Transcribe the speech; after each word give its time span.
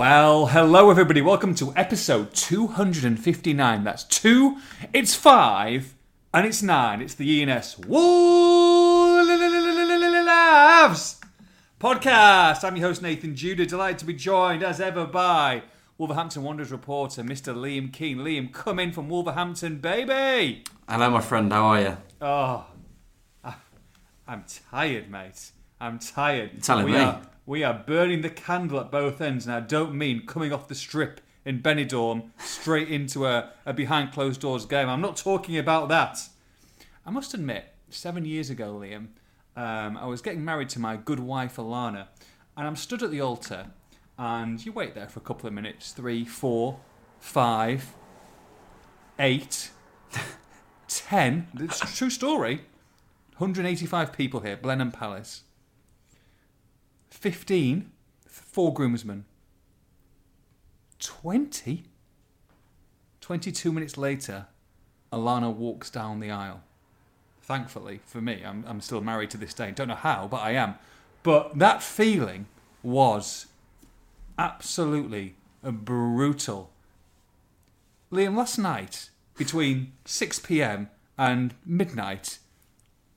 Well, 0.00 0.46
hello 0.46 0.88
everybody. 0.88 1.20
Welcome 1.20 1.54
to 1.56 1.74
episode 1.76 2.32
259. 2.32 3.84
That's 3.84 4.04
two, 4.04 4.56
it's 4.94 5.14
five, 5.14 5.94
and 6.32 6.46
it's 6.46 6.62
nine. 6.62 7.02
It's 7.02 7.14
the 7.14 7.42
ENS 7.42 7.80
Wolves 7.80 8.00
podcast. 11.78 12.64
I'm 12.64 12.76
your 12.76 12.88
host 12.88 13.02
Nathan 13.02 13.36
Judah. 13.36 13.66
Delighted 13.66 13.98
to 13.98 14.06
be 14.06 14.14
joined 14.14 14.62
as 14.62 14.80
ever 14.80 15.04
by 15.04 15.64
Wolverhampton 15.98 16.44
Wanderers 16.44 16.72
reporter 16.72 17.22
Mr. 17.22 17.54
Liam 17.54 17.92
Keen. 17.92 18.20
Liam, 18.20 18.50
come 18.50 18.78
in 18.78 18.92
from 18.92 19.10
Wolverhampton, 19.10 19.80
baby. 19.80 20.64
Hello, 20.88 21.10
my 21.10 21.20
friend. 21.20 21.52
How 21.52 21.64
are 21.64 21.80
you? 21.82 21.96
Oh, 22.22 22.64
I'm 24.26 24.46
tired, 24.70 25.10
mate. 25.10 25.50
I'm 25.80 25.98
tired. 25.98 26.62
Telling 26.62 26.84
we 26.84 26.92
me. 26.92 26.98
Are, 26.98 27.22
we 27.46 27.64
are 27.64 27.82
burning 27.86 28.20
the 28.20 28.30
candle 28.30 28.78
at 28.80 28.90
both 28.90 29.20
ends, 29.20 29.46
and 29.46 29.54
I 29.54 29.60
don't 29.60 29.94
mean 29.94 30.26
coming 30.26 30.52
off 30.52 30.68
the 30.68 30.74
strip 30.74 31.20
in 31.44 31.62
Benidorm 31.62 32.30
straight 32.38 32.88
into 32.88 33.26
a, 33.26 33.50
a 33.64 33.72
behind 33.72 34.12
closed 34.12 34.42
doors 34.42 34.66
game. 34.66 34.88
I'm 34.88 35.00
not 35.00 35.16
talking 35.16 35.56
about 35.56 35.88
that. 35.88 36.28
I 37.06 37.10
must 37.10 37.32
admit, 37.32 37.72
seven 37.88 38.24
years 38.26 38.50
ago, 38.50 38.74
Liam, 38.74 39.08
um, 39.56 39.96
I 39.96 40.06
was 40.06 40.20
getting 40.20 40.44
married 40.44 40.68
to 40.70 40.78
my 40.78 40.96
good 40.96 41.18
wife 41.18 41.56
Alana, 41.56 42.08
and 42.56 42.66
I'm 42.66 42.76
stood 42.76 43.02
at 43.02 43.10
the 43.10 43.22
altar, 43.22 43.68
and 44.18 44.64
you 44.64 44.72
wait 44.72 44.94
there 44.94 45.08
for 45.08 45.20
a 45.20 45.22
couple 45.22 45.46
of 45.46 45.54
minutes 45.54 45.92
three, 45.92 46.26
four, 46.26 46.78
five, 47.18 47.94
eight, 49.18 49.70
ten. 50.88 51.48
It's 51.58 51.82
a 51.82 51.86
true 51.86 52.10
story. 52.10 52.62
185 53.38 54.12
people 54.12 54.40
here, 54.40 54.58
Blenheim 54.58 54.92
Palace. 54.92 55.44
15, 57.20 57.90
four 58.26 58.72
groomsmen. 58.72 59.24
20? 60.98 61.84
22 63.20 63.72
minutes 63.72 63.96
later, 63.96 64.46
Alana 65.12 65.54
walks 65.54 65.90
down 65.90 66.20
the 66.20 66.30
aisle. 66.30 66.62
Thankfully, 67.42 68.00
for 68.06 68.20
me, 68.20 68.42
I'm, 68.44 68.64
I'm 68.66 68.80
still 68.80 69.00
married 69.00 69.30
to 69.30 69.36
this 69.36 69.54
day. 69.54 69.70
Don't 69.70 69.88
know 69.88 69.94
how, 69.94 70.28
but 70.28 70.38
I 70.38 70.52
am. 70.52 70.76
But 71.22 71.58
that 71.58 71.82
feeling 71.82 72.46
was 72.82 73.46
absolutely 74.38 75.34
brutal. 75.62 76.70
Liam, 78.10 78.36
last 78.36 78.58
night, 78.58 79.10
between 79.36 79.92
6 80.06 80.38
pm 80.40 80.88
and 81.18 81.54
midnight, 81.66 82.38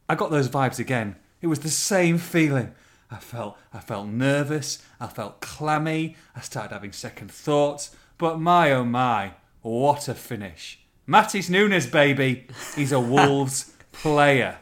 I 0.10 0.16
got 0.16 0.30
those 0.30 0.50
vibes 0.50 0.80
again. 0.80 1.16
It 1.42 1.48
was 1.48 1.60
the 1.60 1.70
same 1.70 2.18
feeling. 2.18 2.74
I 3.14 3.18
felt 3.18 3.58
I 3.74 3.80
felt 3.80 4.08
nervous, 4.08 4.82
I 5.00 5.08
felt 5.08 5.40
clammy, 5.40 6.16
I 6.36 6.42
started 6.42 6.74
having 6.74 6.92
second 6.92 7.32
thoughts, 7.32 7.96
but 8.18 8.40
my 8.40 8.72
oh 8.72 8.84
my, 8.84 9.34
what 9.62 10.08
a 10.08 10.14
finish. 10.16 10.80
Matheus 11.08 11.50
Nunes, 11.50 11.86
baby. 11.86 12.48
He's 12.76 12.92
a 12.92 13.00
Wolves 13.00 13.72
player. 13.92 14.58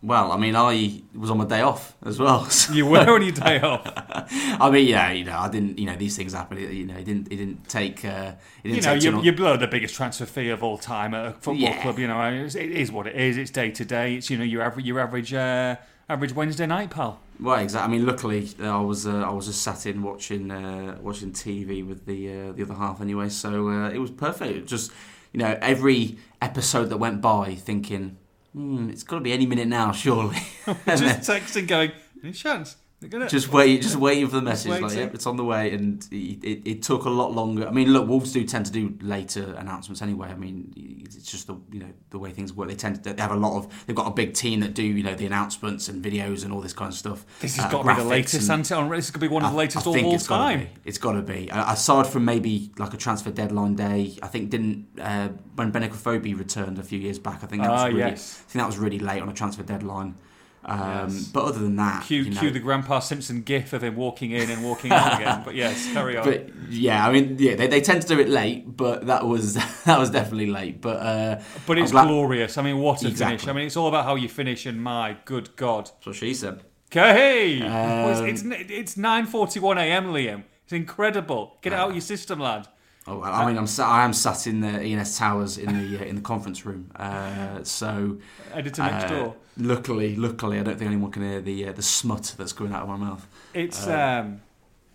Well, 0.00 0.30
I 0.30 0.36
mean, 0.36 0.54
I 0.54 1.02
was 1.12 1.28
on 1.28 1.38
my 1.38 1.44
day 1.44 1.60
off 1.62 1.96
as 2.06 2.20
well. 2.20 2.44
so- 2.50 2.72
You 2.72 2.86
were 2.86 3.10
on 3.10 3.22
your 3.22 3.32
day 3.32 3.60
off. 3.60 3.82
I 4.60 4.70
mean, 4.70 4.86
yeah, 4.86 5.10
you 5.10 5.24
know, 5.24 5.36
I 5.36 5.48
didn't. 5.48 5.76
You 5.78 5.86
know, 5.86 5.96
these 5.96 6.16
things 6.16 6.34
happen. 6.34 6.58
You 6.58 6.86
know, 6.86 6.94
it 6.94 7.04
didn't. 7.04 7.26
It 7.32 7.36
didn't 7.36 7.68
take. 7.68 8.04
Uh, 8.04 8.34
it 8.62 8.68
didn't 8.68 8.76
You 8.76 8.82
know, 8.82 8.92
you, 8.94 9.10
long- 9.10 9.24
you 9.24 9.32
blow 9.32 9.56
the 9.56 9.66
biggest 9.66 9.96
transfer 9.96 10.26
fee 10.26 10.50
of 10.50 10.62
all 10.62 10.78
time 10.78 11.14
at 11.14 11.26
a 11.26 11.30
football 11.32 11.56
Yeah. 11.56 11.82
club. 11.82 11.98
You 11.98 12.06
know, 12.06 12.22
it 12.22 12.54
is 12.54 12.92
what 12.92 13.08
it 13.08 13.16
is. 13.16 13.36
It's 13.36 13.50
day 13.50 13.72
to 13.72 13.84
day. 13.84 14.14
It's 14.14 14.30
you 14.30 14.38
know 14.38 14.44
your 14.44 14.62
average 14.62 14.86
your 14.86 15.00
average 15.00 15.34
uh, 15.34 15.74
average 16.08 16.34
Wednesday 16.34 16.66
night, 16.66 16.90
pal. 16.90 17.20
Well, 17.40 17.58
exactly. 17.60 17.94
I 17.94 17.96
mean, 17.98 18.06
luckily, 18.06 18.48
uh, 18.60 18.78
I 18.78 18.80
was. 18.80 19.06
Uh, 19.06 19.22
I 19.22 19.30
was 19.30 19.46
just 19.46 19.62
sat 19.62 19.86
in 19.86 20.02
watching 20.02 20.50
uh, 20.50 20.98
watching 21.00 21.32
TV 21.32 21.86
with 21.86 22.06
the 22.06 22.30
uh, 22.48 22.52
the 22.52 22.62
other 22.62 22.74
half 22.74 23.00
anyway. 23.00 23.28
So 23.28 23.68
uh, 23.68 23.90
it 23.90 23.98
was 23.98 24.10
perfect. 24.10 24.56
It 24.56 24.66
just, 24.66 24.90
you 25.32 25.38
know, 25.40 25.56
every 25.60 26.18
episode 26.42 26.86
that 26.86 26.96
went 26.96 27.20
by, 27.20 27.54
thinking, 27.54 28.16
hmm, 28.52 28.90
it's 28.90 29.02
got 29.04 29.16
to 29.16 29.22
be 29.22 29.32
any 29.32 29.46
minute 29.46 29.68
now, 29.68 29.92
surely. 29.92 30.36
And 30.66 30.76
then- 30.84 30.98
Just 31.22 31.30
texting, 31.30 31.66
going, 31.68 31.92
any 32.22 32.32
chance? 32.32 32.76
They're 33.00 33.08
gonna 33.08 33.28
just 33.28 33.52
wait, 33.52 33.80
just 33.82 33.94
waiting 33.94 34.26
for 34.26 34.34
the 34.36 34.42
message. 34.42 34.80
Like, 34.82 34.92
yep, 34.96 35.14
it's 35.14 35.24
on 35.26 35.36
the 35.36 35.44
way, 35.44 35.72
and 35.72 36.04
it, 36.10 36.42
it, 36.44 36.62
it 36.68 36.82
took 36.82 37.04
a 37.04 37.10
lot 37.10 37.32
longer. 37.32 37.68
I 37.68 37.70
mean, 37.70 37.92
look, 37.92 38.08
Wolves 38.08 38.32
do 38.32 38.42
tend 38.44 38.66
to 38.66 38.72
do 38.72 38.92
later 39.00 39.54
announcements 39.56 40.02
anyway. 40.02 40.30
I 40.30 40.34
mean, 40.34 40.72
it's 41.04 41.30
just 41.30 41.46
the 41.46 41.54
you 41.70 41.78
know 41.78 41.92
the 42.10 42.18
way 42.18 42.32
things 42.32 42.52
work. 42.52 42.68
They 42.68 42.74
tend 42.74 43.04
to 43.04 43.12
they 43.14 43.22
have 43.22 43.30
a 43.30 43.36
lot 43.36 43.56
of 43.56 43.86
they've 43.86 43.94
got 43.94 44.08
a 44.08 44.10
big 44.10 44.34
team 44.34 44.58
that 44.60 44.74
do 44.74 44.82
you 44.82 45.04
know 45.04 45.14
the 45.14 45.26
announcements 45.26 45.88
and 45.88 46.04
videos 46.04 46.42
and 46.42 46.52
all 46.52 46.60
this 46.60 46.72
kind 46.72 46.90
of 46.92 46.98
stuff. 46.98 47.24
This 47.40 47.54
has 47.54 47.66
Uh, 47.66 47.70
got 47.70 47.82
to 47.84 47.88
be 47.88 47.94
the 47.94 48.00
graphics 48.00 48.08
latest. 48.10 48.34
and- 48.50 48.66
hasn't 48.66 48.92
it? 48.92 48.96
This 48.96 49.10
could 49.12 49.20
be 49.20 49.28
one 49.28 49.44
of 49.44 49.52
the 49.52 49.56
latest 49.58 49.86
I 49.86 49.90
of 49.90 49.94
think 49.94 50.06
all 50.08 50.14
it's 50.16 50.26
gotta 50.26 50.54
time. 50.56 50.60
be. 50.64 50.68
It's 50.84 50.98
got 50.98 51.12
to 51.12 51.22
be. 51.22 51.50
Uh, 51.52 51.72
aside 51.72 52.08
from 52.08 52.24
maybe 52.24 52.72
like 52.78 52.94
a 52.94 52.96
transfer 52.96 53.30
deadline 53.30 53.76
day, 53.76 54.18
I 54.24 54.26
think 54.26 54.50
didn't 54.50 54.88
uh, 55.00 55.28
when 55.54 55.70
Benik 55.70 55.90
Afobe 55.92 56.36
returned 56.36 56.80
a 56.80 56.82
few 56.82 56.98
years 56.98 57.20
back. 57.20 57.44
I 57.44 57.46
think 57.46 57.62
that 57.62 57.70
was 57.70 57.80
Ah, 57.80 57.86
really, 57.86 57.98
yes. 58.00 58.42
I 58.44 58.50
think 58.50 58.60
that 58.62 58.66
was 58.66 58.78
really 58.78 58.98
late 58.98 59.22
on 59.22 59.28
a 59.28 59.32
transfer 59.32 59.62
deadline. 59.62 60.16
Um, 60.64 61.08
Yes. 61.08 61.24
But 61.28 61.44
other 61.44 61.60
than 61.60 61.76
that, 61.76 62.04
Cue, 62.04 62.22
you 62.22 62.30
know, 62.30 62.40
cue 62.40 62.50
the 62.50 62.58
Grandpa 62.60 62.98
Simpson 62.98 63.42
gif 63.42 63.72
of 63.72 63.82
him 63.82 63.96
walking 63.96 64.32
in 64.32 64.50
and 64.50 64.62
walking 64.64 64.90
out 64.92 65.20
again. 65.20 65.42
But 65.44 65.54
yes, 65.54 65.90
carry 65.92 66.16
on. 66.16 66.24
But 66.24 66.50
yeah, 66.68 67.06
I 67.06 67.12
mean, 67.12 67.36
yeah, 67.38 67.54
they, 67.54 67.66
they 67.68 67.80
tend 67.80 68.02
to 68.02 68.08
do 68.08 68.18
it 68.20 68.28
late, 68.28 68.76
but 68.76 69.06
that 69.06 69.26
was 69.26 69.54
that 69.84 69.98
was 69.98 70.10
definitely 70.10 70.48
late. 70.48 70.80
But 70.80 70.96
uh, 70.96 71.40
But 71.66 71.78
it's 71.78 71.92
glad- 71.92 72.08
glorious. 72.08 72.58
I 72.58 72.62
mean, 72.62 72.78
what 72.78 73.02
a 73.04 73.10
finish. 73.10 73.46
I 73.46 73.52
mean, 73.52 73.66
it's 73.66 73.76
all 73.76 73.88
about 73.88 74.04
how 74.04 74.16
you 74.16 74.28
finish, 74.28 74.66
and 74.66 74.82
my 74.82 75.16
good 75.24 75.54
God. 75.56 75.86
That's 75.86 76.06
what 76.06 76.16
she 76.16 76.34
said. 76.34 76.62
Hey! 76.90 77.60
Um, 77.62 78.18
it's, 78.26 78.42
it's, 78.42 78.70
it's 78.70 78.94
9.41am, 78.94 80.06
Liam. 80.06 80.44
It's 80.64 80.72
incredible. 80.72 81.56
Get 81.62 81.72
it 81.72 81.76
out 81.76 81.88
of 81.90 81.94
your 81.94 82.00
system, 82.02 82.40
lad. 82.40 82.66
Oh, 83.06 83.18
well, 83.20 83.32
I 83.32 83.46
mean, 83.46 83.56
I'm 83.56 83.66
sat, 83.66 83.86
I 83.86 84.04
am 84.04 84.12
sat 84.12 84.46
in 84.46 84.60
the 84.60 84.68
ENS 84.68 85.16
towers 85.18 85.56
in 85.56 85.66
the 85.72 85.98
uh, 85.98 86.04
in 86.04 86.16
the 86.16 86.20
conference 86.20 86.66
room. 86.66 86.90
Uh, 86.94 87.62
so 87.62 88.18
Editor 88.52 88.82
next 88.82 89.04
uh, 89.04 89.08
door. 89.08 89.36
Luckily, 89.58 90.16
luckily, 90.16 90.58
I 90.58 90.62
don't 90.62 90.78
think 90.78 90.90
anyone 90.90 91.10
can 91.10 91.22
hear 91.22 91.40
the 91.40 91.68
uh, 91.68 91.72
the 91.72 91.82
smut 91.82 92.34
that's 92.38 92.52
going 92.52 92.72
out 92.72 92.82
of 92.82 92.88
my 92.88 92.96
mouth. 92.96 93.26
It's, 93.54 93.86
uh, 93.86 94.22
um, 94.24 94.40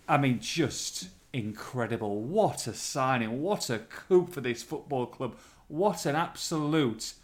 I 0.08 0.18
mean, 0.18 0.40
just 0.40 1.08
incredible. 1.32 2.20
What 2.20 2.66
a 2.66 2.74
signing. 2.74 3.42
What 3.42 3.70
a 3.70 3.78
coup 3.78 4.26
for 4.26 4.40
this 4.40 4.62
football 4.62 5.06
club. 5.06 5.36
What 5.68 6.06
an 6.06 6.14
absolute 6.14 7.14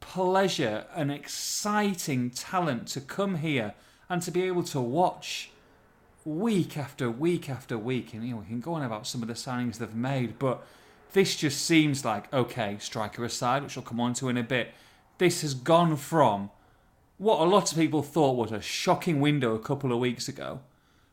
pleasure 0.00 0.86
and 0.94 1.10
exciting 1.10 2.30
talent 2.30 2.88
to 2.88 3.00
come 3.00 3.36
here 3.36 3.74
and 4.08 4.22
to 4.22 4.30
be 4.30 4.42
able 4.42 4.62
to 4.64 4.80
watch 4.80 5.50
week 6.24 6.76
after 6.76 7.10
week 7.10 7.48
after 7.48 7.76
week. 7.78 8.14
And, 8.14 8.24
you 8.24 8.34
know, 8.34 8.40
we 8.40 8.46
can 8.46 8.60
go 8.60 8.74
on 8.74 8.82
about 8.82 9.06
some 9.06 9.22
of 9.22 9.28
the 9.28 9.34
signings 9.34 9.78
they've 9.78 9.94
made, 9.94 10.38
but 10.38 10.66
this 11.12 11.36
just 11.36 11.64
seems 11.64 12.04
like, 12.04 12.32
okay, 12.32 12.76
striker 12.80 13.24
aside, 13.24 13.62
which 13.62 13.76
we'll 13.76 13.84
come 13.84 14.00
on 14.00 14.14
to 14.14 14.28
in 14.28 14.36
a 14.36 14.42
bit, 14.42 14.72
this 15.18 15.42
has 15.42 15.54
gone 15.54 15.96
from 15.96 16.50
what 17.18 17.40
a 17.40 17.44
lot 17.44 17.70
of 17.70 17.76
people 17.76 18.02
thought 18.02 18.36
was 18.36 18.52
a 18.52 18.60
shocking 18.60 19.20
window 19.20 19.54
a 19.54 19.58
couple 19.58 19.92
of 19.92 19.98
weeks 19.98 20.28
ago 20.28 20.60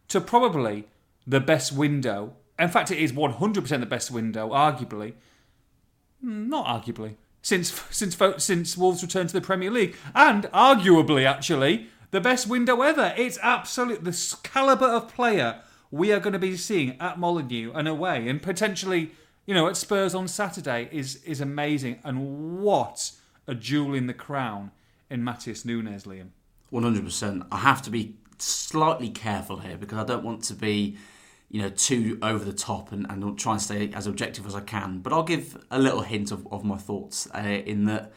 to 0.07 0.21
probably 0.21 0.85
the 1.25 1.39
best 1.39 1.73
window. 1.73 2.33
In 2.57 2.69
fact, 2.69 2.91
it 2.91 2.99
is 2.99 3.11
100% 3.11 3.79
the 3.79 3.85
best 3.85 4.11
window, 4.11 4.49
arguably. 4.49 5.13
Not 6.21 6.65
arguably. 6.67 7.15
Since 7.41 7.79
since 7.91 8.17
since 8.37 8.77
Wolves 8.77 9.03
returned 9.03 9.29
to 9.29 9.33
the 9.33 9.41
Premier 9.41 9.69
League, 9.69 9.95
and 10.15 10.45
arguably, 10.45 11.25
actually, 11.25 11.87
the 12.09 12.21
best 12.21 12.47
window 12.47 12.81
ever. 12.81 13.13
It's 13.15 13.37
absolute 13.43 14.03
the 14.03 14.37
caliber 14.41 14.87
of 14.87 15.13
player 15.13 15.61
we 15.91 16.11
are 16.11 16.19
going 16.19 16.33
to 16.33 16.39
be 16.39 16.57
seeing 16.57 16.99
at 16.99 17.19
Molineux 17.19 17.71
and 17.73 17.87
away, 17.87 18.27
and 18.27 18.41
potentially, 18.41 19.11
you 19.45 19.53
know, 19.53 19.67
at 19.67 19.77
Spurs 19.77 20.15
on 20.15 20.27
Saturday 20.27 20.89
is 20.91 21.17
is 21.17 21.39
amazing. 21.39 21.99
And 22.03 22.61
what 22.63 23.11
a 23.47 23.53
jewel 23.53 23.93
in 23.93 24.07
the 24.07 24.13
crown 24.13 24.71
in 25.09 25.21
Matheus 25.21 25.65
Nunes, 25.65 26.05
Liam. 26.05 26.29
One 26.69 26.83
hundred 26.83 27.05
percent. 27.05 27.43
I 27.51 27.57
have 27.57 27.81
to 27.83 27.89
be 27.89 28.17
slightly 28.37 29.09
careful 29.09 29.57
here 29.59 29.77
because 29.77 29.97
I 29.97 30.03
don't 30.03 30.23
want 30.23 30.43
to 30.45 30.53
be, 30.53 30.97
you 31.49 31.61
know, 31.61 31.69
too 31.69 32.17
over 32.21 32.43
the 32.43 32.53
top 32.53 32.91
and, 32.91 33.05
and 33.09 33.37
try 33.37 33.53
and 33.53 33.61
stay 33.61 33.91
as 33.93 34.07
objective 34.07 34.45
as 34.45 34.55
I 34.55 34.61
can. 34.61 34.99
But 34.99 35.13
I'll 35.13 35.23
give 35.23 35.63
a 35.71 35.79
little 35.79 36.01
hint 36.01 36.31
of, 36.31 36.47
of 36.51 36.63
my 36.63 36.77
thoughts 36.77 37.27
uh, 37.33 37.39
in 37.39 37.85
that 37.85 38.13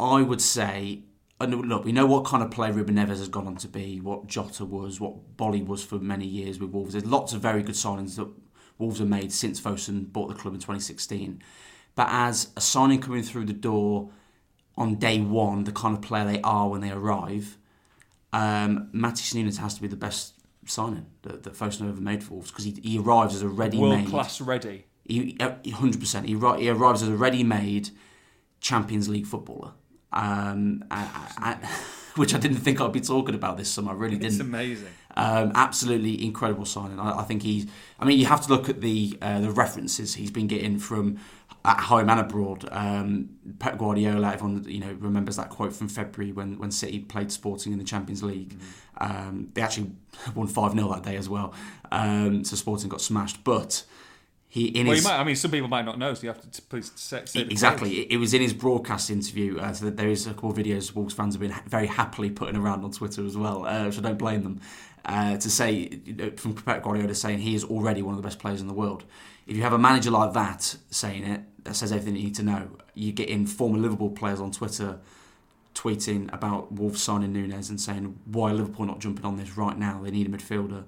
I 0.00 0.22
would 0.22 0.40
say. 0.40 1.04
And 1.40 1.68
look, 1.68 1.84
we 1.84 1.90
know 1.90 2.06
what 2.06 2.24
kind 2.24 2.40
of 2.40 2.52
player 2.52 2.72
Ruben 2.72 2.94
Neves 2.94 3.18
has 3.18 3.28
gone 3.28 3.48
on 3.48 3.56
to 3.56 3.68
be, 3.68 4.00
what 4.00 4.28
Jota 4.28 4.64
was, 4.64 5.00
what 5.00 5.36
Boly 5.36 5.66
was 5.66 5.82
for 5.84 5.98
many 5.98 6.24
years 6.24 6.60
with 6.60 6.70
Wolves. 6.70 6.92
There's 6.92 7.04
lots 7.04 7.32
of 7.32 7.40
very 7.40 7.64
good 7.64 7.74
signings 7.74 8.14
that 8.14 8.28
Wolves 8.78 9.00
have 9.00 9.08
made 9.08 9.32
since 9.32 9.60
Fosun 9.60 10.12
bought 10.12 10.28
the 10.28 10.34
club 10.34 10.54
in 10.54 10.60
2016. 10.60 11.42
But 11.96 12.06
as 12.10 12.52
a 12.56 12.60
signing 12.60 13.00
coming 13.00 13.24
through 13.24 13.46
the 13.46 13.52
door 13.52 14.10
on 14.76 14.96
day 14.96 15.20
one, 15.20 15.64
the 15.64 15.72
kind 15.72 15.94
of 15.96 16.02
player 16.02 16.24
they 16.24 16.40
are 16.42 16.68
when 16.68 16.80
they 16.80 16.90
arrive, 16.90 17.58
um, 18.32 18.88
Matheus 18.94 19.34
Nunes 19.34 19.58
has 19.58 19.74
to 19.74 19.82
be 19.82 19.88
the 19.88 19.96
best 19.96 20.34
signing 20.66 21.06
that, 21.22 21.42
that 21.42 21.54
Fosun 21.54 21.88
ever 21.88 22.00
made 22.00 22.22
for 22.22 22.34
Wolves 22.34 22.50
because 22.50 22.64
he, 22.64 22.78
he 22.82 22.98
arrives 22.98 23.34
as 23.34 23.42
a 23.42 23.48
ready-made. 23.48 24.08
class 24.08 24.40
ready. 24.40 24.84
He, 25.04 25.36
hundred 25.74 26.00
percent. 26.00 26.26
He, 26.26 26.34
he 26.34 26.68
arrives 26.70 27.02
as 27.02 27.08
a 27.08 27.16
ready-made 27.16 27.90
Champions 28.60 29.08
League 29.08 29.26
footballer. 29.26 29.72
Um, 30.12 30.84
I, 30.90 31.08
I, 31.38 31.68
which 32.16 32.34
I 32.34 32.38
didn't 32.38 32.58
think 32.58 32.80
I'd 32.80 32.92
be 32.92 33.00
talking 33.00 33.34
about 33.34 33.56
this 33.56 33.70
summer. 33.70 33.92
I 33.92 33.94
really 33.94 34.16
didn't. 34.16 34.32
It's 34.32 34.40
amazing. 34.40 34.88
Um, 35.16 35.52
absolutely 35.54 36.24
incredible 36.24 36.64
signing. 36.64 36.98
I, 36.98 37.20
I 37.20 37.22
think 37.22 37.42
he's. 37.42 37.66
I 37.98 38.04
mean, 38.04 38.18
you 38.18 38.26
have 38.26 38.44
to 38.46 38.52
look 38.52 38.68
at 38.68 38.80
the 38.80 39.18
uh, 39.22 39.40
the 39.40 39.50
references 39.50 40.14
he's 40.14 40.30
been 40.30 40.46
getting 40.46 40.78
from 40.78 41.18
at 41.64 41.80
home 41.80 42.10
and 42.10 42.20
abroad. 42.20 42.68
Um, 42.70 43.30
Pep 43.58 43.78
Guardiola, 43.78 44.32
everyone 44.32 44.64
you 44.66 44.80
know 44.80 44.96
remembers 44.98 45.36
that 45.36 45.50
quote 45.50 45.72
from 45.72 45.88
February 45.88 46.32
when, 46.32 46.58
when 46.58 46.70
City 46.70 47.00
played 47.00 47.30
Sporting 47.30 47.72
in 47.72 47.78
the 47.78 47.84
Champions 47.84 48.22
League. 48.22 48.58
Um, 48.98 49.50
they 49.54 49.62
actually 49.62 49.92
won 50.34 50.46
five 50.46 50.72
0 50.72 50.88
that 50.92 51.02
day 51.02 51.16
as 51.16 51.28
well. 51.28 51.54
Um, 51.90 52.44
so 52.44 52.56
Sporting 52.56 52.88
got 52.88 53.00
smashed, 53.00 53.44
but 53.44 53.84
he 54.52 54.66
in 54.66 54.86
Well, 54.86 54.96
his 54.96 55.04
might, 55.04 55.18
I 55.18 55.24
mean, 55.24 55.34
some 55.34 55.50
people 55.50 55.68
might 55.68 55.86
not 55.86 55.98
know, 55.98 56.12
so 56.12 56.24
you 56.24 56.28
have 56.28 56.50
to 56.50 56.62
please 56.62 56.92
say, 56.94 57.22
say 57.24 57.40
Exactly. 57.40 58.00
It 58.00 58.12
it 58.12 58.16
was 58.18 58.34
in 58.34 58.42
his 58.42 58.52
broadcast 58.52 59.08
interview. 59.08 59.58
Uh, 59.58 59.72
so 59.72 59.86
that 59.86 59.96
there 59.96 60.10
is 60.10 60.26
a 60.26 60.34
couple 60.34 60.50
of 60.50 60.58
videos 60.58 60.94
Wolves 60.94 61.14
fans 61.14 61.36
have 61.36 61.40
been 61.40 61.52
ha- 61.52 61.62
very 61.66 61.86
happily 61.86 62.28
putting 62.28 62.56
around 62.56 62.84
on 62.84 62.92
Twitter 62.92 63.24
as 63.24 63.34
well, 63.34 63.64
uh, 63.64 63.86
I 63.86 63.88
don't 63.88 64.18
blame 64.18 64.42
them. 64.42 64.60
Uh, 65.06 65.38
to 65.38 65.48
say 65.48 65.98
you 66.04 66.12
know, 66.12 66.30
from 66.36 66.54
Pep 66.54 66.82
Guardiola 66.82 67.14
saying 67.14 67.38
he 67.38 67.54
is 67.54 67.64
already 67.64 68.02
one 68.02 68.12
of 68.14 68.20
the 68.20 68.26
best 68.26 68.38
players 68.38 68.60
in 68.60 68.66
the 68.66 68.74
world. 68.74 69.04
If 69.46 69.56
you 69.56 69.62
have 69.62 69.72
a 69.72 69.78
manager 69.78 70.10
like 70.10 70.34
that 70.34 70.76
saying 70.90 71.24
it, 71.24 71.40
that 71.64 71.74
says 71.74 71.90
everything 71.90 72.16
you 72.16 72.24
need 72.24 72.34
to 72.34 72.42
know. 72.42 72.68
You 72.92 73.10
get 73.12 73.30
in 73.30 73.46
former 73.46 73.78
Liverpool 73.78 74.10
players 74.10 74.38
on 74.38 74.50
Twitter 74.50 74.98
tweeting 75.74 76.30
about 76.34 76.72
Wolves 76.72 77.02
signing 77.02 77.32
Nunes 77.32 77.70
and 77.70 77.80
saying 77.80 78.18
why 78.26 78.50
are 78.50 78.54
Liverpool 78.54 78.84
not 78.84 78.98
jumping 78.98 79.24
on 79.24 79.38
this 79.38 79.56
right 79.56 79.78
now? 79.78 80.02
They 80.02 80.10
need 80.10 80.26
a 80.26 80.30
midfielder. 80.30 80.84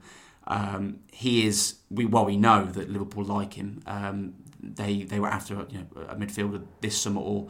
Um, 0.46 1.00
he 1.11 1.46
is 1.46 1.76
we 1.91 2.05
well 2.05 2.26
we 2.26 2.37
know 2.37 2.67
that 2.67 2.91
Liverpool 2.91 3.25
like 3.25 3.55
him. 3.55 3.82
Um, 3.87 4.35
they 4.62 5.02
they 5.02 5.20
were 5.20 5.29
after 5.29 5.67
you 5.70 5.79
know, 5.79 6.02
a 6.08 6.17
midfielder 6.17 6.62
this 6.81 7.00
summer 7.00 7.20
or 7.20 7.49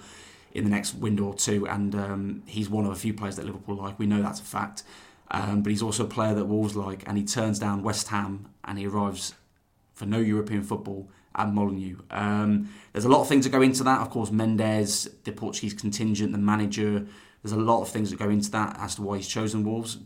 in 0.53 0.65
the 0.65 0.71
next 0.71 0.95
window 0.95 1.25
or 1.25 1.35
two, 1.35 1.67
and 1.67 1.95
um, 1.95 2.43
he's 2.47 2.69
one 2.71 2.85
of 2.85 2.93
a 2.93 2.97
few 2.97 3.13
players 3.13 3.37
that 3.37 3.45
Liverpool 3.45 3.77
like. 3.77 3.99
We 3.99 4.07
know 4.07 4.23
that's 4.23 4.41
a 4.41 4.45
fact. 4.45 4.85
Um, 5.31 5.63
but 5.63 5.71
he's 5.71 5.83
also 5.83 6.05
a 6.05 6.09
player 6.09 6.35
that 6.35 6.45
Wolves 6.45 6.77
like, 6.77 7.03
and 7.09 7.19
he 7.19 7.25
turns 7.25 7.59
down 7.59 7.83
West 7.83 8.09
Ham 8.09 8.49
and 8.63 8.79
he 8.79 8.87
arrives 8.87 9.35
for 9.93 10.07
no 10.07 10.19
European 10.19 10.63
football 10.63 11.09
at 11.35 11.53
Molineux. 11.53 11.97
Um, 12.11 12.69
there's 12.93 13.05
a 13.05 13.09
lot 13.09 13.23
of 13.23 13.29
things 13.29 13.45
that 13.45 13.51
go 13.51 13.63
into 13.63 13.83
that. 13.85 14.01
Of 14.01 14.11
course, 14.11 14.31
Mendes, 14.31 15.09
the 15.25 15.33
Portuguese 15.33 15.75
contingent, 15.75 16.33
the 16.33 16.39
manager. 16.39 17.07
There's 17.43 17.53
a 17.53 17.57
lot 17.57 17.83
of 17.83 17.89
things 17.89 18.11
that 18.11 18.19
go 18.19 18.29
into 18.29 18.51
that 18.53 18.77
as 18.79 18.95
to 18.97 19.03
why 19.03 19.17
he's 19.17 19.29
chosen 19.29 19.65
Wolves. 19.65 19.99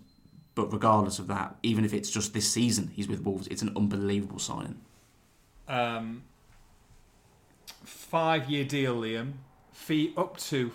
But 0.58 0.72
regardless 0.72 1.20
of 1.20 1.28
that, 1.28 1.55
even 1.62 1.84
if 1.84 1.94
it's 1.94 2.10
just 2.10 2.34
this 2.34 2.50
season 2.50 2.90
he's 2.93 3.06
with 3.06 3.22
Wolves, 3.22 3.46
it's 3.46 3.62
an 3.62 3.72
unbelievable 3.76 4.40
signing. 4.40 4.81
Um, 5.69 6.25
five 7.84 8.50
year 8.50 8.64
deal, 8.64 8.96
Liam. 8.96 9.34
Fee 9.70 10.12
up 10.16 10.37
to 10.38 10.72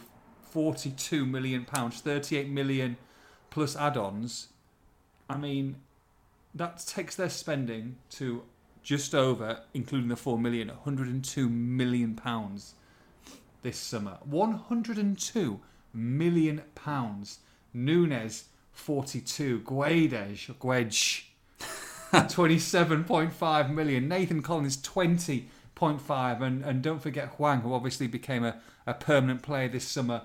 £42 0.56 1.30
million, 1.30 1.66
£38 1.66 2.50
million 2.50 2.96
plus 3.50 3.76
add 3.76 3.98
ons. 3.98 4.48
I 5.30 5.36
mean, 5.36 5.76
that 6.56 6.82
takes 6.88 7.18
their 7.18 7.28
spending 7.28 7.98
to 8.12 8.44
just 8.84 9.14
over, 9.14 9.64
including 9.74 10.08
the 10.08 10.16
four 10.16 10.40
million, 10.40 10.70
102 10.70 11.50
million 11.50 12.16
pounds 12.16 12.76
this 13.64 13.80
summer. 13.80 14.18
102 14.24 15.60
million 15.94 16.62
pounds. 16.74 17.40
Nunes 17.74 18.46
42, 18.74 19.62
Guedes, 19.62 20.54
Guedge 20.58 21.24
27.5 22.14 23.74
million, 23.74 24.08
Nathan 24.08 24.42
Collins 24.42 24.78
20.5 24.78 26.42
and 26.42 26.64
and 26.64 26.82
don't 26.82 27.02
forget 27.02 27.30
Hwang 27.30 27.62
who 27.62 27.74
obviously 27.74 28.08
became 28.08 28.44
a, 28.44 28.58
a 28.86 28.94
permanent 28.94 29.42
player 29.42 29.70
this 29.70 29.88
summer 29.88 30.24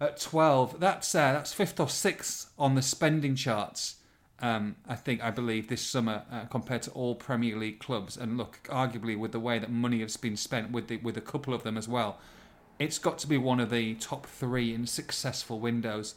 at 0.00 0.20
12. 0.20 0.80
That's 0.80 1.14
uh, 1.14 1.32
that's 1.32 1.52
fifth 1.52 1.80
or 1.80 1.88
sixth 1.88 2.52
on 2.58 2.74
the 2.74 2.82
spending 2.82 3.34
charts. 3.36 3.96
Um, 4.40 4.74
I 4.88 4.96
think 4.96 5.22
I 5.22 5.30
believe 5.30 5.68
this 5.68 5.82
summer 5.86 6.24
uh, 6.30 6.46
compared 6.46 6.82
to 6.82 6.90
all 6.90 7.14
Premier 7.14 7.56
League 7.56 7.78
clubs. 7.78 8.16
And 8.16 8.36
look, 8.36 8.58
arguably 8.64 9.16
with 9.16 9.30
the 9.30 9.38
way 9.38 9.60
that 9.60 9.70
money 9.70 10.00
has 10.00 10.16
been 10.16 10.36
spent 10.36 10.72
with 10.72 10.88
the, 10.88 10.96
with 10.96 11.16
a 11.16 11.20
couple 11.20 11.54
of 11.54 11.62
them 11.62 11.78
as 11.78 11.86
well, 11.86 12.18
it's 12.80 12.98
got 12.98 13.18
to 13.18 13.28
be 13.28 13.38
one 13.38 13.60
of 13.60 13.70
the 13.70 13.94
top 13.94 14.26
three 14.26 14.74
in 14.74 14.86
successful 14.86 15.60
windows. 15.60 16.16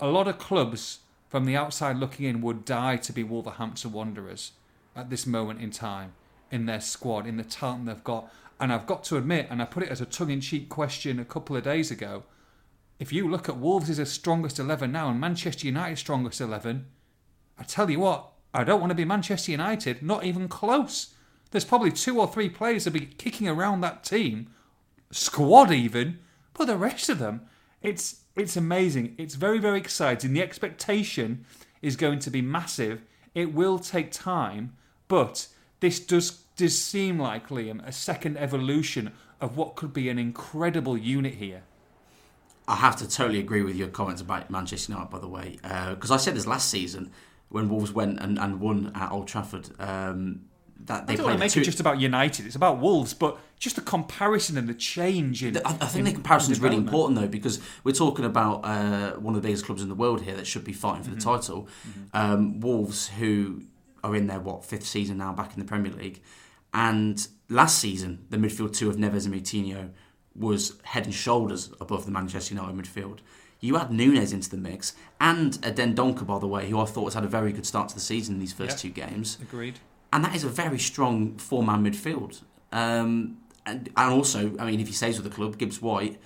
A 0.00 0.08
lot 0.08 0.28
of 0.28 0.38
clubs 0.38 1.00
from 1.28 1.44
the 1.44 1.56
outside 1.56 1.96
looking 1.96 2.26
in 2.26 2.42
would 2.42 2.64
die 2.64 2.96
to 2.96 3.12
be 3.12 3.22
Wolverhampton 3.22 3.92
Wanderers 3.92 4.52
at 4.94 5.10
this 5.10 5.26
moment 5.26 5.60
in 5.60 5.70
time 5.70 6.14
in 6.50 6.66
their 6.66 6.80
squad, 6.80 7.26
in 7.26 7.36
the 7.36 7.44
talent 7.44 7.86
they've 7.86 8.04
got. 8.04 8.32
And 8.60 8.72
I've 8.72 8.86
got 8.86 9.02
to 9.04 9.16
admit, 9.16 9.48
and 9.50 9.60
I 9.60 9.64
put 9.64 9.82
it 9.82 9.88
as 9.88 10.00
a 10.00 10.06
tongue-in-cheek 10.06 10.68
question 10.68 11.18
a 11.18 11.24
couple 11.24 11.56
of 11.56 11.64
days 11.64 11.90
ago. 11.90 12.22
If 13.00 13.12
you 13.12 13.28
look 13.28 13.48
at 13.48 13.56
Wolves' 13.56 13.98
as 13.98 14.12
strongest 14.12 14.60
eleven 14.60 14.92
now 14.92 15.08
and 15.10 15.20
Manchester 15.20 15.66
United's 15.66 16.00
strongest 16.00 16.40
eleven, 16.40 16.86
I 17.58 17.64
tell 17.64 17.90
you 17.90 18.00
what, 18.00 18.30
I 18.52 18.62
don't 18.62 18.80
want 18.80 18.90
to 18.90 18.96
be 18.96 19.04
Manchester 19.04 19.50
United, 19.50 20.02
not 20.02 20.24
even 20.24 20.46
close. 20.46 21.14
There's 21.50 21.64
probably 21.64 21.90
two 21.90 22.20
or 22.20 22.28
three 22.28 22.48
players 22.48 22.84
that 22.84 22.92
be 22.92 23.06
kicking 23.06 23.48
around 23.48 23.80
that 23.80 24.04
team, 24.04 24.50
squad 25.10 25.72
even, 25.72 26.18
but 26.52 26.66
the 26.66 26.76
rest 26.76 27.08
of 27.08 27.18
them, 27.18 27.42
it's 27.82 28.20
it's 28.36 28.56
amazing. 28.56 29.14
It's 29.18 29.34
very 29.34 29.58
very 29.58 29.78
exciting. 29.78 30.32
The 30.32 30.42
expectation 30.42 31.44
is 31.82 31.96
going 31.96 32.18
to 32.20 32.30
be 32.30 32.42
massive. 32.42 33.02
It 33.34 33.52
will 33.52 33.78
take 33.78 34.10
time, 34.10 34.76
but 35.08 35.48
this 35.80 36.00
does 36.00 36.44
does 36.56 36.80
seem 36.80 37.18
like 37.18 37.48
Liam 37.48 37.86
a 37.86 37.92
second 37.92 38.36
evolution 38.38 39.12
of 39.40 39.56
what 39.56 39.74
could 39.74 39.92
be 39.92 40.08
an 40.08 40.18
incredible 40.18 40.96
unit 40.96 41.34
here. 41.34 41.62
I 42.66 42.76
have 42.76 42.96
to 42.96 43.08
totally 43.08 43.40
agree 43.40 43.62
with 43.62 43.76
your 43.76 43.88
comments 43.88 44.22
about 44.22 44.50
Manchester 44.50 44.92
United, 44.92 45.10
by 45.10 45.18
the 45.18 45.28
way, 45.28 45.58
because 45.62 46.10
I 46.10 46.16
said 46.16 46.34
this 46.34 46.46
last 46.46 46.70
season 46.70 47.12
when 47.50 47.68
Wolves 47.68 47.92
went 47.92 48.20
and, 48.20 48.38
and 48.38 48.58
won 48.58 48.90
at 48.94 49.12
Old 49.12 49.28
Trafford. 49.28 49.68
Um, 49.78 50.46
that 50.86 51.06
they 51.06 51.14
I 51.14 51.16
don't 51.16 51.26
want 51.26 51.36
to 51.36 51.40
make 51.40 51.52
two, 51.52 51.60
it 51.60 51.64
just 51.64 51.80
about 51.80 52.00
United. 52.00 52.46
It's 52.46 52.56
about 52.56 52.78
Wolves, 52.80 53.14
but 53.14 53.38
just 53.58 53.76
the 53.76 53.82
comparison 53.82 54.58
and 54.58 54.68
the 54.68 54.74
change 54.74 55.42
in. 55.42 55.56
I, 55.58 55.60
I 55.70 55.72
think 55.86 56.00
in- 56.00 56.04
the 56.04 56.12
comparison 56.12 56.52
is 56.52 56.60
really 56.60 56.76
important 56.76 57.18
though 57.18 57.28
because 57.28 57.60
we're 57.84 57.92
talking 57.92 58.24
about 58.24 58.60
uh, 58.64 59.12
one 59.12 59.34
of 59.34 59.42
the 59.42 59.46
biggest 59.48 59.64
clubs 59.64 59.82
in 59.82 59.88
the 59.88 59.94
world 59.94 60.22
here 60.22 60.34
that 60.36 60.46
should 60.46 60.64
be 60.64 60.72
fighting 60.72 61.02
for 61.02 61.10
the 61.10 61.16
Mm-hmm. 61.16 61.30
title. 61.30 61.68
Um, 62.12 62.60
Wolves, 62.60 63.08
who 63.08 63.62
are 64.02 64.14
in 64.14 64.26
their 64.26 64.40
what 64.40 64.64
fifth 64.64 64.86
season 64.86 65.16
now 65.18 65.32
back 65.32 65.54
in 65.54 65.58
the 65.60 65.64
Premier 65.66 65.92
League, 65.92 66.20
and 66.72 67.26
last 67.48 67.78
season 67.78 68.26
the 68.30 68.36
midfield 68.36 68.74
two 68.76 68.88
of 68.90 68.96
Neves 68.96 69.24
and 69.26 69.34
Moutinho 69.34 69.90
was 70.36 70.76
head 70.82 71.04
and 71.04 71.14
shoulders 71.14 71.70
above 71.80 72.04
the 72.04 72.10
Manchester 72.10 72.54
United 72.54 72.76
midfield. 72.76 73.18
You 73.60 73.78
add 73.78 73.90
Nunes 73.90 74.32
into 74.32 74.50
the 74.50 74.56
mix 74.58 74.92
and 75.20 75.54
a 75.62 75.72
Dendoncker, 75.72 76.26
by 76.26 76.38
the 76.38 76.46
way, 76.48 76.68
who 76.68 76.78
I 76.78 76.84
thought 76.84 77.04
has 77.04 77.14
had 77.14 77.24
a 77.24 77.28
very 77.28 77.50
good 77.52 77.64
start 77.64 77.88
to 77.90 77.94
the 77.94 78.00
season 78.00 78.34
in 78.34 78.40
these 78.40 78.52
first 78.52 78.84
Yeah. 78.84 78.90
two 78.90 78.94
games 78.94 79.38
Agreed. 79.40 79.78
And 80.14 80.24
that 80.24 80.36
is 80.36 80.44
a 80.44 80.48
very 80.48 80.78
strong 80.78 81.36
four-man 81.38 81.84
midfield. 81.84 82.42
Um, 82.70 83.38
and, 83.66 83.90
and 83.96 84.12
also, 84.12 84.56
I 84.60 84.64
mean, 84.64 84.78
if 84.78 84.86
he 84.86 84.92
stays 84.92 85.20
with 85.20 85.28
the 85.28 85.34
club, 85.34 85.58
Gibbs 85.58 85.82
White 85.82 86.20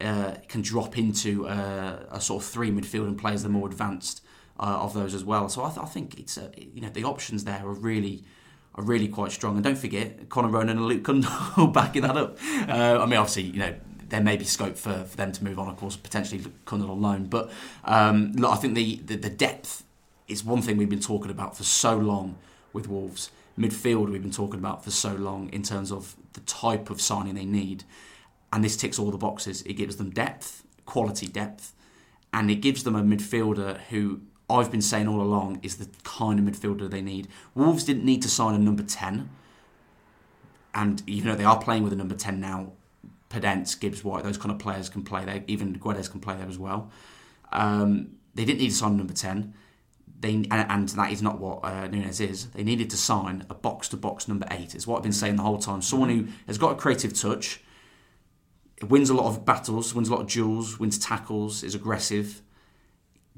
uh, 0.00 0.36
can 0.46 0.62
drop 0.62 0.96
into 0.96 1.48
uh, 1.48 2.04
a 2.08 2.20
sort 2.20 2.44
of 2.44 2.48
three 2.48 2.70
midfield 2.70 3.08
and 3.08 3.18
plays 3.18 3.42
the 3.42 3.48
more 3.48 3.66
advanced 3.66 4.22
uh, 4.60 4.78
of 4.80 4.94
those 4.94 5.12
as 5.12 5.24
well. 5.24 5.48
So 5.48 5.64
I, 5.64 5.70
th- 5.70 5.80
I 5.80 5.86
think 5.86 6.20
it's 6.20 6.36
a, 6.36 6.52
you 6.56 6.80
know 6.80 6.90
the 6.90 7.02
options 7.02 7.42
there 7.42 7.66
are 7.66 7.72
really 7.72 8.22
are 8.76 8.84
really 8.84 9.08
quite 9.08 9.32
strong. 9.32 9.56
And 9.56 9.64
don't 9.64 9.78
forget 9.78 10.28
Conor 10.28 10.48
Ronan 10.48 10.78
and 10.78 10.86
Luke 10.86 11.02
Cundle 11.02 11.66
backing 11.72 12.02
that 12.02 12.16
up. 12.16 12.38
Uh, 12.68 13.02
I 13.02 13.06
mean, 13.06 13.18
obviously, 13.18 13.42
you 13.42 13.58
know. 13.58 13.74
There 14.08 14.20
may 14.20 14.36
be 14.36 14.44
scope 14.44 14.76
for, 14.76 15.04
for 15.04 15.16
them 15.16 15.32
to 15.32 15.42
move 15.42 15.58
on, 15.58 15.68
of 15.68 15.78
course, 15.78 15.96
potentially 15.96 16.44
Cundle 16.66 16.90
on 16.90 17.00
loan. 17.00 17.24
But 17.28 17.50
um, 17.86 18.32
look, 18.32 18.52
I 18.52 18.56
think 18.56 18.74
the, 18.74 18.96
the, 18.96 19.16
the 19.16 19.30
depth 19.30 19.84
is 20.28 20.44
one 20.44 20.60
thing 20.60 20.76
we've 20.76 20.90
been 20.90 21.00
talking 21.00 21.30
about 21.30 21.56
for 21.56 21.64
so 21.64 21.96
long 21.96 22.36
with 22.72 22.88
Wolves. 22.88 23.30
Midfield 23.58 24.10
we've 24.10 24.22
been 24.22 24.30
talking 24.30 24.58
about 24.58 24.84
for 24.84 24.90
so 24.90 25.14
long 25.14 25.48
in 25.50 25.62
terms 25.62 25.92
of 25.92 26.16
the 26.32 26.40
type 26.40 26.90
of 26.90 27.00
signing 27.00 27.34
they 27.34 27.44
need. 27.44 27.84
And 28.52 28.64
this 28.64 28.76
ticks 28.76 28.98
all 28.98 29.10
the 29.10 29.18
boxes. 29.18 29.62
It 29.62 29.74
gives 29.74 29.96
them 29.96 30.10
depth, 30.10 30.64
quality 30.86 31.26
depth, 31.26 31.74
and 32.32 32.50
it 32.50 32.56
gives 32.56 32.84
them 32.84 32.96
a 32.96 33.02
midfielder 33.02 33.78
who 33.90 34.20
I've 34.48 34.70
been 34.70 34.82
saying 34.82 35.08
all 35.08 35.20
along 35.20 35.60
is 35.62 35.76
the 35.76 35.88
kind 36.04 36.38
of 36.38 36.44
midfielder 36.44 36.90
they 36.90 37.02
need. 37.02 37.28
Wolves 37.54 37.84
didn't 37.84 38.04
need 38.04 38.22
to 38.22 38.28
sign 38.28 38.54
a 38.54 38.58
number 38.58 38.82
10, 38.82 39.30
and 40.74 41.02
even 41.06 41.30
though 41.30 41.36
they 41.36 41.44
are 41.44 41.58
playing 41.58 41.84
with 41.84 41.92
a 41.92 41.96
number 41.96 42.14
10 42.14 42.40
now, 42.40 42.72
Podence, 43.30 43.78
Gibbs 43.78 44.04
White, 44.04 44.24
those 44.24 44.36
kind 44.36 44.50
of 44.50 44.58
players 44.58 44.90
can 44.90 45.02
play 45.02 45.24
there. 45.24 45.42
Even 45.46 45.78
Guedes 45.78 46.10
can 46.10 46.20
play 46.20 46.36
there 46.36 46.48
as 46.48 46.58
well. 46.58 46.90
Um, 47.50 48.10
they 48.34 48.44
didn't 48.44 48.60
need 48.60 48.70
to 48.70 48.74
sign 48.74 48.92
a 48.92 48.96
number 48.96 49.14
10 49.14 49.54
they 50.22 50.34
and, 50.34 50.52
and 50.52 50.88
that 50.90 51.12
is 51.12 51.20
not 51.20 51.38
what 51.38 51.64
uh, 51.64 51.88
Nunes 51.88 52.20
is. 52.20 52.46
They 52.50 52.62
needed 52.62 52.88
to 52.90 52.96
sign 52.96 53.44
a 53.50 53.54
box 53.54 53.88
to 53.88 53.96
box 53.96 54.28
number 54.28 54.46
eight. 54.50 54.74
Is 54.74 54.86
what 54.86 54.96
I've 54.96 55.02
been 55.02 55.12
saying 55.12 55.36
the 55.36 55.42
whole 55.42 55.58
time. 55.58 55.82
Someone 55.82 56.08
who 56.08 56.28
has 56.46 56.56
got 56.56 56.72
a 56.72 56.76
creative 56.76 57.12
touch, 57.12 57.60
wins 58.88 59.10
a 59.10 59.14
lot 59.14 59.26
of 59.26 59.44
battles, 59.44 59.94
wins 59.94 60.08
a 60.08 60.12
lot 60.12 60.22
of 60.22 60.28
duels, 60.28 60.78
wins 60.78 60.98
tackles, 60.98 61.62
is 61.62 61.74
aggressive, 61.74 62.40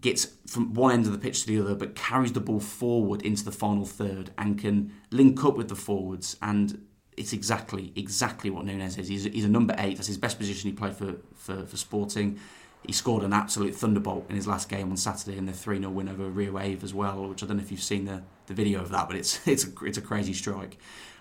gets 0.01 0.27
from 0.47 0.75
one 0.75 0.93
end 0.93 1.07
of 1.07 1.13
the 1.13 1.19
pitch 1.19 1.43
to 1.43 1.47
the 1.49 1.61
other, 1.61 1.75
but 1.75 1.95
carries 1.95 2.33
the 2.33 2.41
ball 2.41 2.61
forward 2.61 3.23
into 3.23 3.45
the 3.45 3.53
final 3.53 3.87
third 3.87 4.31
and 4.37 4.59
can 4.59 4.93
link 5.11 5.43
up 5.45 5.57
with 5.57 5.69
the 5.69 5.75
forwards. 5.75 6.37
And 6.43 6.87
it's 7.17 7.33
exactly 7.33 7.93
exactly 7.97 8.51
what 8.51 8.67
Nunes 8.67 8.99
is. 8.99 9.09
He's, 9.09 9.25
he's 9.25 9.45
a 9.45 9.49
number 9.49 9.75
eight. 9.79 9.97
That's 9.97 10.09
his 10.09 10.19
best 10.19 10.39
position. 10.39 10.71
He 10.71 10.77
played 10.77 10.95
for 10.95 11.17
for, 11.35 11.65
for 11.65 11.77
Sporting. 11.77 12.39
He 12.87 12.93
scored 12.93 13.23
an 13.23 13.33
absolute 13.33 13.75
thunderbolt 13.75 14.27
in 14.29 14.37
his 14.37 14.47
last 14.47 14.69
game 14.69 14.91
on 14.91 14.97
Saturday 14.97 15.39
in 15.39 15.47
the 15.47 15.53
3 15.53 15.79
0 15.79 15.91
win 15.91 16.09
over 16.09 16.29
Rio 16.29 16.57
Ave 16.57 16.81
as 16.83 16.93
well, 16.93 17.29
which 17.29 17.43
I 17.43 17.47
don't 17.47 17.57
know 17.57 17.63
if 17.63 17.71
you've 17.71 17.83
seen 17.83 18.05
the, 18.05 18.23
the 18.47 18.55
video 18.55 18.81
of 18.81 18.91
that, 18.91 19.09
but 19.09 19.17
it's, 19.17 19.41
it's, 19.49 19.65
a, 19.67 19.85
it's 19.85 19.99
a 19.99 20.03
crazy 20.03 20.35
strike. 20.35 20.79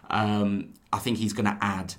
Um, 0.09 0.73
I 0.91 0.99
think 0.99 1.17
he's 1.17 1.33
going 1.33 1.45
to 1.45 1.57
add 1.61 1.95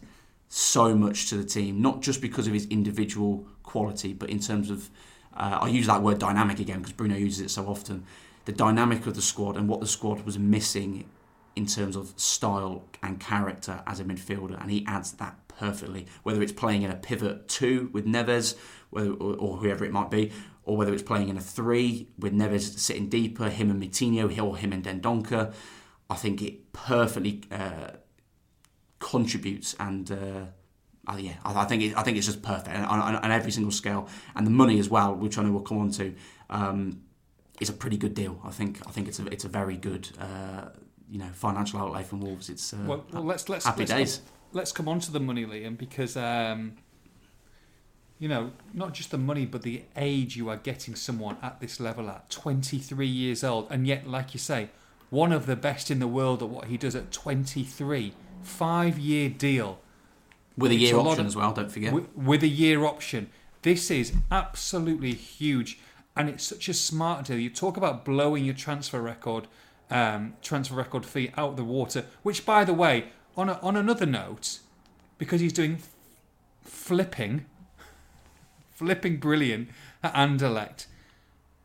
so 0.49 0.94
much 0.94 1.28
to 1.30 1.37
the 1.37 1.44
team, 1.44 1.80
not 1.80 2.02
just 2.02 2.21
because 2.21 2.47
of 2.47 2.52
his 2.52 2.66
individual 2.66 3.47
quality, 3.62 4.12
but 4.12 4.30
in 4.30 4.38
terms 4.38 4.71
of, 4.71 4.90
uh, 5.35 5.59
I 5.62 5.68
use 5.68 5.87
that 5.87 6.02
word 6.02 6.18
dynamic 6.18 6.61
again 6.61 6.78
because 6.78 6.92
Bruno 6.92 7.16
uses 7.16 7.40
it 7.40 7.50
so 7.50 7.66
often, 7.66 8.04
the 8.44 8.52
dynamic 8.52 9.06
of 9.06 9.14
the 9.14 9.23
squad 9.23 9.56
and 9.56 9.68
what 9.68 9.80
the 9.80 9.87
squad 9.87 10.21
was 10.26 10.38
missing 10.38 11.09
in 11.56 11.66
terms 11.66 11.97
of 11.97 12.12
style 12.16 12.85
and 13.02 13.18
character 13.18 13.83
as 13.87 14.00
a 14.00 14.04
midfielder, 14.04 14.61
and 14.61 14.71
he 14.71 14.85
adds 14.87 15.12
that 15.12 15.37
perfectly. 15.58 16.06
Whether 16.23 16.42
it's 16.42 16.52
playing 16.52 16.82
in 16.82 16.90
a 16.90 16.96
pivot 16.96 17.49
two 17.49 17.90
with 17.92 18.06
Neves, 18.06 18.56
whether, 18.90 19.11
or, 19.11 19.37
or 19.37 19.56
whoever 19.58 19.84
it 19.84 19.92
might 19.92 20.11
be, 20.11 20.32
or 20.64 20.76
whether 20.76 20.92
it's 20.92 21.02
playing 21.02 21.28
in 21.28 21.37
a 21.37 21.40
three 21.40 22.08
with 22.18 22.32
Neves 22.32 22.78
sitting 22.78 23.08
deeper, 23.08 23.49
him 23.49 23.70
and 23.70 23.82
Moutinho, 23.82 24.42
or 24.42 24.56
him 24.56 24.73
and 24.73 24.84
Dendoncker, 24.84 25.52
I 26.08 26.14
think 26.14 26.42
it 26.42 26.73
perfectly 26.73 27.42
uh, 27.50 27.90
contributes 28.99 29.75
and. 29.78 30.11
Uh, 30.11 30.46
uh, 31.06 31.16
yeah, 31.16 31.34
I, 31.44 31.61
I, 31.61 31.64
think 31.66 31.82
it, 31.82 31.96
I 31.99 32.02
think 32.02 32.16
it's 32.16 32.25
just 32.25 32.40
perfect 32.40 32.75
on, 32.75 32.99
on, 32.99 33.16
on, 33.16 33.30
every 33.30 33.52
single 33.52 33.70
scale, 33.70 34.08
and 34.34 34.46
the 34.46 34.50
money 34.50 34.78
as 34.78 34.88
well, 34.88 35.14
which 35.14 35.37
I 35.37 35.42
know 35.42 35.52
we'll 35.52 35.61
come 35.61 35.76
on 35.76 35.90
to, 35.90 36.14
um, 36.49 37.02
is 37.61 37.68
a 37.68 37.75
pretty 37.75 37.99
good 37.99 38.14
deal. 38.14 38.40
I 38.42 38.50
think 38.50 38.80
I 38.87 38.90
think 38.90 39.08
it's 39.08 39.18
a 39.18 39.26
it's 39.26 39.44
a 39.44 39.49
very 39.49 39.76
good 39.76 40.08
uh, 40.18 40.70
you 41.11 41.18
know 41.18 41.28
financial 41.32 41.78
outlay 41.80 42.02
from 42.02 42.20
Wolves. 42.20 42.49
It's 42.49 42.73
uh, 42.73 42.78
well, 42.87 43.04
well, 43.12 43.23
let's 43.23 43.49
let's 43.49 43.66
happy 43.66 43.80
let's 43.80 43.90
days. 43.90 44.20
Let's 44.54 44.73
come 44.73 44.88
on 44.88 45.00
to 45.00 45.12
the 45.12 45.20
money, 45.20 45.44
Liam, 45.44 45.76
because 45.76 46.16
um, 46.16 46.75
you 48.18 48.28
know 48.28 48.52
not 48.73 48.94
just 48.94 49.11
the 49.11 49.18
money, 49.18 49.46
but 49.46 49.62
the 49.62 49.82
age 49.96 50.37
you 50.37 50.49
are 50.49 50.56
getting 50.56 50.94
someone 50.94 51.37
at 51.42 51.61
this 51.61 51.80
level 51.80 52.08
at 52.08 52.30
23 52.30 53.06
years 53.06 53.42
old, 53.42 53.66
and 53.70 53.87
yet, 53.87 54.06
like 54.06 54.32
you 54.32 54.40
say, 54.40 54.70
one 55.11 55.32
of 55.32 55.46
the 55.46 55.56
best 55.56 55.90
in 55.90 55.99
the 55.99 56.08
world 56.08 56.42
at 56.42 56.49
what 56.49 56.66
he 56.66 56.76
does 56.76 56.94
at 56.94 57.11
23, 57.12 58.12
five 58.42 58.99
year 58.99 59.28
deal 59.28 59.80
with 60.56 60.70
a 60.70 60.76
year 60.76 60.96
a 60.96 61.00
option 61.00 61.20
of, 61.20 61.26
as 61.26 61.37
well. 61.37 61.52
Don't 61.52 61.70
forget 61.70 61.92
with, 61.92 62.14
with 62.16 62.42
a 62.42 62.49
year 62.49 62.84
option. 62.84 63.30
This 63.62 63.90
is 63.90 64.12
absolutely 64.30 65.14
huge, 65.14 65.78
and 66.16 66.28
it's 66.28 66.44
such 66.44 66.68
a 66.68 66.75
smart 66.75 67.26
deal. 67.26 67.38
You 67.38 67.50
talk 67.50 67.76
about 67.76 68.04
blowing 68.04 68.44
your 68.44 68.54
transfer 68.54 69.00
record 69.00 69.49
um, 69.90 70.34
transfer 70.42 70.75
record 70.75 71.04
fee 71.04 71.30
out 71.37 71.50
of 71.50 71.56
the 71.56 71.64
water. 71.64 72.04
Which, 72.23 72.46
by 72.46 72.64
the 72.64 72.75
way, 72.75 73.06
on 73.36 73.48
a, 73.48 73.58
on 73.62 73.76
another 73.76 74.06
note, 74.06 74.60
because 75.18 75.40
he's 75.40 75.52
doing 75.52 75.78
flipping, 76.62 77.46
flipping 78.72 79.18
brilliant 79.18 79.68
at 80.02 80.14
Anderlecht, 80.14 80.86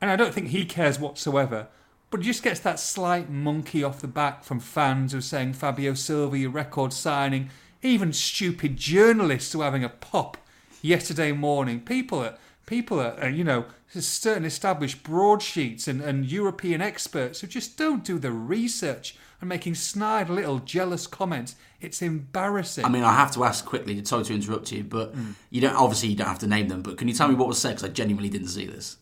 and 0.01 0.09
I 0.09 0.15
don't 0.15 0.33
think 0.33 0.47
he 0.47 0.65
cares 0.65 0.99
whatsoever. 0.99 1.67
But 2.09 2.21
he 2.21 2.25
just 2.25 2.43
gets 2.43 2.59
that 2.61 2.79
slight 2.79 3.29
monkey 3.29 3.83
off 3.83 4.01
the 4.01 4.07
back 4.07 4.43
from 4.43 4.59
fans 4.59 5.11
who 5.11 5.19
are 5.19 5.21
saying 5.21 5.53
Fabio 5.53 5.93
Silva, 5.93 6.37
your 6.37 6.49
record 6.49 6.91
signing. 6.91 7.51
Even 7.83 8.13
stupid 8.13 8.77
journalists 8.77 9.53
who 9.53 9.61
are 9.61 9.65
having 9.65 9.83
a 9.83 9.89
pop 9.89 10.37
yesterday 10.81 11.31
morning. 11.31 11.81
People 11.81 12.19
are 12.19 12.35
people 12.65 12.99
are, 12.99 13.17
are 13.21 13.29
you 13.29 13.43
know 13.43 13.65
certain 13.89 14.45
established 14.45 15.03
broadsheets 15.03 15.87
and, 15.87 16.01
and 16.01 16.31
European 16.31 16.81
experts 16.81 17.41
who 17.41 17.47
just 17.47 17.77
don't 17.77 18.03
do 18.03 18.19
the 18.19 18.31
research 18.31 19.15
and 19.41 19.47
making 19.47 19.75
snide 19.75 20.29
little 20.29 20.59
jealous 20.59 21.07
comments. 21.07 21.55
It's 21.81 22.01
embarrassing. 22.01 22.83
I 22.83 22.89
mean, 22.89 23.03
I 23.03 23.13
have 23.13 23.31
to 23.33 23.43
ask 23.45 23.65
quickly. 23.65 24.03
Sorry 24.03 24.25
to 24.25 24.33
interrupt 24.33 24.71
you, 24.71 24.83
but 24.83 25.15
mm. 25.15 25.35
you 25.49 25.61
don't. 25.61 25.75
Obviously, 25.75 26.09
you 26.09 26.15
don't 26.15 26.27
have 26.27 26.39
to 26.39 26.47
name 26.47 26.67
them. 26.67 26.81
But 26.81 26.97
can 26.97 27.07
you 27.07 27.13
tell 27.13 27.29
me 27.29 27.35
what 27.35 27.47
was 27.47 27.57
said? 27.57 27.69
Because 27.69 27.85
I 27.85 27.87
genuinely 27.89 28.29
didn't 28.29 28.49
see 28.49 28.65
this. 28.65 28.97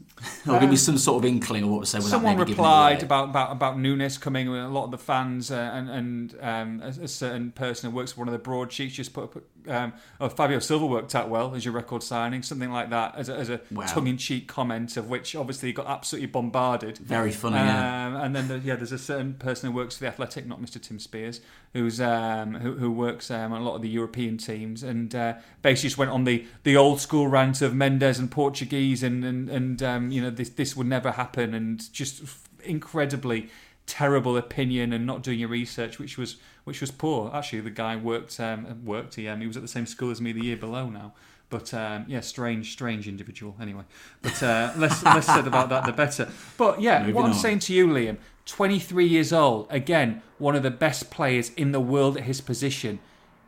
or 0.48 0.56
um, 0.56 0.60
give 0.60 0.70
me 0.70 0.74
um, 0.74 0.78
some 0.78 0.98
sort 0.98 1.24
of 1.24 1.30
inkling 1.30 1.64
of 1.64 1.70
what 1.70 1.80
was 1.82 1.90
said. 1.90 2.04
Someone 2.04 2.38
replied 2.38 3.04
about, 3.04 3.30
about 3.30 3.52
about 3.52 3.80
Nunes 3.80 4.18
coming. 4.18 4.48
A 4.48 4.70
lot 4.70 4.86
of 4.86 4.92
the 4.92 4.98
fans 4.98 5.50
uh, 5.50 5.72
and 5.74 5.90
and 5.90 6.36
um, 6.42 6.82
a, 6.84 6.90
a, 6.90 7.08
certain 7.08 7.52
person 7.52 7.90
who 7.90 7.96
works 7.96 8.12
for 8.12 8.20
one 8.20 8.28
of 8.28 8.32
the 8.32 8.40
broadsheets 8.40 8.96
just 8.96 9.14
put, 9.14 9.32
put 9.32 9.44
um, 9.68 9.94
oh, 10.20 10.30
Fabio 10.30 10.60
Silva 10.60 10.86
worked 10.86 11.16
out 11.16 11.30
well 11.30 11.56
as 11.56 11.66
your 11.66 11.74
record 11.74 12.04
signing, 12.04 12.44
something 12.44 12.72
like 12.72 12.90
that, 12.90 13.16
as 13.16 13.30
a, 13.30 13.36
as 13.36 13.50
a 13.50 13.62
wow. 13.72 13.86
tongue-in-cheek 13.86 14.48
comment 14.48 14.98
of 14.98 15.10
which 15.10 15.36
obviously 15.36 15.74
got 15.74 15.88
absolutely 15.88 16.28
bombarded. 16.28 16.98
Very 16.98 17.32
funny, 17.32 17.58
um, 17.58 17.66
yeah. 17.66 18.24
And 18.24 18.36
then 18.36 18.48
the, 18.48 18.60
yeah, 18.60 18.76
there's 18.76 18.92
a 18.92 18.98
certain 18.98 19.34
person 19.34 19.70
who 19.70 19.76
works 19.76 19.98
for 19.98 20.06
the 20.06 20.08
Athletic, 20.08 20.46
not 20.46 20.62
Mr. 20.62 20.82
Tim 20.82 21.00
Spiers, 21.00 21.42
who's 21.74 22.00
um, 22.00 22.56
who, 22.56 22.74
who, 22.74 22.92
works 22.92 23.30
um, 23.30 23.54
on 23.54 23.62
a 23.62 23.64
lot 23.64 23.76
of 23.76 23.82
the 23.82 23.90
European 23.90 24.38
teams, 24.38 24.84
and 24.84 25.14
uh, 25.14 25.36
basically 25.62 25.90
just 25.90 25.98
went 25.98 26.12
on 26.12 26.24
the, 26.24 26.46
the 26.64 26.78
old 26.78 27.00
school 27.00 27.28
rant 27.28 27.62
of 27.62 27.76
Mendes 27.76 28.20
and 28.20 28.32
Portuguese, 28.32 29.04
and 29.04 29.24
and, 29.24 29.50
and 29.50 29.84
um, 29.84 30.12
you 30.12 30.22
know 30.22 30.30
this 30.30 30.50
this 30.50 30.76
would 30.76 30.88
never 30.88 31.12
happen, 31.12 31.54
and 31.54 31.92
just 31.94 32.24
incredibly 32.64 33.50
terrible 33.88 34.38
opinion 34.38 34.94
and 34.94 35.06
not 35.06 35.24
doing 35.24 35.40
your 35.40 35.50
research, 35.50 35.98
which 35.98 36.18
was 36.18 36.36
which 36.66 36.82
was 36.82 36.92
poor. 36.92 37.32
Actually, 37.34 37.62
the 37.62 37.72
guy 37.72 37.96
worked 37.96 38.40
um, 38.40 38.86
worked. 38.86 39.16
He 39.16 39.28
um, 39.28 39.42
he 39.42 39.48
was 39.48 39.58
at 39.58 39.64
the 39.64 39.68
same 39.68 39.88
school 39.88 40.12
as 40.12 40.22
me 40.22 40.32
the 40.32 40.44
year 40.44 40.58
below 40.58 40.90
now. 40.90 41.14
But 41.50 41.74
um, 41.74 42.06
yeah, 42.08 42.20
strange, 42.20 42.74
strange 42.74 43.08
individual. 43.08 43.56
Anyway, 43.60 43.84
but 44.22 44.44
uh, 44.44 44.74
less 44.78 45.02
less 45.04 45.26
said 45.26 45.48
about 45.48 45.70
that, 45.70 45.86
the 45.86 45.94
better. 45.94 46.30
But 46.58 46.82
yeah, 46.82 47.00
Moving 47.00 47.16
what 47.16 47.26
I'm 47.26 47.32
on. 47.32 47.38
saying 47.38 47.60
to 47.60 47.74
you, 47.74 47.88
Liam, 47.88 48.18
23 48.46 49.08
years 49.08 49.32
old, 49.32 49.68
again, 49.70 50.22
one 50.38 50.56
of 50.56 50.64
the 50.64 50.72
best 50.72 51.10
players 51.10 51.52
in 51.52 51.72
the 51.72 51.80
world 51.80 52.18
at 52.18 52.24
his 52.24 52.42
position. 52.42 53.00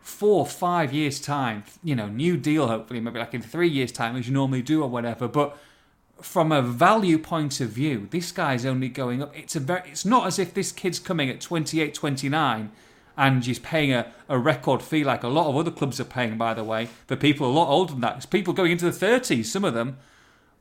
Four, 0.02 0.46
five 0.46 0.92
years 0.92 1.20
time, 1.20 1.66
you 1.84 1.94
know, 1.96 2.08
new 2.08 2.38
deal. 2.38 2.68
Hopefully, 2.68 3.02
maybe 3.02 3.20
like 3.20 3.34
in 3.34 3.42
three 3.42 3.68
years 3.68 3.92
time, 3.92 4.16
as 4.16 4.28
you 4.28 4.34
normally 4.34 4.62
do 4.62 4.82
or 4.82 4.90
whatever. 4.90 5.28
But 5.28 5.58
from 6.22 6.52
a 6.52 6.62
value 6.62 7.18
point 7.18 7.62
of 7.62 7.70
view, 7.70 8.08
this 8.12 8.32
guy's 8.32 8.66
only 8.66 8.90
going 8.90 9.22
up. 9.22 9.38
It's 9.38 9.56
a 9.56 9.60
very, 9.60 9.90
it's 9.90 10.06
not 10.06 10.28
as 10.28 10.40
if 10.40 10.54
this 10.54 10.72
kid's 10.72 11.00
coming 11.00 11.30
at 11.30 11.42
28, 11.42 11.94
29 11.94 12.72
and 13.18 13.46
he's 13.46 13.60
paying 13.60 13.94
a, 13.94 14.12
a 14.30 14.40
record 14.40 14.82
fee 14.82 15.04
like 15.04 15.24
a 15.24 15.28
lot 15.28 15.48
of 15.48 15.58
other 15.58 15.72
clubs 15.72 16.00
are 16.00 16.06
paying, 16.06 16.38
by 16.38 16.54
the 16.54 16.64
way, 16.64 16.88
for 17.06 17.18
people 17.18 17.48
a 17.48 17.52
lot 17.52 17.68
older 17.68 17.92
than 17.92 18.02
that. 18.02 18.16
It's 18.16 18.26
people 18.26 18.54
going 18.54 18.72
into 18.72 18.90
the 18.90 19.06
30s, 19.06 19.46
some 19.46 19.66
of 19.66 19.74
them. 19.74 19.98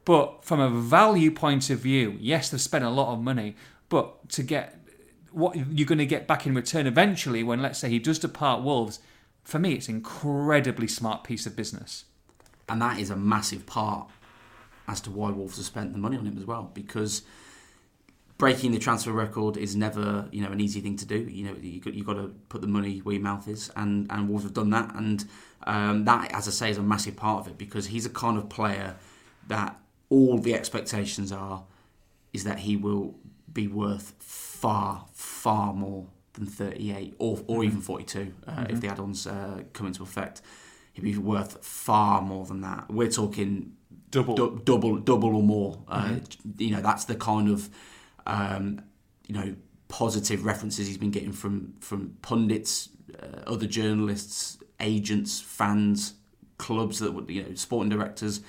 But 0.05 0.45
from 0.45 0.59
a 0.59 0.69
value 0.69 1.31
point 1.31 1.71
of 1.71 1.79
view, 1.79 2.17
yes, 2.19 2.51
they've 2.51 2.61
spent 2.61 2.85
a 2.85 2.91
lot 2.91 3.13
of 3.13 3.21
money, 3.21 3.55
but 3.89 4.29
to 4.31 4.43
get 4.43 4.75
what 5.31 5.55
you're 5.55 5.87
going 5.87 5.99
to 5.99 6.07
get 6.07 6.27
back 6.27 6.47
in 6.47 6.55
return 6.55 6.87
eventually 6.87 7.45
when, 7.45 7.63
let's 7.63 7.79
say, 7.79 7.89
he 7.89 7.99
does 8.01 8.19
depart 8.19 8.63
Wolves, 8.63 8.99
for 9.45 9.59
me, 9.59 9.75
it's 9.75 9.89
an 9.89 9.97
incredibly 9.97 10.89
smart 10.89 11.23
piece 11.23 11.47
of 11.47 11.55
business. 11.55 12.07
And 12.69 12.83
that 12.83 12.99
is 12.99 13.11
a 13.11 13.17
massive 13.17 13.67
part 13.67 14.09
as 14.89 15.01
to 15.03 15.11
why 15.11 15.31
Wolves 15.31 15.57
have 15.57 15.67
spent 15.67 15.93
the 15.93 15.99
money 15.99 16.17
on 16.17 16.27
him 16.27 16.39
as 16.39 16.47
well, 16.47 16.71
because 16.75 17.23
breaking 18.39 18.71
the 18.71 18.79
transfer 18.79 19.13
record 19.13 19.57
is 19.57 19.77
never 19.77 20.29
you 20.33 20.41
know 20.41 20.51
an 20.51 20.61
easy 20.61 20.81
thing 20.81 20.97
to 20.97 21.05
do. 21.05 21.19
You 21.19 21.45
know 21.47 21.57
you 21.61 21.81
got 21.81 21.95
you 21.95 22.05
got 22.05 22.15
to 22.15 22.35
put 22.49 22.63
the 22.63 22.67
money 22.67 22.99
where 23.01 23.15
your 23.15 23.23
mouth 23.23 23.47
is, 23.47 23.71
and 23.77 24.11
and 24.11 24.29
Wolves 24.29 24.45
have 24.45 24.55
done 24.55 24.71
that, 24.71 24.95
and 24.95 25.25
um, 25.65 26.05
that 26.07 26.33
as 26.33 26.49
I 26.49 26.51
say 26.51 26.71
is 26.71 26.79
a 26.79 26.83
massive 26.83 27.17
part 27.17 27.41
of 27.41 27.49
it 27.49 27.59
because 27.59 27.87
he's 27.87 28.07
a 28.07 28.11
kind 28.11 28.39
of 28.39 28.49
player 28.49 28.97
that 29.49 29.79
all 30.09 30.39
the 30.39 30.55
expectations 30.55 31.33
are 31.33 31.65
is 32.33 32.45
that 32.45 32.61
he 32.61 32.77
will 32.77 33.15
be 33.53 33.67
worth 33.67 34.15
far 34.19 35.07
far 35.13 35.73
more 35.73 36.07
than 36.35 36.47
38 36.47 37.15
or 37.19 37.43
or 37.47 37.65
even 37.65 37.81
42 37.81 38.33
uh, 38.47 38.51
mm-hmm. 38.51 38.73
if 38.73 38.81
the 38.81 38.89
add-ons 38.89 39.27
uh, 39.27 39.63
come 39.73 39.87
into 39.87 40.03
effect. 40.03 40.41
He'd 40.93 41.03
be 41.03 41.17
worth 41.17 41.65
far 41.65 42.21
more 42.23 42.45
than 42.45 42.61
that. 42.63 42.91
We're 42.91 43.11
talking 43.11 43.75
double, 44.11 44.35
du- 44.35 44.63
double, 44.65 44.97
double 44.97 45.37
or 45.37 45.43
more. 45.43 45.83
Uh, 45.89 46.03
mm-hmm. 46.03 46.15
Uh, 46.15 46.53
you 46.59 46.71
know 46.71 46.81
that's 46.81 47.05
the 47.05 47.15
kind 47.15 47.49
of 47.49 47.69
um, 48.29 48.83
you 49.27 49.35
know, 49.35 49.55
positive 49.89 50.45
references 50.45 50.87
he's 50.87 50.99
been 50.99 51.11
getting 51.11 51.33
from 51.33 51.75
from 51.81 52.17
pundits, 52.23 52.91
uh, 53.21 53.41
other 53.47 53.67
journalists, 53.67 54.59
agents, 54.81 55.41
fans, 55.41 56.15
clubs 56.59 56.99
that 57.01 57.13
would 57.13 57.29
you 57.29 57.43
know, 57.43 57.55
sporting 57.55 57.91
directors. 57.91 58.41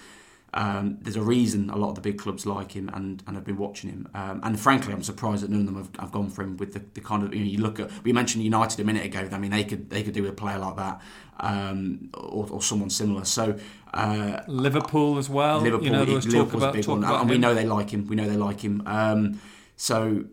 Um, 0.53 0.97
there's 1.01 1.15
a 1.15 1.21
reason 1.21 1.69
a 1.69 1.77
lot 1.77 1.89
of 1.89 1.95
the 1.95 2.01
big 2.01 2.17
clubs 2.17 2.45
like 2.45 2.71
him 2.71 2.89
and, 2.93 3.23
and 3.27 3.35
have 3.35 3.45
been 3.45 3.57
watching 3.57 3.89
him. 3.89 4.07
Um, 4.13 4.39
and 4.43 4.59
frankly, 4.59 4.93
I'm 4.93 5.03
surprised 5.03 5.43
that 5.43 5.51
none 5.51 5.61
of 5.61 5.65
them 5.67 5.75
have, 5.75 5.89
have 5.99 6.11
gone 6.11 6.29
for 6.29 6.41
him 6.41 6.57
with 6.57 6.73
the, 6.73 6.83
the 6.93 7.01
kind 7.01 7.23
of 7.23 7.33
you, 7.33 7.41
know, 7.41 7.45
you 7.45 7.59
look 7.59 7.79
at. 7.79 7.91
We 8.03 8.13
mentioned 8.13 8.43
United 8.43 8.79
a 8.79 8.83
minute 8.83 9.05
ago. 9.05 9.27
I 9.31 9.37
mean, 9.37 9.51
they 9.51 9.63
could 9.63 9.89
they 9.89 10.03
could 10.03 10.13
do 10.13 10.23
with 10.23 10.31
a 10.31 10.35
player 10.35 10.57
like 10.57 10.75
that 10.77 11.01
um, 11.39 12.09
or, 12.13 12.47
or 12.49 12.61
someone 12.61 12.89
similar. 12.89 13.25
So 13.25 13.57
uh, 13.93 14.41
Liverpool 14.47 15.17
as 15.17 15.29
well. 15.29 15.59
Liverpool, 15.59 15.85
you 15.85 15.91
know, 15.91 16.05
talk 16.19 16.53
about, 16.53 16.73
big 16.73 16.87
one, 16.87 17.03
and 17.03 17.21
him. 17.21 17.27
we 17.27 17.37
know 17.37 17.53
they 17.53 17.65
like 17.65 17.89
him. 17.89 18.07
We 18.07 18.15
know 18.15 18.27
they 18.27 18.37
like 18.37 18.61
him. 18.61 18.83
Um, 18.85 19.39
so, 19.75 20.25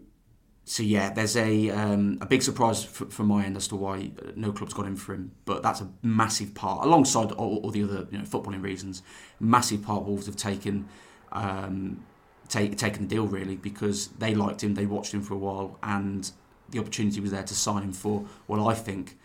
so 0.69 0.83
yeah, 0.83 1.13
there's 1.13 1.37
a 1.37 1.71
um, 1.71 2.19
a 2.21 2.27
big 2.27 2.43
surprise 2.43 2.83
from 2.85 3.27
my 3.27 3.45
end 3.45 3.57
as 3.57 3.69
to 3.69 3.77
why 3.77 4.11
no 4.35 4.51
club's 4.51 4.75
got 4.75 4.87
in 4.87 4.97
for 4.97 5.15
him. 5.15 5.31
But 5.45 5.63
that's 5.63 5.81
a 5.81 5.89
massive 6.03 6.55
part, 6.55 6.85
alongside 6.85 7.31
all, 7.33 7.59
all 7.59 7.71
the 7.71 7.85
other 7.85 8.09
you 8.11 8.19
know, 8.19 8.25
footballing 8.25 8.63
reasons. 8.63 9.03
Massive 9.39 9.83
part 9.83 10.05
Wolves 10.05 10.27
have 10.27 10.35
taken 10.35 10.89
um, 11.31 12.05
take, 12.49 12.77
taken 12.77 13.07
the 13.07 13.15
deal 13.15 13.27
really 13.27 13.57
because 13.57 14.09
they 14.09 14.35
liked 14.35 14.63
him, 14.63 14.75
they 14.75 14.87
watched 14.87 15.15
him 15.15 15.23
for 15.23 15.35
a 15.35 15.39
while, 15.39 15.79
and 15.85 16.31
the 16.71 16.81
opportunity 16.81 17.21
was 17.21 17.31
there 17.31 17.45
to 17.45 17.55
sign 17.55 17.85
him 17.85 17.93
for 17.93 18.25
what 18.47 18.61
I 18.61 18.75
think 18.75 19.17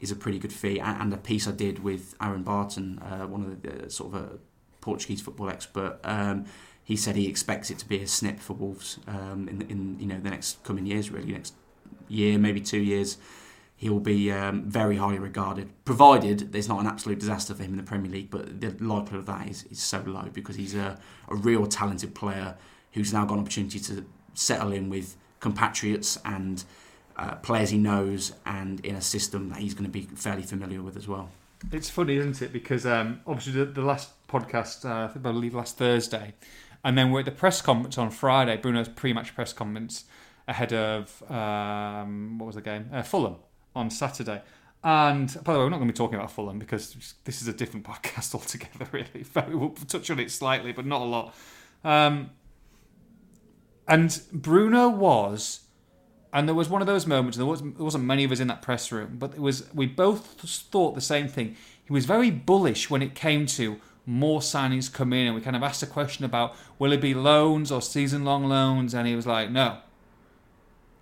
is 0.00 0.10
a 0.10 0.16
pretty 0.16 0.38
good 0.38 0.52
fee 0.52 0.78
and, 0.80 1.12
a 1.12 1.16
piece 1.16 1.46
I 1.46 1.52
did 1.52 1.82
with 1.82 2.14
Aaron 2.22 2.42
Barton, 2.42 2.98
uh, 3.00 3.26
one 3.26 3.42
of 3.42 3.62
the 3.62 3.84
uh, 3.84 3.88
sort 3.88 4.14
of 4.14 4.22
a 4.22 4.38
Portuguese 4.80 5.20
football 5.20 5.50
expert. 5.50 5.98
Um, 6.04 6.46
he 6.86 6.94
said 6.94 7.16
he 7.16 7.26
expects 7.26 7.68
it 7.68 7.78
to 7.80 7.88
be 7.88 8.00
a 8.00 8.06
snip 8.06 8.38
for 8.38 8.52
Wolves 8.52 9.00
um, 9.08 9.48
in, 9.48 9.62
in 9.62 9.98
you 9.98 10.06
know 10.06 10.20
the 10.20 10.30
next 10.30 10.62
coming 10.62 10.86
years, 10.86 11.10
really 11.10 11.32
next 11.32 11.52
year, 12.06 12.38
maybe 12.38 12.60
two 12.60 12.78
years. 12.78 13.18
He 13.74 13.90
will 13.90 14.00
be 14.00 14.30
um, 14.30 14.70
very 14.70 14.96
highly 14.96 15.18
regarded, 15.18 15.68
provided 15.84 16.52
there's 16.52 16.68
not 16.68 16.80
an 16.80 16.86
absolute 16.86 17.18
disaster 17.18 17.54
for 17.54 17.64
him 17.64 17.72
in 17.72 17.76
the 17.76 17.82
Premier 17.82 18.10
League. 18.10 18.30
But 18.30 18.60
the 18.60 18.68
likelihood 18.78 19.18
of 19.18 19.26
that 19.26 19.48
is, 19.48 19.64
is 19.64 19.82
so 19.82 20.00
low 20.06 20.30
because 20.32 20.54
he's 20.54 20.76
a, 20.76 20.96
a 21.28 21.34
real 21.34 21.66
talented 21.66 22.14
player 22.14 22.56
who's 22.92 23.12
now 23.12 23.24
got 23.24 23.34
an 23.34 23.40
opportunity 23.40 23.80
to 23.80 24.06
settle 24.34 24.70
in 24.72 24.88
with 24.88 25.16
compatriots 25.40 26.18
and 26.24 26.64
uh, 27.16 27.34
players 27.36 27.70
he 27.70 27.78
knows 27.78 28.32
and 28.46 28.78
in 28.86 28.94
a 28.94 29.02
system 29.02 29.48
that 29.48 29.58
he's 29.58 29.74
going 29.74 29.84
to 29.84 29.90
be 29.90 30.02
fairly 30.02 30.42
familiar 30.42 30.82
with 30.82 30.96
as 30.96 31.08
well. 31.08 31.30
It's 31.72 31.90
funny, 31.90 32.16
isn't 32.16 32.40
it? 32.42 32.52
Because 32.52 32.86
um, 32.86 33.20
obviously 33.26 33.64
the, 33.64 33.64
the, 33.64 33.82
last 33.82 34.10
podcast, 34.28 34.88
uh, 34.88 35.10
I 35.12 35.18
believe 35.18 35.54
last 35.54 35.76
Thursday, 35.78 36.34
and 36.86 36.96
then 36.96 37.10
we're 37.10 37.18
at 37.18 37.24
the 37.24 37.32
press 37.32 37.60
conference 37.60 37.98
on 37.98 38.10
Friday, 38.10 38.56
Bruno's 38.56 38.88
pre-match 38.88 39.34
press 39.34 39.52
conference 39.52 40.04
ahead 40.46 40.72
of 40.72 41.20
um, 41.28 42.38
what 42.38 42.46
was 42.46 42.54
the 42.54 42.62
game? 42.62 42.88
Uh, 42.92 43.02
Fulham 43.02 43.34
on 43.74 43.90
Saturday. 43.90 44.40
And 44.84 45.26
by 45.42 45.52
the 45.52 45.58
way, 45.58 45.64
we're 45.64 45.70
not 45.70 45.78
going 45.78 45.88
to 45.88 45.92
be 45.92 45.96
talking 45.96 46.14
about 46.14 46.30
Fulham 46.30 46.60
because 46.60 47.14
this 47.24 47.42
is 47.42 47.48
a 47.48 47.52
different 47.52 47.84
podcast 47.88 48.36
altogether. 48.36 48.86
Really, 48.92 49.26
we'll 49.58 49.70
touch 49.70 50.12
on 50.12 50.20
it 50.20 50.30
slightly, 50.30 50.70
but 50.70 50.86
not 50.86 51.00
a 51.00 51.04
lot. 51.04 51.34
Um, 51.82 52.30
and 53.88 54.22
Bruno 54.32 54.88
was, 54.88 55.62
and 56.32 56.46
there 56.46 56.54
was 56.54 56.68
one 56.68 56.82
of 56.82 56.86
those 56.86 57.04
moments. 57.04 57.36
There 57.36 57.46
wasn't, 57.46 57.78
there 57.78 57.84
wasn't 57.84 58.04
many 58.04 58.22
of 58.22 58.30
us 58.30 58.38
in 58.38 58.46
that 58.46 58.62
press 58.62 58.92
room, 58.92 59.16
but 59.18 59.32
it 59.32 59.40
was. 59.40 59.66
We 59.74 59.86
both 59.86 60.40
thought 60.40 60.94
the 60.94 61.00
same 61.00 61.26
thing. 61.26 61.56
He 61.84 61.92
was 61.92 62.06
very 62.06 62.30
bullish 62.30 62.88
when 62.88 63.02
it 63.02 63.16
came 63.16 63.46
to 63.46 63.80
more 64.06 64.40
signings 64.40 64.92
come 64.92 65.12
in, 65.12 65.26
and 65.26 65.34
we 65.34 65.40
kind 65.40 65.56
of 65.56 65.62
asked 65.62 65.82
a 65.82 65.86
question 65.86 66.24
about 66.24 66.54
will 66.78 66.92
it 66.92 67.00
be 67.00 67.12
loans 67.12 67.72
or 67.72 67.82
season-long 67.82 68.44
loans, 68.44 68.94
and 68.94 69.06
he 69.06 69.16
was 69.16 69.26
like, 69.26 69.50
no. 69.50 69.78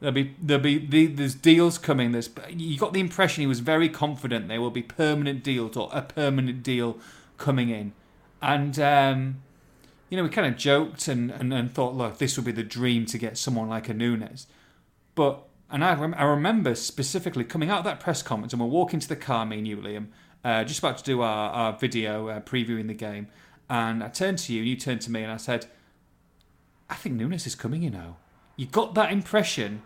There'll 0.00 0.14
be 0.14 0.34
there'll 0.42 0.62
be 0.62 1.06
there's 1.06 1.34
deals 1.34 1.78
coming. 1.78 2.12
There's 2.12 2.28
you 2.50 2.76
got 2.76 2.92
the 2.92 3.00
impression 3.00 3.40
he 3.40 3.46
was 3.46 3.60
very 3.60 3.88
confident 3.88 4.48
there 4.48 4.60
will 4.60 4.70
be 4.70 4.82
permanent 4.82 5.42
deals 5.42 5.76
or 5.76 5.88
a 5.92 6.02
permanent 6.02 6.62
deal 6.62 6.98
coming 7.38 7.70
in, 7.70 7.92
and 8.42 8.78
um, 8.80 9.42
you 10.10 10.18
know 10.18 10.24
we 10.24 10.28
kind 10.28 10.46
of 10.46 10.58
joked 10.58 11.08
and, 11.08 11.30
and, 11.30 11.54
and 11.54 11.72
thought, 11.72 11.94
look, 11.94 12.18
this 12.18 12.36
would 12.36 12.44
be 12.44 12.52
the 12.52 12.64
dream 12.64 13.06
to 13.06 13.16
get 13.16 13.38
someone 13.38 13.68
like 13.68 13.88
a 13.88 13.94
Nunes, 13.94 14.46
but 15.14 15.44
and 15.70 15.84
I, 15.84 15.94
rem- 15.94 16.14
I 16.16 16.24
remember 16.24 16.74
specifically 16.74 17.44
coming 17.44 17.70
out 17.70 17.78
of 17.78 17.84
that 17.84 17.98
press 18.00 18.22
conference 18.22 18.52
and 18.52 18.60
we're 18.60 18.68
walking 18.68 19.00
to 19.00 19.08
the 19.08 19.16
car, 19.16 19.44
me 19.44 19.58
and 19.58 19.66
you, 19.66 19.76
Liam, 19.78 20.06
uh, 20.44 20.64
just 20.64 20.78
about 20.78 20.98
to 20.98 21.04
do 21.04 21.22
our, 21.22 21.50
our 21.50 21.72
video 21.72 22.28
uh, 22.28 22.40
previewing 22.40 22.86
the 22.86 22.94
game, 22.94 23.28
and 23.68 24.02
I 24.02 24.08
turned 24.08 24.38
to 24.38 24.52
you 24.52 24.60
and 24.60 24.68
you 24.68 24.76
turned 24.76 25.00
to 25.02 25.10
me 25.10 25.22
and 25.22 25.32
I 25.32 25.38
said, 25.38 25.66
I 26.90 26.94
think 26.94 27.14
Nunes 27.14 27.46
is 27.46 27.54
coming, 27.54 27.82
you 27.82 27.90
know. 27.90 28.16
You 28.56 28.66
got 28.66 28.94
that 28.94 29.10
impression 29.10 29.82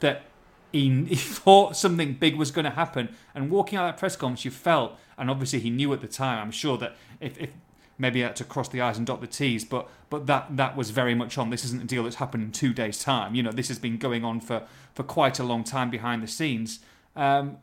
that 0.00 0.22
he, 0.70 1.04
he 1.04 1.16
thought 1.16 1.76
something 1.76 2.14
big 2.14 2.36
was 2.36 2.50
going 2.50 2.64
to 2.66 2.70
happen, 2.70 3.08
and 3.34 3.50
walking 3.50 3.78
out 3.78 3.86
of 3.86 3.94
that 3.94 3.98
press 3.98 4.16
conference, 4.16 4.44
you 4.44 4.50
felt, 4.50 4.98
and 5.16 5.30
obviously 5.30 5.60
he 5.60 5.70
knew 5.70 5.92
at 5.92 6.00
the 6.00 6.08
time, 6.08 6.38
I'm 6.38 6.50
sure 6.50 6.76
that 6.78 6.96
if, 7.20 7.38
if 7.38 7.50
maybe 7.98 8.20
had 8.20 8.36
to 8.36 8.44
cross 8.44 8.68
the 8.68 8.80
I's 8.80 8.98
and 8.98 9.06
dot 9.06 9.20
the 9.20 9.26
T's, 9.26 9.64
but 9.64 9.88
but 10.10 10.26
that 10.26 10.56
that 10.56 10.76
was 10.76 10.90
very 10.90 11.14
much 11.14 11.38
on. 11.38 11.50
This 11.50 11.64
isn't 11.64 11.82
a 11.82 11.86
deal 11.86 12.04
that's 12.04 12.16
happened 12.16 12.42
in 12.42 12.52
two 12.52 12.74
days' 12.74 13.02
time. 13.02 13.34
You 13.34 13.42
know, 13.42 13.52
this 13.52 13.68
has 13.68 13.78
been 13.78 13.96
going 13.96 14.24
on 14.24 14.40
for, 14.40 14.64
for 14.94 15.02
quite 15.02 15.38
a 15.38 15.44
long 15.44 15.64
time 15.64 15.90
behind 15.90 16.22
the 16.22 16.28
scenes. 16.28 16.80
Um, 17.14 17.58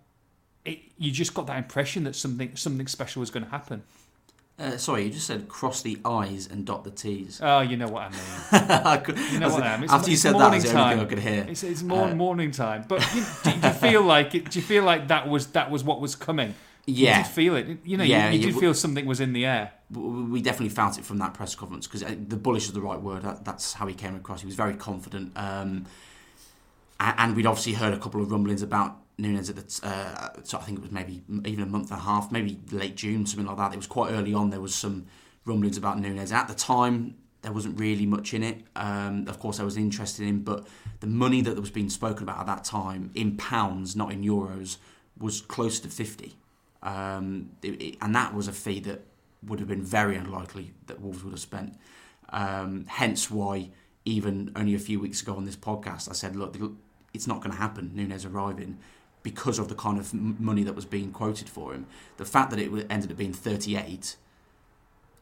it, 0.65 0.79
you 0.97 1.11
just 1.11 1.33
got 1.33 1.47
that 1.47 1.57
impression 1.57 2.03
that 2.03 2.15
something 2.15 2.55
something 2.55 2.87
special 2.87 3.19
was 3.19 3.31
going 3.31 3.45
to 3.45 3.51
happen. 3.51 3.83
Uh, 4.59 4.75
sorry, 4.75 5.05
you 5.05 5.09
just 5.09 5.25
said 5.25 5.47
cross 5.47 5.81
the 5.81 5.97
I's 6.03 6.47
and 6.47 6.65
dot 6.65 6.83
the 6.83 6.91
T's. 6.91 7.39
Oh, 7.41 7.61
you 7.61 7.77
know 7.77 7.87
what 7.87 8.03
I 8.03 8.09
mean. 8.09 8.19
I 8.85 8.97
could, 8.97 9.17
you 9.17 9.39
know 9.39 9.49
what 9.49 9.63
I 9.63 9.75
mean. 9.77 9.85
It's, 9.85 9.93
after 9.93 10.11
you 10.11 10.17
said 10.17 10.35
that, 10.35 10.53
it's 10.53 10.69
the 10.69 10.77
only 10.77 10.95
thing 10.95 11.05
I 11.05 11.05
could 11.05 11.19
hear. 11.19 11.45
It's, 11.47 11.63
it's 11.63 11.81
more, 11.81 12.09
uh, 12.09 12.15
morning 12.15 12.51
time. 12.51 12.83
But 12.85 12.99
you, 13.15 13.21
do, 13.21 13.51
do, 13.61 13.67
you 13.67 13.73
feel 13.73 14.01
like 14.01 14.35
it, 14.35 14.51
do 14.51 14.59
you 14.59 14.65
feel 14.65 14.83
like 14.83 15.07
that 15.07 15.29
was 15.29 15.47
that 15.47 15.71
was 15.71 15.85
what 15.85 16.01
was 16.01 16.15
coming? 16.15 16.55
Yeah, 16.85 17.19
you 17.19 17.23
did 17.23 17.31
feel 17.31 17.55
it. 17.55 17.67
You 17.85 17.97
know, 17.97 18.03
yeah, 18.03 18.31
you, 18.31 18.39
you 18.39 18.51
did 18.51 18.59
feel 18.59 18.73
something 18.73 19.05
was 19.05 19.21
in 19.21 19.31
the 19.31 19.45
air. 19.45 19.71
We 19.91 20.41
definitely 20.41 20.75
felt 20.75 20.97
it 20.97 21.05
from 21.05 21.19
that 21.19 21.33
press 21.33 21.55
conference 21.55 21.87
because 21.87 22.03
uh, 22.03 22.15
the 22.27 22.35
bullish 22.35 22.65
is 22.65 22.73
the 22.73 22.81
right 22.81 22.99
word. 22.99 23.23
That, 23.23 23.45
that's 23.45 23.73
how 23.73 23.87
he 23.87 23.93
came 23.93 24.15
across. 24.15 24.41
He 24.41 24.45
was 24.45 24.55
very 24.55 24.73
confident, 24.73 25.31
um, 25.37 25.85
and 26.99 27.33
we'd 27.33 27.45
obviously 27.45 27.73
heard 27.73 27.93
a 27.93 27.97
couple 27.97 28.21
of 28.21 28.29
rumblings 28.29 28.61
about 28.61 28.97
Nunes 29.19 29.49
at 29.49 29.55
the 29.55 29.87
uh, 29.87 30.29
so 30.43 30.57
I 30.57 30.61
think 30.61 30.79
it 30.79 30.81
was 30.81 30.91
maybe 30.91 31.21
even 31.45 31.63
a 31.63 31.67
month 31.67 31.91
and 31.91 31.99
a 31.99 32.03
half, 32.03 32.31
maybe 32.31 32.57
late 32.71 32.95
June, 32.95 33.25
something 33.25 33.45
like 33.45 33.57
that. 33.57 33.73
It 33.73 33.77
was 33.77 33.87
quite 33.87 34.11
early 34.11 34.33
on. 34.33 34.49
There 34.49 34.61
was 34.61 34.73
some 34.73 35.05
rumblings 35.45 35.77
about 35.77 35.99
Nunes 35.99 36.31
at 36.31 36.47
the 36.47 36.55
time. 36.55 37.15
There 37.41 37.53
wasn't 37.53 37.79
really 37.79 38.05
much 38.05 38.33
in 38.33 38.43
it. 38.43 38.57
Um, 38.75 39.27
of 39.27 39.39
course, 39.39 39.59
I 39.59 39.63
was 39.63 39.77
interested 39.77 40.27
in, 40.27 40.43
but 40.43 40.67
the 40.99 41.07
money 41.07 41.41
that 41.41 41.55
was 41.55 41.71
being 41.71 41.89
spoken 41.89 42.23
about 42.23 42.39
at 42.39 42.47
that 42.47 42.63
time 42.63 43.11
in 43.13 43.37
pounds, 43.37 43.95
not 43.95 44.11
in 44.11 44.23
euros, 44.23 44.77
was 45.17 45.41
close 45.41 45.79
to 45.81 45.89
fifty, 45.89 46.35
um, 46.81 47.49
it, 47.61 47.81
it, 47.81 47.97
and 48.01 48.15
that 48.15 48.33
was 48.33 48.47
a 48.47 48.53
fee 48.53 48.79
that 48.81 49.01
would 49.47 49.59
have 49.59 49.69
been 49.69 49.83
very 49.83 50.17
unlikely 50.17 50.71
that 50.87 50.99
Wolves 51.01 51.23
would 51.23 51.31
have 51.31 51.39
spent. 51.39 51.77
Um, 52.31 52.85
hence 52.87 53.31
why, 53.31 53.71
even 54.05 54.51
only 54.55 54.75
a 54.75 54.79
few 54.79 54.99
weeks 54.99 55.21
ago 55.21 55.35
on 55.35 55.45
this 55.45 55.55
podcast, 55.55 56.09
I 56.09 56.13
said, 56.13 56.35
look, 56.35 56.57
it's 57.13 57.25
not 57.25 57.37
going 57.41 57.51
to 57.51 57.57
happen. 57.57 57.91
Nunes 57.93 58.25
arriving 58.25 58.77
because 59.23 59.59
of 59.59 59.67
the 59.67 59.75
kind 59.75 59.99
of 59.99 60.13
money 60.13 60.63
that 60.63 60.75
was 60.75 60.85
being 60.85 61.11
quoted 61.11 61.49
for 61.49 61.73
him. 61.73 61.85
The 62.17 62.25
fact 62.25 62.51
that 62.51 62.59
it 62.59 62.71
ended 62.89 63.11
up 63.11 63.17
being 63.17 63.33
38 63.33 64.15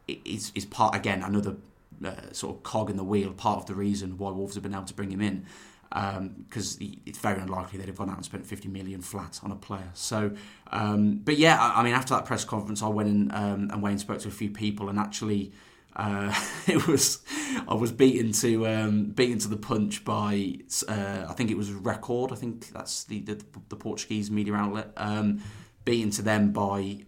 is, 0.08 0.52
is 0.56 0.66
part, 0.66 0.96
again, 0.96 1.24
another 1.24 1.56
uh, 2.04 2.32
sort 2.32 2.56
of 2.56 2.64
cog 2.64 2.90
in 2.90 2.98
the 2.98 3.04
wheel, 3.04 3.32
part 3.34 3.60
of 3.60 3.66
the 3.66 3.74
reason 3.74 4.18
why 4.18 4.30
Wolves 4.32 4.54
have 4.54 4.64
been 4.64 4.74
able 4.74 4.86
to 4.86 4.94
bring 4.94 5.12
him 5.12 5.22
in. 5.22 5.46
Because 5.90 6.80
um, 6.80 6.98
it's 7.06 7.18
very 7.18 7.40
unlikely 7.40 7.80
they'd 7.80 7.88
have 7.88 7.96
gone 7.96 8.10
out 8.10 8.18
and 8.18 8.26
spent 8.26 8.46
50 8.46 8.68
million 8.68 9.02
flat 9.02 9.40
on 9.42 9.52
a 9.52 9.56
player. 9.56 9.90
So, 9.94 10.32
um, 10.72 11.22
but 11.24 11.38
yeah, 11.38 11.58
I, 11.60 11.80
I, 11.80 11.84
mean, 11.84 11.94
after 11.94 12.14
that 12.14 12.26
press 12.26 12.44
conference, 12.44 12.84
I 12.84 12.88
went 12.90 13.10
in 13.10 13.32
um, 13.32 13.70
and 13.72 13.82
Wayne 13.82 13.98
spoke 13.98 14.20
to 14.20 14.28
a 14.28 14.32
few 14.32 14.50
people 14.50 14.90
and 14.90 15.00
actually 15.00 15.54
uh, 15.98 16.34
it 16.68 16.88
was 16.88 17.20
I 17.68 17.74
was 17.74 17.92
beaten 17.92 18.32
to 18.34 18.68
um, 18.68 19.06
beaten 19.06 19.40
to 19.40 19.48
the 19.48 19.58
punch 19.58 20.06
by 20.06 20.60
uh, 20.88 21.26
I 21.28 21.34
think 21.34 21.52
it 21.52 21.58
was 21.58 21.72
Record. 21.72 22.32
I 22.32 22.36
think 22.36 22.72
that's 22.72 23.04
the 23.04 23.20
the, 23.22 23.44
the 23.70 23.76
Portuguese 23.76 24.32
media 24.32 24.54
outlet. 24.54 24.94
Um, 24.96 25.42
beaten 25.84 26.12
to 26.12 26.22
them 26.22 26.52
by 26.52 27.06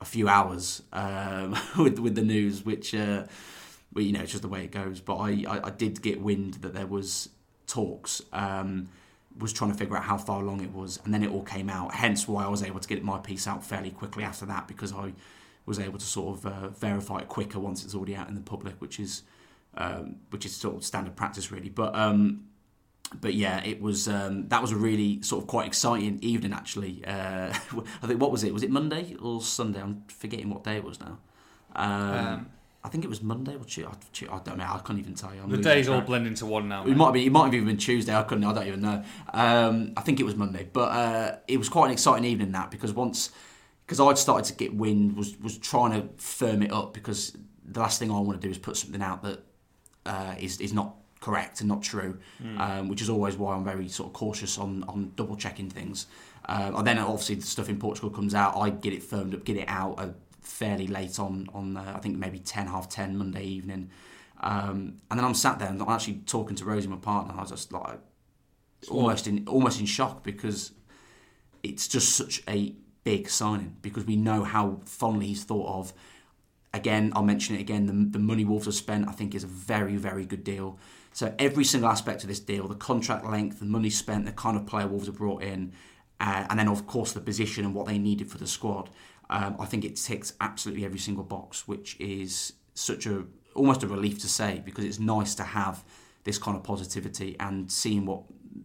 a 0.00 0.04
few 0.04 0.28
hours 0.28 0.82
um, 0.92 1.56
with 1.78 1.98
with 2.00 2.16
the 2.16 2.22
news, 2.22 2.64
which 2.64 2.94
uh, 2.94 3.24
well, 3.92 4.04
you 4.04 4.12
know 4.12 4.20
it's 4.20 4.32
just 4.32 4.42
the 4.42 4.48
way 4.48 4.64
it 4.64 4.72
goes. 4.72 5.00
But 5.00 5.16
I, 5.16 5.44
I, 5.48 5.66
I 5.68 5.70
did 5.70 6.02
get 6.02 6.20
wind 6.20 6.54
that 6.54 6.74
there 6.74 6.86
was 6.86 7.28
talks. 7.66 8.20
Um, 8.32 8.88
was 9.36 9.52
trying 9.52 9.72
to 9.72 9.76
figure 9.76 9.96
out 9.96 10.04
how 10.04 10.16
far 10.16 10.40
along 10.42 10.60
it 10.60 10.72
was, 10.72 11.00
and 11.04 11.12
then 11.12 11.24
it 11.24 11.30
all 11.30 11.42
came 11.42 11.68
out. 11.68 11.92
Hence 11.94 12.28
why 12.28 12.44
I 12.44 12.48
was 12.48 12.62
able 12.62 12.78
to 12.78 12.88
get 12.88 13.02
my 13.02 13.18
piece 13.18 13.48
out 13.48 13.64
fairly 13.64 13.90
quickly 13.90 14.22
after 14.22 14.46
that 14.46 14.68
because 14.68 14.92
I 14.92 15.12
was 15.66 15.78
able 15.78 15.98
to 15.98 16.04
sort 16.06 16.38
of 16.38 16.46
uh, 16.46 16.68
verify 16.68 17.18
it 17.18 17.28
quicker 17.28 17.58
once 17.58 17.84
it's 17.84 17.94
already 17.94 18.14
out 18.14 18.28
in 18.28 18.34
the 18.34 18.40
public, 18.40 18.74
which 18.80 19.00
is 19.00 19.22
um, 19.76 20.16
which 20.30 20.46
is 20.46 20.54
sort 20.54 20.76
of 20.76 20.84
standard 20.84 21.16
practice 21.16 21.50
really. 21.50 21.68
But 21.68 21.94
um, 21.94 22.44
but 23.20 23.34
yeah, 23.34 23.62
it 23.64 23.80
was 23.80 24.08
um, 24.08 24.48
that 24.48 24.60
was 24.60 24.72
a 24.72 24.76
really 24.76 25.22
sort 25.22 25.42
of 25.42 25.48
quite 25.48 25.66
exciting 25.66 26.18
evening 26.22 26.52
actually. 26.52 27.04
Uh, 27.04 27.52
I 28.02 28.06
think 28.06 28.20
what 28.20 28.30
was 28.30 28.44
it? 28.44 28.52
Was 28.52 28.62
it 28.62 28.70
Monday 28.70 29.16
or 29.20 29.40
Sunday? 29.40 29.80
I'm 29.80 30.04
forgetting 30.08 30.50
what 30.50 30.64
day 30.64 30.76
it 30.76 30.84
was 30.84 31.00
now. 31.00 31.18
Um, 31.76 32.14
um, 32.14 32.50
I 32.84 32.88
think 32.90 33.02
it 33.02 33.08
was 33.08 33.22
Monday 33.22 33.54
or 33.54 33.64
Tuesday. 33.64 34.28
I 34.30 34.38
don't 34.40 34.58
know. 34.58 34.64
I 34.64 34.78
can't 34.84 34.98
even 34.98 35.14
tell 35.14 35.34
you. 35.34 35.40
I'm 35.42 35.50
the 35.50 35.56
days 35.56 35.88
all 35.88 36.02
blend 36.02 36.26
into 36.26 36.44
one 36.44 36.68
now. 36.68 36.84
It 36.84 36.96
might 36.96 37.12
be. 37.12 37.24
It 37.24 37.32
might 37.32 37.46
have 37.46 37.54
even 37.54 37.66
been 37.66 37.78
Tuesday. 37.78 38.14
I 38.14 38.22
couldn't. 38.24 38.44
I 38.44 38.52
don't 38.52 38.66
even 38.66 38.82
know. 38.82 39.02
Um, 39.32 39.94
I 39.96 40.02
think 40.02 40.20
it 40.20 40.24
was 40.24 40.36
Monday, 40.36 40.68
but 40.70 40.90
uh, 40.92 41.36
it 41.48 41.56
was 41.56 41.70
quite 41.70 41.86
an 41.86 41.92
exciting 41.92 42.26
evening 42.26 42.52
that 42.52 42.70
because 42.70 42.92
once 42.92 43.30
because 43.86 44.00
I'd 44.00 44.18
started 44.18 44.46
to 44.46 44.54
get 44.54 44.74
wind, 44.74 45.16
was 45.16 45.38
was 45.40 45.58
trying 45.58 45.92
to 45.92 46.08
firm 46.22 46.62
it 46.62 46.72
up 46.72 46.94
because 46.94 47.36
the 47.64 47.80
last 47.80 47.98
thing 47.98 48.10
I 48.10 48.18
want 48.20 48.40
to 48.40 48.46
do 48.46 48.50
is 48.50 48.58
put 48.58 48.76
something 48.76 49.02
out 49.02 49.22
that 49.22 49.44
uh, 50.06 50.34
is 50.38 50.60
is 50.60 50.72
not 50.72 50.94
correct 51.20 51.60
and 51.60 51.68
not 51.68 51.82
true, 51.82 52.18
mm. 52.42 52.60
um, 52.60 52.88
which 52.88 53.00
is 53.00 53.08
always 53.08 53.36
why 53.36 53.54
I'm 53.54 53.64
very 53.64 53.88
sort 53.88 54.08
of 54.08 54.12
cautious 54.12 54.58
on 54.58 54.84
on 54.84 55.12
double 55.16 55.36
checking 55.36 55.70
things. 55.70 56.06
Um, 56.46 56.76
and 56.76 56.86
then 56.86 56.98
obviously 56.98 57.36
the 57.36 57.42
stuff 57.42 57.70
in 57.70 57.78
Portugal 57.78 58.10
comes 58.10 58.34
out, 58.34 58.56
I 58.56 58.68
get 58.68 58.92
it 58.92 59.02
firmed 59.02 59.34
up, 59.34 59.44
get 59.44 59.56
it 59.56 59.68
out 59.68 59.94
uh, 59.98 60.08
fairly 60.40 60.86
late 60.86 61.18
on 61.18 61.48
on 61.54 61.76
uh, 61.76 61.92
I 61.96 62.00
think 62.00 62.16
maybe 62.16 62.38
ten 62.38 62.66
half 62.66 62.88
ten 62.88 63.16
Monday 63.16 63.44
evening, 63.44 63.90
um, 64.40 65.00
and 65.10 65.18
then 65.18 65.24
I'm 65.24 65.34
sat 65.34 65.58
there 65.58 65.68
and 65.68 65.80
I'm 65.80 65.88
actually 65.88 66.20
talking 66.26 66.56
to 66.56 66.64
Rosie, 66.64 66.88
my 66.88 66.96
partner. 66.96 67.32
And 67.32 67.40
I 67.40 67.42
was 67.42 67.50
just 67.50 67.72
like 67.72 67.98
almost 68.90 69.26
in 69.26 69.46
almost 69.46 69.80
in 69.80 69.86
shock 69.86 70.22
because 70.22 70.72
it's 71.62 71.88
just 71.88 72.14
such 72.14 72.42
a 72.48 72.74
big 73.04 73.28
signing 73.28 73.76
because 73.82 74.04
we 74.04 74.16
know 74.16 74.42
how 74.44 74.80
fondly 74.84 75.26
he's 75.26 75.44
thought 75.44 75.68
of. 75.68 75.92
Again, 76.72 77.12
I'll 77.14 77.22
mention 77.22 77.54
it 77.54 77.60
again. 77.60 77.86
The, 77.86 78.18
the 78.18 78.24
money 78.24 78.44
Wolves 78.44 78.64
have 78.64 78.74
spent, 78.74 79.08
I 79.08 79.12
think, 79.12 79.34
is 79.34 79.44
a 79.44 79.48
very, 79.48 79.96
very 79.96 80.26
good 80.26 80.42
deal. 80.42 80.78
So 81.12 81.32
every 81.38 81.62
single 81.62 81.88
aspect 81.88 82.22
of 82.24 82.28
this 82.28 82.40
deal, 82.40 82.66
the 82.66 82.74
contract 82.74 83.24
length, 83.24 83.60
the 83.60 83.66
money 83.66 83.90
spent, 83.90 84.26
the 84.26 84.32
kind 84.32 84.56
of 84.56 84.66
player 84.66 84.88
Wolves 84.88 85.06
have 85.06 85.16
brought 85.16 85.44
in, 85.44 85.72
uh, 86.18 86.46
and 86.50 86.58
then 86.58 86.66
of 86.66 86.86
course 86.88 87.12
the 87.12 87.20
position 87.20 87.64
and 87.64 87.74
what 87.74 87.86
they 87.86 87.98
needed 87.98 88.28
for 88.28 88.38
the 88.38 88.48
squad. 88.48 88.90
Um, 89.30 89.56
I 89.60 89.66
think 89.66 89.84
it 89.84 89.96
ticks 89.96 90.32
absolutely 90.40 90.84
every 90.84 90.98
single 90.98 91.22
box, 91.24 91.68
which 91.68 91.96
is 92.00 92.54
such 92.74 93.06
a 93.06 93.24
almost 93.54 93.84
a 93.84 93.86
relief 93.86 94.18
to 94.18 94.28
say 94.28 94.60
because 94.64 94.84
it's 94.84 94.98
nice 94.98 95.34
to 95.36 95.44
have 95.44 95.84
this 96.24 96.38
kind 96.38 96.56
of 96.56 96.64
positivity 96.64 97.36
and 97.38 97.70
seeing 97.70 98.04
what 98.04 98.22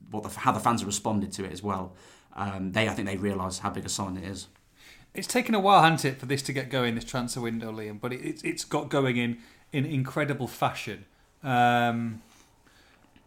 what 0.10 0.24
the, 0.24 0.30
how 0.40 0.52
the 0.52 0.60
fans 0.60 0.82
have 0.82 0.88
responded 0.88 1.32
to 1.34 1.46
it 1.46 1.52
as 1.52 1.62
well. 1.62 1.96
Um, 2.40 2.72
they 2.72 2.88
I 2.88 2.94
think 2.94 3.08
they 3.08 3.18
realise 3.18 3.60
how 3.60 3.70
big 3.70 3.86
a 3.86 3.90
sign 3.90 4.16
it 4.16 4.24
is. 4.24 4.48
It's 5.14 5.28
taken 5.28 5.54
a 5.54 5.60
while, 5.60 5.82
hasn't 5.82 6.06
it, 6.06 6.20
for 6.20 6.26
this 6.26 6.42
to 6.44 6.54
get 6.54 6.70
going, 6.70 6.96
this 6.96 7.04
transfer 7.04 7.42
window, 7.42 7.72
Liam? 7.72 8.00
But 8.00 8.14
it, 8.14 8.42
it's 8.44 8.64
got 8.64 8.90
going 8.90 9.18
in 9.18 9.38
in 9.74 9.86
incredible 9.86 10.48
fashion. 10.48 11.06
Um, 11.44 12.22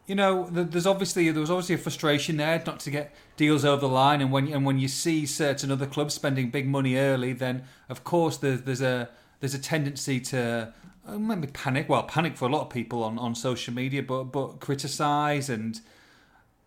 you 0.06 0.14
know, 0.14 0.48
there's 0.50 0.86
obviously 0.86 1.30
there 1.30 1.40
was 1.40 1.50
obviously 1.50 1.74
a 1.74 1.78
frustration 1.78 2.38
there 2.38 2.62
not 2.66 2.80
to 2.80 2.90
get 2.90 3.14
deals 3.36 3.64
over 3.64 3.82
the 3.82 3.88
line, 3.88 4.22
and 4.22 4.32
when 4.32 4.48
and 4.48 4.64
when 4.64 4.78
you 4.78 4.88
see 4.88 5.26
certain 5.26 5.70
other 5.70 5.86
clubs 5.86 6.14
spending 6.14 6.48
big 6.50 6.66
money 6.66 6.96
early, 6.96 7.34
then 7.34 7.64
of 7.90 8.04
course 8.04 8.38
there's 8.38 8.62
there's 8.62 8.80
a 8.80 9.10
there's 9.40 9.54
a 9.54 9.58
tendency 9.58 10.20
to 10.20 10.72
uh, 11.06 11.18
maybe 11.18 11.48
panic. 11.48 11.88
Well, 11.88 12.04
panic 12.04 12.38
for 12.38 12.48
a 12.48 12.52
lot 12.52 12.62
of 12.62 12.70
people 12.70 13.04
on, 13.04 13.18
on 13.18 13.34
social 13.34 13.74
media, 13.74 14.02
but 14.02 14.24
but 14.24 14.60
criticise 14.60 15.50
and 15.50 15.80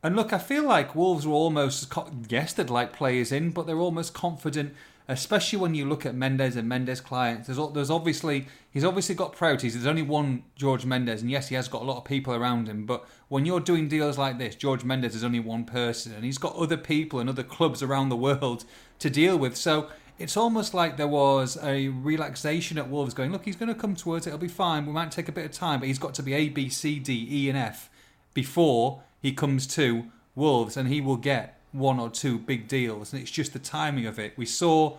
and 0.05 0.15
look. 0.15 0.33
I 0.33 0.37
feel 0.37 0.63
like 0.63 0.95
Wolves 0.95 1.25
were 1.27 1.33
almost 1.33 1.93
yes, 2.29 2.53
they'd 2.53 2.69
like 2.69 2.93
players 2.93 3.31
in, 3.31 3.51
but 3.51 3.67
they're 3.67 3.79
almost 3.79 4.13
confident 4.13 4.73
especially 5.07 5.59
when 5.59 5.75
you 5.75 5.85
look 5.85 6.05
at 6.05 6.15
Mendes 6.15 6.55
and 6.55 6.67
Mendes 6.67 7.01
clients. 7.01 7.47
There's 7.47 7.59
there's 7.73 7.89
obviously 7.89 8.47
he's 8.71 8.83
obviously 8.83 9.15
got 9.15 9.33
priorities. 9.33 9.73
There's 9.73 9.85
only 9.85 10.01
one 10.01 10.43
George 10.55 10.85
Mendes, 10.85 11.21
and 11.21 11.29
yes, 11.29 11.49
he 11.49 11.55
has 11.55 11.67
got 11.67 11.81
a 11.81 11.85
lot 11.85 11.97
of 11.97 12.05
people 12.05 12.33
around 12.33 12.67
him. 12.67 12.85
But 12.85 13.05
when 13.27 13.45
you're 13.45 13.59
doing 13.59 13.87
deals 13.87 14.17
like 14.17 14.37
this, 14.37 14.55
George 14.55 14.83
Mendes 14.83 15.15
is 15.15 15.23
only 15.23 15.39
one 15.39 15.65
person, 15.65 16.13
and 16.13 16.23
he's 16.23 16.37
got 16.37 16.55
other 16.55 16.77
people 16.77 17.19
and 17.19 17.29
other 17.29 17.43
clubs 17.43 17.83
around 17.83 18.09
the 18.09 18.15
world 18.15 18.65
to 18.99 19.09
deal 19.09 19.37
with. 19.37 19.55
So 19.55 19.89
it's 20.17 20.37
almost 20.37 20.73
like 20.73 20.97
there 20.97 21.07
was 21.07 21.57
a 21.61 21.89
relaxation 21.89 22.77
at 22.77 22.89
Wolves, 22.89 23.13
going, 23.13 23.31
look, 23.31 23.45
he's 23.45 23.57
going 23.57 23.73
to 23.73 23.79
come 23.79 23.95
towards 23.95 24.25
it, 24.25 24.29
It'll 24.29 24.39
be 24.39 24.47
fine. 24.47 24.85
We 24.85 24.93
might 24.93 25.11
take 25.11 25.27
a 25.27 25.33
bit 25.33 25.45
of 25.45 25.51
time, 25.51 25.79
but 25.81 25.87
he's 25.87 25.99
got 25.99 26.13
to 26.15 26.23
be 26.23 26.33
A, 26.33 26.49
B, 26.49 26.69
C, 26.69 26.99
D, 26.99 27.27
E, 27.29 27.49
and 27.49 27.57
F 27.57 27.89
before 28.33 29.03
he 29.25 29.31
comes 29.31 29.65
to 29.65 30.05
Wolves, 30.35 30.77
and 30.77 30.87
he 30.87 31.01
will 31.01 31.17
get 31.17 31.59
one 31.71 31.99
or 31.99 32.11
two 32.11 32.37
big 32.37 32.67
deals, 32.67 33.11
and 33.11 33.19
it's 33.19 33.31
just 33.31 33.53
the 33.53 33.59
timing 33.59 34.05
of 34.05 34.19
it. 34.19 34.37
We 34.37 34.45
saw 34.45 34.97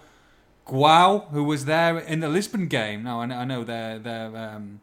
Guau, 0.67 1.29
who 1.31 1.45
was 1.45 1.67
there 1.67 1.97
in 1.97 2.19
the 2.19 2.29
Lisbon 2.29 2.67
game. 2.67 3.05
Now 3.05 3.21
I 3.21 3.45
know 3.45 3.62
their 3.62 4.01
their 4.01 4.37
um, 4.37 4.81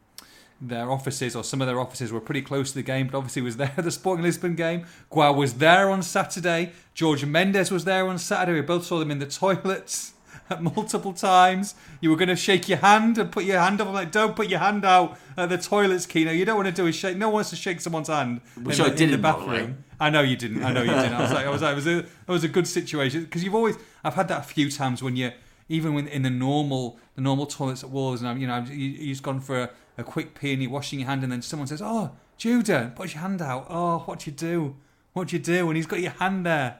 their 0.62 0.90
offices 0.90 1.36
or 1.36 1.44
some 1.44 1.60
of 1.60 1.68
their 1.68 1.78
offices 1.78 2.10
were 2.10 2.22
pretty 2.22 2.42
close 2.42 2.70
to 2.70 2.76
the 2.76 2.84
game, 2.84 3.08
but 3.08 3.18
obviously 3.18 3.42
was 3.42 3.58
there 3.64 3.74
at 3.76 3.84
the 3.84 3.92
Sporting 3.92 4.24
Lisbon 4.24 4.56
game. 4.56 4.86
Guau 5.12 5.36
was 5.36 5.56
there 5.56 5.90
on 5.90 6.02
Saturday. 6.04 6.72
George 6.94 7.26
Mendes 7.26 7.70
was 7.70 7.84
there 7.84 8.08
on 8.08 8.18
Saturday. 8.18 8.62
We 8.62 8.66
both 8.66 8.86
saw 8.86 8.98
them 8.98 9.12
in 9.12 9.20
the 9.20 9.26
toilets 9.26 10.14
multiple 10.60 11.14
times. 11.14 11.76
You 12.02 12.10
were 12.10 12.16
going 12.16 12.30
to 12.30 12.36
shake 12.36 12.68
your 12.70 12.80
hand 12.80 13.18
and 13.18 13.32
put 13.32 13.46
your 13.46 13.60
hand 13.60 13.82
up. 13.82 13.88
I'm 13.88 13.94
like, 13.94 14.12
don't 14.12 14.36
put 14.36 14.50
your 14.50 14.60
hand 14.60 14.86
out 14.86 15.18
at 15.38 15.50
the 15.50 15.58
toilets, 15.58 16.06
Keno. 16.06 16.32
You 16.32 16.46
don't 16.46 16.56
want 16.56 16.68
to 16.68 16.74
do 16.74 16.88
a 16.88 16.92
shake. 16.92 17.18
No 17.18 17.28
one 17.28 17.36
wants 17.36 17.50
to 17.52 17.56
shake 17.56 17.82
someone's 17.82 18.08
hand 18.08 18.42
Which 18.62 18.80
in, 18.80 18.86
I 18.86 18.90
did 18.90 19.02
in 19.02 19.12
the 19.12 19.18
bathroom. 19.18 19.84
I 20.00 20.10
know 20.10 20.22
you 20.22 20.36
didn't. 20.36 20.64
I 20.64 20.74
know 20.74 20.82
you 20.82 20.92
didn't. 20.92 21.14
I 21.14 21.22
was 21.22 21.32
like, 21.32 21.46
I 21.46 21.50
was 21.50 21.62
like, 21.62 21.72
it 21.72 21.76
was 21.76 21.88
a, 21.88 21.98
it 22.00 22.08
was 22.28 22.44
a 22.44 22.50
good 22.50 22.68
situation 22.68 23.24
because 23.24 23.44
you've 23.44 23.56
always. 23.56 23.78
I've 24.04 24.16
had 24.16 24.28
that 24.28 24.40
a 24.40 24.44
few 24.44 24.70
times 24.70 25.02
when 25.02 25.16
you, 25.16 25.32
even 25.70 25.94
when 25.94 26.08
in 26.08 26.24
the 26.24 26.30
normal, 26.30 27.00
the 27.16 27.22
normal 27.22 27.46
toilets 27.46 27.84
at 27.84 27.90
Wolves, 27.90 28.22
and 28.22 28.30
I'm, 28.30 28.38
you 28.38 28.48
know, 28.48 28.66
you, 28.70 28.76
you've 28.76 29.10
just 29.10 29.24
gone 29.24 29.40
for 29.40 29.62
a, 29.62 29.70
a 29.98 30.04
quick 30.04 30.36
pee 30.36 30.54
and 30.54 30.62
you're 30.62 30.72
washing 30.72 31.00
your 31.00 31.08
hand, 31.08 31.24
and 31.24 31.32
then 31.32 31.42
someone 31.42 31.68
says, 31.68 31.82
"Oh, 31.82 32.12
Judah, 32.38 32.92
put 32.96 33.14
your 33.14 33.22
hand 33.22 33.42
out." 33.42 33.68
Oh, 33.70 34.00
what 34.00 34.20
do 34.20 34.32
you 34.32 34.36
do? 34.36 34.76
What 35.14 35.30
do 35.30 35.38
you 35.38 35.42
do? 35.42 35.68
And 35.70 35.78
he's 35.78 35.86
got 35.86 36.02
your 36.02 36.12
hand 36.12 36.46
there. 36.46 36.80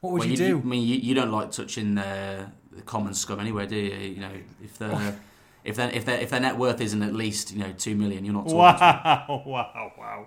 What 0.00 0.12
would 0.12 0.18
well, 0.20 0.28
you, 0.28 0.32
you, 0.32 0.36
do? 0.36 0.58
I 0.58 0.62
mean, 0.64 0.86
you, 0.86 0.96
you 0.96 1.14
don't 1.14 1.30
like 1.30 1.52
touching 1.52 1.94
the, 1.94 2.50
the 2.74 2.82
common 2.82 3.14
scum 3.14 3.40
anyway, 3.40 3.66
do 3.66 3.76
you? 3.76 3.94
You 3.94 4.20
know, 4.20 4.32
if 4.62 4.78
the 4.78 5.14
if 5.64 5.76
their 5.76 5.90
if 5.90 6.04
their 6.04 6.20
if 6.20 6.30
their 6.30 6.40
net 6.40 6.56
worth 6.56 6.80
isn't 6.80 7.02
at 7.02 7.14
least 7.14 7.52
you 7.52 7.60
know 7.60 7.72
two 7.76 7.94
million, 7.94 8.24
you're 8.24 8.34
not 8.34 8.44
talking. 8.44 8.58
Wow, 8.58 9.42
wow, 9.46 9.92
wow. 9.98 10.26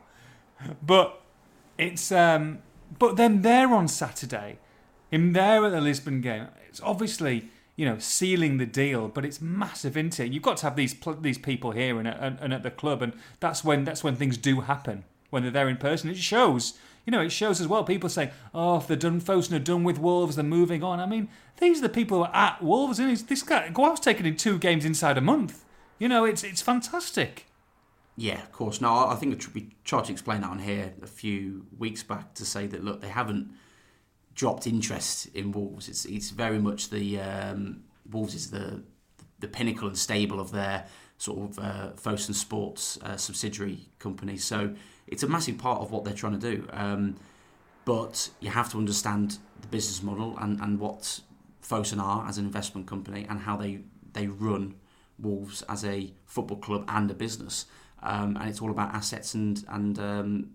But 0.82 1.22
it's 1.78 2.12
um, 2.12 2.60
but 2.98 3.18
then 3.18 3.42
there 3.42 3.74
on 3.74 3.88
Saturday, 3.88 4.60
him 5.12 5.34
there 5.34 5.66
at 5.66 5.72
the 5.72 5.82
Lisbon 5.82 6.22
game, 6.22 6.48
it's 6.70 6.82
obviously 6.82 7.50
you 7.76 7.86
know 7.86 7.98
sealing 8.00 8.58
the 8.58 8.66
deal, 8.66 9.08
but 9.08 9.26
it's 9.26 9.42
massive, 9.42 9.98
isn't 9.98 10.20
it? 10.20 10.32
You've 10.32 10.44
got 10.44 10.58
to 10.58 10.66
have 10.66 10.76
these 10.76 10.96
these 11.22 11.38
people 11.38 11.72
here 11.72 12.00
and, 12.00 12.08
and, 12.08 12.40
and 12.40 12.54
at 12.54 12.64
the 12.64 12.72
club, 12.72 13.02
and 13.02 13.14
that's 13.40 13.64
when 13.64 13.84
that's 13.84 14.04
when 14.04 14.16
things 14.16 14.38
do 14.38 14.62
happen 14.62 15.04
when 15.30 15.44
they're 15.44 15.52
there 15.52 15.70
in 15.70 15.78
person. 15.78 16.10
It 16.10 16.18
shows, 16.18 16.78
you 17.06 17.12
know, 17.12 17.22
it 17.22 17.32
shows 17.32 17.62
as 17.62 17.68
well. 17.68 17.84
People 17.84 18.10
say, 18.10 18.32
"Oh, 18.54 18.78
if 18.78 18.88
they're 18.88 18.98
done, 18.98 19.22
are 19.28 19.60
done 19.60 19.84
with 19.84 20.00
Wolves, 20.00 20.36
they're 20.36 20.44
moving 20.44 20.84
on." 20.84 21.00
I 21.00 21.06
mean, 21.06 21.30
these 21.60 21.80
are 21.80 21.84
the 21.84 21.90
people 21.90 22.18
who 22.18 22.24
are 22.24 22.36
at 22.36 22.62
Wolves, 22.62 23.00
and 23.00 23.16
this 23.16 23.44
guy 23.44 23.70
Guau's 23.70 24.00
taken 24.00 24.26
in 24.26 24.36
two 24.36 24.58
games 24.58 24.86
inside 24.86 25.18
a 25.18 25.22
month. 25.22 25.64
You 26.00 26.10
know, 26.10 26.26
it's 26.26 26.44
it's 26.44 26.62
fantastic. 26.62 27.46
Yeah, 28.18 28.42
of 28.42 28.52
course. 28.52 28.82
No, 28.82 29.08
I 29.08 29.16
think 29.16 29.54
we 29.54 29.76
tried 29.84 30.06
to 30.06 30.12
explain 30.12 30.42
that 30.42 30.50
on 30.50 30.60
here 30.60 30.94
a 31.02 31.08
few 31.08 31.66
weeks 31.78 32.02
back 32.02 32.34
to 32.36 32.46
say 32.46 32.66
that 32.68 32.84
look, 32.84 33.02
they 33.02 33.10
haven't 33.10 33.52
dropped 34.34 34.68
interest 34.68 35.28
in 35.36 35.52
Wolves. 35.52 35.88
It's 35.90 36.06
it's 36.06 36.30
very 36.30 36.60
much 36.60 36.90
the 36.90 37.20
um, 37.20 37.84
Wolves 38.10 38.34
is 38.34 38.52
the 38.52 38.84
the 39.40 39.48
pinnacle 39.48 39.88
and 39.88 39.98
stable 39.98 40.40
of 40.40 40.52
their 40.52 40.86
sort 41.18 41.50
of 41.50 41.60
uh, 41.60 41.92
Fosun 41.96 42.34
Sports 42.34 42.98
uh, 43.02 43.18
subsidiary 43.18 43.90
company. 44.00 44.38
So 44.38 44.76
it's 45.08 45.24
a 45.24 45.28
massive 45.28 45.58
part 45.58 45.82
of 45.82 45.92
what 45.92 46.04
they're 46.04 46.14
trying 46.14 46.40
to 46.40 46.56
do. 46.56 46.68
Um, 46.72 47.16
but 47.86 48.30
you 48.40 48.50
have 48.50 48.72
to 48.72 48.78
understand 48.78 49.38
the 49.62 49.68
business 49.68 50.02
model 50.02 50.38
and, 50.40 50.60
and 50.60 50.80
what 50.80 51.22
Fosun 51.62 52.02
are 52.02 52.28
as 52.28 52.38
an 52.38 52.46
investment 52.46 52.88
company 52.88 53.26
and 53.30 53.42
how 53.42 53.56
they 53.56 53.82
they 54.14 54.28
run 54.28 54.76
Wolves 55.20 55.62
as 55.70 55.86
a 55.86 56.12
football 56.26 56.58
club 56.58 56.86
and 56.88 57.10
a 57.12 57.14
business 57.14 57.66
um, 58.02 58.38
and 58.40 58.50
it's 58.50 58.62
all 58.62 58.72
about 58.72 58.94
assets 58.94 59.34
and 59.34 59.64
and 59.70 60.00
um, 60.00 60.50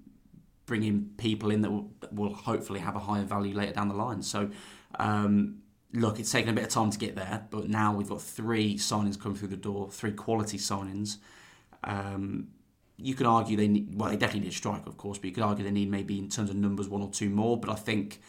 bringing 0.67 1.11
people 1.17 1.51
in 1.51 1.63
that 1.63 1.71
will, 1.71 1.91
will, 2.13 2.33
hopefully 2.33 2.81
have 2.81 2.95
a 2.95 3.01
higher 3.01 3.25
value 3.25 3.55
later 3.55 3.73
down 3.73 3.89
the 3.89 3.95
line. 3.95 4.23
So. 4.23 4.51
Um, 4.99 5.63
look, 5.93 6.21
it's 6.21 6.31
taken 6.31 6.51
a 6.51 6.53
bit 6.53 6.63
of 6.63 6.71
time 6.71 6.91
to 6.91 6.99
get 6.99 7.17
there, 7.17 7.47
but 7.51 7.69
now 7.69 7.93
we've 7.93 8.09
got 8.09 8.23
three 8.23 8.77
signings 8.77 9.21
coming 9.21 9.37
through 9.37 9.49
the 9.49 9.57
door, 9.57 9.91
three 9.91 10.13
quality 10.13 10.57
signings. 10.57 11.17
Um, 11.83 12.49
you 13.01 13.15
could 13.15 13.27
argue 13.27 13.57
they 13.57 13.69
need, 13.69 13.95
well, 13.95 14.11
they 14.11 14.17
definitely 14.17 14.41
need 14.49 14.53
a 14.53 14.57
striker, 14.57 14.89
of 14.89 14.97
course, 14.97 15.19
but 15.19 15.27
you 15.27 15.33
could 15.33 15.43
argue 15.43 15.65
they 15.65 15.71
need 15.71 15.91
maybe 15.91 16.19
in 16.19 16.29
terms 16.29 16.51
of 16.51 16.57
numbers 16.57 16.89
one 16.89 17.03
or 17.03 17.11
two 17.11 17.31
more. 17.31 17.59
But 17.59 17.71
I 17.71 17.75
think 17.75 18.21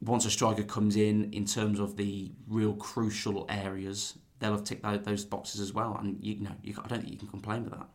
once 0.00 0.24
a 0.24 0.30
striker 0.30 0.62
comes 0.62 0.96
in, 0.96 1.32
in 1.32 1.44
terms 1.44 1.78
of 1.80 1.96
the 1.96 2.32
real 2.48 2.74
crucial 2.74 3.46
areas, 3.48 4.18
they'll 4.38 4.52
have 4.52 4.64
ticked 4.64 4.82
those 5.04 5.24
boxes 5.24 5.60
as 5.60 5.72
well. 5.72 5.96
And 5.98 6.22
you, 6.22 6.34
you 6.34 6.44
know, 6.44 6.54
you, 6.62 6.74
I 6.82 6.88
don't 6.88 7.00
think 7.00 7.12
you 7.12 7.18
can 7.18 7.28
complain 7.28 7.64
with 7.64 7.72
that. 7.72 7.88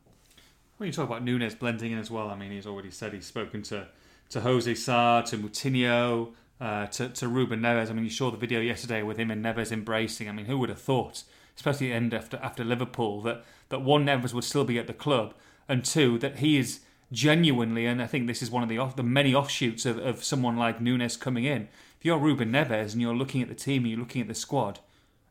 When 0.78 0.88
you 0.88 0.94
talk 0.94 1.08
about 1.08 1.24
Nunes 1.24 1.54
blending 1.54 1.92
in 1.92 2.00
as 2.00 2.10
well, 2.10 2.30
I 2.30 2.36
mean, 2.36 2.52
he's 2.52 2.66
already 2.66 2.90
said 2.90 3.14
he's 3.14 3.28
spoken 3.28 3.62
to, 3.64 3.88
to 4.30 4.42
Jose 4.42 4.74
Sa, 4.74 5.22
to 5.22 5.38
Moutinho, 5.38 6.34
uh, 6.60 6.88
to, 6.88 7.10
to 7.10 7.28
Ruben 7.28 7.60
Neves. 7.60 7.90
I 7.90 7.94
mean, 7.94 8.04
you 8.04 8.10
saw 8.10 8.32
the 8.32 8.38
video 8.38 8.60
yesterday 8.60 9.04
with 9.04 9.18
him 9.18 9.30
and 9.30 9.46
Neves 9.46 9.72
embracing. 9.72 10.28
I 10.28 10.32
mean, 10.32 10.48
who 10.48 10.58
would 10.58 10.70
have 10.70 10.82
thought, 10.82 11.24
especially 11.56 11.92
end 11.92 12.16
after, 12.16 12.38
after 12.38 12.64
Liverpool, 12.64 13.22
that, 13.22 13.44
that 13.70 13.84
one, 13.84 14.06
Neves 14.08 14.34
would 14.34 14.44
still 14.44 14.64
be 14.64 14.80
at 14.80 14.88
the 14.88 14.94
club, 14.94 15.36
and 15.72 15.86
two, 15.86 16.18
that 16.18 16.40
he 16.40 16.58
is 16.58 16.82
genuinely, 17.14 17.86
and 17.86 18.02
I 18.02 18.08
think 18.08 18.28
this 18.28 18.42
is 18.42 18.52
one 18.52 18.62
of 18.62 18.68
the 18.68 18.78
off, 18.78 18.98
the 18.98 19.04
many 19.04 19.34
offshoots 19.34 19.86
of, 19.86 19.98
of 20.00 20.22
someone 20.22 20.58
like 20.58 20.82
Nunes 20.82 21.16
coming 21.16 21.46
in. 21.46 21.70
If 21.98 22.04
you're 22.04 22.18
Ruben 22.18 22.52
Neves 22.52 22.92
and 22.92 23.02
you're 23.02 23.16
looking 23.16 23.42
at 23.42 23.48
the 23.48 23.56
team 23.56 23.84
and 23.84 23.92
you're 23.92 24.00
looking 24.00 24.22
at 24.22 24.28
the 24.28 24.36
squad, 24.36 24.80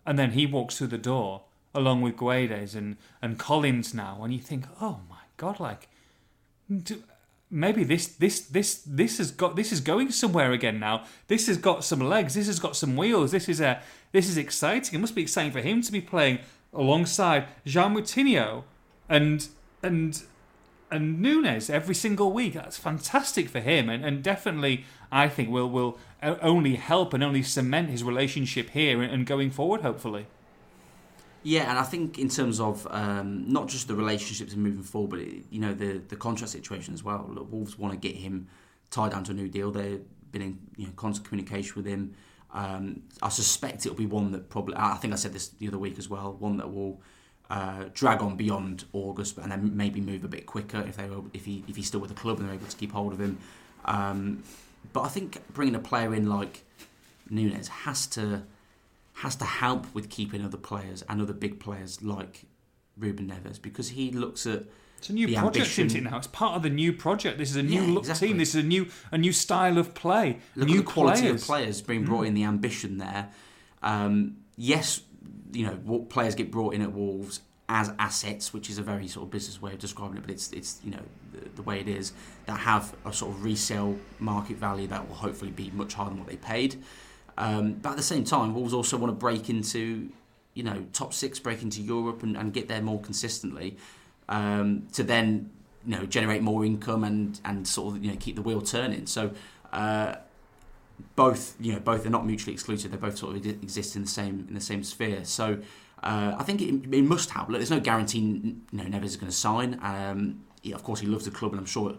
and 0.07 0.19
then 0.19 0.31
he 0.31 0.47
walks 0.47 0.79
through 0.79 0.87
the 0.87 0.97
door 0.97 1.43
along 1.75 2.01
with 2.01 2.17
Guedes 2.17 2.75
and, 2.75 2.97
and 3.21 3.39
Collins 3.39 3.93
now, 3.93 4.21
and 4.25 4.33
you 4.33 4.41
think, 4.41 4.65
oh 4.81 5.01
my 5.11 5.25
God, 5.37 5.61
like 5.61 5.89
maybe 7.51 7.85
this 7.85 8.07
this 8.07 8.41
this 8.41 8.83
this 8.87 9.19
has 9.19 9.31
got 9.31 9.57
this 9.57 9.73
is 9.73 9.81
going 9.83 10.11
somewhere 10.11 10.53
again 10.53 10.81
now. 10.81 11.05
This 11.29 11.49
has 11.49 11.59
got 11.59 11.85
some 11.85 12.01
legs. 12.01 12.33
This 12.33 12.47
has 12.47 12.61
got 12.61 12.77
some 12.77 12.97
wheels. 12.97 13.31
This 13.31 13.47
is 13.47 13.61
a 13.61 13.83
this 14.13 14.27
is 14.27 14.39
exciting. 14.39 14.95
It 14.95 15.03
must 15.03 15.15
be 15.15 15.23
exciting 15.23 15.53
for 15.53 15.61
him 15.61 15.83
to 15.83 15.93
be 15.93 16.01
playing 16.01 16.39
alongside 16.73 17.47
João 17.67 17.93
Moutinho 17.93 18.65
and 19.07 19.49
and 19.83 20.23
and 20.91 21.21
Nunes 21.21 21.71
every 21.71 21.95
single 21.95 22.33
week. 22.33 22.55
That's 22.55 22.77
fantastic 22.77 23.49
for 23.49 23.61
him, 23.61 23.89
and, 23.89 24.05
and 24.05 24.23
definitely 24.23 24.85
I 25.11 25.29
think 25.29 25.51
will 25.51 25.71
will 25.71 25.99
only 26.23 26.77
help 26.77 27.15
and 27.15 27.23
only 27.23 27.43
cement 27.43 27.91
his 27.91 28.05
relationship 28.05 28.71
here 28.71 29.03
and 29.03 29.27
going 29.27 29.51
forward. 29.51 29.83
Hopefully. 29.83 30.27
Yeah, 31.43 31.71
and 31.71 31.79
I 31.79 31.85
think 31.85 32.19
in 32.19 32.29
terms 32.29 32.61
of 32.61 32.87
um, 32.91 33.51
not 33.51 33.69
just 33.69 33.89
the 33.89 33.95
relationships 33.95 34.53
and 34.53 34.63
moving 34.63 34.83
forward, 34.83 35.11
but 35.11 35.21
you 35.53 35.61
know 35.61 35.73
the 35.73 35.99
the 36.09 36.17
contract 36.17 36.53
situation 36.53 36.93
as 36.93 37.03
well. 37.03 37.31
Look, 37.33 37.51
Wolves 37.51 37.79
want 37.79 37.95
to 37.95 37.99
get 37.99 38.17
him 38.17 38.49
tied 38.91 39.13
down 39.13 39.25
to 39.25 39.33
a 39.33 39.35
new 39.35 39.49
deal. 39.49 39.71
They've 39.71 40.03
been 40.33 40.43
in 40.43 40.59
you 40.77 40.87
know, 40.87 40.93
constant 40.97 41.27
communication 41.27 41.75
with 41.77 41.87
him. 41.87 42.15
Um, 42.53 43.03
I 43.23 43.29
suspect 43.29 43.87
it'll 43.87 43.97
be 43.97 44.07
one 44.07 44.33
that 44.33 44.51
probably. 44.51 44.75
I 44.77 44.97
think 44.97 45.15
I 45.15 45.17
said 45.17 45.33
this 45.33 45.49
the 45.49 45.69
other 45.69 45.79
week 45.79 45.99
as 45.99 46.11
well. 46.11 46.37
One 46.39 46.59
that 46.59 46.73
will 46.73 47.01
uh, 47.51 47.85
drag 47.93 48.23
on 48.23 48.37
beyond 48.37 48.85
August, 48.93 49.37
and 49.39 49.51
then 49.53 49.77
maybe 49.77 50.01
move 50.01 50.25
a 50.25 50.29
bit 50.29 50.47
quicker 50.47 50.81
if 50.89 50.97
they 50.97 51.09
if 51.35 51.45
he 51.45 51.65
if 51.69 51.77
he's 51.77 51.87
still 51.89 52.01
with 52.01 52.09
the 52.11 52.17
club 52.17 52.39
and 52.39 52.47
they're 52.49 52.55
able 52.55 52.67
to 52.67 52.77
keep 52.77 52.93
hold 52.93 53.13
of 53.13 53.21
him. 53.21 53.39
Um, 53.85 54.43
but 54.93 55.03
I 55.03 55.09
think 55.09 55.39
bringing 55.53 55.75
a 55.75 55.81
player 55.81 56.15
in 56.15 56.27
like 56.29 56.65
Nunes 57.29 57.69
has 57.69 58.07
to 58.09 58.43
has 59.15 59.37
to 59.37 59.45
help 59.45 59.93
with 59.95 60.09
keeping 60.09 60.45
other 60.45 60.57
players 60.57 61.03
and 61.09 61.21
other 61.21 61.33
big 61.35 61.61
players 61.61 62.03
like 62.03 62.45
Ruben 62.97 63.29
Neves 63.29 63.61
because 63.61 63.91
he 63.91 64.11
looks 64.13 64.47
at 64.47 64.63
It's 64.99 65.11
a 65.11 65.13
new 65.13 65.27
the 65.27 65.35
project, 65.35 65.57
ambition. 65.57 65.87
isn't 65.87 66.07
it? 66.07 66.11
Now 66.11 66.17
it's 66.19 66.27
part 66.29 66.55
of 66.57 66.63
the 66.63 66.71
new 66.71 66.93
project. 66.93 67.37
This 67.39 67.51
is 67.51 67.57
a 67.57 67.63
new 67.63 67.83
Yeah, 67.83 67.89
look 67.93 68.03
exactly. 68.05 68.29
team. 68.29 68.39
This 68.39 68.51
is 68.55 68.65
a 68.65 68.67
new 68.67 68.87
a 69.11 69.19
new 69.19 69.33
style 69.33 69.77
of 69.77 69.95
play. 69.95 70.39
look 70.57 70.69
new 70.69 70.79
at 70.81 70.87
the 70.87 70.91
quality 70.93 71.21
players. 71.23 71.33
Mm. 71.41 71.43
of 71.43 71.47
players 71.47 71.83
being 71.83 72.05
brought 72.05 72.27
in, 72.27 72.35
the 72.35 72.45
ambition 72.45 72.99
there. 72.99 73.29
Um, 73.83 74.37
yes, 74.57 75.01
you 75.53 75.67
know, 75.67 75.79
what 75.85 76.09
players 76.09 76.35
get 76.35 76.51
brought 76.51 76.75
in 76.75 76.83
at 76.83 76.93
Wolves 76.93 77.41
as 77.69 77.93
assets, 78.01 78.53
which 78.53 78.69
is 78.69 78.79
a 78.79 78.83
very 78.83 79.07
sort 79.07 79.25
of 79.25 79.31
business 79.31 79.63
way 79.63 79.73
of 79.73 79.79
describing 79.79 80.17
it, 80.17 80.23
but 80.23 80.31
it's 80.31 80.53
it's 80.53 80.81
you 80.83 80.91
know 80.91 81.03
the, 81.33 81.49
the 81.51 81.63
way 81.63 81.79
it 81.81 81.89
is 81.89 82.13
that 82.47 82.59
have 82.59 82.95
a 83.05 83.13
sort 83.13 83.33
of 83.33 83.45
resale 83.45 83.97
market 84.19 84.57
value 84.57 84.89
that 84.89 85.07
will 85.09 85.15
hopefully 85.15 85.53
be 85.53 85.71
much 85.71 85.95
higher 85.95 86.09
than 86.09 86.19
what 86.19 86.29
they 86.29 86.37
paid. 86.37 86.83
Um, 87.39 87.75
but 87.75 87.91
at 87.91 87.97
the 87.97 88.03
same 88.03 88.25
time, 88.25 88.55
Wolves 88.55 88.75
also 88.75 88.97
want 88.97 89.13
to 89.13 89.17
break 89.17 89.49
into 89.49 90.11
you 90.55 90.65
know 90.65 90.85
top 90.93 91.15
six, 91.15 91.39
break 91.39 91.63
into 91.63 91.81
Europe, 91.81 92.25
and, 92.25 92.37
and 92.37 92.53
get 92.53 92.67
there 92.67 92.83
more 92.83 93.01
consistently 93.01 93.77
um, 94.29 94.89
to 94.95 95.05
then 95.05 95.51
you 95.87 95.97
know 95.97 96.07
generate 96.07 96.43
more 96.43 96.65
income 96.65 97.05
and 97.05 97.41
and 97.45 97.69
sort 97.69 97.95
of 97.95 98.05
you 98.05 98.11
know 98.11 98.17
keep 98.19 98.37
the 98.37 98.43
wheel 98.43 98.61
turning. 98.61 99.07
So. 99.07 99.33
Uh, 99.73 100.17
both 101.17 101.57
you 101.61 101.73
know 101.73 101.81
both 101.81 102.07
are 102.07 102.11
not 102.11 102.27
mutually 102.27 102.53
exclusive. 102.53 102.91
They 102.91 102.97
both 102.97 103.19
sort 103.19 103.37
of 103.37 103.47
exist 103.47 103.97
in 103.97 104.03
the 104.03 104.09
same 104.09 104.47
in 104.49 104.55
the 104.55 104.61
same 104.61 104.83
sphere. 104.83 105.25
So 105.25 105.59
uh, 106.03 106.35
I 106.39 106.43
think 106.43 106.63
it, 106.63 106.95
it 106.95 107.03
must 107.03 107.31
help. 107.31 107.49
Look, 107.49 107.59
there's 107.59 107.71
no 107.71 107.81
guarantee 107.81 108.19
you 108.21 108.57
know 108.73 108.85
Neves 108.85 109.05
is 109.05 109.17
going 109.17 109.31
to 109.31 109.37
sign. 109.37 109.79
Um, 109.83 110.45
of 110.73 110.83
course, 110.83 111.01
he 111.01 111.07
loves 111.07 111.25
the 111.25 111.31
club, 111.31 111.53
and 111.53 111.61
I'm 111.61 111.67
sure 111.67 111.97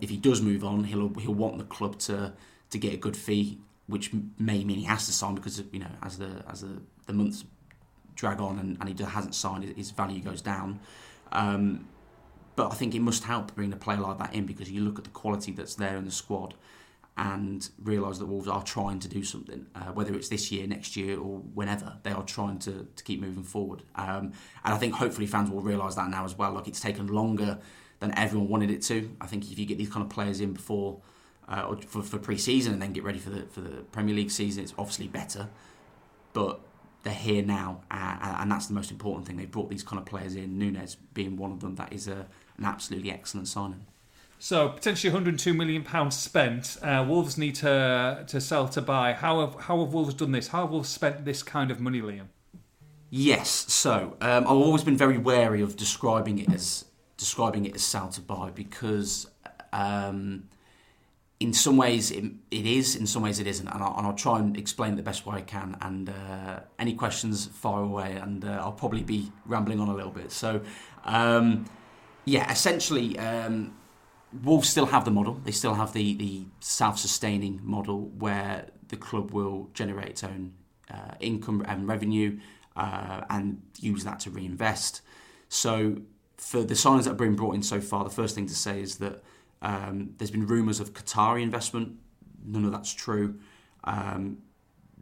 if 0.00 0.10
he 0.10 0.16
does 0.16 0.40
move 0.40 0.64
on, 0.64 0.84
he'll 0.84 1.12
he'll 1.18 1.34
want 1.34 1.58
the 1.58 1.64
club 1.64 1.98
to 2.00 2.32
to 2.70 2.78
get 2.78 2.94
a 2.94 2.96
good 2.96 3.16
fee, 3.16 3.58
which 3.86 4.10
may 4.38 4.64
mean 4.64 4.78
he 4.78 4.84
has 4.84 5.06
to 5.06 5.12
sign 5.12 5.34
because 5.34 5.62
you 5.72 5.78
know 5.78 5.90
as 6.02 6.18
the 6.18 6.44
as 6.48 6.62
the, 6.62 6.80
the 7.06 7.12
months 7.12 7.44
drag 8.14 8.40
on 8.40 8.58
and, 8.58 8.78
and 8.80 8.98
he 8.98 9.04
hasn't 9.04 9.34
signed, 9.34 9.64
his 9.76 9.90
value 9.90 10.22
goes 10.22 10.40
down. 10.40 10.80
Um, 11.32 11.86
but 12.54 12.72
I 12.72 12.74
think 12.74 12.94
it 12.94 13.00
must 13.00 13.24
help 13.24 13.54
bring 13.54 13.72
a 13.74 13.76
player 13.76 13.98
like 13.98 14.18
that 14.18 14.34
in 14.34 14.46
because 14.46 14.70
you 14.70 14.80
look 14.80 14.98
at 14.98 15.04
the 15.04 15.10
quality 15.10 15.52
that's 15.52 15.74
there 15.74 15.98
in 15.98 16.06
the 16.06 16.10
squad 16.10 16.54
and 17.16 17.68
realise 17.82 18.18
that 18.18 18.26
Wolves 18.26 18.46
are 18.46 18.62
trying 18.62 18.98
to 19.00 19.08
do 19.08 19.24
something, 19.24 19.66
uh, 19.74 19.92
whether 19.92 20.14
it's 20.14 20.28
this 20.28 20.52
year, 20.52 20.66
next 20.66 20.96
year, 20.96 21.18
or 21.18 21.38
whenever. 21.54 21.96
They 22.02 22.10
are 22.10 22.22
trying 22.22 22.58
to, 22.60 22.86
to 22.94 23.04
keep 23.04 23.20
moving 23.20 23.42
forward. 23.42 23.82
Um, 23.94 24.32
and 24.64 24.74
I 24.74 24.76
think 24.76 24.94
hopefully 24.94 25.26
fans 25.26 25.50
will 25.50 25.62
realise 25.62 25.94
that 25.94 26.10
now 26.10 26.24
as 26.24 26.36
well. 26.36 26.52
Like 26.52 26.68
it's 26.68 26.80
taken 26.80 27.06
longer 27.06 27.58
than 28.00 28.16
everyone 28.18 28.48
wanted 28.48 28.70
it 28.70 28.82
to. 28.82 29.16
I 29.20 29.26
think 29.26 29.50
if 29.50 29.58
you 29.58 29.64
get 29.64 29.78
these 29.78 29.88
kind 29.88 30.04
of 30.04 30.10
players 30.10 30.40
in 30.40 30.52
before 30.52 31.00
uh, 31.48 31.66
or 31.68 31.76
for, 31.82 32.02
for 32.02 32.18
pre-season 32.18 32.74
and 32.74 32.82
then 32.82 32.92
get 32.92 33.04
ready 33.04 33.18
for 33.18 33.30
the 33.30 33.42
for 33.46 33.60
the 33.60 33.82
Premier 33.92 34.14
League 34.14 34.30
season, 34.30 34.62
it's 34.64 34.74
obviously 34.76 35.08
better. 35.08 35.48
But 36.34 36.60
they're 37.02 37.14
here 37.14 37.42
now, 37.42 37.82
uh, 37.90 38.36
and 38.40 38.50
that's 38.50 38.66
the 38.66 38.74
most 38.74 38.90
important 38.90 39.26
thing. 39.26 39.36
They've 39.36 39.50
brought 39.50 39.70
these 39.70 39.84
kind 39.84 39.98
of 39.98 40.04
players 40.04 40.34
in. 40.34 40.58
Nunes 40.58 40.96
being 41.14 41.36
one 41.36 41.52
of 41.52 41.60
them. 41.60 41.76
That 41.76 41.92
is 41.92 42.08
a, 42.08 42.26
an 42.58 42.64
absolutely 42.64 43.10
excellent 43.10 43.48
signing. 43.48 43.86
So 44.38 44.68
potentially 44.68 45.10
102 45.12 45.54
million 45.54 45.82
pounds 45.82 46.16
spent. 46.16 46.76
Uh, 46.82 47.04
Wolves 47.08 47.38
need 47.38 47.54
to 47.56 48.24
to 48.26 48.40
sell 48.40 48.68
to 48.68 48.82
buy. 48.82 49.12
How 49.12 49.40
have 49.40 49.54
how 49.62 49.82
have 49.84 49.92
Wolves 49.92 50.14
done 50.14 50.32
this? 50.32 50.48
How 50.48 50.62
have 50.62 50.70
Wolves 50.70 50.88
spent 50.88 51.24
this 51.24 51.42
kind 51.42 51.70
of 51.70 51.80
money, 51.80 52.00
Liam? 52.00 52.26
Yes, 53.08 53.48
so 53.72 54.16
um, 54.20 54.44
I've 54.44 54.50
always 54.50 54.82
been 54.82 54.96
very 54.96 55.16
wary 55.16 55.62
of 55.62 55.76
describing 55.76 56.38
it 56.38 56.52
as 56.52 56.84
describing 57.16 57.64
it 57.64 57.74
as 57.74 57.82
sell 57.82 58.08
to 58.08 58.20
buy 58.20 58.50
because 58.50 59.28
um, 59.72 60.48
in 61.38 61.52
some 61.52 61.76
ways 61.76 62.10
it, 62.10 62.24
it 62.50 62.66
is, 62.66 62.96
in 62.96 63.06
some 63.06 63.22
ways 63.22 63.38
it 63.38 63.46
isn't, 63.46 63.68
and 63.68 63.82
I'll, 63.82 63.96
and 63.96 64.06
I'll 64.06 64.14
try 64.14 64.38
and 64.38 64.56
explain 64.56 64.94
it 64.94 64.96
the 64.96 65.02
best 65.02 65.24
way 65.24 65.36
I 65.36 65.40
can. 65.42 65.76
And 65.80 66.10
uh, 66.10 66.60
any 66.78 66.94
questions, 66.94 67.46
fire 67.46 67.82
away, 67.82 68.12
and 68.16 68.44
uh, 68.44 68.58
I'll 68.60 68.72
probably 68.72 69.02
be 69.02 69.30
rambling 69.46 69.80
on 69.80 69.88
a 69.88 69.94
little 69.94 70.10
bit. 70.10 70.32
So, 70.32 70.60
um, 71.04 71.66
yeah, 72.24 72.50
essentially. 72.50 73.16
Wolves 74.42 74.68
still 74.68 74.86
have 74.86 75.04
the 75.04 75.10
model. 75.10 75.40
They 75.44 75.52
still 75.52 75.74
have 75.74 75.92
the, 75.92 76.14
the 76.14 76.44
self-sustaining 76.60 77.60
model 77.62 78.12
where 78.18 78.66
the 78.88 78.96
club 78.96 79.32
will 79.32 79.70
generate 79.74 80.08
its 80.08 80.24
own 80.24 80.52
uh, 80.90 81.14
income 81.20 81.64
and 81.66 81.88
revenue 81.88 82.38
uh, 82.76 83.22
and 83.30 83.62
use 83.78 84.04
that 84.04 84.20
to 84.20 84.30
reinvest. 84.30 85.00
So 85.48 85.98
for 86.36 86.62
the 86.62 86.74
signings 86.74 87.04
that 87.04 87.10
have 87.10 87.16
been 87.16 87.36
brought 87.36 87.54
in 87.54 87.62
so 87.62 87.80
far, 87.80 88.04
the 88.04 88.10
first 88.10 88.34
thing 88.34 88.46
to 88.46 88.54
say 88.54 88.80
is 88.80 88.96
that 88.96 89.22
um, 89.62 90.14
there's 90.18 90.30
been 90.30 90.46
rumours 90.46 90.80
of 90.80 90.92
Qatari 90.92 91.42
investment. 91.42 91.96
None 92.44 92.64
of 92.64 92.72
that's 92.72 92.92
true. 92.92 93.38
Um, 93.84 94.38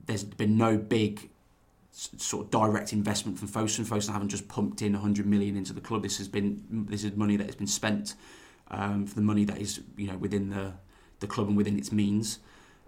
there's 0.07 0.25
been 0.25 0.57
no 0.57 0.77
big 0.77 1.31
sort 1.93 2.47
of 2.47 2.51
direct 2.51 2.93
investment 2.93 3.39
from 3.39 3.49
Fosun. 3.49 3.85
Fosun 3.85 4.13
haven't 4.13 4.29
just 4.29 4.49
pumped 4.49 4.83
in 4.83 4.93
100 4.93 5.27
million 5.27 5.57
into 5.57 5.73
the 5.73 5.81
club. 5.81 6.03
This 6.03 6.19
has 6.19 6.29
been 6.29 6.87
this 6.89 7.05
is 7.05 7.17
money 7.17 7.37
that 7.37 7.47
has 7.47 7.55
been 7.55 7.67
spent 7.67 8.15
um, 8.71 9.07
for 9.07 9.15
the 9.15 9.21
money 9.21 9.45
that 9.45 9.59
is 9.59 9.81
you 9.97 10.09
know 10.09 10.17
within 10.17 10.51
the 10.51 10.75
the 11.21 11.27
club 11.27 11.49
and 11.49 11.57
within 11.57 11.79
its 11.79 11.93
means. 11.93 12.39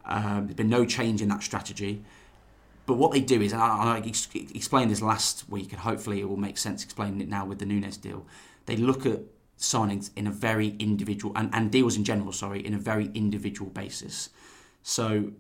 Um, 0.05 0.47
there's 0.47 0.55
been 0.55 0.69
no 0.69 0.85
change 0.85 1.21
in 1.21 1.29
that 1.29 1.43
strategy. 1.43 2.05
But 2.87 2.95
what 2.95 3.11
they 3.11 3.21
do 3.21 3.43
is, 3.43 3.53
and 3.53 3.61
I, 3.61 3.97
I 3.97 4.03
ex- 4.07 4.29
explained 4.35 4.91
this 4.93 5.03
last 5.03 5.49
week, 5.49 5.73
and 5.73 5.81
hopefully 5.81 6.21
it 6.21 6.29
will 6.29 6.37
make 6.37 6.57
sense 6.57 6.85
explaining 6.85 7.21
it 7.21 7.29
now 7.29 7.45
with 7.45 7.59
the 7.59 7.67
Nunes 7.67 7.97
deal. 7.97 8.25
They 8.67 8.77
look 8.77 9.05
at 9.05 9.21
signings 9.59 10.11
in 10.15 10.27
a 10.27 10.31
very 10.31 10.77
individual 10.79 11.33
and, 11.37 11.51
and 11.53 11.73
deals 11.73 11.97
in 11.97 12.05
general, 12.05 12.33
sorry, 12.33 12.65
in 12.65 12.75
a 12.75 12.79
very 12.79 13.11
individual 13.15 13.71
basis. 13.71 14.31
So 14.83 15.33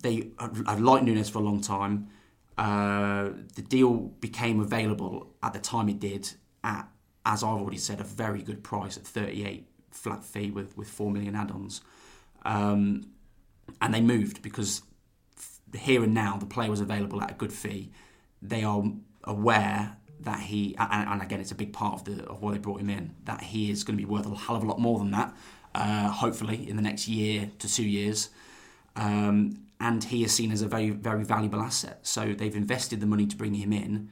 they 0.00 0.28
I've 0.38 0.80
liked 0.80 1.04
Nunes 1.04 1.28
for 1.28 1.38
a 1.38 1.42
long 1.42 1.60
time. 1.60 2.08
Uh, 2.56 3.30
the 3.54 3.62
deal 3.62 3.94
became 4.20 4.60
available 4.60 5.34
at 5.42 5.52
the 5.52 5.58
time 5.58 5.88
it 5.88 5.98
did 5.98 6.30
at, 6.62 6.88
as 7.24 7.42
I've 7.42 7.50
already 7.50 7.78
said, 7.78 8.00
a 8.00 8.04
very 8.04 8.42
good 8.42 8.62
price 8.62 8.96
at 8.96 9.04
38 9.04 9.66
flat 9.90 10.24
fee 10.24 10.50
with, 10.50 10.76
with 10.76 10.88
4 10.88 11.10
million 11.10 11.34
add-ons. 11.34 11.82
Um, 12.44 13.10
and 13.80 13.92
they 13.92 14.00
moved 14.00 14.42
because 14.42 14.82
here 15.74 16.02
and 16.02 16.14
now 16.14 16.36
the 16.36 16.46
player 16.46 16.70
was 16.70 16.80
available 16.80 17.22
at 17.22 17.30
a 17.30 17.34
good 17.34 17.52
fee. 17.52 17.90
They 18.42 18.64
are 18.64 18.82
aware 19.24 19.96
that 20.20 20.40
he, 20.40 20.74
and, 20.78 21.08
and 21.08 21.22
again, 21.22 21.40
it's 21.40 21.50
a 21.50 21.56
big 21.56 21.72
part 21.72 21.94
of 21.94 22.04
the 22.04 22.24
of 22.26 22.42
why 22.42 22.52
they 22.52 22.58
brought 22.58 22.80
him 22.80 22.90
in, 22.90 23.14
that 23.24 23.42
he 23.42 23.70
is 23.70 23.84
going 23.84 23.98
to 23.98 24.04
be 24.04 24.10
worth 24.10 24.26
a 24.26 24.34
hell 24.34 24.56
of 24.56 24.62
a 24.62 24.66
lot 24.66 24.78
more 24.78 24.98
than 24.98 25.10
that. 25.12 25.34
Uh, 25.74 26.08
hopefully, 26.08 26.68
in 26.68 26.76
the 26.76 26.82
next 26.82 27.08
year 27.08 27.50
to 27.58 27.72
two 27.72 27.84
years, 27.84 28.30
um, 28.96 29.62
and 29.78 30.04
he 30.04 30.24
is 30.24 30.32
seen 30.32 30.50
as 30.50 30.62
a 30.62 30.68
very 30.68 30.90
very 30.90 31.24
valuable 31.24 31.60
asset. 31.60 32.00
So 32.02 32.34
they've 32.34 32.56
invested 32.56 33.00
the 33.00 33.06
money 33.06 33.26
to 33.26 33.36
bring 33.36 33.54
him 33.54 33.72
in 33.72 34.10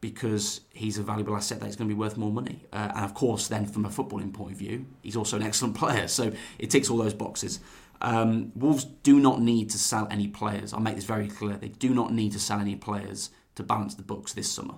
because 0.00 0.60
he's 0.72 0.98
a 0.98 1.02
valuable 1.02 1.34
asset 1.34 1.60
that 1.60 1.68
is 1.68 1.76
going 1.76 1.88
to 1.88 1.94
be 1.94 1.98
worth 1.98 2.16
more 2.16 2.30
money. 2.30 2.66
Uh, 2.72 2.92
and 2.94 3.04
of 3.04 3.14
course, 3.14 3.48
then 3.48 3.66
from 3.66 3.84
a 3.84 3.88
footballing 3.88 4.32
point 4.32 4.52
of 4.52 4.58
view, 4.58 4.86
he's 5.02 5.16
also 5.16 5.36
an 5.36 5.42
excellent 5.42 5.74
player. 5.76 6.06
So 6.08 6.32
it 6.58 6.70
ticks 6.70 6.90
all 6.90 6.98
those 6.98 7.14
boxes. 7.14 7.60
Um, 8.00 8.52
Wolves 8.54 8.84
do 8.84 9.18
not 9.18 9.40
need 9.40 9.70
to 9.70 9.78
sell 9.78 10.06
any 10.10 10.28
players. 10.28 10.72
I'll 10.72 10.80
make 10.80 10.96
this 10.96 11.04
very 11.04 11.28
clear. 11.28 11.56
They 11.56 11.68
do 11.68 11.94
not 11.94 12.12
need 12.12 12.32
to 12.32 12.38
sell 12.38 12.60
any 12.60 12.76
players 12.76 13.30
to 13.54 13.62
balance 13.62 13.94
the 13.94 14.02
books 14.02 14.32
this 14.32 14.50
summer. 14.50 14.74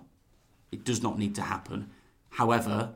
It 0.70 0.85
does 0.85 1.02
not 1.02 1.18
need 1.18 1.35
to 1.35 1.42
happen. 1.42 1.90
However, 2.31 2.94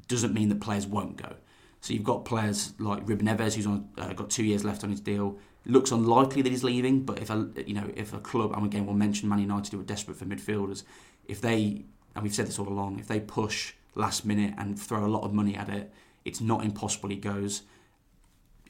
it 0.00 0.08
doesn't 0.08 0.34
mean 0.34 0.48
that 0.48 0.60
players 0.60 0.86
won't 0.86 1.16
go. 1.16 1.36
So 1.80 1.92
you've 1.92 2.04
got 2.04 2.24
players 2.24 2.74
like 2.78 3.08
Ruben 3.08 3.26
Neves, 3.26 3.54
who's 3.54 3.66
on, 3.66 3.88
uh, 3.98 4.12
got 4.12 4.30
two 4.30 4.44
years 4.44 4.64
left 4.64 4.84
on 4.84 4.90
his 4.90 5.00
deal. 5.00 5.38
It 5.64 5.72
Looks 5.72 5.90
unlikely 5.90 6.42
that 6.42 6.50
he's 6.50 6.64
leaving, 6.64 7.04
but 7.04 7.20
if 7.20 7.30
a 7.30 7.48
you 7.66 7.74
know 7.74 7.90
if 7.94 8.12
a 8.12 8.18
club, 8.18 8.52
and 8.52 8.64
again 8.64 8.86
we'll 8.86 8.94
mention 8.94 9.28
Man 9.28 9.40
United 9.40 9.72
who 9.72 9.80
are 9.80 9.84
desperate 9.84 10.16
for 10.16 10.24
midfielders, 10.24 10.84
if 11.26 11.40
they 11.40 11.84
and 12.14 12.22
we've 12.22 12.34
said 12.34 12.46
this 12.46 12.58
all 12.58 12.68
along, 12.68 12.98
if 12.98 13.08
they 13.08 13.20
push 13.20 13.74
last 13.94 14.24
minute 14.24 14.54
and 14.58 14.78
throw 14.78 15.04
a 15.04 15.08
lot 15.08 15.22
of 15.22 15.32
money 15.32 15.56
at 15.56 15.68
it, 15.68 15.92
it's 16.24 16.40
not 16.40 16.64
impossible 16.64 17.08
he 17.08 17.16
goes. 17.16 17.62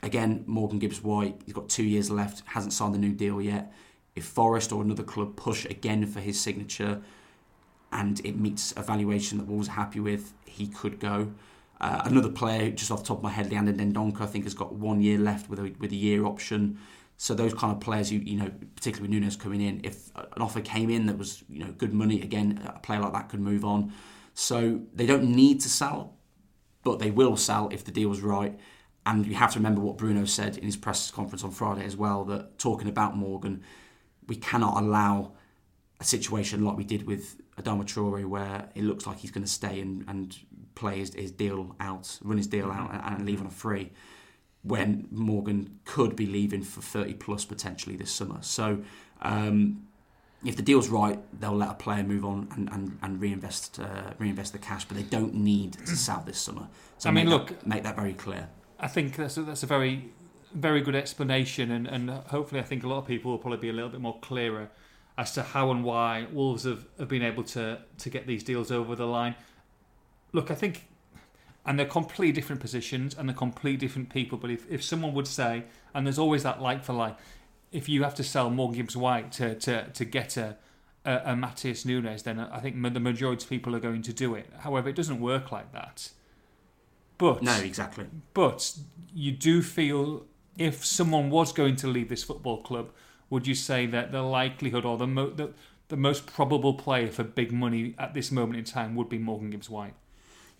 Again, 0.03 0.45
Morgan 0.47 0.79
Gibbs 0.79 1.03
White, 1.03 1.41
he's 1.45 1.55
got 1.55 1.69
two 1.69 1.85
years 1.85 2.11
left, 2.11 2.43
hasn't 2.47 2.73
signed 2.73 2.95
the 2.95 2.99
new 2.99 3.13
deal 3.13 3.41
yet. 3.41 3.73
If 4.15 4.25
Forest 4.25 4.73
or 4.73 4.83
another 4.83 5.03
club 5.03 5.37
push 5.37 5.65
again 5.65 6.07
for 6.07 6.21
his 6.21 6.41
signature 6.41 7.03
and 7.93 8.21
it 8.25 8.37
meets 8.39 8.73
a 8.77 8.83
valuation 8.83 9.39
that 9.39 9.47
Wolves 9.47 9.69
are 9.69 9.73
happy 9.73 10.01
with, 10.01 10.33
he 10.45 10.67
could 10.67 10.99
go. 10.99 11.33
Uh, 11.81 12.03
another 12.05 12.29
player, 12.29 12.71
just 12.71 12.91
off 12.91 13.01
the 13.01 13.09
top 13.09 13.19
of 13.19 13.23
my 13.23 13.31
head, 13.31 13.51
Leander 13.51 13.73
Dendoncker, 13.73 14.21
I 14.21 14.27
think 14.27 14.45
has 14.45 14.55
got 14.55 14.73
one 14.73 15.01
year 15.01 15.19
left 15.19 15.49
with 15.51 15.59
a, 15.59 15.75
with 15.79 15.93
a 15.93 15.97
year 15.97 16.25
option. 16.25 16.79
So 17.17 17.35
those 17.35 17.55
kind 17.55 17.73
of 17.73 17.81
players 17.81 18.11
who, 18.11 18.17
you 18.17 18.37
know, 18.37 18.51
particularly 18.75 19.09
with 19.09 19.21
Nunes 19.21 19.37
coming 19.37 19.61
in, 19.61 19.81
if 19.85 20.11
an 20.17 20.43
offer 20.43 20.61
came 20.61 20.91
in 20.91 21.07
that 21.07 21.19
was, 21.19 21.45
you 21.49 21.61
know, 21.61 21.71
good 21.71 21.93
money, 21.93 22.21
again, 22.21 22.61
a 22.67 22.79
player 22.81 23.01
like 23.01 23.13
that 23.13 23.29
could 23.29 23.41
move 23.41 23.65
on. 23.65 23.93
So 24.35 24.81
they 24.93 25.07
don't 25.07 25.25
need 25.25 25.61
to 25.61 25.69
sell, 25.69 26.17
but 26.83 26.99
they 26.99 27.11
will 27.11 27.37
sell 27.37 27.69
if 27.71 27.85
the 27.85 27.93
deal's 27.93 28.21
right. 28.21 28.59
And 29.07 29.27
you 29.27 29.35
have 29.35 29.53
to 29.53 29.59
remember 29.59 29.81
what 29.81 29.99
Bruno 29.99 30.25
said 30.25 30.57
in 30.57 30.65
his 30.65 30.77
press 30.77 31.11
conference 31.11 31.45
on 31.45 31.51
Friday 31.51 31.85
as 31.85 31.97
well, 31.97 32.25
that 32.25 32.59
talking 32.59 32.89
about 32.89 33.17
Morgan, 33.17 33.63
we 34.27 34.37
cannot 34.37 34.83
allow 34.83 35.33
a 36.01 36.05
situation 36.05 36.65
like 36.65 36.77
we 36.77 36.85
did 36.85 37.07
with 37.07 37.41
Adama 37.57 37.85
Traore 37.85 38.27
where 38.27 38.69
it 38.75 38.83
looks 38.83 39.07
like 39.07 39.19
he's 39.19 39.31
going 39.31 39.45
to 39.45 39.51
stay 39.51 39.81
and, 39.81 40.05
and 40.09 40.37
play 40.75 40.99
his, 40.99 41.15
his 41.15 41.31
deal 41.31 41.77
out, 41.79 42.19
run 42.23 42.37
his 42.37 42.47
deal 42.47 42.71
out 42.71 42.91
mm-hmm. 42.91 43.07
and, 43.07 43.17
and 43.19 43.27
leave 43.27 43.41
on 43.41 43.47
a 43.47 43.51
free 43.51 43.93
when 44.63 45.09
Morgan 45.11 45.81
could 45.85 46.15
be 46.15 46.27
leaving 46.27 46.63
for 46.63 46.81
30 46.81 47.15
plus 47.15 47.45
potentially 47.45 47.97
this 47.97 48.13
summer. 48.13 48.39
So, 48.43 48.83
um, 49.21 49.87
if 50.45 50.57
the 50.57 50.63
deal's 50.63 50.89
right, 50.89 51.21
they'll 51.41 51.57
let 51.57 51.71
a 51.71 51.75
player 51.75 52.03
move 52.03 52.25
on 52.25 52.49
and, 52.57 52.69
and, 52.73 52.99
and 53.03 53.21
reinvest 53.21 53.79
uh, 53.79 54.13
reinvest 54.19 54.53
the 54.53 54.59
cash, 54.59 54.85
but 54.85 54.97
they 54.97 55.05
don't 55.05 55.35
need 55.35 55.75
to 55.75 55.97
sell 55.97 56.23
this 56.27 56.39
summer. 56.39 56.69
So 56.99 57.09
I 57.09 57.13
mean, 57.13 57.29
look- 57.29 57.49
that, 57.49 57.67
make 57.67 57.83
that 57.85 57.97
very 57.97 58.13
clear. 58.15 58.49
I 58.81 58.89
think 58.89 59.15
that's 59.15 59.37
a, 59.37 59.43
that's 59.43 59.63
a 59.63 59.67
very 59.67 60.11
very 60.55 60.81
good 60.83 60.95
explanation, 60.97 61.71
and, 61.71 61.87
and 61.87 62.11
hopefully, 62.11 62.61
I 62.61 62.65
think 62.65 62.85
a 62.85 62.89
lot 62.89 62.99
of 62.99 63.07
people 63.07 63.31
will 63.31 63.39
probably 63.39 63.59
be 63.59 63.69
a 63.69 63.73
little 63.73 63.89
bit 63.89 64.01
more 64.01 64.19
clearer 64.21 64.69
as 65.17 65.33
to 65.33 65.43
how 65.43 65.71
and 65.71 65.85
why 65.85 66.27
Wolves 66.33 66.65
have, 66.65 66.87
have 66.99 67.09
been 67.09 67.23
able 67.23 67.45
to 67.45 67.79
to 67.99 68.11
get 68.11 68.27
these 68.27 68.43
deals 68.43 68.71
over 68.71 68.95
the 68.97 69.07
line. 69.07 69.35
Look, 70.33 70.51
I 70.51 70.55
think, 70.55 70.87
and 71.65 71.79
they're 71.79 71.87
completely 71.87 72.33
different 72.33 72.61
positions 72.61 73.15
and 73.17 73.29
they're 73.29 73.37
completely 73.37 73.77
different 73.77 74.11
people. 74.11 74.37
But 74.39 74.51
if, 74.51 74.71
if 74.71 74.83
someone 74.83 75.15
would 75.15 75.29
say, 75.29 75.65
and 75.95 76.07
there's 76.07 76.19
always 76.19 76.43
that 76.43 76.61
like 76.61 76.85
for 76.85 76.93
like, 76.93 77.17
if 77.71 77.89
you 77.89 78.03
have 78.03 78.15
to 78.17 78.25
sell 78.25 78.51
Morgan 78.51 78.79
Gibbs 78.79 78.97
White 78.97 79.33
to, 79.33 79.55
to, 79.55 79.89
to 79.91 80.05
get 80.05 80.37
a, 80.37 80.57
a, 81.05 81.17
a 81.27 81.35
Matheus 81.35 81.87
Nunes, 81.87 82.23
then 82.25 82.41
I 82.41 82.59
think 82.59 82.81
the 82.93 83.01
majority 83.01 83.45
of 83.45 83.49
people 83.49 83.75
are 83.77 83.81
going 83.81 84.03
to 84.03 84.13
do 84.13 84.35
it. 84.35 84.51
However, 84.61 84.89
it 84.89 84.97
doesn't 84.97 85.21
work 85.21 85.53
like 85.53 85.73
that. 85.73 86.11
But 87.19 87.43
No, 87.43 87.55
exactly. 87.59 88.07
but 88.35 88.77
you 89.15 89.31
do 89.33 89.63
feel 89.63 90.27
if 90.59 90.85
someone 90.85 91.31
was 91.31 91.53
going 91.53 91.77
to 91.77 91.87
leave 91.87 92.09
this 92.09 92.25
football 92.25 92.61
club, 92.63 92.91
would 93.31 93.47
you 93.47 93.55
say 93.55 93.87
that 93.87 94.13
the 94.13 94.23
likelihood 94.23 94.85
or 94.85 94.99
the 94.99 95.07
mo- 95.07 95.31
the, 95.31 95.53
the 95.89 95.97
most 95.97 96.27
probable 96.27 96.75
player 96.75 97.09
for 97.09 97.23
big 97.23 97.53
money 97.53 97.95
at 97.99 98.13
this 98.13 98.31
moment 98.33 98.59
in 98.59 98.65
time 98.65 98.95
would 98.97 99.09
be 99.09 99.19
Morgan 99.19 99.51
Gibbs 99.51 99.71
White? 99.71 99.95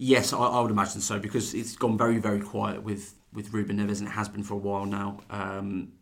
Yes, 0.05 0.33
I, 0.33 0.39
I 0.39 0.61
would 0.61 0.73
imagine 0.73 1.01
so 1.01 1.21
because 1.21 1.55
it's 1.55 1.77
gone 1.77 1.97
very, 1.97 2.19
very 2.19 2.41
quiet 2.41 2.83
with 2.83 3.15
with 3.33 3.53
Ruben 3.53 3.77
Neves, 3.79 4.01
and 4.01 4.09
it 4.09 4.11
has 4.11 4.29
been 4.29 4.43
for 4.43 4.55
a 4.55 4.59
while 4.59 4.85
now. 4.85 5.21
Um, 5.31 5.93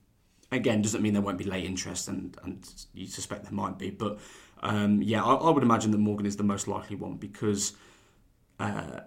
again, 0.50 0.80
doesn't 0.80 1.02
mean 1.02 1.12
there 1.12 1.20
won't 1.20 1.36
be 1.36 1.44
late 1.44 1.66
interest, 1.66 2.08
and 2.08 2.34
and 2.42 2.66
you 2.94 3.06
suspect 3.06 3.42
there 3.42 3.52
might 3.52 3.76
be, 3.76 3.90
but 3.90 4.18
um, 4.62 5.02
yeah, 5.02 5.22
I, 5.22 5.34
I 5.34 5.50
would 5.50 5.62
imagine 5.62 5.90
that 5.90 5.98
Morgan 5.98 6.24
is 6.24 6.38
the 6.38 6.42
most 6.42 6.66
likely 6.66 6.96
one 6.96 7.16
because, 7.16 7.74
uh, 8.58 9.00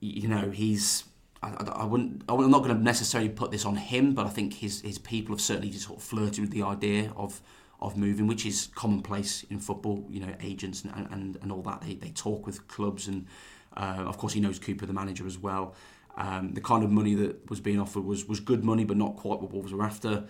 you 0.00 0.26
know, 0.26 0.50
he's. 0.50 1.04
I, 1.40 1.50
I, 1.72 1.84
wouldn't. 1.84 2.24
I'm 2.28 2.50
not 2.50 2.64
going 2.64 2.76
to 2.76 2.82
necessarily 2.82 3.28
put 3.30 3.52
this 3.52 3.64
on 3.64 3.76
him, 3.76 4.14
but 4.14 4.26
I 4.26 4.30
think 4.30 4.54
his 4.54 4.80
his 4.80 4.98
people 4.98 5.36
have 5.36 5.40
certainly 5.40 5.70
just 5.70 5.86
sort 5.86 6.00
of 6.00 6.04
flirted 6.04 6.40
with 6.40 6.50
the 6.50 6.64
idea 6.64 7.12
of 7.16 7.40
of 7.80 7.96
moving, 7.96 8.26
which 8.26 8.46
is 8.46 8.68
commonplace 8.74 9.44
in 9.44 9.60
football. 9.60 10.04
You 10.10 10.26
know, 10.26 10.34
agents 10.40 10.82
and 10.82 11.06
and, 11.12 11.38
and 11.40 11.52
all 11.52 11.62
that. 11.62 11.82
They 11.82 11.94
they 11.94 12.10
talk 12.10 12.46
with 12.46 12.66
clubs, 12.66 13.06
and 13.06 13.26
uh, 13.76 14.04
of 14.06 14.18
course 14.18 14.32
he 14.32 14.40
knows 14.40 14.58
Cooper, 14.58 14.86
the 14.86 14.92
manager, 14.92 15.26
as 15.26 15.38
well. 15.38 15.74
Um, 16.16 16.52
the 16.52 16.60
kind 16.60 16.84
of 16.84 16.90
money 16.90 17.14
that 17.16 17.50
was 17.50 17.60
being 17.60 17.80
offered 17.80 18.04
was 18.04 18.26
was 18.26 18.40
good 18.40 18.64
money, 18.64 18.84
but 18.84 18.96
not 18.96 19.16
quite 19.16 19.40
what 19.40 19.52
Wolves 19.52 19.72
were 19.72 19.82
after. 19.82 20.24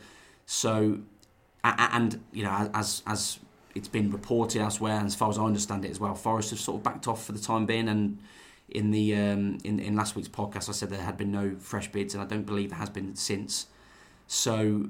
So, 0.47 1.01
and 1.63 2.21
you 2.33 2.45
know, 2.45 2.71
as 2.73 3.03
as 3.07 3.39
it's 3.75 3.89
been 3.89 4.11
reported 4.11 4.63
elsewhere, 4.63 4.97
and 4.97 5.07
as 5.07 5.15
far 5.15 5.29
as 5.29 5.39
I 5.39 5.45
understand 5.45 5.85
it 5.85 5.91
as 5.91 6.01
well, 6.01 6.15
Forest 6.15 6.51
have 6.51 6.61
sort 6.61 6.79
of 6.79 6.83
backed 6.83 7.07
off 7.07 7.25
for 7.25 7.33
the 7.33 7.39
time 7.39 7.67
being. 7.67 7.89
And 7.89 8.19
in 8.69 8.91
the 8.91 9.15
um, 9.15 9.59
in 9.65 9.79
in 9.79 9.97
last 9.97 10.17
week's 10.17 10.29
podcast, 10.29 10.69
I 10.69 10.73
said 10.73 10.91
there 10.91 11.03
had 11.03 11.17
been 11.17 11.33
no 11.33 11.57
fresh 11.59 11.91
bids, 11.93 12.15
and 12.15 12.23
I 12.23 12.27
don't 12.27 12.47
believe 12.47 12.71
there 12.71 12.79
has 12.79 12.91
been 12.91 13.15
since. 13.15 13.67
So, 14.27 14.89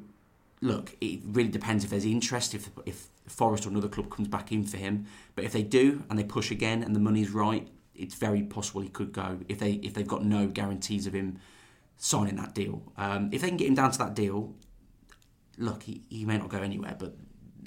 look, 0.60 0.96
it 1.00 1.20
really 1.24 1.48
depends 1.48 1.82
if 1.84 1.90
there's 1.90 2.04
interest, 2.04 2.54
if 2.54 2.70
if 2.86 3.08
Forest 3.26 3.66
or 3.66 3.70
another 3.70 3.88
club 3.88 4.10
comes 4.10 4.28
back 4.28 4.52
in 4.52 4.64
for 4.64 4.76
him. 4.76 5.06
But 5.34 5.44
if 5.44 5.52
they 5.52 5.62
do 5.62 6.04
and 6.08 6.18
they 6.18 6.24
push 6.24 6.50
again 6.50 6.82
and 6.82 6.94
the 6.94 7.00
money's 7.00 7.30
right, 7.30 7.66
it's 7.94 8.14
very 8.14 8.42
possible 8.42 8.80
he 8.80 8.88
could 8.88 9.12
go. 9.12 9.40
If 9.48 9.58
they 9.58 9.72
if 9.72 9.94
they've 9.94 10.06
got 10.06 10.24
no 10.24 10.46
guarantees 10.46 11.06
of 11.06 11.12
him 11.12 11.38
signing 11.96 12.36
that 12.36 12.54
deal, 12.54 12.82
um, 12.96 13.30
if 13.32 13.42
they 13.42 13.48
can 13.48 13.56
get 13.56 13.68
him 13.68 13.74
down 13.74 13.90
to 13.92 13.98
that 13.98 14.14
deal, 14.14 14.54
look, 15.58 15.84
he, 15.84 16.02
he 16.08 16.24
may 16.24 16.38
not 16.38 16.48
go 16.48 16.58
anywhere, 16.58 16.96
but 16.98 17.14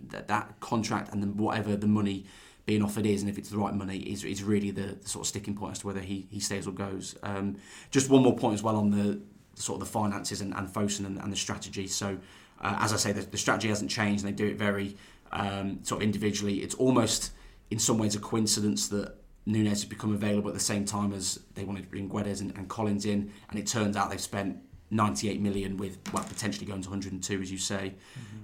that, 0.09 0.27
that 0.27 0.59
contract 0.59 1.13
and 1.13 1.39
whatever 1.39 1.75
the 1.75 1.87
money 1.87 2.25
being 2.65 2.83
offered 2.83 3.05
is, 3.05 3.21
and 3.21 3.29
if 3.29 3.37
it's 3.37 3.49
the 3.49 3.57
right 3.57 3.73
money, 3.73 3.97
is, 3.99 4.23
is 4.25 4.43
really 4.43 4.71
the, 4.71 4.97
the 5.01 5.09
sort 5.09 5.23
of 5.23 5.27
sticking 5.27 5.55
point 5.55 5.71
as 5.71 5.79
to 5.79 5.87
whether 5.87 6.01
he, 6.01 6.27
he 6.29 6.39
stays 6.39 6.67
or 6.67 6.71
goes. 6.71 7.15
Um, 7.23 7.55
just 7.91 8.09
one 8.09 8.23
more 8.23 8.35
point 8.35 8.55
as 8.55 8.63
well 8.63 8.75
on 8.75 8.91
the 8.91 9.21
sort 9.55 9.81
of 9.81 9.87
the 9.87 9.91
finances 9.91 10.41
and, 10.41 10.53
and 10.53 10.67
Fosun 10.67 11.05
and, 11.05 11.17
and 11.17 11.31
the 11.31 11.37
strategy. 11.37 11.87
So, 11.87 12.17
uh, 12.59 12.77
as 12.81 12.91
I 12.91 12.97
say, 12.97 13.13
the, 13.13 13.21
the 13.21 13.37
strategy 13.37 13.69
hasn't 13.69 13.89
changed, 13.89 14.25
and 14.25 14.33
they 14.33 14.35
do 14.35 14.49
it 14.49 14.57
very 14.57 14.97
um, 15.31 15.79
sort 15.83 16.01
of 16.01 16.03
individually. 16.03 16.57
It's 16.57 16.75
almost 16.75 17.31
in 17.71 17.79
some 17.79 17.97
ways 17.97 18.15
a 18.15 18.19
coincidence 18.19 18.89
that 18.89 19.15
Nunes 19.47 19.69
has 19.69 19.85
become 19.85 20.13
available 20.13 20.49
at 20.49 20.53
the 20.53 20.59
same 20.59 20.85
time 20.85 21.13
as 21.13 21.39
they 21.55 21.63
wanted 21.63 21.83
to 21.83 21.89
bring 21.89 22.09
Guedes 22.09 22.41
and, 22.41 22.55
and 22.57 22.67
Collins 22.67 23.05
in, 23.05 23.31
and 23.49 23.57
it 23.57 23.65
turns 23.65 23.95
out 23.95 24.09
they've 24.09 24.19
spent 24.19 24.57
98 24.91 25.41
million 25.41 25.77
with 25.77 25.97
well 26.13 26.23
potentially 26.23 26.65
going 26.65 26.81
to 26.81 26.89
102 26.89 27.41
as 27.41 27.51
you 27.51 27.57
say. 27.57 27.93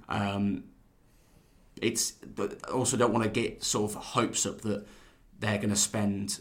Um, 0.10 0.64
it's 1.82 2.14
also 2.72 2.96
don't 2.98 3.12
want 3.12 3.24
to 3.26 3.30
get 3.30 3.64
sort 3.64 3.92
of 3.92 3.98
hopes 3.98 4.46
up 4.46 4.62
that 4.62 4.86
they're 5.40 5.58
going 5.58 5.70
to 5.70 5.76
spend 5.76 6.40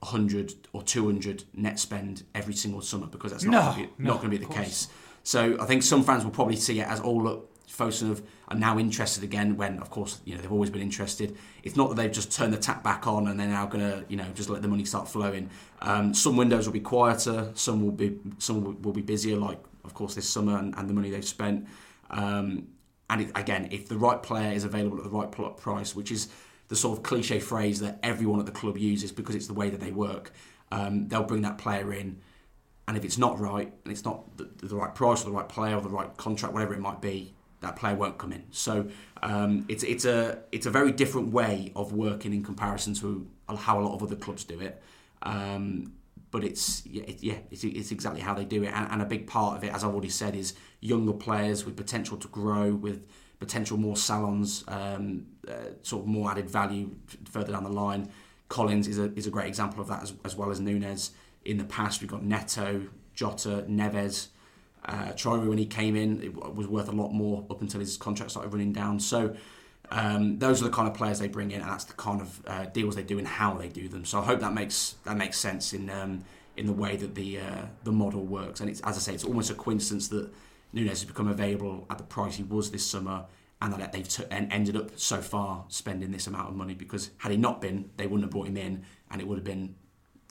100 0.00 0.54
or 0.72 0.82
200 0.82 1.44
net 1.54 1.78
spend 1.78 2.24
every 2.34 2.54
single 2.54 2.80
summer 2.80 3.06
because 3.06 3.32
that's 3.32 3.44
not 3.44 3.52
No, 3.52 3.60
going 3.60 3.88
to 3.88 3.94
be, 3.96 4.02
no, 4.02 4.10
not 4.10 4.20
going 4.20 4.30
to 4.30 4.38
be 4.38 4.44
the 4.44 4.52
case. 4.52 4.88
So 5.22 5.56
I 5.60 5.66
think 5.66 5.82
some 5.82 6.02
fans 6.02 6.24
will 6.24 6.30
probably 6.30 6.56
see 6.56 6.80
it 6.80 6.86
as 6.86 7.00
oh 7.00 7.12
look, 7.12 7.49
Fosun 7.70 8.08
have, 8.08 8.22
are 8.48 8.56
now 8.56 8.78
interested 8.78 9.24
again. 9.24 9.56
When 9.56 9.78
of 9.78 9.90
course 9.90 10.20
you 10.24 10.34
know 10.34 10.40
they've 10.40 10.52
always 10.52 10.70
been 10.70 10.82
interested. 10.82 11.36
It's 11.62 11.76
not 11.76 11.88
that 11.88 11.94
they've 11.96 12.12
just 12.12 12.32
turned 12.32 12.52
the 12.52 12.58
tap 12.58 12.82
back 12.82 13.06
on 13.06 13.28
and 13.28 13.38
they're 13.38 13.46
now 13.48 13.66
going 13.66 13.84
to 13.88 14.04
you 14.08 14.16
know 14.16 14.26
just 14.34 14.50
let 14.50 14.62
the 14.62 14.68
money 14.68 14.84
start 14.84 15.08
flowing. 15.08 15.50
Um, 15.82 16.12
some 16.14 16.36
windows 16.36 16.66
will 16.66 16.72
be 16.72 16.80
quieter. 16.80 17.50
Some 17.54 17.82
will 17.82 17.92
be 17.92 18.18
some 18.38 18.82
will, 18.82 18.92
be 18.92 19.02
busier. 19.02 19.36
Like 19.36 19.60
of 19.84 19.94
course 19.94 20.14
this 20.14 20.28
summer 20.28 20.58
and, 20.58 20.74
and 20.76 20.88
the 20.88 20.94
money 20.94 21.10
they've 21.10 21.24
spent. 21.24 21.66
Um, 22.10 22.68
and 23.08 23.22
it, 23.22 23.32
again, 23.34 23.68
if 23.72 23.88
the 23.88 23.96
right 23.96 24.22
player 24.22 24.52
is 24.52 24.64
available 24.64 24.98
at 24.98 25.04
the 25.04 25.10
right 25.10 25.30
price, 25.56 25.96
which 25.96 26.12
is 26.12 26.28
the 26.68 26.76
sort 26.76 26.96
of 26.96 27.02
cliche 27.02 27.40
phrase 27.40 27.80
that 27.80 27.98
everyone 28.02 28.38
at 28.38 28.46
the 28.46 28.52
club 28.52 28.78
uses 28.78 29.10
because 29.10 29.34
it's 29.34 29.48
the 29.48 29.54
way 29.54 29.68
that 29.68 29.80
they 29.80 29.90
work, 29.90 30.32
um, 30.70 31.08
they'll 31.08 31.24
bring 31.24 31.42
that 31.42 31.58
player 31.58 31.92
in. 31.92 32.20
And 32.86 32.96
if 32.96 33.04
it's 33.04 33.18
not 33.18 33.38
right, 33.38 33.72
and 33.84 33.92
it's 33.92 34.04
not 34.04 34.36
the, 34.36 34.48
the 34.66 34.76
right 34.76 34.94
price 34.94 35.22
or 35.22 35.26
the 35.26 35.32
right 35.32 35.48
player 35.48 35.74
or 35.76 35.80
the 35.80 35.88
right 35.88 36.16
contract, 36.16 36.54
whatever 36.54 36.74
it 36.74 36.80
might 36.80 37.00
be, 37.00 37.34
that 37.60 37.76
player 37.76 37.94
won't 37.94 38.18
come 38.18 38.32
in. 38.32 38.44
So 38.50 38.88
um, 39.22 39.64
it's 39.68 39.82
it's 39.82 40.04
a 40.04 40.38
it's 40.52 40.66
a 40.66 40.70
very 40.70 40.92
different 40.92 41.32
way 41.32 41.72
of 41.76 41.92
working 41.92 42.32
in 42.32 42.42
comparison 42.42 42.94
to 42.94 43.26
how 43.56 43.80
a 43.80 43.82
lot 43.82 43.94
of 43.94 44.02
other 44.02 44.16
clubs 44.16 44.44
do 44.44 44.60
it. 44.60 44.82
Um, 45.22 45.92
but 46.30 46.44
it's 46.44 46.86
yeah, 46.86 47.02
it, 47.04 47.22
yeah 47.22 47.38
it's, 47.50 47.64
it's 47.64 47.92
exactly 47.92 48.20
how 48.20 48.34
they 48.34 48.44
do 48.44 48.62
it, 48.62 48.72
and, 48.74 48.90
and 48.90 49.02
a 49.02 49.04
big 49.04 49.26
part 49.26 49.56
of 49.56 49.64
it, 49.64 49.72
as 49.72 49.84
I've 49.84 49.90
already 49.90 50.08
said, 50.10 50.34
is 50.34 50.54
younger 50.80 51.12
players 51.12 51.64
with 51.64 51.76
potential 51.76 52.16
to 52.18 52.28
grow, 52.28 52.72
with 52.74 53.06
potential 53.38 53.76
more 53.76 53.96
salons, 53.96 54.64
um, 54.68 55.26
uh, 55.48 55.72
sort 55.82 56.02
of 56.02 56.08
more 56.08 56.30
added 56.30 56.48
value 56.48 56.94
further 57.30 57.52
down 57.52 57.64
the 57.64 57.70
line. 57.70 58.10
Collins 58.48 58.88
is 58.88 58.98
a 58.98 59.12
is 59.14 59.26
a 59.26 59.30
great 59.30 59.48
example 59.48 59.80
of 59.80 59.88
that 59.88 60.02
as, 60.02 60.14
as 60.24 60.36
well 60.36 60.50
as 60.50 60.60
Nunes. 60.60 61.12
In 61.44 61.56
the 61.56 61.64
past, 61.64 62.00
we've 62.00 62.10
got 62.10 62.22
Neto, 62.22 62.88
Jota, 63.14 63.64
Neves. 63.68 64.28
Uh, 64.90 65.12
Traore, 65.12 65.48
when 65.48 65.58
he 65.58 65.66
came 65.66 65.94
in, 65.94 66.22
it 66.22 66.34
was 66.34 66.66
worth 66.66 66.88
a 66.88 66.92
lot 66.92 67.12
more 67.12 67.46
up 67.48 67.60
until 67.60 67.80
his 67.80 67.96
contract 67.96 68.32
started 68.32 68.52
running 68.52 68.72
down. 68.72 68.98
So 68.98 69.36
um, 69.90 70.38
those 70.38 70.60
are 70.60 70.64
the 70.64 70.76
kind 70.78 70.88
of 70.88 70.94
players 70.94 71.18
they 71.18 71.28
bring 71.28 71.50
in, 71.52 71.60
and 71.60 71.70
that's 71.70 71.84
the 71.84 71.94
kind 71.94 72.20
of 72.20 72.42
uh, 72.46 72.64
deals 72.66 72.96
they 72.96 73.02
do 73.02 73.18
and 73.18 73.26
how 73.26 73.54
they 73.54 73.68
do 73.68 73.88
them. 73.88 74.04
So 74.04 74.20
I 74.20 74.24
hope 74.24 74.40
that 74.40 74.52
makes 74.52 74.96
that 75.04 75.16
makes 75.16 75.38
sense 75.38 75.72
in 75.72 75.90
um, 75.90 76.24
in 76.56 76.66
the 76.66 76.72
way 76.72 76.96
that 76.96 77.14
the 77.14 77.38
uh, 77.38 77.64
the 77.84 77.92
model 77.92 78.24
works. 78.24 78.60
And 78.60 78.68
it's 78.68 78.80
as 78.80 78.96
I 78.96 79.00
say, 79.00 79.14
it's 79.14 79.24
almost 79.24 79.50
a 79.50 79.54
coincidence 79.54 80.08
that 80.08 80.28
Nunes 80.72 80.90
has 80.90 81.04
become 81.04 81.28
available 81.28 81.86
at 81.90 81.98
the 81.98 82.04
price 82.04 82.36
he 82.36 82.42
was 82.42 82.70
this 82.70 82.86
summer, 82.86 83.26
and 83.62 83.72
that 83.74 83.92
they've 83.92 84.08
t- 84.08 84.24
and 84.30 84.52
ended 84.52 84.76
up 84.76 84.98
so 84.98 85.20
far 85.20 85.64
spending 85.68 86.10
this 86.12 86.26
amount 86.26 86.48
of 86.48 86.54
money. 86.56 86.74
Because 86.74 87.10
had 87.18 87.30
he 87.32 87.36
not 87.36 87.60
been, 87.60 87.90
they 87.96 88.06
wouldn't 88.06 88.24
have 88.24 88.30
brought 88.30 88.48
him 88.48 88.56
in, 88.56 88.84
and 89.10 89.20
it 89.20 89.26
would 89.26 89.38
have 89.38 89.44
been 89.44 89.74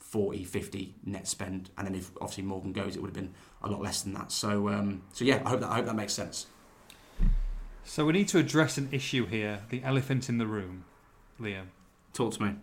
40, 0.10 0.44
50 0.44 0.96
net 1.06 1.28
spend. 1.28 1.70
And 1.78 1.86
then 1.88 1.96
if 1.96 2.12
obviously 2.20 2.44
Morgan 2.44 2.74
goes, 2.74 2.96
it 2.96 3.02
would 3.02 3.10
have 3.10 3.16
been 3.16 3.34
a 3.62 3.70
lot 3.70 3.82
less 3.82 4.02
than 4.02 4.14
that. 4.14 4.32
So 4.32 4.70
um, 4.70 5.04
so 5.14 5.24
yeah, 5.24 5.42
I 5.46 5.50
hope 5.50 5.60
that 5.62 5.70
I 5.70 5.76
hope 5.76 5.86
that 5.86 5.96
makes 5.96 6.14
sense. 6.14 6.48
So 7.84 8.06
we 8.06 8.14
need 8.14 8.28
to 8.30 8.40
address 8.40 8.78
an 8.78 8.90
issue 8.92 9.26
here: 9.26 9.62
the 9.70 9.84
elephant 9.84 10.28
in 10.30 10.38
the 10.40 10.48
room, 10.48 10.86
Liam. 11.40 11.68
Talk 12.14 12.34
to 12.34 12.44
me. 12.44 12.56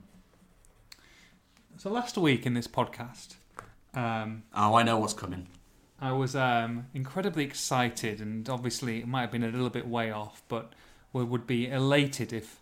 So 1.78 1.90
last 1.90 2.16
week 2.18 2.47
in 2.47 2.55
this 2.55 2.66
podcast, 2.66 3.34
um, 3.94 4.42
Oh, 4.55 4.74
I 4.74 4.82
know 4.82 4.99
what's 4.99 5.14
coming. 5.14 5.49
I 6.01 6.12
was 6.12 6.34
um, 6.34 6.86
incredibly 6.94 7.44
excited, 7.44 8.20
and 8.20 8.49
obviously 8.49 8.99
it 8.99 9.07
might 9.07 9.22
have 9.22 9.30
been 9.30 9.44
a 9.44 9.49
little 9.49 9.70
bit 9.70 9.86
way 9.86 10.11
off, 10.11 10.42
but 10.49 10.72
we 11.12 11.22
would 11.24 11.47
be 11.47 11.68
elated 11.70 12.32
if 12.32 12.61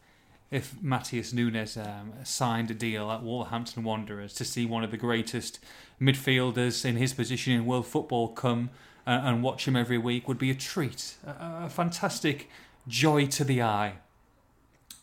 if 0.55 0.76
Matheus 0.80 1.32
Nunes 1.32 1.76
um, 1.76 2.12
signed 2.22 2.70
a 2.70 2.74
deal 2.74 3.11
at 3.11 3.24
Wolverhampton 3.24 3.82
Wanderers 3.82 4.32
to 4.34 4.44
see 4.44 4.64
one 4.64 4.84
of 4.84 4.92
the 4.92 4.96
greatest 4.96 5.59
midfielders 6.00 6.84
in 6.84 6.94
his 6.94 7.12
position 7.12 7.52
in 7.52 7.66
world 7.66 7.88
football 7.88 8.28
come 8.28 8.70
uh, 9.05 9.20
and 9.24 9.42
watch 9.42 9.66
him 9.66 9.74
every 9.74 9.98
week 9.98 10.28
would 10.28 10.38
be 10.38 10.52
a 10.52 10.55
treat, 10.55 11.16
a, 11.26 11.64
a 11.64 11.68
fantastic 11.68 12.48
joy 12.86 13.26
to 13.26 13.42
the 13.42 13.62
eye. 13.62 13.94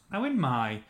Now, 0.09 0.23
in 0.23 0.39
my 0.39 0.83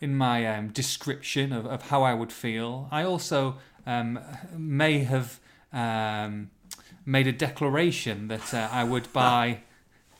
in 0.00 0.14
my 0.14 0.46
um, 0.46 0.68
description 0.68 1.52
of, 1.52 1.66
of 1.66 1.88
how 1.88 2.04
I 2.04 2.14
would 2.14 2.32
feel, 2.32 2.86
I 2.92 3.02
also 3.02 3.56
um, 3.86 4.20
may 4.56 5.00
have 5.00 5.40
um, 5.72 6.50
made 7.04 7.26
a 7.26 7.32
declaration 7.32 8.28
that 8.28 8.54
uh, 8.54 8.68
I 8.70 8.84
would 8.84 9.12
buy 9.24 9.62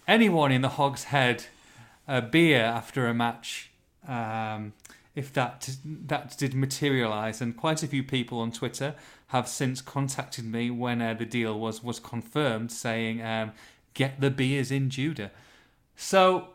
anyone 0.09 0.51
in 0.51 0.62
the 0.62 0.70
Hog's 0.70 1.05
Head 1.05 1.45
a 2.09 2.20
beer 2.20 2.62
after 2.62 3.07
a 3.07 3.14
match. 3.14 3.70
Um, 4.07 4.73
if 5.15 5.33
that 5.33 5.77
that 5.85 6.37
did 6.37 6.55
materialise, 6.55 7.41
and 7.41 7.57
quite 7.57 7.83
a 7.83 7.87
few 7.87 8.03
people 8.03 8.39
on 8.39 8.53
Twitter 8.53 8.95
have 9.29 9.49
since 9.49 9.81
contacted 9.81 10.45
me 10.45 10.71
when 10.71 11.01
uh, 11.01 11.15
the 11.15 11.25
deal 11.25 11.59
was 11.59 11.83
was 11.83 11.99
confirmed, 11.99 12.71
saying, 12.71 13.23
um, 13.23 13.53
"Get 13.95 14.21
the 14.21 14.31
beers 14.31 14.71
in 14.71 14.91
Judah." 14.91 15.31
So 15.97 16.49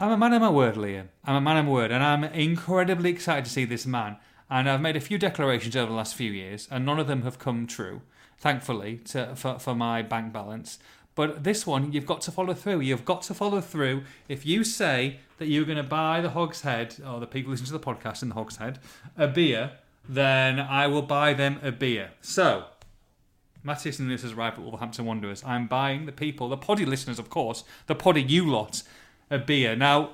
I'm 0.00 0.10
a 0.10 0.16
man 0.16 0.32
of 0.32 0.40
my 0.42 0.50
word, 0.50 0.74
Liam. 0.74 1.08
I'm 1.24 1.36
a 1.36 1.40
man 1.40 1.58
of 1.58 1.66
my 1.66 1.70
word, 1.70 1.92
and 1.92 2.02
I'm 2.02 2.24
incredibly 2.24 3.10
excited 3.10 3.44
to 3.44 3.50
see 3.50 3.64
this 3.64 3.86
man. 3.86 4.16
And 4.48 4.68
I've 4.68 4.80
made 4.80 4.96
a 4.96 5.00
few 5.00 5.18
declarations 5.18 5.76
over 5.76 5.90
the 5.90 5.96
last 5.96 6.14
few 6.14 6.32
years, 6.32 6.66
and 6.70 6.84
none 6.84 6.98
of 6.98 7.06
them 7.06 7.22
have 7.22 7.38
come 7.38 7.66
true, 7.66 8.00
thankfully, 8.38 8.96
to, 9.10 9.36
for, 9.36 9.58
for 9.60 9.76
my 9.76 10.02
bank 10.02 10.32
balance. 10.32 10.78
But 11.20 11.44
this 11.44 11.66
one, 11.66 11.92
you've 11.92 12.06
got 12.06 12.22
to 12.22 12.30
follow 12.30 12.54
through. 12.54 12.80
You've 12.80 13.04
got 13.04 13.20
to 13.24 13.34
follow 13.34 13.60
through. 13.60 14.04
If 14.26 14.46
you 14.46 14.64
say 14.64 15.18
that 15.36 15.48
you're 15.48 15.66
going 15.66 15.76
to 15.76 15.82
buy 15.82 16.22
the 16.22 16.30
Hog's 16.30 16.62
Head, 16.62 16.96
or 17.06 17.20
the 17.20 17.26
people 17.26 17.50
listening 17.50 17.66
to 17.66 17.72
the 17.74 17.78
podcast 17.78 18.22
in 18.22 18.30
the 18.30 18.34
Hog's 18.36 18.56
Head, 18.56 18.78
a 19.18 19.28
beer, 19.28 19.72
then 20.08 20.58
I 20.58 20.86
will 20.86 21.02
buy 21.02 21.34
them 21.34 21.60
a 21.62 21.72
beer. 21.72 22.12
So, 22.22 22.64
Matheus 23.62 24.00
Nunes 24.00 24.22
has 24.22 24.32
arrived 24.32 24.56
at 24.56 24.62
Wolverhampton 24.62 25.04
Wanderers. 25.04 25.44
I'm 25.44 25.66
buying 25.66 26.06
the 26.06 26.12
people, 26.12 26.48
the 26.48 26.56
poddy 26.56 26.86
listeners, 26.86 27.18
of 27.18 27.28
course, 27.28 27.64
the 27.86 27.94
poddy 27.94 28.22
you 28.22 28.48
lot, 28.48 28.82
a 29.28 29.38
beer. 29.38 29.76
Now, 29.76 30.12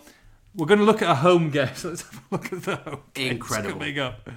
we're 0.57 0.67
going 0.67 0.81
to 0.81 0.85
look 0.85 1.03
at 1.03 1.09
a 1.09 1.15
home 1.15 1.51
game. 1.51 1.71
So 1.77 1.91
let's 1.91 2.03
have 2.03 2.17
a 2.17 2.35
look 2.35 2.53
at 2.53 2.63
the 2.65 2.75
home 2.75 3.03
Incredible. 3.15 3.79
coming 3.79 4.01
up. 4.01 4.29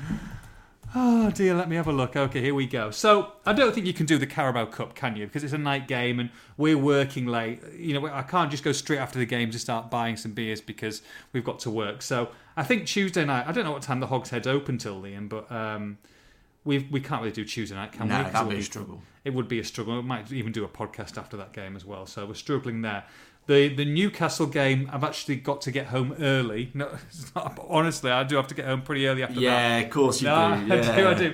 Oh 0.96 1.30
dear, 1.30 1.54
let 1.54 1.70
me 1.70 1.76
have 1.76 1.88
a 1.88 1.92
look. 1.92 2.16
Okay, 2.16 2.42
here 2.42 2.56
we 2.56 2.66
go. 2.66 2.90
So 2.90 3.34
I 3.46 3.54
don't 3.54 3.76
think 3.76 3.86
you 3.86 3.94
can 3.94 4.08
do 4.08 4.18
the 4.18 4.26
Carabao 4.26 4.66
Cup, 4.66 4.96
can 4.96 5.16
you? 5.16 5.28
Because 5.28 5.44
it's 5.44 5.54
a 5.54 5.58
night 5.58 5.88
game 5.88 6.20
and 6.20 6.32
we're 6.58 6.80
working 6.80 7.28
late. 7.28 7.62
You 7.78 7.94
know, 7.94 8.08
I 8.08 8.24
can't 8.24 8.50
just 8.50 8.64
go 8.64 8.72
straight 8.72 8.98
after 8.98 9.20
the 9.20 9.26
game 9.28 9.52
to 9.52 9.60
start 9.60 9.92
buying 9.92 10.18
some 10.18 10.32
beers 10.32 10.62
because 10.62 11.04
we've 11.32 11.44
got 11.44 11.60
to 11.60 11.70
work. 11.70 12.02
So 12.02 12.30
I 12.58 12.64
think 12.64 12.88
Tuesday 12.88 13.24
night. 13.24 13.46
I 13.48 13.52
don't 13.52 13.66
know 13.66 13.72
what 13.72 13.84
time 13.84 14.00
the 14.00 14.08
Hogs 14.08 14.32
Head's 14.32 14.48
open 14.48 14.80
till, 14.80 15.00
Liam, 15.00 15.30
but 15.30 15.52
um, 15.52 16.00
we 16.66 16.80
we 16.90 17.00
can't 17.00 17.22
really 17.22 17.34
do 17.34 17.46
Tuesday 17.46 17.76
night, 17.76 17.92
can 17.92 18.08
No, 18.08 18.24
we? 18.24 18.32
that'd 18.32 18.50
be 18.50 18.58
a 18.58 18.64
struggle. 18.64 19.04
It 19.24 19.34
would 19.36 19.48
be 19.48 19.60
a 19.60 19.64
struggle. 19.64 19.96
We 19.96 20.02
might 20.02 20.32
even 20.32 20.52
do 20.52 20.64
a 20.64 20.68
podcast 20.70 21.20
after 21.20 21.38
that 21.38 21.54
game 21.54 21.76
as 21.76 21.86
well. 21.86 22.08
So 22.08 22.26
we're 22.26 22.34
struggling 22.34 22.82
there. 22.82 23.04
The 23.50 23.68
the 23.70 23.84
Newcastle 23.84 24.46
game, 24.46 24.88
I've 24.94 25.04
actually 25.04 25.38
got 25.38 25.62
to 25.62 25.72
get 25.72 25.88
home 25.88 26.16
early. 26.20 26.70
No, 26.76 26.88
not, 27.36 27.60
honestly, 27.68 28.12
I 28.12 28.24
do 28.24 28.36
have 28.36 28.46
to 28.50 28.54
get 28.54 28.66
home 28.66 28.84
pretty 28.84 29.08
early 29.08 29.24
after 29.24 29.34
that. 29.34 29.42
Yeah, 29.42 29.78
of 29.78 29.90
course 29.90 30.22
you 30.22 30.28
No, 30.28 30.56
do. 30.56 30.68
Yeah. 30.68 30.76
I 30.92 30.96
do, 30.96 31.08
I 31.08 31.14
do. 31.16 31.34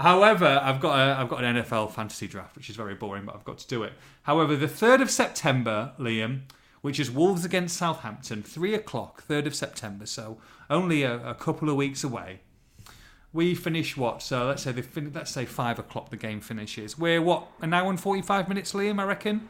However, 0.00 0.58
I've 0.62 0.80
got 0.80 0.98
a, 0.98 1.20
I've 1.20 1.28
got 1.28 1.44
an 1.44 1.56
NFL 1.56 1.92
fantasy 1.92 2.26
draft, 2.26 2.56
which 2.56 2.70
is 2.70 2.76
very 2.76 2.94
boring, 2.94 3.26
but 3.26 3.34
I've 3.34 3.44
got 3.44 3.58
to 3.58 3.68
do 3.68 3.82
it. 3.82 3.92
However, 4.22 4.56
the 4.56 4.68
third 4.68 5.02
of 5.02 5.10
September, 5.10 5.92
Liam, 5.98 6.44
which 6.80 6.98
is 6.98 7.10
Wolves 7.10 7.44
against 7.44 7.76
Southampton, 7.76 8.42
three 8.42 8.72
o'clock, 8.72 9.22
third 9.24 9.46
of 9.46 9.54
September, 9.54 10.06
so 10.06 10.38
only 10.70 11.02
a, 11.02 11.18
a 11.28 11.34
couple 11.34 11.68
of 11.68 11.76
weeks 11.76 12.02
away. 12.02 12.40
We 13.34 13.54
finish 13.54 13.98
what? 13.98 14.22
So 14.22 14.46
let's 14.46 14.62
say 14.62 14.72
they 14.72 14.80
fin- 14.80 15.12
let's 15.14 15.30
say 15.30 15.44
five 15.44 15.78
o'clock 15.78 16.08
the 16.08 16.16
game 16.16 16.40
finishes. 16.40 16.98
We're 16.98 17.20
what 17.20 17.48
an 17.60 17.74
hour 17.74 17.90
and 17.90 18.00
forty 18.00 18.22
five 18.22 18.48
minutes, 18.48 18.72
Liam. 18.72 18.98
I 18.98 19.04
reckon. 19.04 19.46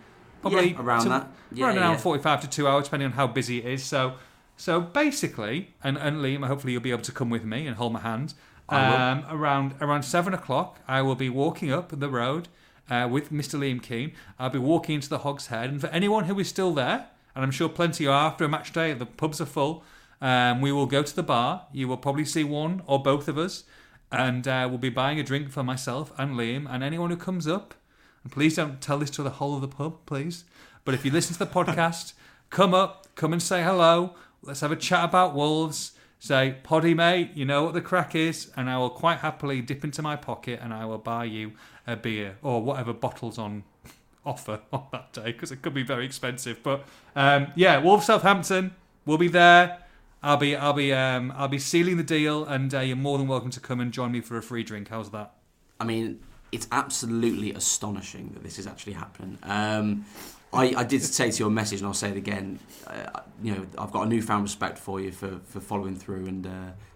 Yeah, 0.74 0.80
around 0.82 1.08
that. 1.10 1.28
Yeah, 1.52 1.66
around 1.66 1.76
an 1.78 1.82
hour 1.82 1.98
forty 1.98 2.22
five 2.22 2.40
to 2.42 2.48
two 2.48 2.66
hours, 2.68 2.84
depending 2.84 3.06
on 3.06 3.12
how 3.12 3.26
busy 3.26 3.58
it 3.58 3.66
is. 3.66 3.84
So, 3.84 4.14
so 4.56 4.80
basically, 4.80 5.74
and, 5.82 5.96
and 5.98 6.18
Liam, 6.18 6.46
hopefully 6.46 6.72
you'll 6.72 6.82
be 6.82 6.90
able 6.90 7.02
to 7.02 7.12
come 7.12 7.30
with 7.30 7.44
me 7.44 7.66
and 7.66 7.76
hold 7.76 7.92
my 7.92 8.00
hand. 8.00 8.34
Um, 8.68 9.24
around 9.28 9.74
around 9.80 10.04
seven 10.04 10.32
o'clock, 10.32 10.78
I 10.86 11.02
will 11.02 11.16
be 11.16 11.28
walking 11.28 11.72
up 11.72 11.98
the 11.98 12.08
road 12.08 12.46
uh, 12.88 13.08
with 13.10 13.32
Mr. 13.32 13.58
Liam 13.58 13.82
Keen. 13.82 14.12
I'll 14.38 14.50
be 14.50 14.60
walking 14.60 14.96
into 14.96 15.08
the 15.08 15.18
Hog's 15.18 15.48
Head, 15.48 15.70
and 15.70 15.80
for 15.80 15.88
anyone 15.88 16.24
who 16.24 16.38
is 16.38 16.48
still 16.48 16.72
there, 16.72 17.08
and 17.34 17.44
I'm 17.44 17.50
sure 17.50 17.68
plenty 17.68 18.06
are 18.06 18.26
after 18.28 18.44
a 18.44 18.48
match 18.48 18.72
day, 18.72 18.92
the 18.92 19.06
pubs 19.06 19.40
are 19.40 19.46
full. 19.46 19.82
Um, 20.20 20.60
we 20.60 20.70
will 20.70 20.86
go 20.86 21.02
to 21.02 21.16
the 21.16 21.22
bar. 21.22 21.66
You 21.72 21.88
will 21.88 21.96
probably 21.96 22.24
see 22.24 22.44
one 22.44 22.82
or 22.86 23.02
both 23.02 23.26
of 23.26 23.38
us, 23.38 23.64
and 24.12 24.46
uh, 24.46 24.66
we'll 24.68 24.78
be 24.78 24.88
buying 24.90 25.18
a 25.18 25.22
drink 25.22 25.50
for 25.50 25.62
myself 25.62 26.12
and 26.18 26.36
Liam 26.36 26.66
and 26.70 26.84
anyone 26.84 27.10
who 27.10 27.16
comes 27.16 27.48
up. 27.48 27.74
And 28.22 28.32
please 28.32 28.56
don't 28.56 28.80
tell 28.80 28.98
this 28.98 29.10
to 29.10 29.22
the 29.22 29.30
whole 29.30 29.54
of 29.54 29.60
the 29.60 29.68
pub, 29.68 29.98
please. 30.06 30.44
But 30.84 30.94
if 30.94 31.04
you 31.04 31.10
listen 31.10 31.34
to 31.34 31.38
the 31.38 31.46
podcast, 31.46 32.14
come 32.50 32.74
up, 32.74 33.06
come 33.14 33.32
and 33.32 33.42
say 33.42 33.62
hello. 33.62 34.14
Let's 34.42 34.60
have 34.60 34.72
a 34.72 34.76
chat 34.76 35.04
about 35.04 35.34
Wolves. 35.34 35.92
Say, 36.18 36.56
Poddy 36.62 36.92
mate, 36.92 37.30
you 37.34 37.46
know 37.46 37.64
what 37.64 37.72
the 37.72 37.80
crack 37.80 38.14
is, 38.14 38.50
and 38.54 38.68
I 38.68 38.76
will 38.76 38.90
quite 38.90 39.20
happily 39.20 39.62
dip 39.62 39.84
into 39.84 40.02
my 40.02 40.16
pocket 40.16 40.60
and 40.62 40.74
I 40.74 40.84
will 40.84 40.98
buy 40.98 41.24
you 41.24 41.52
a 41.86 41.96
beer 41.96 42.36
or 42.42 42.62
whatever 42.62 42.92
bottles 42.92 43.38
on 43.38 43.64
offer 44.26 44.60
on 44.70 44.84
that 44.92 45.14
day 45.14 45.32
because 45.32 45.50
it 45.50 45.62
could 45.62 45.72
be 45.72 45.82
very 45.82 46.04
expensive. 46.04 46.62
But 46.62 46.84
um, 47.16 47.48
yeah, 47.54 47.78
Wolves 47.78 48.04
Southampton, 48.04 48.74
we'll 49.06 49.16
be 49.16 49.28
there. 49.28 49.78
I'll 50.22 50.36
be 50.36 50.54
I'll 50.54 50.74
be 50.74 50.92
um, 50.92 51.32
I'll 51.34 51.48
be 51.48 51.58
sealing 51.58 51.96
the 51.96 52.02
deal, 52.02 52.44
and 52.44 52.74
uh, 52.74 52.80
you're 52.80 52.96
more 52.96 53.16
than 53.16 53.26
welcome 53.26 53.50
to 53.52 53.60
come 53.60 53.80
and 53.80 53.90
join 53.90 54.12
me 54.12 54.20
for 54.20 54.36
a 54.36 54.42
free 54.42 54.62
drink. 54.62 54.88
How's 54.88 55.10
that? 55.12 55.32
I 55.78 55.84
mean, 55.84 56.20
it's 56.52 56.66
absolutely 56.72 57.52
astonishing 57.54 58.30
that 58.34 58.42
this 58.42 58.58
is 58.58 58.66
actually 58.66 58.94
happening. 58.94 59.38
Um, 59.42 60.04
I, 60.52 60.74
I 60.76 60.82
did 60.84 61.00
say 61.02 61.30
to 61.30 61.38
your 61.38 61.50
message, 61.50 61.78
and 61.78 61.86
I'll 61.86 61.94
say 61.94 62.10
it 62.10 62.16
again. 62.16 62.58
Uh, 62.86 63.20
you 63.42 63.54
know, 63.54 63.66
I've 63.78 63.92
got 63.92 64.02
a 64.06 64.08
newfound 64.08 64.42
respect 64.42 64.78
for 64.78 65.00
you 65.00 65.12
for, 65.12 65.38
for 65.46 65.60
following 65.60 65.94
through 65.94 66.26
and 66.26 66.44
uh, 66.46 66.50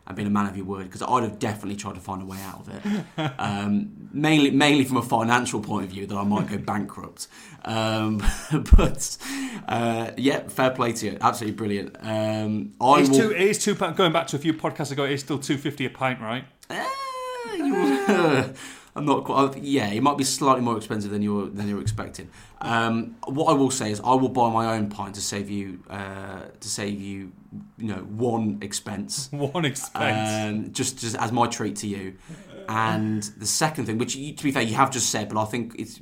and 0.06 0.16
being 0.16 0.26
a 0.26 0.30
man 0.30 0.46
of 0.46 0.56
your 0.56 0.66
word 0.66 0.84
because 0.84 1.02
I'd 1.02 1.22
have 1.22 1.38
definitely 1.38 1.76
tried 1.76 1.94
to 1.94 2.00
find 2.00 2.20
a 2.20 2.26
way 2.26 2.38
out 2.42 2.60
of 2.66 2.68
it. 2.74 3.04
Um, 3.38 4.08
mainly, 4.12 4.50
mainly 4.50 4.84
from 4.84 4.96
a 4.98 5.02
financial 5.02 5.60
point 5.60 5.84
of 5.86 5.90
view, 5.92 6.04
that 6.06 6.16
I 6.16 6.24
might 6.24 6.48
go 6.48 6.58
bankrupt. 6.58 7.28
Um, 7.64 8.18
but 8.76 9.16
uh, 9.68 10.10
yeah, 10.18 10.48
fair 10.48 10.70
play 10.70 10.92
to 10.92 11.06
you. 11.06 11.18
Absolutely 11.20 11.56
brilliant. 11.56 11.96
Um, 12.00 12.72
I 12.80 13.00
It's 13.00 13.08
will- 13.10 13.18
two. 13.18 13.30
It 13.30 13.40
is 13.42 13.58
two. 13.64 13.74
Going 13.76 14.12
back 14.12 14.26
to 14.28 14.36
a 14.36 14.40
few 14.40 14.52
podcasts 14.52 14.90
ago, 14.92 15.04
it's 15.04 15.22
still 15.22 15.38
two 15.38 15.56
fifty 15.58 15.86
a 15.86 15.90
pint, 15.90 16.20
right? 16.20 16.44
Eh, 16.70 16.84
you- 17.56 18.54
I'm 18.96 19.04
not 19.06 19.24
quite. 19.24 19.56
Yeah, 19.58 19.88
it 19.88 20.02
might 20.02 20.16
be 20.16 20.24
slightly 20.24 20.62
more 20.62 20.76
expensive 20.76 21.10
than 21.10 21.20
you're 21.22 21.46
than 21.48 21.68
you're 21.68 21.80
expecting. 21.80 22.28
Um, 22.60 23.16
what 23.26 23.46
I 23.52 23.54
will 23.54 23.70
say 23.70 23.90
is, 23.90 24.00
I 24.04 24.14
will 24.14 24.28
buy 24.28 24.52
my 24.52 24.76
own 24.76 24.88
pint 24.88 25.16
to 25.16 25.20
save 25.20 25.50
you 25.50 25.80
uh, 25.90 26.42
to 26.60 26.68
save 26.68 27.00
you, 27.00 27.32
you 27.76 27.88
know, 27.88 27.96
one 28.04 28.58
expense. 28.62 29.28
One 29.32 29.64
expense. 29.64 30.30
Um, 30.66 30.72
just, 30.72 30.98
just 30.98 31.16
as 31.16 31.32
my 31.32 31.46
treat 31.48 31.76
to 31.76 31.88
you. 31.88 32.14
And 32.68 33.22
the 33.36 33.46
second 33.46 33.86
thing, 33.86 33.98
which 33.98 34.14
you, 34.16 34.32
to 34.32 34.44
be 34.44 34.52
fair, 34.52 34.62
you 34.62 34.74
have 34.76 34.90
just 34.90 35.10
said, 35.10 35.28
but 35.28 35.40
I 35.42 35.44
think 35.44 35.74
it's 35.78 36.00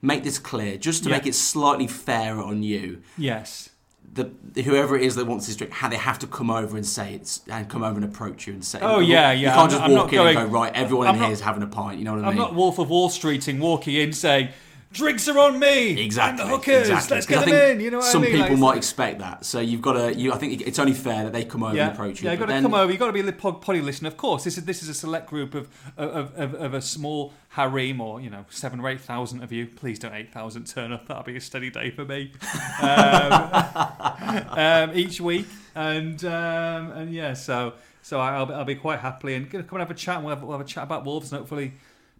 make 0.00 0.22
this 0.22 0.38
clear, 0.38 0.76
just 0.78 1.02
to 1.04 1.10
Yeah. 1.10 1.16
make 1.16 1.26
it 1.26 1.34
slightly 1.34 1.86
fairer 1.88 2.40
on 2.42 2.62
you. 2.62 3.02
yes. 3.18 3.69
The, 4.12 4.28
whoever 4.62 4.96
it 4.96 5.02
is 5.02 5.14
that 5.14 5.26
wants 5.26 5.46
this 5.46 5.54
drink, 5.54 5.72
how 5.72 5.88
they 5.88 5.96
have 5.96 6.18
to 6.18 6.26
come 6.26 6.50
over 6.50 6.76
and 6.76 6.84
say 6.84 7.14
it's 7.14 7.42
and 7.48 7.68
come 7.68 7.84
over 7.84 7.94
and 7.94 8.04
approach 8.04 8.46
you 8.48 8.52
and 8.54 8.64
say. 8.64 8.80
Oh, 8.82 8.98
yeah, 8.98 9.30
yeah." 9.30 9.50
You 9.50 9.54
can't 9.54 9.70
just 9.70 9.82
I'm 9.82 9.92
walk 9.92 10.12
in 10.12 10.18
going- 10.18 10.36
and 10.36 10.50
go 10.50 10.52
right. 10.52 10.72
Everyone 10.74 11.06
I'm 11.06 11.14
in 11.14 11.20
not- 11.20 11.26
here 11.26 11.32
is 11.34 11.40
having 11.40 11.62
a 11.62 11.68
pint. 11.68 11.98
You 12.00 12.04
know 12.06 12.14
what 12.14 12.24
I 12.24 12.30
mean? 12.30 12.32
I'm 12.32 12.36
not 12.36 12.54
Wolf 12.56 12.78
of 12.80 12.90
Wall 12.90 13.08
Streeting, 13.08 13.60
walking 13.60 13.94
in 13.94 14.12
saying, 14.12 14.48
"Drinks 14.92 15.28
are 15.28 15.38
on 15.38 15.58
me." 15.58 16.02
Exactly. 16.04 16.42
And 16.42 16.50
the 16.50 16.56
hookers. 16.56 16.88
exactly. 16.88 17.14
Let's 17.16 17.26
get 17.26 17.44
them 17.46 17.54
in. 17.54 17.80
You 17.80 17.90
know 17.90 17.98
what 17.98 18.06
some 18.06 18.22
I 18.22 18.26
mean? 18.26 18.32
people 18.36 18.50
Like, 18.50 18.58
might 18.58 18.76
expect 18.78 19.18
that, 19.20 19.44
so 19.44 19.60
you've 19.60 19.82
got 19.82 19.92
to. 19.94 20.14
You, 20.14 20.32
I 20.32 20.36
think 20.38 20.60
it's 20.62 20.78
only 20.78 20.92
fair 20.94 21.24
that 21.24 21.32
they 21.32 21.44
come 21.44 21.62
over 21.62 21.76
Yeah, 21.76 21.86
and 21.88 21.92
approach 21.94 22.20
you. 22.20 22.26
yeah, 22.26 22.32
you've 22.32 22.40
got 22.40 22.46
to 22.46 22.52
then- 22.52 22.62
come 22.62 22.74
over. 22.74 22.90
You've 22.90 23.00
got 23.00 23.06
to 23.06 23.12
be 23.12 23.20
a 23.20 23.32
pod, 23.32 23.60
poddy 23.62 23.80
listener. 23.80 24.08
Of 24.08 24.16
course, 24.16 24.44
this 24.44 24.58
is 24.58 24.64
this 24.64 24.82
is 24.82 24.88
a 24.88 24.94
select 24.94 25.28
group 25.28 25.54
of 25.54 25.68
of, 25.96 26.34
of, 26.36 26.54
of 26.54 26.74
a 26.74 26.82
small 26.82 27.32
harem, 27.50 28.00
or 28.00 28.20
you 28.20 28.30
know, 28.30 28.44
seven 28.50 28.80
or 28.80 28.88
eight 28.88 29.00
thousand 29.00 29.42
of 29.42 29.52
you. 29.52 29.66
Please 29.66 29.98
don't 29.98 30.14
eight 30.14 30.32
thousand 30.32 30.66
turn 30.66 30.92
up. 30.92 31.06
That'll 31.06 31.22
be 31.22 31.36
a 31.36 31.40
steady 31.40 31.70
day 31.70 31.90
for 31.90 32.04
me. 32.04 32.32
Um, 32.82 33.32
um, 34.50 34.90
each 34.94 35.20
week, 35.20 35.46
and 35.74 36.24
um, 36.24 36.90
and 36.92 37.12
yeah, 37.12 37.34
so 37.34 37.74
so 38.02 38.20
I'll 38.20 38.46
be, 38.46 38.54
I'll 38.54 38.64
be 38.64 38.74
quite 38.74 39.00
happily 39.00 39.34
and 39.34 39.48
gonna 39.50 39.64
come 39.64 39.76
and 39.80 39.86
have 39.86 39.90
a 39.90 39.98
chat. 39.98 40.16
And 40.16 40.24
we'll 40.24 40.34
have, 40.34 40.42
we'll 40.42 40.56
have 40.58 40.66
a 40.66 40.68
chat 40.68 40.84
about 40.84 41.04
Wolves 41.04 41.32
and 41.32 41.38
hopefully 41.40 41.72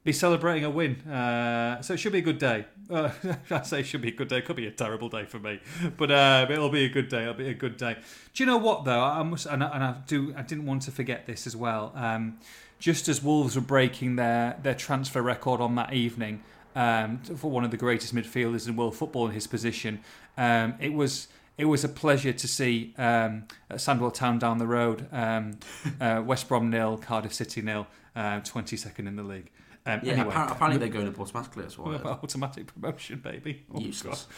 be 0.03 0.13
celebrating 0.13 0.65
a 0.65 0.71
win. 0.71 0.97
Uh, 1.03 1.83
so 1.83 1.95
it 1.95 1.99
should 1.99 2.13
be 2.13 2.19
a 2.19 2.23
good 2.23 2.39
day. 2.39 2.65
Uh, 2.89 3.11
I 3.51 3.63
say 3.63 3.81
it 3.81 3.87
should 3.87 4.03
be 4.03 4.09
a 4.09 4.15
good 4.15 4.29
day. 4.29 4.39
It 4.39 4.47
could 4.47 4.57
be 4.57 4.67
a 4.67 4.71
terrible 4.71 5.09
day 5.09 5.25
for 5.25 5.39
me, 5.39 5.61
but 5.97 6.11
uh, 6.11 6.47
it'll 6.51 6.71
be 6.71 6.85
a 6.85 6.89
good 6.89 7.09
day. 7.09 7.23
It'll 7.23 7.35
be 7.35 7.49
a 7.49 7.55
good 7.55 7.77
day. 7.77 7.97
Do 8.35 8.43
you 8.43 8.47
know 8.47 8.57
what 8.57 8.85
though? 8.85 9.03
I 9.03 9.23
must, 9.23 9.47
and 9.47 9.63
I, 9.63 9.69
and 9.75 9.85
I 9.85 9.97
do. 10.07 10.35
I 10.37 10.43
didn't 10.43 10.67
want 10.67 10.83
to 10.83 10.91
forget 10.91 11.27
this 11.27 11.47
as 11.47 11.55
well. 11.55 11.93
Um, 11.95 12.39
just 12.79 13.09
as 13.09 13.23
Wolves 13.23 13.57
were 13.57 13.63
breaking 13.63 14.17
their 14.17 14.59
their 14.63 14.75
transfer 14.75 15.23
record 15.23 15.61
on 15.61 15.75
that 15.75 15.93
evening 15.93 16.43
um, 16.75 17.19
for 17.19 17.51
one 17.51 17.65
of 17.65 17.71
the 17.71 17.77
greatest 17.77 18.15
midfielders 18.15 18.67
in 18.67 18.77
world 18.77 18.97
football 18.97 19.27
in 19.27 19.33
his 19.33 19.47
position, 19.47 20.01
um, 20.37 20.75
it 20.81 20.93
was. 20.93 21.29
It 21.59 21.67
was 21.67 21.85
a 21.85 21.91
pleasure 21.91 22.33
to 22.33 22.49
see 22.49 22.95
um, 22.97 23.45
Sandwell 23.73 24.15
Town 24.15 24.39
down 24.39 24.57
the 24.57 24.67
road, 24.67 25.07
um, 25.13 25.59
uh, 26.01 26.23
West 26.25 26.49
Brom 26.49 26.71
nil, 26.71 26.97
Cardiff 26.97 27.35
City 27.35 27.61
nil, 27.61 27.87
uh, 28.17 28.41
22nd 28.41 29.01
in 29.01 29.17
the 29.17 29.23
league. 29.23 29.51
Um, 29.95 30.01
Yeah, 30.03 30.13
anyway, 30.13 30.35
appar- 30.35 30.53
apparently 30.53 30.79
they're 30.79 30.89
going 30.95 31.09
up 31.09 31.19
automatically. 31.21 31.63
That's 31.63 31.79
why. 31.79 31.95
automatic 32.23 32.73
promotion, 32.73 33.19
baby. 33.21 33.65
Oh, 33.75 33.81
Useless. 33.81 34.27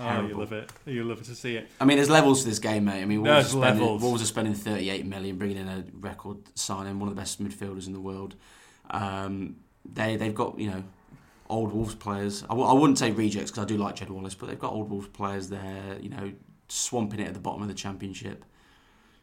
Oh, 0.00 0.26
you 0.26 0.36
love 0.36 0.52
it. 0.52 0.72
You 0.84 1.04
love 1.04 1.22
to 1.24 1.34
see 1.36 1.54
it. 1.56 1.68
I 1.80 1.84
mean, 1.84 1.96
there's 1.96 2.10
levels 2.10 2.42
to 2.42 2.48
this 2.48 2.58
game, 2.58 2.86
mate. 2.86 3.02
I 3.02 3.04
mean, 3.04 3.22
Wolves, 3.22 3.54
are 3.54 3.62
spending. 3.62 4.00
Wolves 4.00 4.20
are 4.20 4.26
spending 4.26 4.52
38 4.54 5.06
million, 5.06 5.36
bringing 5.38 5.58
in 5.58 5.68
a 5.68 5.84
record 6.00 6.38
signing, 6.56 6.98
one 6.98 7.08
of 7.08 7.14
the 7.14 7.20
best 7.20 7.40
midfielders 7.42 7.86
in 7.86 7.92
the 7.92 8.00
world. 8.00 8.34
Um, 8.90 9.56
they 9.84 10.16
they've 10.16 10.34
got 10.34 10.58
you 10.58 10.70
know 10.70 10.82
old 11.48 11.72
Wolves 11.72 11.94
players. 11.94 12.42
I 12.44 12.48
w- 12.48 12.66
I 12.66 12.72
wouldn't 12.72 12.98
say 12.98 13.12
rejects 13.12 13.52
because 13.52 13.62
I 13.62 13.66
do 13.66 13.76
like 13.76 13.94
Jed 13.94 14.10
Wallace, 14.10 14.34
but 14.34 14.48
they've 14.48 14.58
got 14.58 14.72
old 14.72 14.90
Wolves 14.90 15.06
players 15.08 15.48
there. 15.50 15.98
You 16.00 16.08
know, 16.08 16.32
swamping 16.68 17.20
it 17.20 17.28
at 17.28 17.34
the 17.34 17.40
bottom 17.40 17.62
of 17.62 17.68
the 17.68 17.74
championship. 17.74 18.44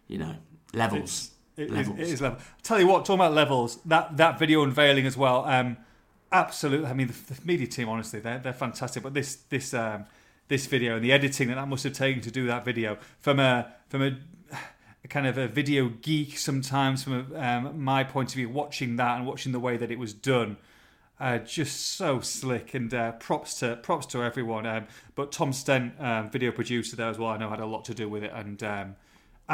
You 0.08 0.20
know, 0.20 0.36
levels. 0.74 1.32
It 1.56 1.72
is, 1.72 1.88
it 1.88 2.00
is 2.00 2.22
level. 2.22 2.40
Tell 2.64 2.80
you 2.80 2.88
what, 2.88 3.06
talking 3.06 3.20
about 3.20 3.34
levels, 3.34 3.78
that 3.86 4.18
that 4.18 4.40
video 4.40 4.64
unveiling 4.64 5.06
as 5.06 5.16
well. 5.16 5.46
Um, 5.46 5.78
absolutely. 6.32 6.88
I 6.88 6.94
mean, 6.94 7.08
the, 7.08 7.34
the 7.34 7.46
media 7.46 7.68
team, 7.68 7.90
honestly, 7.90 8.20
they're 8.20 8.40
they're 8.40 8.54
fantastic. 8.54 9.04
But 9.04 9.14
this 9.14 9.36
this 9.50 9.74
um, 9.74 10.06
this 10.48 10.66
video 10.66 10.96
and 10.96 11.06
the 11.06 11.12
editing 11.12 11.50
that 11.50 11.56
that 11.56 11.68
must 11.68 11.84
have 11.84 11.94
taken 11.94 12.22
to 12.22 12.32
do 12.32 12.48
that 12.48 12.66
video 12.66 12.98
from 13.20 13.40
a 13.40 13.72
from 13.90 14.02
a, 14.02 14.18
a 15.04 15.08
kind 15.08 15.28
of 15.28 15.38
a 15.38 15.48
video 15.48 15.90
geek 15.90 16.38
sometimes 16.38 17.04
from 17.04 17.34
a, 17.34 17.40
um, 17.40 17.82
my 17.82 18.04
point 18.04 18.30
of 18.30 18.36
view, 18.36 18.50
watching 18.50 18.96
that 18.96 19.18
and 19.18 19.28
watching 19.28 19.52
the 19.52 19.60
way 19.60 19.78
that 19.78 19.92
it 19.92 20.00
was 20.00 20.14
done. 20.14 20.58
Uh, 21.20 21.38
just 21.38 21.96
so 21.96 22.20
slick 22.20 22.74
and 22.74 22.94
uh, 22.94 23.12
props 23.14 23.60
to 23.60 23.76
props 23.78 24.08
to 24.08 24.24
everyone. 24.24 24.66
Um, 24.66 24.88
but 25.16 25.32
Tom 25.32 25.54
Stent, 25.54 25.94
um, 26.00 26.30
video 26.32 26.52
producer 26.52 26.96
there 26.96 27.08
as 27.08 27.20
well, 27.20 27.30
I 27.30 27.38
know 27.38 27.50
had 27.50 27.60
a 27.60 27.66
lot 27.66 27.86
to 27.86 27.94
do 27.94 28.10
with 28.10 28.24
it, 28.24 28.32
and 28.34 28.62
um, 28.64 28.96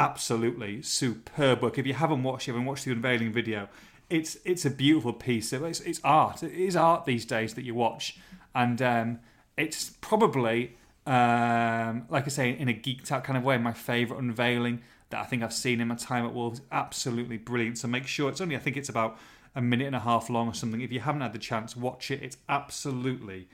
absolutely 0.00 0.82
superb. 0.82 1.62
If 1.62 1.86
you 1.86 1.94
haven't 1.94 2.22
watched 2.22 2.48
it, 2.48 2.52
haven't 2.52 2.66
watched 2.66 2.86
the 2.86 2.92
unveiling 2.92 3.32
video, 3.32 3.68
it's 4.08 4.38
it's 4.44 4.64
a 4.64 4.70
beautiful 4.70 5.12
piece. 5.12 5.52
It's, 5.52 5.80
it's 5.80 6.00
art. 6.02 6.42
It 6.42 6.52
is 6.52 6.74
art 6.74 7.04
these 7.04 7.24
days 7.24 7.54
that 7.54 7.64
you 7.64 7.74
watch, 7.74 8.18
and 8.54 8.80
um, 8.82 9.18
it's 9.56 9.90
probably 10.00 10.76
um, 11.06 12.06
like 12.08 12.24
I 12.24 12.28
say 12.28 12.50
in 12.50 12.68
a 12.68 12.74
geeked 12.74 13.12
out 13.12 13.24
kind 13.24 13.36
of 13.36 13.44
way 13.44 13.58
my 13.58 13.72
favourite 13.72 14.20
unveiling 14.20 14.82
that 15.10 15.20
I 15.20 15.24
think 15.24 15.42
I've 15.42 15.52
seen 15.52 15.80
in 15.80 15.88
my 15.88 15.96
time 15.96 16.24
at 16.24 16.32
Wolves. 16.32 16.62
Absolutely 16.72 17.36
brilliant. 17.36 17.78
So 17.78 17.88
make 17.88 18.06
sure 18.06 18.30
it's 18.30 18.40
only 18.40 18.56
I 18.56 18.58
think 18.58 18.76
it's 18.76 18.88
about 18.88 19.18
a 19.54 19.60
minute 19.60 19.86
and 19.86 19.96
a 19.96 20.00
half 20.00 20.30
long 20.30 20.48
or 20.48 20.54
something. 20.54 20.80
If 20.80 20.92
you 20.92 21.00
haven't 21.00 21.20
had 21.20 21.32
the 21.32 21.38
chance, 21.38 21.76
watch 21.76 22.10
it. 22.10 22.22
It's 22.22 22.38
absolutely 22.48 23.48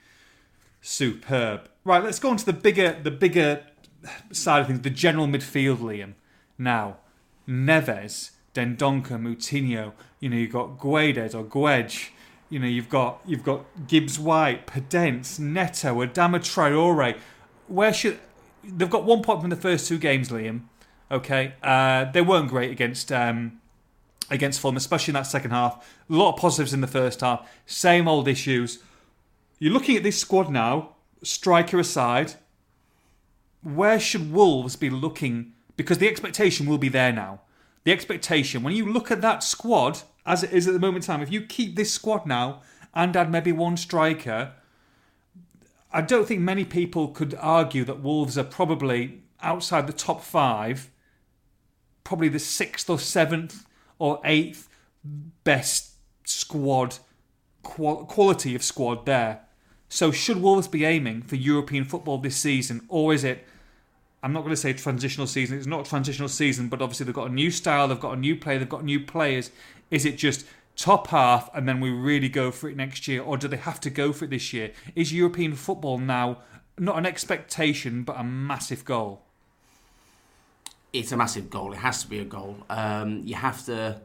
superb. 0.81 1.69
Right, 1.83 2.03
let's 2.03 2.19
go 2.19 2.29
on 2.29 2.37
to 2.37 2.45
the 2.45 2.53
bigger 2.53 2.97
the 3.03 3.11
bigger 3.11 3.63
side 4.31 4.61
of 4.61 4.67
things, 4.67 4.81
the 4.81 4.89
general 4.89 5.27
midfield, 5.27 5.79
Liam. 5.79 6.13
Now, 6.57 6.97
Neves, 7.47 8.31
Dendoncker, 8.53 9.19
Moutinho, 9.19 9.93
you 10.19 10.29
know, 10.29 10.37
you've 10.37 10.51
got 10.51 10.79
Guedes 10.79 11.35
or 11.35 11.43
Guedge, 11.43 12.09
you 12.49 12.59
know, 12.59 12.67
you've 12.67 12.89
got 12.89 13.21
you've 13.25 13.43
got 13.43 13.65
Gibbs 13.87 14.17
White, 14.17 14.67
Podence, 14.67 15.39
Neto, 15.39 15.95
Adama 15.95 16.39
Traore. 16.39 17.17
Where 17.67 17.93
should 17.93 18.19
they've 18.63 18.89
got 18.89 19.03
one 19.03 19.21
point 19.21 19.41
from 19.41 19.49
the 19.49 19.55
first 19.55 19.87
two 19.87 19.97
games, 19.97 20.29
Liam. 20.29 20.61
Okay. 21.11 21.53
Uh, 21.61 22.05
they 22.11 22.21
weren't 22.21 22.49
great 22.49 22.71
against 22.71 23.11
um, 23.11 23.59
against 24.29 24.59
Fulham, 24.59 24.77
especially 24.77 25.11
in 25.11 25.15
that 25.15 25.27
second 25.27 25.51
half. 25.51 25.95
A 26.09 26.13
lot 26.13 26.33
of 26.33 26.39
positives 26.39 26.73
in 26.73 26.81
the 26.81 26.87
first 26.87 27.21
half. 27.21 27.49
Same 27.65 28.07
old 28.07 28.27
issues. 28.27 28.79
You're 29.59 29.73
looking 29.73 29.97
at 29.97 30.03
this 30.03 30.19
squad 30.19 30.49
now, 30.49 30.95
striker 31.23 31.79
aside. 31.79 32.35
Where 33.63 33.99
should 33.99 34.31
Wolves 34.31 34.75
be 34.75 34.89
looking? 34.89 35.53
Because 35.77 35.99
the 35.99 36.09
expectation 36.09 36.65
will 36.65 36.77
be 36.77 36.89
there 36.89 37.13
now. 37.13 37.41
The 37.85 37.93
expectation, 37.93 38.63
when 38.63 38.75
you 38.75 38.91
look 38.91 39.11
at 39.11 39.21
that 39.21 39.43
squad, 39.43 40.01
as 40.25 40.43
it 40.43 40.51
is 40.51 40.67
at 40.67 40.73
the 40.73 40.79
moment 40.79 41.05
in 41.05 41.07
time, 41.07 41.21
if 41.21 41.31
you 41.31 41.41
keep 41.41 41.75
this 41.77 41.93
squad 41.93 42.25
now 42.25 42.61
and 42.93 43.15
add 43.15 43.31
maybe 43.31 43.53
one 43.53 43.77
striker, 43.77 44.51
I 45.93 46.01
don't 46.01 46.27
think 46.27 46.41
many 46.41 46.65
people 46.65 47.07
could 47.07 47.33
argue 47.39 47.85
that 47.85 48.01
Wolves 48.01 48.37
are 48.37 48.43
probably 48.43 49.21
outside 49.41 49.87
the 49.87 49.93
top 49.93 50.21
five, 50.21 50.89
probably 52.03 52.27
the 52.27 52.39
sixth 52.39 52.89
or 52.89 52.99
seventh 52.99 53.65
or 53.99 54.19
eighth 54.25 54.67
best 55.43 55.91
squad 56.25 56.97
quality 57.63 58.55
of 58.55 58.63
squad 58.63 59.05
there. 59.05 59.41
So 59.89 60.11
should 60.11 60.41
Wolves 60.41 60.67
be 60.67 60.83
aiming 60.83 61.21
for 61.21 61.35
European 61.35 61.85
football 61.85 62.17
this 62.17 62.35
season, 62.35 62.85
or 62.89 63.13
is 63.13 63.23
it? 63.23 63.47
I'm 64.23 64.33
not 64.33 64.41
going 64.41 64.51
to 64.51 64.57
say 64.57 64.73
transitional 64.73 65.27
season. 65.27 65.57
It's 65.57 65.67
not 65.67 65.85
a 65.85 65.89
transitional 65.89 66.29
season, 66.29 66.69
but 66.69 66.81
obviously 66.81 67.05
they've 67.05 67.15
got 67.15 67.29
a 67.29 67.33
new 67.33 67.51
style, 67.51 67.87
they've 67.87 67.99
got 67.99 68.13
a 68.13 68.19
new 68.19 68.35
player, 68.35 68.59
they've 68.59 68.69
got 68.69 68.83
new 68.83 68.99
players. 68.99 69.51
Is 69.91 70.05
it 70.05 70.17
just 70.17 70.45
top 70.75 71.07
half 71.07 71.49
and 71.53 71.67
then 71.67 71.79
we 71.79 71.89
really 71.89 72.29
go 72.29 72.51
for 72.51 72.69
it 72.69 72.75
next 72.75 73.07
year, 73.07 73.21
or 73.21 73.37
do 73.37 73.47
they 73.47 73.57
have 73.57 73.79
to 73.81 73.89
go 73.89 74.13
for 74.13 74.25
it 74.25 74.31
this 74.31 74.53
year? 74.53 74.71
Is 74.95 75.13
European 75.13 75.55
football 75.55 75.97
now 75.97 76.39
not 76.77 76.97
an 76.97 77.05
expectation 77.05 78.03
but 78.03 78.19
a 78.19 78.23
massive 78.23 78.85
goal? 78.85 79.23
It's 80.93 81.11
a 81.11 81.17
massive 81.17 81.49
goal. 81.49 81.73
It 81.73 81.77
has 81.77 82.03
to 82.03 82.09
be 82.09 82.19
a 82.19 82.25
goal. 82.25 82.57
Um, 82.69 83.21
you 83.25 83.35
have 83.35 83.65
to. 83.65 84.01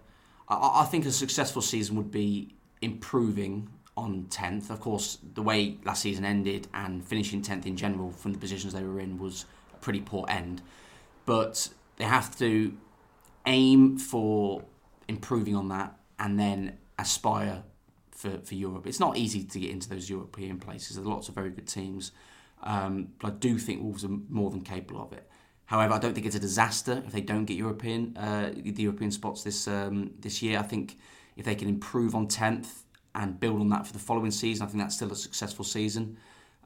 I, 0.49 0.83
I 0.83 0.85
think 0.85 1.07
a 1.07 1.13
successful 1.13 1.63
season 1.63 1.97
would 1.97 2.11
be 2.11 2.55
improving 2.83 3.69
on 3.97 4.27
10th. 4.31 4.71
Of 4.71 4.81
course, 4.81 5.19
the 5.35 5.43
way 5.43 5.77
last 5.85 6.03
season 6.03 6.25
ended 6.25 6.69
and 6.75 7.05
finishing 7.05 7.43
10th 7.43 7.67
in 7.67 7.77
general 7.77 8.11
from 8.11 8.33
the 8.33 8.39
positions 8.39 8.73
they 8.73 8.83
were 8.83 9.01
in 9.01 9.19
was 9.19 9.45
pretty 9.83 10.01
poor 10.01 10.25
end. 10.29 10.63
But 11.27 11.69
they 11.97 12.05
have 12.05 12.37
to 12.39 12.73
aim 13.45 13.99
for 13.99 14.65
improving 15.09 15.55
on 15.55 15.69
that 15.69 15.99
and 16.19 16.39
then 16.39 16.79
aspire 16.99 17.65
for, 18.11 18.39
for 18.39 18.55
Europe. 18.55 18.87
It's 18.87 19.01
not 19.01 19.19
easy 19.19 19.45
to 19.45 19.61
get 19.61 19.71
into 19.71 19.89
those 19.89 20.09
European 20.09 20.59
places. 20.59 20.97
There's 20.97 21.07
lots 21.07 21.29
of 21.29 21.35
very 21.35 21.51
good 21.51 21.67
teams. 21.67 22.13
Um, 22.63 23.09
but 23.21 23.29
I 23.29 23.35
do 23.37 23.59
think 23.59 23.83
Wolves 23.83 24.05
are 24.05 24.17
more 24.29 24.51
than 24.51 24.63
capable 24.63 25.03
of 25.03 25.13
it. 25.13 25.29
However, 25.67 25.95
I 25.95 25.99
don't 25.99 26.15
think 26.15 26.27
it's 26.27 26.37
a 26.37 26.41
disaster 26.41 27.03
if 27.07 27.13
they 27.13 27.21
don't 27.21 27.45
get 27.45 27.57
European 27.57 28.17
uh, 28.17 28.53
the 28.55 28.83
European 28.83 29.11
spots 29.11 29.43
this 29.43 29.67
um, 29.67 30.13
this 30.21 30.43
year. 30.43 30.59
I 30.59 30.63
think 30.63 30.99
if 31.37 31.45
they 31.45 31.55
can 31.55 31.69
improve 31.69 32.15
on 32.15 32.29
tenth 32.29 32.85
and 33.15 33.41
build 33.41 33.61
on 33.61 33.69
that 33.71 33.87
for 33.87 33.93
the 33.93 33.99
following 33.99 34.31
season, 34.31 34.67
I 34.67 34.71
think 34.71 34.83
that's 34.83 34.95
still 34.95 35.13
a 35.13 35.17
successful 35.17 35.65
season. 35.65 36.19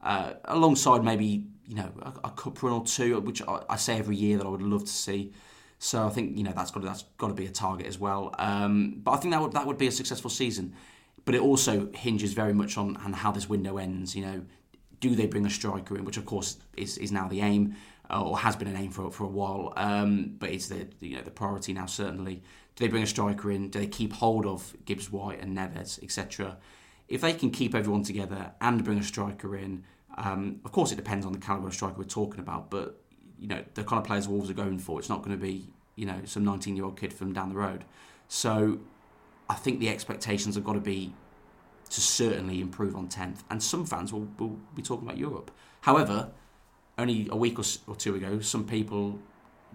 Uh, 0.03 0.35
alongside 0.47 1.03
maybe 1.03 1.47
you 1.67 1.75
know 1.75 1.91
a, 2.03 2.29
a, 2.29 2.31
cup 2.31 2.63
run 2.63 2.73
or 2.73 2.85
two, 2.85 3.19
which 3.21 3.43
I, 3.43 3.63
I, 3.69 3.77
say 3.77 3.99
every 3.99 4.17
year 4.17 4.39
that 4.39 4.47
I 4.47 4.49
would 4.49 4.63
love 4.63 4.85
to 4.85 4.93
see. 4.93 5.33
So 5.79 6.07
I 6.07 6.11
think 6.11 6.37
you 6.37 6.43
know 6.43 6.53
that's 6.55 6.71
got 6.71 6.81
to, 6.81 6.87
that's 6.87 7.05
got 7.19 7.29
to 7.29 7.35
be 7.35 7.47
a 7.47 7.51
target 7.51 7.87
as 7.87 7.99
well. 7.99 8.35
Um, 8.39 9.01
but 9.03 9.13
I 9.13 9.17
think 9.17 9.33
that 9.33 9.43
would 9.43 9.53
that 9.53 9.67
would 9.67 9.79
be 9.79 9.87
a 9.87 9.93
successful 9.93 10.31
season. 10.31 10.75
But 11.25 11.35
it 11.35 11.41
also 11.41 11.91
hinges 11.93 12.35
very 12.35 12.55
much 12.55 12.79
on, 12.79 12.97
on 12.99 13.13
how 13.13 13.33
this 13.33 13.49
window 13.49 13.79
ends. 13.79 14.15
You 14.15 14.25
know, 14.25 14.43
do 15.01 15.15
they 15.15 15.27
bring 15.27 15.45
a 15.45 15.51
striker 15.51 15.97
in, 15.97 16.05
which 16.05 16.17
of 16.17 16.25
course 16.25 16.59
is, 16.77 16.99
is 16.99 17.11
now 17.11 17.27
the 17.27 17.41
aim 17.41 17.75
uh, 18.11 18.23
or 18.23 18.39
has 18.39 18.57
been 18.57 18.69
an 18.69 18.77
aim 18.77 18.91
for 18.91 19.11
for 19.11 19.25
a 19.25 19.29
while. 19.29 19.73
Um, 19.77 20.37
but 20.39 20.51
it's 20.51 20.69
the 20.69 20.87
you 21.01 21.17
know 21.17 21.23
the 21.23 21.31
priority 21.31 21.73
now 21.73 21.87
certainly. 21.87 22.43
Do 22.77 22.85
they 22.85 22.89
bring 22.89 23.03
a 23.03 23.07
striker 23.07 23.51
in? 23.51 23.71
Do 23.71 23.79
they 23.79 23.87
keep 23.87 24.13
hold 24.13 24.45
of 24.45 24.75
Gibbs 24.85 25.11
White 25.11 25.41
and 25.41 25.57
Neves, 25.57 26.03
etc.? 26.03 26.59
If 27.09 27.23
they 27.23 27.33
can 27.33 27.51
keep 27.51 27.75
everyone 27.75 28.03
together 28.03 28.53
and 28.61 28.85
bring 28.85 28.99
a 28.99 29.03
striker 29.03 29.57
in, 29.57 29.85
um, 30.17 30.61
of 30.65 30.73
course 30.73 30.93
it 30.93 30.97
depends 30.97 31.27
on 31.27 31.33
the 31.33 31.39
caliber 31.39 31.69
of 31.69 31.75
striker 31.75 31.97
we're 31.99 32.05
talking 32.05 32.41
about. 32.41 32.71
But 32.71 33.01
you 33.39 33.49
know 33.49 33.63
the 33.75 33.85
kind 33.85 34.01
of 34.01 34.07
players 34.07 34.29
Wolves 34.29 34.51
are 34.51 34.55
going 34.55 34.79
for. 34.79 34.99
It's 34.99 35.09
not 35.09 35.23
going 35.23 35.37
to 35.37 35.43
be 35.43 35.69
you 35.95 36.07
know 36.07 36.21
some 36.25 36.45
19 36.45 36.77
year 36.77 36.85
old 36.85 36.99
kid 36.99 37.13
from 37.13 37.33
down 37.33 37.51
the 37.51 37.57
road. 37.57 37.85
So 38.29 38.81
I 39.49 39.55
think 39.55 39.81
the 39.81 39.89
expectations 39.89 40.57
have 40.57 40.65
got 40.65 40.75
to 40.75 40.81
be 40.81 41.15
to 41.91 42.01
certainly 42.01 42.61
improve 42.61 42.97
on 42.97 43.09
10th. 43.09 43.39
And 43.51 43.63
some 43.63 43.87
fans 43.87 44.13
will, 44.13 44.29
will 44.39 44.59
be 44.75 44.83
talking 44.83 45.07
about 45.07 45.19
Europe. 45.19 45.51
However, 45.83 46.31
only 46.99 47.29
a 47.31 47.37
week 47.37 47.59
or, 47.59 47.65
or 47.87 47.95
two 47.95 48.15
ago, 48.15 48.41
some 48.41 48.65
people, 48.67 49.19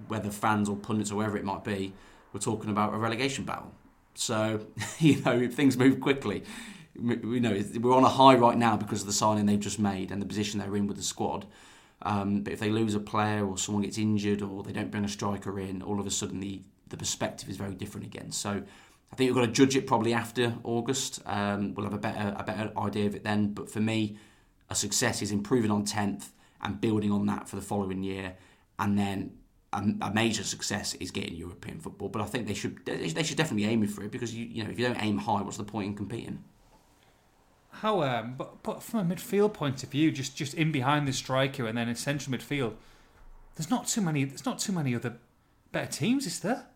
whether 0.07 0.29
fans 0.29 0.67
or 0.67 0.75
pundits 0.75 1.11
or 1.11 1.15
whoever 1.15 1.37
it 1.37 1.45
might 1.45 1.63
be, 1.63 1.93
were 2.33 2.39
talking 2.39 2.69
about 2.69 2.93
a 2.93 2.97
relegation 2.97 3.45
battle. 3.45 3.71
So, 4.13 4.65
you 4.99 5.21
know, 5.21 5.47
things 5.47 5.77
move 5.77 6.01
quickly. 6.01 6.43
We 6.95 7.39
know 7.39 7.57
we're 7.79 7.95
on 7.95 8.03
a 8.03 8.09
high 8.09 8.35
right 8.35 8.57
now 8.57 8.75
because 8.77 9.01
of 9.01 9.07
the 9.07 9.13
signing 9.13 9.45
they've 9.45 9.59
just 9.59 9.79
made 9.79 10.11
and 10.11 10.21
the 10.21 10.25
position 10.25 10.59
they're 10.59 10.75
in 10.75 10.87
with 10.87 10.97
the 10.97 11.03
squad. 11.03 11.45
Um, 12.03 12.41
but 12.41 12.53
if 12.53 12.59
they 12.59 12.69
lose 12.69 12.95
a 12.95 12.99
player 12.99 13.45
or 13.45 13.57
someone 13.57 13.83
gets 13.83 13.97
injured 13.97 14.41
or 14.41 14.63
they 14.63 14.73
don't 14.73 14.91
bring 14.91 15.05
a 15.05 15.09
striker 15.09 15.59
in, 15.59 15.81
all 15.81 15.99
of 15.99 16.07
a 16.07 16.11
sudden 16.11 16.39
the, 16.39 16.61
the 16.89 16.97
perspective 16.97 17.47
is 17.49 17.57
very 17.57 17.75
different 17.75 18.07
again. 18.07 18.31
So 18.31 18.63
I 19.11 19.15
think 19.15 19.29
we've 19.29 19.35
got 19.35 19.45
to 19.45 19.51
judge 19.51 19.75
it 19.75 19.87
probably 19.87 20.13
after 20.13 20.55
August. 20.63 21.21
Um, 21.25 21.73
we'll 21.73 21.85
have 21.85 21.93
a 21.93 21.99
better 21.99 22.33
a 22.37 22.43
better 22.43 22.71
idea 22.77 23.07
of 23.07 23.15
it 23.15 23.23
then. 23.23 23.53
But 23.53 23.69
for 23.69 23.81
me, 23.81 24.17
a 24.69 24.75
success 24.75 25.21
is 25.21 25.31
improving 25.31 25.69
on 25.69 25.83
tenth 25.83 26.31
and 26.61 26.79
building 26.79 27.11
on 27.11 27.25
that 27.25 27.49
for 27.49 27.57
the 27.57 27.61
following 27.61 28.03
year, 28.03 28.35
and 28.79 28.97
then 28.97 29.33
a, 29.73 29.83
a, 30.01 30.13
major 30.13 30.43
success 30.43 30.93
is 30.95 31.11
getting 31.11 31.35
European 31.35 31.79
football. 31.79 32.09
But 32.09 32.21
I 32.21 32.25
think 32.25 32.47
they 32.47 32.53
should 32.53 32.85
they 32.85 33.23
should 33.23 33.37
definitely 33.37 33.65
be 33.65 33.69
aiming 33.69 33.89
for 33.89 34.03
it 34.03 34.11
because 34.11 34.33
you 34.33 34.45
you 34.45 34.63
know 34.63 34.69
if 34.69 34.79
you 34.79 34.87
don't 34.87 35.01
aim 35.01 35.17
high, 35.17 35.41
what's 35.41 35.57
the 35.57 35.63
point 35.63 35.87
in 35.87 35.95
competing? 35.95 36.43
How 37.81 38.03
um, 38.03 38.35
but 38.37 38.61
but 38.61 38.83
from 38.83 39.11
a 39.11 39.15
midfield 39.15 39.53
point 39.53 39.81
of 39.81 39.89
view, 39.89 40.11
just 40.11 40.35
just 40.35 40.53
in 40.53 40.71
behind 40.71 41.07
the 41.07 41.13
striker 41.13 41.65
and 41.65 41.75
then 41.75 41.89
in 41.89 41.95
central 41.95 42.37
midfield, 42.37 42.75
there's 43.55 43.71
not 43.71 43.87
too 43.87 44.01
many. 44.01 44.23
There's 44.23 44.45
not 44.45 44.59
too 44.59 44.71
many 44.71 44.93
other 44.93 45.15
better 45.71 45.91
teams, 45.91 46.27
is 46.27 46.41
there? 46.41 46.67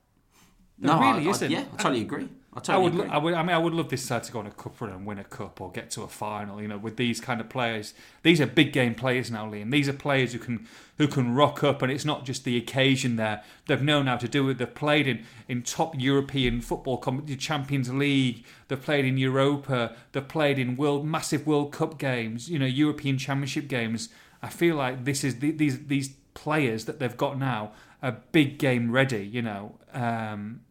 There 0.79 0.95
no, 0.95 0.99
really 0.99 1.27
I, 1.27 1.29
isn't. 1.29 1.51
Yeah, 1.51 1.65
I 1.73 1.77
totally 1.77 2.01
agree. 2.01 2.27
I, 2.55 2.61
totally 2.61 2.73
I 2.73 2.77
would, 2.77 2.93
agree. 2.93 3.09
I 3.09 3.17
would, 3.17 3.33
I 3.33 3.43
mean, 3.43 3.55
I 3.55 3.57
would 3.57 3.73
love 3.73 3.89
this 3.89 4.01
side 4.01 4.23
to 4.23 4.31
go 4.31 4.39
on 4.39 4.47
a 4.47 4.51
cup 4.51 4.79
run 4.79 4.89
and 4.91 5.05
win 5.05 5.19
a 5.19 5.25
cup 5.25 5.59
or 5.59 5.71
get 5.71 5.91
to 5.91 6.03
a 6.03 6.07
final. 6.07 6.61
You 6.61 6.69
know, 6.69 6.77
with 6.77 6.95
these 6.95 7.19
kind 7.19 7.41
of 7.41 7.49
players, 7.49 7.93
these 8.23 8.39
are 8.39 8.45
big 8.45 8.71
game 8.71 8.95
players 8.95 9.29
now, 9.29 9.45
Liam. 9.45 9.71
These 9.71 9.89
are 9.89 9.93
players 9.93 10.31
who 10.31 10.39
can 10.39 10.65
who 10.97 11.07
can 11.07 11.35
rock 11.35 11.65
up, 11.65 11.81
and 11.81 11.91
it's 11.91 12.05
not 12.05 12.23
just 12.23 12.45
the 12.45 12.55
occasion. 12.55 13.17
There, 13.17 13.43
they've 13.67 13.81
known 13.81 14.07
how 14.07 14.15
to 14.15 14.27
do 14.29 14.47
it. 14.49 14.57
They've 14.57 14.73
played 14.73 15.05
in, 15.05 15.25
in 15.49 15.63
top 15.63 15.99
European 15.99 16.61
football, 16.61 17.03
Champions 17.37 17.93
League. 17.93 18.45
They've 18.69 18.81
played 18.81 19.03
in 19.03 19.17
Europa. 19.17 19.93
They've 20.13 20.27
played 20.27 20.57
in 20.57 20.77
world 20.77 21.05
massive 21.05 21.45
World 21.45 21.73
Cup 21.73 21.97
games. 21.97 22.49
You 22.49 22.59
know, 22.59 22.65
European 22.65 23.17
Championship 23.17 23.67
games. 23.67 24.07
I 24.41 24.47
feel 24.47 24.77
like 24.77 25.03
this 25.03 25.25
is 25.25 25.39
these 25.39 25.87
these 25.87 26.15
players 26.33 26.85
that 26.85 26.99
they've 26.99 27.17
got 27.17 27.37
now 27.37 27.73
are 28.01 28.21
big 28.31 28.59
game 28.59 28.91
ready. 28.91 29.25
You 29.25 29.41
know, 29.41 29.75
um, 29.93 30.61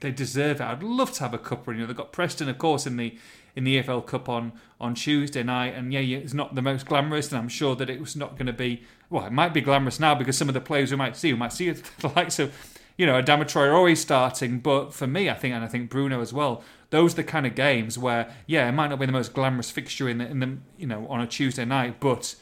they 0.00 0.10
deserve 0.10 0.60
it. 0.60 0.64
I'd 0.64 0.82
love 0.82 1.12
to 1.14 1.20
have 1.20 1.34
a 1.34 1.38
cup 1.38 1.66
run. 1.66 1.76
You 1.76 1.82
know, 1.82 1.86
they've 1.88 1.96
got 1.96 2.12
Preston, 2.12 2.48
of 2.48 2.58
course, 2.58 2.86
in 2.86 2.96
the 2.96 3.16
in 3.56 3.64
the 3.64 3.82
EFL 3.82 4.06
Cup 4.06 4.28
on 4.28 4.52
on 4.78 4.94
Tuesday 4.94 5.42
night, 5.42 5.74
and 5.74 5.92
yeah, 5.92 6.00
it's 6.00 6.34
not 6.34 6.54
the 6.54 6.62
most 6.62 6.86
glamorous, 6.86 7.32
and 7.32 7.38
I'm 7.38 7.48
sure 7.48 7.74
that 7.76 7.88
it 7.88 7.98
was 7.98 8.14
not 8.14 8.36
going 8.36 8.46
to 8.46 8.52
be. 8.52 8.82
Well, 9.08 9.24
it 9.24 9.32
might 9.32 9.54
be 9.54 9.62
glamorous 9.62 9.98
now 9.98 10.14
because 10.14 10.36
some 10.36 10.48
of 10.48 10.54
the 10.54 10.60
players 10.60 10.90
we 10.90 10.98
might 10.98 11.16
see, 11.16 11.32
we 11.32 11.38
might 11.38 11.52
see 11.52 11.70
the 12.00 12.08
likes 12.14 12.38
of, 12.38 12.52
you 12.98 13.06
know, 13.06 13.20
Adama 13.20 13.72
always 13.72 14.00
starting. 14.00 14.60
But 14.60 14.92
for 14.92 15.06
me, 15.06 15.30
I 15.30 15.34
think, 15.34 15.54
and 15.54 15.64
I 15.64 15.68
think 15.68 15.88
Bruno 15.88 16.20
as 16.20 16.32
well, 16.32 16.62
those 16.90 17.14
are 17.14 17.16
the 17.16 17.24
kind 17.24 17.46
of 17.46 17.54
games 17.54 17.98
where, 17.98 18.30
yeah, 18.46 18.68
it 18.68 18.72
might 18.72 18.88
not 18.88 18.98
be 18.98 19.06
the 19.06 19.12
most 19.12 19.32
glamorous 19.32 19.70
fixture 19.70 20.08
in 20.08 20.18
the, 20.18 20.26
in 20.26 20.40
the 20.40 20.58
you 20.76 20.86
know 20.86 21.06
on 21.08 21.20
a 21.20 21.26
Tuesday 21.26 21.64
night, 21.64 21.98
but 21.98 22.34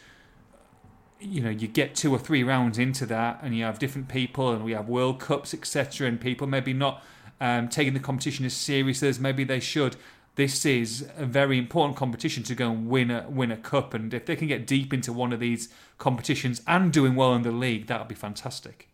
you 1.20 1.40
know 1.40 1.50
you 1.50 1.68
get 1.68 1.94
two 1.94 2.12
or 2.12 2.18
three 2.18 2.42
rounds 2.42 2.76
into 2.76 3.06
that, 3.06 3.38
and 3.40 3.56
you 3.56 3.62
have 3.62 3.78
different 3.78 4.08
people, 4.08 4.50
and 4.50 4.64
we 4.64 4.72
have 4.72 4.88
World 4.88 5.20
Cups, 5.20 5.54
etc., 5.54 6.08
and 6.08 6.20
people 6.20 6.48
maybe 6.48 6.72
not 6.72 7.04
um, 7.40 7.68
taking 7.68 7.94
the 7.94 8.00
competition 8.00 8.44
as 8.44 8.54
seriously 8.54 9.08
as 9.08 9.20
maybe 9.20 9.44
they 9.44 9.60
should 9.60 9.96
this 10.36 10.66
is 10.66 11.08
a 11.16 11.24
very 11.24 11.58
important 11.58 11.96
competition 11.96 12.42
to 12.44 12.54
go 12.54 12.70
and 12.70 12.88
win 12.88 13.10
a 13.10 13.26
win 13.28 13.50
a 13.50 13.56
cup. 13.56 13.94
And 13.94 14.12
if 14.12 14.26
they 14.26 14.36
can 14.36 14.48
get 14.48 14.66
deep 14.66 14.92
into 14.92 15.12
one 15.12 15.32
of 15.32 15.40
these 15.40 15.68
competitions 15.98 16.60
and 16.66 16.92
doing 16.92 17.14
well 17.14 17.34
in 17.34 17.42
the 17.42 17.52
league, 17.52 17.86
that 17.86 18.00
would 18.00 18.08
be 18.08 18.14
fantastic. 18.14 18.88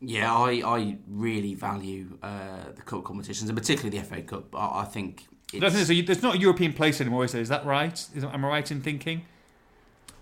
Yeah, 0.00 0.34
I, 0.34 0.62
I 0.64 0.96
really 1.08 1.54
value 1.54 2.18
uh, 2.22 2.72
the 2.74 2.82
cup 2.82 3.04
competitions, 3.04 3.48
and 3.48 3.56
particularly 3.56 3.96
the 3.96 4.04
FA 4.04 4.22
Cup. 4.22 4.54
I, 4.54 4.80
I 4.80 4.84
think 4.84 5.26
it's... 5.52 5.60
there's, 5.60 5.90
a, 5.90 6.00
there's 6.02 6.22
not 6.22 6.34
a 6.34 6.38
European 6.38 6.72
place 6.72 7.00
anymore, 7.00 7.24
is 7.24 7.32
there? 7.32 7.40
Is 7.40 7.48
that 7.50 7.64
right? 7.64 7.92
Is, 8.14 8.24
am 8.24 8.44
I 8.44 8.48
right 8.48 8.70
in 8.70 8.82
thinking? 8.82 9.24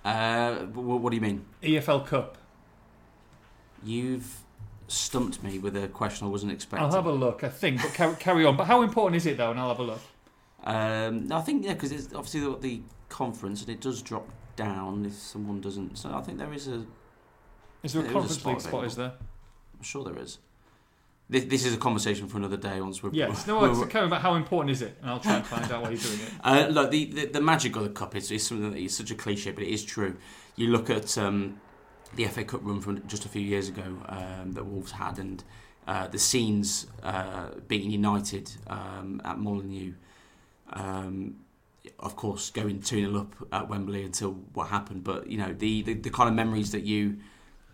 Uh, 0.05 0.57
what, 0.67 1.01
what 1.01 1.11
do 1.11 1.17
you 1.17 1.23
mean? 1.23 1.47
EFL 1.63 2.07
Cup. 2.07 2.37
You've 3.83 4.43
stumped 4.91 5.43
me 5.43 5.59
with 5.59 5.77
a 5.77 5.89
question 5.89 6.27
I 6.27 6.31
wasn't 6.31 6.53
expecting. 6.53 6.85
I'll 6.85 6.95
have 6.95 7.07
a 7.07 7.13
look, 7.13 7.45
I 7.45 7.49
think, 7.49 7.81
but 7.83 7.95
carry, 7.95 8.17
carry 8.17 8.45
on. 8.45 8.57
But 8.57 8.67
how 8.67 8.83
important 8.83 9.17
is 9.17 9.27
it, 9.27 9.37
though? 9.37 9.51
And 9.51 9.61
I'll 9.61 9.69
have 9.69 9.79
a 9.79 9.85
look. 9.85 10.01
Um, 10.65 11.33
I 11.33 11.41
think 11.41 11.65
yeah, 11.65 11.73
because 11.73 11.93
it's 11.93 12.13
obviously 12.15 12.41
the, 12.41 12.59
the, 12.59 12.83
conference 13.09 13.61
and 13.61 13.71
it 13.71 13.81
does 13.81 14.03
drop 14.03 14.29
down 14.55 15.05
if 15.05 15.15
someone 15.15 15.61
doesn't. 15.61 15.99
So 15.99 16.13
I 16.15 16.21
think 16.21 16.39
there 16.39 16.53
is 16.53 16.69
a. 16.69 16.85
Is 17.83 17.93
there 17.93 18.03
a 18.03 18.05
conference 18.05 18.37
a 18.37 18.41
spot 18.41 18.53
league 18.53 18.61
spot? 18.61 18.85
Is 18.85 18.97
there? 18.97 19.13
I'm 19.77 19.83
sure 19.83 20.05
there 20.05 20.19
is. 20.19 20.39
This, 21.29 21.45
this 21.45 21.65
is 21.65 21.75
a 21.75 21.77
conversation 21.77 22.29
for 22.29 22.39
another 22.39 22.57
day. 22.57 22.81
Once 22.81 23.03
we're 23.03 23.11
yes, 23.13 23.47
no, 23.47 23.65
it's 23.65 23.81
kind 23.93 24.05
about 24.05 24.21
how 24.21 24.35
important 24.35 24.71
is 24.71 24.83
it, 24.83 24.97
and 25.01 25.11
I'll 25.11 25.21
try 25.21 25.37
and 25.37 25.47
find 25.47 25.71
out 25.73 25.83
why 25.83 25.91
you're 25.91 25.99
doing 25.99 26.21
it. 26.21 26.33
Uh, 26.45 26.67
look, 26.71 26.91
the, 26.91 27.05
the, 27.07 27.27
the 27.27 27.41
magic 27.41 27.75
of 27.77 27.85
the 27.85 27.91
cup 27.91 28.17
is, 28.17 28.31
is 28.31 28.47
something 28.47 28.71
that 28.71 28.79
is 28.79 28.97
such 28.97 29.11
a 29.11 29.15
cliche, 29.15 29.53
but 29.53 29.63
it 29.63 29.71
is 29.71 29.85
true. 29.85 30.17
You 30.57 30.69
look 30.69 30.91
at 30.91 31.17
um, 31.17 31.61
the 32.15 32.25
FA 32.27 32.45
Cup 32.45 32.61
run 32.63 32.81
from 32.81 33.07
just 33.07 33.25
a 33.25 33.29
few 33.29 33.43
years 33.43 33.69
ago 33.69 34.03
um, 34.07 34.53
that 34.53 34.65
Wolves 34.65 34.93
had, 34.93 35.19
and 35.19 35.43
uh, 35.87 36.09
the 36.09 36.19
scenes 36.19 36.87
uh, 37.03 37.49
being 37.69 37.91
united 37.91 38.51
um, 38.67 39.21
at 39.25 39.39
Molineux 39.39 39.95
um, 40.73 41.37
of 41.99 42.17
course, 42.17 42.51
going 42.51 42.81
2 42.81 43.11
0 43.11 43.21
up 43.21 43.35
at 43.53 43.69
Wembley 43.69 44.05
until 44.05 44.33
what 44.55 44.69
happened. 44.69 45.05
But, 45.05 45.29
you 45.29 45.39
know, 45.39 45.53
the, 45.53 45.83
the, 45.83 45.95
the 45.95 46.11
kind 46.11 46.29
of 46.29 46.35
memories 46.35 46.73
that 46.73 46.83
you 46.83 47.19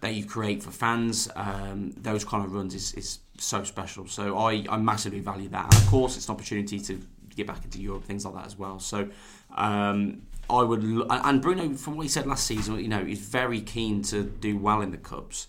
that 0.03 0.12
you 0.12 0.26
create 0.26 0.62
for 0.62 0.70
fans, 0.70 1.28
um, 1.37 1.91
those 1.97 2.22
kind 2.22 2.45
of 2.45 2.53
runs 2.53 2.74
is, 2.74 2.93
is 2.95 3.18
so 3.39 3.64
special. 3.64 4.07
So 4.07 4.37
I, 4.37 4.66
I 4.68 4.76
massively 4.76 5.20
value 5.20 5.49
that. 5.49 5.64
And 5.64 5.74
of 5.74 5.87
course, 5.89 6.18
it's 6.18 6.28
an 6.28 6.34
opportunity 6.34 6.78
to 6.80 7.01
get 7.34 7.47
back 7.47 7.64
into 7.64 7.80
Europe, 7.80 8.05
things 8.05 8.26
like 8.26 8.34
that 8.34 8.45
as 8.45 8.59
well. 8.59 8.78
So 8.78 9.09
um, 9.57 10.22
I 10.49 10.63
would, 10.63 10.83
and 10.83 11.43
Bruno, 11.43 11.75
from 11.75 11.97
what 11.97 12.03
he 12.03 12.09
said 12.09 12.27
last 12.27 12.47
season, 12.47 12.79
you 12.79 12.89
know, 12.89 13.05
he's 13.05 13.21
very 13.21 13.61
keen 13.61 14.03
to 14.05 14.23
do 14.23 14.57
well 14.57 14.81
in 14.81 14.91
the 14.91 14.97
Cups. 14.97 15.49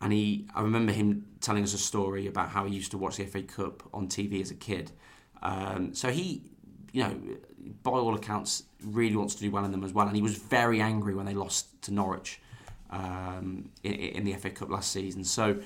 And 0.00 0.12
he, 0.12 0.46
I 0.54 0.62
remember 0.62 0.92
him 0.92 1.26
telling 1.40 1.62
us 1.62 1.74
a 1.74 1.78
story 1.78 2.26
about 2.26 2.48
how 2.48 2.64
he 2.64 2.74
used 2.74 2.90
to 2.92 2.98
watch 2.98 3.16
the 3.16 3.26
FA 3.26 3.42
Cup 3.42 3.82
on 3.92 4.08
TV 4.08 4.40
as 4.40 4.50
a 4.50 4.54
kid. 4.54 4.92
Um, 5.42 5.94
so 5.94 6.10
he, 6.10 6.42
you 6.92 7.02
know, 7.02 7.16
by 7.82 7.90
all 7.90 8.14
accounts, 8.14 8.64
really 8.82 9.16
wants 9.16 9.34
to 9.34 9.40
do 9.40 9.50
well 9.50 9.64
in 9.64 9.72
them 9.72 9.84
as 9.84 9.92
well. 9.92 10.06
And 10.06 10.16
he 10.16 10.22
was 10.22 10.36
very 10.36 10.80
angry 10.80 11.14
when 11.14 11.26
they 11.26 11.34
lost 11.34 11.82
to 11.82 11.92
Norwich 11.92 12.40
um, 12.90 13.68
in, 13.82 13.92
in, 13.92 14.24
the 14.24 14.32
FA 14.34 14.50
Cup 14.50 14.70
last 14.70 14.90
season. 14.90 15.24
So, 15.24 15.60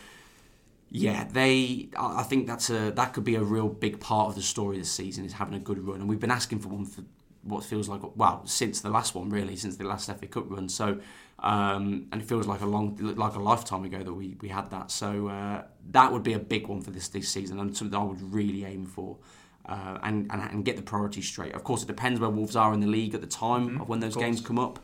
yeah, 0.90 1.26
they. 1.30 1.88
I 1.96 2.22
think 2.22 2.46
that's 2.46 2.70
a 2.70 2.90
that 2.92 3.12
could 3.14 3.24
be 3.24 3.34
a 3.36 3.42
real 3.42 3.68
big 3.68 4.00
part 4.00 4.28
of 4.28 4.34
the 4.34 4.42
story 4.42 4.78
this 4.78 4.90
season 4.90 5.24
is 5.24 5.32
having 5.32 5.54
a 5.54 5.58
good 5.58 5.78
run. 5.78 6.00
And 6.00 6.08
we've 6.08 6.20
been 6.20 6.30
asking 6.30 6.60
for 6.60 6.68
one 6.68 6.84
for 6.84 7.02
what 7.44 7.62
feels 7.62 7.88
like 7.88 8.00
well 8.16 8.42
since 8.46 8.80
the 8.80 8.90
last 8.90 9.14
one 9.14 9.28
really 9.30 9.54
since 9.56 9.76
the 9.76 9.84
last 9.84 10.06
FA 10.06 10.26
Cup 10.26 10.50
run. 10.50 10.68
So. 10.68 11.00
Um, 11.40 12.06
and 12.12 12.22
it 12.22 12.28
feels 12.28 12.46
like 12.46 12.60
a 12.60 12.66
long, 12.66 12.96
like 13.16 13.34
a 13.34 13.40
lifetime 13.40 13.84
ago 13.84 14.02
that 14.02 14.14
we, 14.14 14.36
we 14.40 14.48
had 14.48 14.70
that. 14.70 14.90
So 14.90 15.28
uh, 15.28 15.64
that 15.90 16.10
would 16.10 16.22
be 16.22 16.32
a 16.32 16.38
big 16.38 16.68
one 16.68 16.80
for 16.80 16.90
this 16.90 17.08
this 17.08 17.28
season, 17.28 17.58
and 17.58 17.76
something 17.76 17.98
I 17.98 18.04
would 18.04 18.22
really 18.32 18.64
aim 18.64 18.86
for 18.86 19.18
uh, 19.66 19.98
and, 20.02 20.30
and, 20.30 20.42
and 20.42 20.64
get 20.64 20.76
the 20.76 20.82
priorities 20.82 21.26
straight. 21.26 21.54
Of 21.54 21.64
course, 21.64 21.82
it 21.82 21.86
depends 21.86 22.20
where 22.20 22.30
Wolves 22.30 22.56
are 22.56 22.72
in 22.74 22.80
the 22.80 22.86
league 22.86 23.14
at 23.14 23.20
the 23.20 23.26
time 23.26 23.68
mm-hmm, 23.68 23.80
of 23.80 23.88
when 23.88 24.00
those 24.00 24.16
of 24.16 24.22
games 24.22 24.40
come 24.40 24.58
up. 24.58 24.78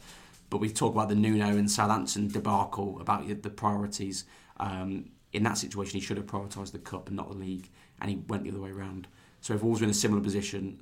But 0.49 0.59
we 0.59 0.69
talk 0.71 0.95
about 0.95 1.09
the 1.09 1.15
Nuno 1.15 1.47
and 1.47 1.71
Southampton 1.71 2.29
debacle 2.29 3.01
about 3.01 3.43
the 3.43 3.51
priorities. 3.51 4.25
Um, 4.59 5.11
in 5.33 5.45
that 5.45 5.59
situation, 5.59 6.01
he 6.01 6.05
should 6.05 6.17
have 6.17 6.27
prioritised 6.27 6.73
the 6.73 6.79
cup 6.79 7.07
and 7.07 7.17
not 7.17 7.29
the 7.29 7.37
league, 7.37 7.71
and 8.01 8.11
he 8.11 8.17
went 8.29 8.43
the 8.43 8.51
other 8.51 8.61
way 8.61 8.71
around. 8.71 9.07
So 9.41 9.55
if 9.55 9.63
Wolves 9.63 9.81
were 9.81 9.85
in 9.85 9.91
a 9.91 9.95
similar 9.95 10.21
position, 10.21 10.81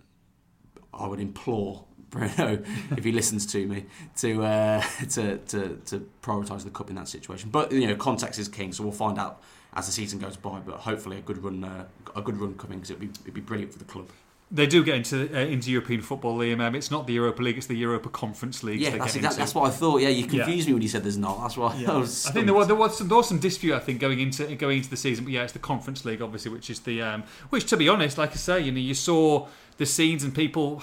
I 0.93 1.07
would 1.07 1.21
implore 1.21 1.85
Bruno, 2.11 2.63
if 2.97 3.05
he 3.05 3.13
listens 3.13 3.45
to 3.53 3.67
me, 3.67 3.85
to 4.17 4.43
uh, 4.43 4.81
to 5.11 5.37
to, 5.37 5.77
to 5.85 6.09
prioritise 6.23 6.65
the 6.65 6.71
cup 6.71 6.89
in 6.89 6.97
that 6.97 7.07
situation. 7.07 7.51
But 7.51 7.71
you 7.71 7.87
know, 7.87 7.97
context 7.97 8.39
is 8.41 8.49
king, 8.49 8.73
so 8.73 8.83
we'll 8.83 8.93
find 8.93 9.19
out 9.19 9.43
as 9.75 9.87
the 9.87 9.93
season 9.93 10.19
goes 10.19 10.37
by. 10.37 10.61
But 10.61 10.77
hopefully, 10.77 11.19
a 11.19 11.21
good 11.21 11.45
run, 11.45 11.65
uh, 11.65 11.85
a 12.17 12.23
good 12.23 12.39
run 12.39 12.55
coming 12.55 12.79
because 12.79 12.91
it'd 12.93 13.01
be 13.01 13.11
it'd 13.25 13.35
be 13.35 13.43
brilliant 13.43 13.73
for 13.73 13.79
the 13.79 13.85
club. 13.85 14.09
They 14.51 14.67
do 14.67 14.83
get 14.83 14.97
into 14.97 15.29
uh, 15.35 15.41
into 15.41 15.71
European 15.71 16.01
football, 16.01 16.39
Liam. 16.39 16.61
Um, 16.61 16.75
it's 16.75 16.91
not 16.91 17.07
the 17.07 17.13
Europa 17.13 17.43
League; 17.43 17.59
it's 17.59 17.67
the 17.67 17.77
Europa 17.77 18.09
Conference 18.09 18.63
League. 18.63 18.81
Yeah, 18.81 18.97
that's, 18.97 19.15
exactly, 19.15 19.39
that's 19.39 19.55
what 19.55 19.69
I 19.69 19.71
thought. 19.71 20.01
Yeah, 20.01 20.09
you 20.09 20.27
confused 20.27 20.67
yeah. 20.67 20.71
me 20.71 20.73
when 20.73 20.83
you 20.83 20.89
said 20.89 21.05
there's 21.05 21.19
not. 21.19 21.43
That's 21.43 21.59
why 21.59 21.77
yeah. 21.77 21.93
I 21.93 21.97
was. 21.99 22.27
I 22.27 22.31
think 22.31 22.47
there 22.47 22.55
was, 22.55 22.67
there 22.67 22.77
was 22.77 22.97
some 22.97 23.09
there 23.09 23.17
was 23.19 23.29
some 23.29 23.41
dispute. 23.41 23.75
I 23.75 23.79
think 23.79 24.01
going 24.01 24.21
into 24.21 24.55
going 24.57 24.79
into 24.79 24.89
the 24.89 24.97
season, 24.97 25.25
but 25.25 25.35
yeah, 25.35 25.43
it's 25.43 25.53
the 25.53 25.59
Conference 25.59 26.07
League, 26.07 26.23
obviously, 26.23 26.51
which 26.51 26.71
is 26.71 26.81
the 26.81 27.03
um, 27.03 27.25
which, 27.51 27.67
to 27.67 27.77
be 27.77 27.91
honest, 27.91 28.17
like 28.17 28.31
I 28.31 28.37
say, 28.37 28.61
you 28.61 28.73
know, 28.73 28.79
you 28.79 28.95
saw 28.95 29.49
the 29.77 29.85
scenes 29.87 30.25
and 30.25 30.35
people. 30.35 30.83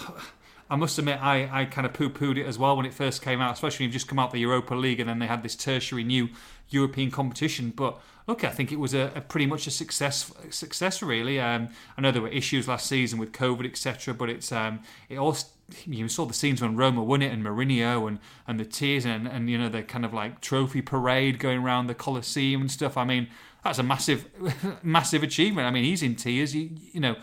I 0.69 0.75
must 0.75 0.97
admit, 0.97 1.21
I, 1.21 1.61
I 1.61 1.65
kind 1.65 1.85
of 1.85 1.93
poo 1.93 2.09
pooed 2.09 2.37
it 2.37 2.45
as 2.45 2.57
well 2.57 2.75
when 2.75 2.85
it 2.85 2.93
first 2.93 3.21
came 3.21 3.39
out, 3.39 3.53
especially 3.53 3.83
when 3.83 3.89
you've 3.89 3.93
just 3.93 4.07
come 4.07 4.17
out 4.17 4.31
the 4.31 4.39
Europa 4.39 4.73
League 4.73 4.99
and 4.99 5.07
then 5.07 5.19
they 5.19 5.27
had 5.27 5.43
this 5.43 5.55
tertiary 5.55 6.03
new 6.03 6.29
European 6.69 7.11
competition. 7.11 7.71
But 7.75 7.99
look, 8.27 8.43
I 8.43 8.49
think 8.49 8.71
it 8.71 8.79
was 8.79 8.93
a, 8.93 9.11
a 9.15 9.21
pretty 9.21 9.45
much 9.45 9.67
a 9.67 9.71
success. 9.71 10.31
Success, 10.49 11.03
really. 11.03 11.39
Um, 11.39 11.69
I 11.97 12.01
know 12.01 12.11
there 12.11 12.21
were 12.21 12.29
issues 12.29 12.67
last 12.67 12.87
season 12.87 13.19
with 13.19 13.31
COVID, 13.31 13.65
etc. 13.65 14.13
But 14.13 14.29
it's 14.29 14.51
um, 14.51 14.81
it 15.09 15.17
all. 15.17 15.37
You 15.85 16.07
saw 16.07 16.25
the 16.25 16.33
scenes 16.33 16.61
when 16.61 16.75
Roma 16.75 17.03
won 17.03 17.23
it 17.23 17.31
and 17.31 17.43
Mourinho 17.43 18.07
and, 18.07 18.19
and 18.47 18.59
the 18.59 18.65
tears 18.65 19.03
and, 19.03 19.27
and 19.27 19.49
you 19.49 19.57
know 19.57 19.67
the 19.67 19.81
kind 19.81 20.05
of 20.05 20.13
like 20.13 20.39
trophy 20.39 20.81
parade 20.81 21.39
going 21.39 21.63
around 21.63 21.87
the 21.87 21.95
Colosseum 21.95 22.61
and 22.61 22.71
stuff. 22.71 22.97
I 22.97 23.03
mean, 23.03 23.27
that's 23.63 23.79
a 23.79 23.83
massive, 23.83 24.27
massive 24.83 25.23
achievement. 25.23 25.67
I 25.67 25.71
mean, 25.71 25.83
he's 25.83 26.03
in 26.03 26.15
tears. 26.15 26.55
You, 26.55 26.69
you 26.93 26.99
know, 26.99 27.15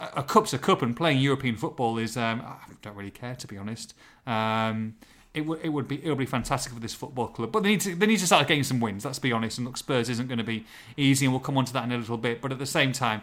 a 0.00 0.22
cup's 0.22 0.52
a 0.52 0.58
cup, 0.58 0.82
and 0.82 0.96
playing 0.96 1.18
European 1.18 1.56
football 1.56 1.98
is. 1.98 2.16
Um, 2.16 2.42
I 2.44 2.56
don't 2.82 2.96
really 2.96 3.10
care 3.10 3.34
to 3.34 3.46
be 3.46 3.56
honest. 3.56 3.94
Um, 4.26 4.94
it 5.32 5.42
would 5.46 5.60
it 5.62 5.68
would 5.68 5.86
be 5.86 6.04
it 6.04 6.08
would 6.08 6.18
be 6.18 6.26
fantastic 6.26 6.72
for 6.72 6.80
this 6.80 6.94
football 6.94 7.28
club. 7.28 7.52
But 7.52 7.62
they 7.62 7.70
need 7.70 7.80
to 7.82 7.94
they 7.94 8.06
need 8.06 8.18
to 8.18 8.26
start 8.26 8.48
getting 8.48 8.64
some 8.64 8.80
wins. 8.80 9.04
Let's 9.04 9.18
be 9.18 9.32
honest. 9.32 9.58
And 9.58 9.66
look, 9.66 9.76
Spurs 9.76 10.08
isn't 10.08 10.26
going 10.26 10.38
to 10.38 10.44
be 10.44 10.64
easy, 10.96 11.26
and 11.26 11.32
we'll 11.32 11.40
come 11.40 11.56
on 11.56 11.64
to 11.66 11.72
that 11.74 11.84
in 11.84 11.92
a 11.92 11.98
little 11.98 12.16
bit. 12.16 12.40
But 12.40 12.52
at 12.52 12.58
the 12.58 12.66
same 12.66 12.92
time, 12.92 13.22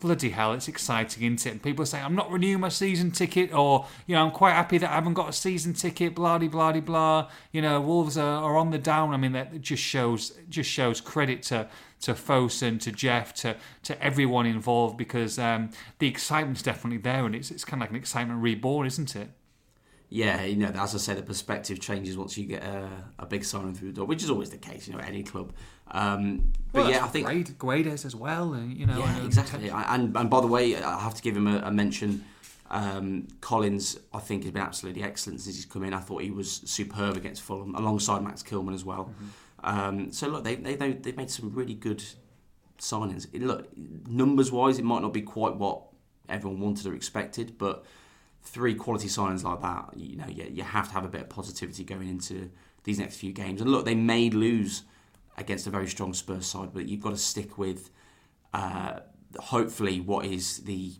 bloody 0.00 0.30
hell, 0.30 0.52
it's 0.52 0.68
exciting, 0.68 1.22
isn't 1.24 1.46
it? 1.46 1.50
And 1.50 1.62
people 1.62 1.84
saying 1.86 2.04
I'm 2.04 2.14
not 2.14 2.30
renewing 2.30 2.60
my 2.60 2.68
season 2.68 3.10
ticket, 3.10 3.52
or 3.52 3.86
you 4.06 4.14
know 4.14 4.24
I'm 4.24 4.30
quite 4.30 4.52
happy 4.52 4.78
that 4.78 4.90
I 4.90 4.94
haven't 4.94 5.14
got 5.14 5.28
a 5.28 5.32
season 5.32 5.74
ticket. 5.74 6.14
Blah 6.14 6.38
blah 6.38 6.48
blah 6.48 6.80
blah. 6.80 7.30
You 7.52 7.62
know 7.62 7.80
Wolves 7.80 8.16
are, 8.16 8.42
are 8.42 8.56
on 8.56 8.70
the 8.70 8.78
down. 8.78 9.12
I 9.12 9.16
mean 9.16 9.32
that 9.32 9.60
just 9.60 9.82
shows 9.82 10.32
just 10.48 10.70
shows 10.70 11.00
credit 11.00 11.42
to 11.44 11.68
to 12.02 12.14
Fosun, 12.14 12.80
to 12.80 12.92
Jeff, 12.92 13.34
to 13.34 13.56
to 13.84 14.02
everyone 14.02 14.46
involved 14.46 14.96
because 14.96 15.38
um, 15.38 15.70
the 15.98 16.08
excitement's 16.08 16.62
definitely 16.62 16.98
there, 16.98 17.26
and 17.26 17.34
it's 17.34 17.50
it's 17.50 17.64
kind 17.64 17.82
of 17.82 17.84
like 17.84 17.90
an 17.90 17.96
excitement 17.96 18.42
reborn, 18.42 18.86
isn't 18.86 19.16
it? 19.16 19.30
yeah, 20.12 20.42
you 20.42 20.56
know, 20.56 20.72
as 20.74 20.92
I 20.92 20.98
say, 20.98 21.14
the 21.14 21.22
perspective 21.22 21.78
changes 21.78 22.16
once 22.16 22.36
you 22.36 22.44
get 22.44 22.64
a, 22.64 22.90
a 23.20 23.26
big 23.26 23.44
signing 23.44 23.74
through 23.74 23.92
the 23.92 23.94
door, 23.94 24.06
which 24.06 24.24
is 24.24 24.30
always 24.30 24.50
the 24.50 24.58
case, 24.58 24.88
you 24.88 24.92
know, 24.92 24.98
at 24.98 25.06
any 25.06 25.22
club. 25.22 25.52
Um, 25.92 26.52
but 26.72 26.82
well, 26.82 26.90
yeah, 26.90 27.04
I 27.04 27.08
think 27.08 27.26
Guedes 27.58 28.04
as 28.04 28.14
well, 28.14 28.52
and 28.52 28.76
you 28.76 28.86
know, 28.86 28.98
yeah, 28.98 29.24
exactly. 29.24 29.70
And 29.70 30.16
and 30.16 30.30
by 30.30 30.40
the 30.40 30.46
way, 30.46 30.76
I 30.76 31.00
have 31.00 31.14
to 31.14 31.22
give 31.22 31.36
him 31.36 31.46
a, 31.46 31.58
a 31.58 31.70
mention. 31.70 32.24
Um, 32.70 33.26
Collins, 33.40 33.98
I 34.14 34.20
think, 34.20 34.44
has 34.44 34.52
been 34.52 34.62
absolutely 34.62 35.02
excellent 35.02 35.40
since 35.40 35.56
he's 35.56 35.64
come 35.64 35.82
in. 35.82 35.92
I 35.92 35.98
thought 35.98 36.22
he 36.22 36.30
was 36.30 36.62
superb 36.64 37.16
against 37.16 37.42
Fulham, 37.42 37.74
alongside 37.74 38.22
Max 38.22 38.44
Kilman 38.44 38.74
as 38.74 38.84
well. 38.84 39.06
Mm-hmm. 39.06 39.78
Um, 39.78 40.12
so 40.12 40.28
look, 40.28 40.44
they 40.44 40.54
they 40.54 40.74
they 40.74 41.12
made 41.12 41.30
some 41.30 41.52
really 41.52 41.74
good 41.74 42.04
signings. 42.78 43.26
Look, 43.32 43.76
numbers 44.06 44.52
wise, 44.52 44.78
it 44.78 44.84
might 44.84 45.02
not 45.02 45.12
be 45.12 45.22
quite 45.22 45.56
what 45.56 45.82
everyone 46.28 46.60
wanted 46.60 46.86
or 46.86 46.94
expected, 46.94 47.58
but 47.58 47.84
three 48.42 48.74
quality 48.74 49.08
signings 49.08 49.44
like 49.44 49.60
that, 49.60 49.90
you 49.96 50.16
know, 50.16 50.26
you, 50.26 50.46
you 50.50 50.62
have 50.62 50.88
to 50.88 50.94
have 50.94 51.04
a 51.04 51.08
bit 51.08 51.22
of 51.22 51.28
positivity 51.28 51.84
going 51.84 52.08
into 52.08 52.50
these 52.84 52.98
next 52.98 53.16
few 53.16 53.32
games. 53.32 53.60
And 53.60 53.70
look, 53.70 53.84
they 53.84 53.94
may 53.94 54.30
lose 54.30 54.84
against 55.40 55.66
a 55.66 55.70
very 55.70 55.88
strong 55.88 56.14
Spurs 56.14 56.46
side, 56.46 56.70
but 56.72 56.86
you've 56.86 57.02
got 57.02 57.10
to 57.10 57.16
stick 57.16 57.58
with 57.58 57.90
uh, 58.52 59.00
hopefully 59.38 60.00
what 60.00 60.26
is 60.26 60.58
the 60.58 60.92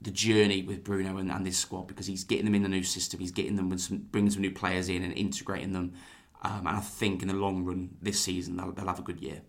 the 0.00 0.10
journey 0.10 0.62
with 0.62 0.82
Bruno 0.82 1.18
and, 1.18 1.30
and 1.30 1.46
this 1.46 1.58
squad 1.58 1.86
because 1.86 2.06
he's 2.06 2.24
getting 2.24 2.44
them 2.44 2.56
in 2.56 2.64
the 2.64 2.68
new 2.68 2.82
system, 2.82 3.20
he's 3.20 3.30
getting 3.30 3.54
them 3.54 3.68
with 3.68 3.80
some 3.80 3.98
bringing 3.98 4.30
some 4.30 4.42
new 4.42 4.50
players 4.50 4.88
in 4.88 5.02
and 5.02 5.12
integrating 5.14 5.72
them. 5.72 5.92
Um, 6.42 6.66
and 6.66 6.76
I 6.76 6.80
think 6.80 7.22
in 7.22 7.28
the 7.28 7.34
long 7.34 7.64
run 7.64 7.90
this 8.02 8.18
season 8.18 8.56
they'll, 8.56 8.72
they'll 8.72 8.88
have 8.88 8.98
a 8.98 9.02
good 9.02 9.20
year. 9.20 9.42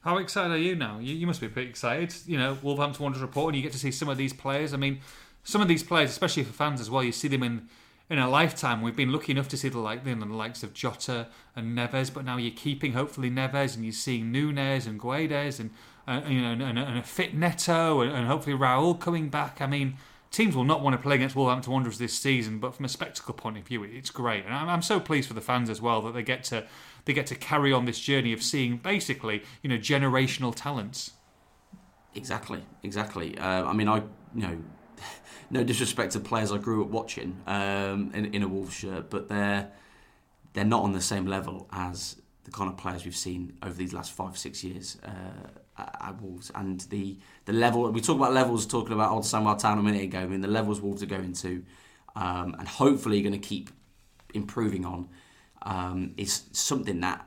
How 0.00 0.18
excited 0.18 0.52
are 0.52 0.58
you 0.58 0.74
now? 0.74 0.98
You, 0.98 1.14
you 1.14 1.26
must 1.26 1.40
be 1.40 1.48
pretty 1.48 1.68
excited. 1.68 2.14
You 2.26 2.38
know, 2.38 2.58
Wolverhampton 2.62 3.02
Wanderers 3.02 3.22
report, 3.22 3.48
and 3.48 3.56
you 3.56 3.62
get 3.62 3.72
to 3.72 3.78
see 3.78 3.90
some 3.90 4.08
of 4.08 4.18
these 4.18 4.32
players. 4.32 4.74
I 4.74 4.76
mean, 4.76 5.00
some 5.44 5.62
of 5.62 5.68
these 5.68 5.82
players, 5.82 6.10
especially 6.10 6.44
for 6.44 6.52
fans 6.52 6.80
as 6.80 6.90
well, 6.90 7.02
you 7.02 7.12
see 7.12 7.28
them 7.28 7.42
in 7.42 7.68
in 8.10 8.18
a 8.18 8.28
lifetime. 8.28 8.82
We've 8.82 8.96
been 8.96 9.12
lucky 9.12 9.32
enough 9.32 9.48
to 9.48 9.56
see 9.56 9.68
the 9.68 9.78
like 9.78 10.04
the 10.04 10.14
likes 10.14 10.62
of 10.62 10.74
Jota 10.74 11.28
and 11.56 11.76
Neves, 11.76 12.12
but 12.12 12.24
now 12.24 12.36
you're 12.36 12.54
keeping 12.54 12.92
hopefully 12.92 13.30
Neves, 13.30 13.74
and 13.74 13.84
you're 13.84 13.92
seeing 13.92 14.30
Nunes 14.30 14.86
and 14.86 15.00
Guedes, 15.00 15.58
and 15.58 15.70
uh, 16.06 16.20
you 16.28 16.40
know, 16.40 16.52
and, 16.52 16.78
and, 16.78 16.98
a 16.98 17.02
fit 17.02 17.34
Neto, 17.34 18.02
and, 18.02 18.12
and 18.12 18.26
hopefully 18.26 18.56
Raul 18.56 18.98
coming 18.98 19.30
back. 19.30 19.60
I 19.60 19.66
mean, 19.66 19.96
teams 20.30 20.54
will 20.54 20.64
not 20.64 20.82
want 20.82 20.94
to 20.94 21.02
play 21.02 21.14
against 21.14 21.34
Wolverhampton 21.34 21.72
Wanderers 21.72 21.98
this 21.98 22.12
season, 22.12 22.58
but 22.58 22.74
from 22.74 22.84
a 22.84 22.88
spectacle 22.88 23.34
point 23.34 23.56
of 23.56 23.66
view, 23.66 23.82
it's 23.84 24.10
great, 24.10 24.44
and 24.44 24.54
I'm, 24.54 24.68
I'm 24.68 24.82
so 24.82 25.00
pleased 25.00 25.28
for 25.28 25.34
the 25.34 25.40
fans 25.40 25.70
as 25.70 25.80
well 25.80 26.02
that 26.02 26.12
they 26.12 26.22
get 26.22 26.44
to 26.44 26.66
they 27.06 27.12
get 27.12 27.26
to 27.26 27.34
carry 27.34 27.72
on 27.72 27.84
this 27.84 28.00
journey 28.00 28.32
of 28.32 28.42
seeing 28.42 28.76
basically 28.76 29.42
you 29.62 29.70
know 29.70 29.78
generational 29.78 30.54
talents. 30.54 31.12
Exactly, 32.14 32.62
exactly. 32.82 33.36
Uh, 33.38 33.64
I 33.64 33.72
mean, 33.72 33.88
I 33.88 33.96
you 34.34 34.42
know 34.42 34.58
no 35.54 35.62
disrespect 35.62 36.12
to 36.12 36.20
players 36.20 36.50
I 36.50 36.58
grew 36.58 36.82
up 36.84 36.90
watching 36.90 37.40
um, 37.46 38.10
in, 38.12 38.34
in 38.34 38.42
a 38.42 38.48
Wolves 38.48 38.74
shirt, 38.74 39.08
but 39.08 39.28
they're 39.28 39.70
they're 40.52 40.64
not 40.64 40.82
on 40.82 40.92
the 40.92 41.00
same 41.00 41.26
level 41.26 41.68
as 41.72 42.16
the 42.42 42.50
kind 42.50 42.68
of 42.70 42.76
players 42.76 43.04
we've 43.04 43.16
seen 43.16 43.56
over 43.62 43.72
these 43.72 43.92
last 43.92 44.12
five 44.12 44.36
six 44.36 44.64
years 44.64 44.98
uh, 45.04 45.82
at, 46.00 46.20
Wolves, 46.20 46.50
and 46.56 46.80
the 46.90 47.18
the 47.44 47.52
level 47.52 47.88
we 47.92 48.00
talk 48.00 48.16
about 48.16 48.34
levels, 48.34 48.66
talking 48.66 48.92
about 48.92 49.12
Old 49.12 49.22
Sandwell 49.22 49.58
Town 49.58 49.78
a 49.78 49.82
minute 49.82 50.02
ago. 50.02 50.18
I 50.18 50.26
mean, 50.26 50.40
the 50.40 50.48
levels 50.48 50.80
Wolves 50.80 51.04
are 51.04 51.06
going 51.06 51.32
to, 51.34 51.62
um, 52.16 52.56
and 52.58 52.66
hopefully 52.66 53.22
going 53.22 53.40
to 53.40 53.48
keep 53.48 53.70
improving 54.34 54.84
on, 54.84 55.08
um, 55.62 56.14
is 56.16 56.42
something 56.50 57.00
that 57.00 57.24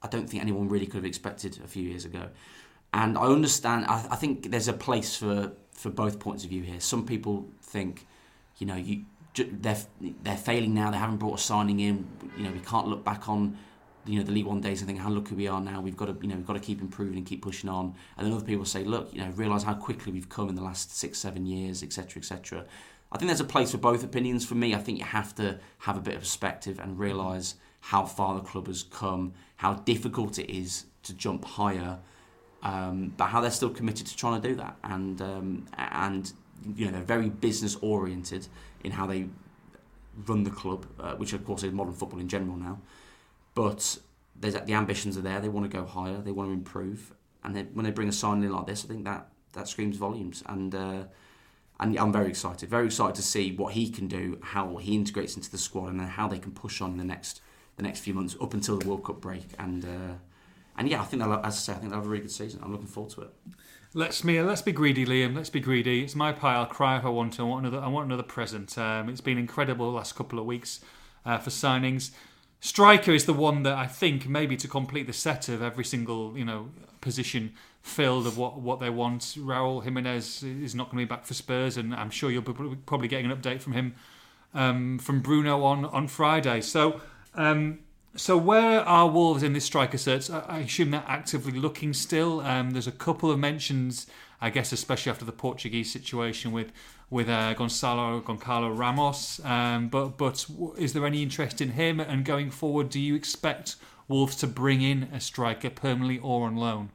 I 0.00 0.06
don't 0.06 0.30
think 0.30 0.40
anyone 0.42 0.68
really 0.68 0.86
could 0.86 0.98
have 0.98 1.04
expected 1.04 1.58
a 1.64 1.66
few 1.66 1.82
years 1.82 2.04
ago. 2.04 2.28
And 2.92 3.18
I 3.18 3.24
understand. 3.24 3.86
I, 3.86 4.06
I 4.10 4.16
think 4.16 4.52
there's 4.52 4.68
a 4.68 4.72
place 4.72 5.16
for 5.16 5.52
for 5.84 5.90
both 5.90 6.18
points 6.18 6.44
of 6.44 6.48
view 6.48 6.62
here. 6.62 6.80
Some 6.80 7.04
people 7.04 7.46
think, 7.60 8.06
you 8.56 8.66
know, 8.66 8.74
you 8.74 9.04
they're 9.34 9.76
they're 10.22 10.36
failing 10.38 10.72
now. 10.72 10.90
They 10.90 10.96
haven't 10.96 11.18
brought 11.18 11.38
a 11.38 11.42
signing 11.42 11.78
in. 11.78 12.08
You 12.38 12.44
know, 12.44 12.52
we 12.52 12.60
can't 12.60 12.88
look 12.88 13.04
back 13.04 13.28
on 13.28 13.58
you 14.06 14.18
know 14.18 14.24
the 14.24 14.32
League 14.32 14.46
One 14.46 14.62
days 14.62 14.80
and 14.80 14.88
think 14.88 14.98
how 14.98 15.10
lucky 15.10 15.34
we 15.34 15.46
are 15.46 15.60
now. 15.60 15.82
We've 15.82 15.96
got 15.96 16.06
to 16.06 16.16
you 16.22 16.28
know 16.28 16.36
we've 16.36 16.46
got 16.46 16.54
to 16.54 16.60
keep 16.60 16.80
improving 16.80 17.18
and 17.18 17.26
keep 17.26 17.42
pushing 17.42 17.68
on. 17.68 17.94
And 18.16 18.26
then 18.26 18.32
other 18.32 18.46
people 18.46 18.64
say, 18.64 18.82
look, 18.82 19.12
you 19.12 19.20
know, 19.20 19.30
realise 19.32 19.62
how 19.62 19.74
quickly 19.74 20.10
we've 20.10 20.30
come 20.30 20.48
in 20.48 20.54
the 20.54 20.62
last 20.62 20.96
six 20.96 21.18
seven 21.18 21.44
years, 21.44 21.82
etc. 21.82 22.18
etc. 22.18 22.64
I 23.12 23.18
think 23.18 23.28
there's 23.28 23.40
a 23.40 23.44
place 23.44 23.72
for 23.72 23.78
both 23.78 24.02
opinions. 24.02 24.46
For 24.46 24.54
me, 24.54 24.74
I 24.74 24.78
think 24.78 24.98
you 25.00 25.04
have 25.04 25.34
to 25.34 25.58
have 25.80 25.98
a 25.98 26.00
bit 26.00 26.14
of 26.14 26.20
perspective 26.20 26.78
and 26.78 26.98
realise 26.98 27.56
how 27.80 28.06
far 28.06 28.36
the 28.36 28.40
club 28.40 28.68
has 28.68 28.84
come, 28.84 29.34
how 29.56 29.74
difficult 29.74 30.38
it 30.38 30.50
is 30.50 30.86
to 31.02 31.12
jump 31.12 31.44
higher 31.44 31.98
um, 32.64 33.12
but 33.16 33.26
how 33.26 33.40
they're 33.40 33.50
still 33.50 33.70
committed 33.70 34.06
to 34.06 34.16
trying 34.16 34.40
to 34.40 34.48
do 34.48 34.54
that, 34.56 34.76
and 34.82 35.20
um, 35.20 35.66
and 35.76 36.32
you 36.74 36.86
know 36.86 36.92
they're 36.92 37.02
very 37.02 37.28
business 37.28 37.76
oriented 37.76 38.48
in 38.82 38.92
how 38.92 39.06
they 39.06 39.28
run 40.26 40.44
the 40.44 40.50
club, 40.50 40.86
uh, 40.98 41.14
which 41.16 41.32
of 41.34 41.44
course 41.44 41.62
is 41.62 41.72
modern 41.72 41.92
football 41.92 42.18
in 42.18 42.28
general 42.28 42.56
now. 42.56 42.80
But 43.54 43.98
there's 44.34 44.54
the 44.54 44.72
ambitions 44.72 45.18
are 45.18 45.20
there. 45.20 45.40
They 45.40 45.48
want 45.48 45.70
to 45.70 45.76
go 45.76 45.84
higher. 45.84 46.20
They 46.22 46.32
want 46.32 46.48
to 46.48 46.52
improve, 46.54 47.12
and 47.44 47.54
they, 47.54 47.62
when 47.62 47.84
they 47.84 47.90
bring 47.90 48.08
a 48.08 48.12
signing 48.12 48.44
in 48.44 48.52
like 48.52 48.66
this, 48.66 48.84
I 48.84 48.88
think 48.88 49.04
that 49.04 49.28
that 49.52 49.68
screams 49.68 49.98
volumes. 49.98 50.42
And 50.46 50.74
uh, 50.74 51.04
and 51.80 51.98
I'm 51.98 52.12
very 52.12 52.28
excited, 52.28 52.70
very 52.70 52.86
excited 52.86 53.14
to 53.16 53.22
see 53.22 53.52
what 53.52 53.74
he 53.74 53.90
can 53.90 54.08
do, 54.08 54.38
how 54.42 54.76
he 54.76 54.94
integrates 54.94 55.36
into 55.36 55.50
the 55.50 55.58
squad, 55.58 55.88
and 55.88 56.00
then 56.00 56.08
how 56.08 56.28
they 56.28 56.38
can 56.38 56.52
push 56.52 56.80
on 56.80 56.92
in 56.92 56.96
the 56.96 57.04
next 57.04 57.42
the 57.76 57.82
next 57.82 58.00
few 58.00 58.14
months 58.14 58.36
up 58.40 58.54
until 58.54 58.78
the 58.78 58.88
World 58.88 59.04
Cup 59.04 59.20
break. 59.20 59.44
And 59.58 59.84
uh, 59.84 60.14
and 60.76 60.88
yeah, 60.88 61.00
I 61.00 61.04
think 61.04 61.22
they'll, 61.22 61.32
as 61.32 61.44
I 61.44 61.50
say, 61.50 61.72
I 61.72 61.76
think 61.76 61.90
they'll 61.90 62.00
have 62.00 62.06
a 62.06 62.10
really 62.10 62.22
good 62.22 62.30
season. 62.30 62.60
I'm 62.62 62.72
looking 62.72 62.86
forward 62.86 63.12
to 63.12 63.22
it. 63.22 63.30
Let's 63.96 64.24
me 64.24 64.42
let's 64.42 64.62
be 64.62 64.72
greedy, 64.72 65.06
Liam. 65.06 65.36
Let's 65.36 65.50
be 65.50 65.60
greedy. 65.60 66.02
It's 66.02 66.16
my 66.16 66.32
pie. 66.32 66.56
I'll 66.56 66.66
cry 66.66 66.98
if 66.98 67.04
I 67.04 67.10
want 67.10 67.34
to. 67.34 67.42
I 67.42 67.44
want 67.44 67.66
another. 67.66 67.84
I 67.84 67.88
want 67.88 68.06
another 68.06 68.24
present. 68.24 68.76
Um, 68.76 69.08
it's 69.08 69.20
been 69.20 69.38
incredible 69.38 69.90
the 69.90 69.96
last 69.96 70.16
couple 70.16 70.40
of 70.40 70.46
weeks 70.46 70.80
uh, 71.24 71.38
for 71.38 71.50
signings. 71.50 72.10
Striker 72.58 73.12
is 73.12 73.26
the 73.26 73.32
one 73.32 73.62
that 73.62 73.78
I 73.78 73.86
think 73.86 74.28
maybe 74.28 74.56
to 74.56 74.66
complete 74.66 75.06
the 75.06 75.12
set 75.12 75.48
of 75.48 75.62
every 75.62 75.84
single 75.84 76.36
you 76.36 76.44
know 76.44 76.70
position 77.00 77.52
filled 77.82 78.26
of 78.26 78.36
what 78.36 78.58
what 78.60 78.80
they 78.80 78.90
want. 78.90 79.20
Raul 79.38 79.84
Jimenez 79.84 80.42
is 80.42 80.74
not 80.74 80.90
going 80.90 80.98
to 80.98 81.06
be 81.06 81.08
back 81.08 81.24
for 81.24 81.34
Spurs, 81.34 81.76
and 81.76 81.94
I'm 81.94 82.10
sure 82.10 82.32
you'll 82.32 82.42
be 82.42 82.76
probably 82.86 83.06
getting 83.06 83.30
an 83.30 83.36
update 83.36 83.60
from 83.60 83.74
him 83.74 83.94
um, 84.54 84.98
from 84.98 85.20
Bruno 85.20 85.62
on 85.62 85.84
on 85.84 86.08
Friday. 86.08 86.62
So. 86.62 87.00
Um, 87.36 87.80
so 88.16 88.36
where 88.36 88.80
are 88.80 89.08
Wolves 89.08 89.42
in 89.42 89.52
this 89.52 89.64
striker 89.64 89.98
search? 89.98 90.30
I 90.30 90.60
assume 90.60 90.92
they're 90.92 91.04
actively 91.06 91.58
looking 91.58 91.92
still. 91.92 92.40
Um, 92.40 92.70
there's 92.70 92.86
a 92.86 92.92
couple 92.92 93.30
of 93.30 93.38
mentions, 93.38 94.06
I 94.40 94.50
guess, 94.50 94.72
especially 94.72 95.10
after 95.10 95.24
the 95.24 95.32
Portuguese 95.32 95.92
situation 95.92 96.52
with 96.52 96.72
with 97.10 97.28
uh, 97.28 97.54
Gonzalo 97.54 98.20
Goncalo 98.20 98.76
Ramos. 98.76 99.44
Um, 99.44 99.88
but 99.88 100.16
but 100.16 100.46
is 100.78 100.92
there 100.92 101.06
any 101.06 101.22
interest 101.22 101.60
in 101.60 101.72
him? 101.72 101.98
And 102.00 102.24
going 102.24 102.50
forward, 102.50 102.88
do 102.88 103.00
you 103.00 103.14
expect 103.14 103.76
Wolves 104.06 104.36
to 104.36 104.46
bring 104.46 104.80
in 104.80 105.04
a 105.12 105.20
striker 105.20 105.70
permanently 105.70 106.18
or 106.18 106.46
on 106.46 106.56
loan? 106.56 106.90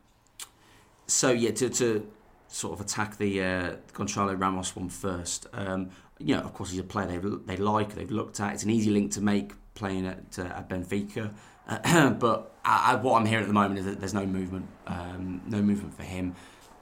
So 1.07 1.32
yeah, 1.32 1.51
to, 1.51 1.70
to 1.70 2.09
sort 2.47 2.80
of 2.80 2.86
attack 2.86 3.17
the 3.17 3.43
uh, 3.43 3.76
Gonzalo 3.93 4.34
Ramos 4.36 4.76
one 4.76 4.89
first. 4.89 5.47
Um, 5.53 5.89
you 6.17 6.36
know, 6.36 6.41
of 6.41 6.53
course, 6.53 6.72
he's 6.72 6.80
a 6.80 6.84
player 6.84 7.07
they 7.07 7.17
they 7.45 7.57
like, 7.57 7.95
they've 7.95 8.11
looked 8.11 8.39
at. 8.39 8.53
It's 8.53 8.63
an 8.63 8.70
easy 8.70 8.89
link 8.89 9.11
to 9.13 9.22
make 9.22 9.53
playing 9.80 10.05
at, 10.05 10.38
uh, 10.38 10.43
at 10.43 10.69
Benfica. 10.69 11.32
But 12.19 12.55
I, 12.65 12.93
I, 12.93 12.95
what 12.95 13.19
I'm 13.19 13.25
hearing 13.25 13.43
at 13.43 13.47
the 13.47 13.53
moment 13.53 13.80
is 13.80 13.86
that 13.86 13.99
there's 13.99 14.13
no 14.13 14.25
movement, 14.25 14.67
um, 14.88 15.41
no 15.47 15.61
movement 15.61 15.93
for 15.93 16.03
him. 16.03 16.36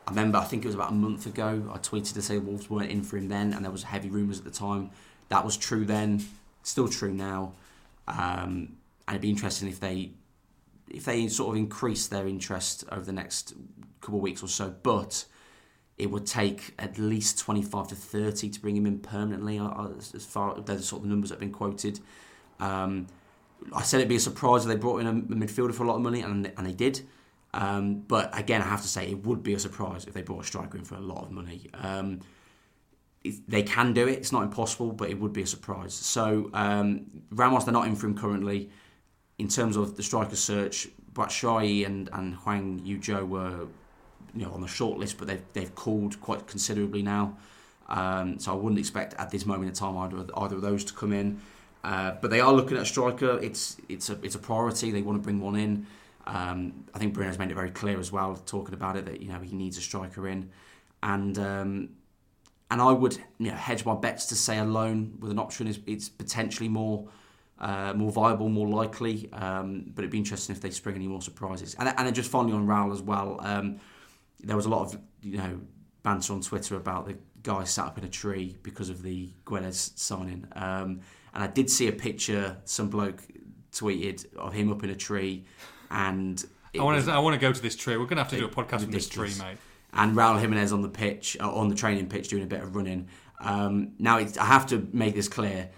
I 0.08 0.12
remember, 0.12 0.38
I 0.38 0.45
think 0.45 0.64
it 0.64 0.68
was 0.68 0.76
about 0.76 0.91
a 0.91 0.95
month 0.95 1.26
ago, 1.26 1.70
I 1.74 1.78
tweeted 1.78 2.14
to 2.14 2.22
say 2.22 2.38
Wolves 2.38 2.70
weren't 2.70 2.89
in 2.89 3.04
for 3.04 3.18
him 3.18 3.28
then, 3.28 3.54
and 3.54 3.66
there 3.66 3.72
was 3.72 3.84
heavy 3.84 4.10
rumours 4.10 4.39
at 4.39 4.45
the 4.45 4.52
time. 4.52 4.91
That 5.28 5.43
was 5.43 5.58
true 5.58 5.86
then, 5.86 6.26
still 6.64 6.88
true 6.88 7.14
now. 7.14 7.54
Um, 8.08 8.78
and 9.08 9.16
it'd 9.16 9.22
be 9.22 9.30
interesting 9.30 9.68
if 9.68 9.80
they 9.80 10.12
if 10.89 11.04
they 11.04 11.28
sort 11.28 11.50
of 11.50 11.58
increase 11.58 12.08
their 12.08 12.26
interest 12.28 12.86
over 12.89 13.02
the 13.02 13.12
next 13.12 13.54
couple 14.00 14.20
of 14.20 14.22
weeks 14.22 14.41
or 14.41 14.48
so. 14.48 14.74
But 14.84 15.26
it 15.98 16.12
would 16.12 16.26
take 16.26 16.74
at 16.78 16.98
least 16.98 17.39
25 17.39 17.88
to 17.89 17.95
30 17.95 18.50
to 18.50 18.62
bring 18.62 18.78
him 18.78 18.86
in 18.86 19.00
permanently, 19.00 19.60
uh, 19.60 19.88
as 19.98 20.26
far 20.26 20.52
as 20.52 20.86
sort 20.86 21.02
of 21.02 21.04
the 21.04 21.10
numbers 21.10 21.30
that 21.30 21.36
have 21.36 21.39
been 21.39 21.52
quoted. 21.52 22.00
Um, 22.60 23.08
I 23.74 23.84
said 23.84 23.97
it'd 23.97 24.10
be 24.10 24.16
a 24.16 24.20
surprise 24.20 24.64
if 24.64 24.68
they 24.68 24.76
brought 24.76 25.01
in 25.01 25.08
a, 25.08 25.14
midfielder 25.14 25.74
for 25.74 25.84
a 25.84 25.88
lot 25.88 25.95
of 25.95 26.01
money, 26.01 26.22
and, 26.22 26.51
and 26.58 26.68
they 26.68 26.74
did. 26.74 27.01
Um, 27.53 28.01
but 28.01 28.38
again, 28.38 28.62
I 28.62 28.66
have 28.66 28.82
to 28.82 28.88
say 28.88 29.10
it 29.10 29.26
would 29.26 29.43
be 29.43 29.53
a 29.53 29.60
surprise 29.60 30.05
if 30.05 30.14
they 30.14 30.22
brought 30.22 30.43
a 30.43 30.47
striker 30.47 30.78
in 30.78 30.84
for 30.84 30.95
a 30.95 30.99
lot 30.99 31.24
of 31.24 31.32
money. 31.32 31.70
Um, 31.74 32.20
they 33.47 33.64
can 33.64 33.93
do 33.93 34.08
it; 34.08 34.18
it's 34.18 34.32
not 34.32 34.43
impossible, 34.43 34.91
but 34.91 35.10
it 35.10 35.20
would 35.20 35.34
be 35.34 35.41
a 35.41 35.47
surprise. 35.47 35.93
So 35.93 36.49
um, 36.53 37.05
Ramos, 37.32 37.64
they're 37.64 37.74
not 37.74 37.88
in 37.88 37.95
for 37.95 38.08
him 38.08 38.18
currently. 38.18 38.70
In 39.38 39.47
terms 39.47 39.76
of 39.76 39.97
the 39.97 40.03
striker 40.03 40.36
search, 40.36 40.88
Batshuayi 41.14 41.86
and 41.86 42.10
and 42.14 42.36
Hwang 42.36 42.82
Ui-jo 42.86 43.26
were 43.26 43.68
you 44.36 44.45
know 44.45 44.51
on 44.51 44.62
the 44.62 44.68
short 44.68 44.97
list, 44.97 45.18
but 45.18 45.28
they've 45.28 45.43
they've 45.53 45.74
called 45.74 46.20
quite 46.22 46.47
considerably 46.47 47.01
now. 47.01 47.38
Um, 47.89 48.39
so 48.39 48.51
I 48.51 48.55
wouldn't 48.55 48.80
expect 48.80 49.14
at 49.16 49.32
this 49.32 49.45
moment 49.45 49.70
in 49.70 49.76
time 49.76 49.97
either 49.97 50.26
either 50.36 50.55
of 50.55 50.62
those 50.62 50.84
to 50.86 50.93
come 50.93 51.14
in. 51.14 51.41
Uh, 51.84 52.12
but 52.22 52.32
they 52.32 52.40
are 52.40 52.54
looking 52.54 52.78
at 52.78 52.84
a 52.84 52.86
striker. 52.86 53.40
It's 53.40 53.78
it's 53.88 54.10
a 54.10 54.20
it's 54.22 54.36
a 54.36 54.40
priority. 54.40 54.92
They 54.92 55.02
want 55.02 55.22
to 55.22 55.24
bring 55.24 55.40
one 55.40 55.56
in. 55.56 55.88
Um, 56.26 56.86
I 56.94 57.00
think 57.00 57.14
Bruno's 57.14 57.40
made 57.40 57.52
it 57.52 57.56
very 57.56 57.72
clear 57.72 58.00
as 58.00 58.12
well, 58.12 58.36
talking 58.36 58.74
about 58.74 58.98
it 58.98 59.06
that 59.06 59.22
you 59.22 59.30
know 59.30 59.40
he 59.40 59.56
needs 59.56 59.78
a 59.78 59.82
striker 59.82 60.28
in, 60.28 60.50
and 61.02 61.38
um, 61.40 61.90
and 62.70 62.82
I 62.82 62.92
would 62.92 63.18
you 63.38 63.52
know, 63.52 63.56
hedge 63.56 63.86
my 63.86 63.96
bets 63.96 64.26
to 64.28 64.36
say 64.36 64.58
a 64.58 64.66
loan 64.66 65.18
with 65.20 65.32
an 65.32 65.40
option 65.40 65.68
is 65.68 65.80
it's 65.86 66.10
potentially 66.10 66.68
more 66.68 67.08
uh, 67.60 67.94
more 67.96 68.12
viable, 68.12 68.50
more 68.50 68.68
likely. 68.68 69.30
Um, 69.34 69.86
but 69.96 70.04
it'd 70.04 70.12
be 70.12 70.18
interesting 70.18 70.56
if 70.56 70.62
they 70.62 70.70
spring 70.70 70.96
any 70.96 71.08
more 71.08 71.22
surprises. 71.22 71.76
And 71.80 71.88
and 71.88 72.06
then 72.06 72.14
just 72.14 72.30
finally 72.30 72.54
on 72.54 72.68
Raul 72.68 72.92
as 72.92 73.02
well. 73.02 73.40
Um, 73.42 73.80
there 74.42 74.56
was 74.56 74.66
a 74.66 74.70
lot 74.70 74.82
of 74.82 75.00
you 75.22 75.38
know 75.38 75.60
banter 76.04 76.34
on 76.34 76.42
Twitter 76.42 76.76
about 76.76 77.08
the 77.08 77.18
guy 77.44 77.64
sat 77.64 77.86
up 77.86 77.98
in 77.98 78.04
a 78.04 78.10
tree 78.10 78.58
because 78.64 78.90
of 78.90 79.02
the 79.02 79.32
Guedes 79.46 79.98
signing. 79.98 80.46
Um, 80.54 81.02
and 81.34 81.44
I 81.44 81.48
did 81.48 81.70
see 81.70 81.88
a 81.88 81.92
picture 81.92 82.58
some 82.66 82.90
bloke 82.90 83.24
tweeted 83.72 84.34
of 84.36 84.54
him 84.54 84.72
up 84.72 84.84
in 84.84 84.90
a 84.90 84.96
tree, 84.96 85.46
and 85.92 86.44
I 86.78 86.84
want 86.84 87.04
to 87.04 87.12
I 87.12 87.20
want 87.20 87.34
to 87.34 87.40
go 87.40 87.52
to 87.52 87.62
this 87.62 87.76
tree. 87.76 87.98
We're 87.98 88.06
going 88.06 88.18
to 88.18 88.24
have 88.24 88.32
to 88.32 88.38
do 88.38 88.46
a 88.46 88.50
podcast 88.50 88.82
from 88.82 88.92
this 88.92 89.10
tree, 89.10 89.34
mate. 89.40 89.58
And 89.94 90.16
Raul 90.16 90.40
Jimenez 90.40 90.74
on 90.74 90.82
the 90.82 90.90
pitch, 90.90 91.38
uh, 91.40 91.50
on 91.50 91.70
the 91.70 91.76
training 91.76 92.08
pitch, 92.10 92.28
doing 92.28 92.44
a 92.44 92.48
bit 92.48 92.62
of 92.62 92.76
running. 92.76 93.08
Um, 93.40 93.94
now 94.00 94.18
I 94.18 94.28
have 94.38 94.68
to 94.68 94.88
make 94.92 95.16
this 95.16 95.28
clear. 95.28 95.70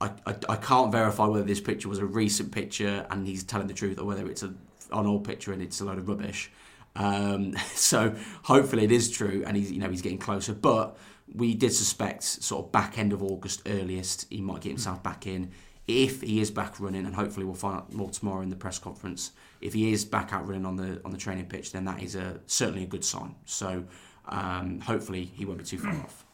I, 0.00 0.10
I, 0.26 0.34
I, 0.48 0.56
can't 0.56 0.90
verify 0.90 1.26
whether 1.26 1.44
this 1.44 1.60
picture 1.60 1.88
was 1.88 1.98
a 1.98 2.04
recent 2.04 2.50
picture 2.50 3.06
and 3.10 3.26
he's 3.26 3.44
telling 3.44 3.68
the 3.68 3.74
truth, 3.74 3.98
or 3.98 4.04
whether 4.04 4.28
it's 4.28 4.42
a 4.42 4.52
on 4.92 5.06
all 5.06 5.20
picture 5.20 5.52
and 5.52 5.62
it's 5.62 5.80
a 5.80 5.84
load 5.84 5.98
of 5.98 6.08
rubbish. 6.08 6.50
Um, 6.96 7.56
so 7.74 8.14
hopefully 8.42 8.84
it 8.84 8.92
is 8.92 9.10
true, 9.10 9.44
and 9.46 9.56
he's 9.56 9.72
you 9.72 9.80
know 9.80 9.90
he's 9.90 10.02
getting 10.02 10.18
closer. 10.18 10.52
But 10.52 10.96
we 11.34 11.54
did 11.54 11.72
suspect 11.72 12.22
sort 12.22 12.64
of 12.64 12.72
back 12.72 12.96
end 12.96 13.12
of 13.12 13.22
August 13.22 13.62
earliest 13.66 14.26
he 14.30 14.40
might 14.40 14.60
get 14.60 14.70
himself 14.70 15.02
back 15.02 15.26
in. 15.26 15.50
If 15.86 16.22
he 16.22 16.40
is 16.40 16.50
back 16.50 16.80
running, 16.80 17.04
and 17.04 17.14
hopefully 17.14 17.44
we'll 17.44 17.56
find 17.56 17.76
out 17.76 17.92
more 17.92 18.08
tomorrow 18.08 18.40
in 18.40 18.48
the 18.48 18.56
press 18.56 18.78
conference. 18.78 19.32
If 19.60 19.74
he 19.74 19.92
is 19.92 20.04
back 20.04 20.32
out 20.32 20.46
running 20.48 20.64
on 20.64 20.76
the 20.76 21.00
on 21.04 21.10
the 21.10 21.18
training 21.18 21.46
pitch, 21.46 21.72
then 21.72 21.84
that 21.84 22.02
is 22.02 22.14
a 22.14 22.40
certainly 22.46 22.84
a 22.84 22.86
good 22.86 23.04
sign. 23.04 23.34
So 23.44 23.84
um, 24.26 24.80
hopefully 24.80 25.30
he 25.34 25.44
won't 25.44 25.58
be 25.58 25.64
too 25.64 25.78
far 25.78 25.92
off. 25.92 26.24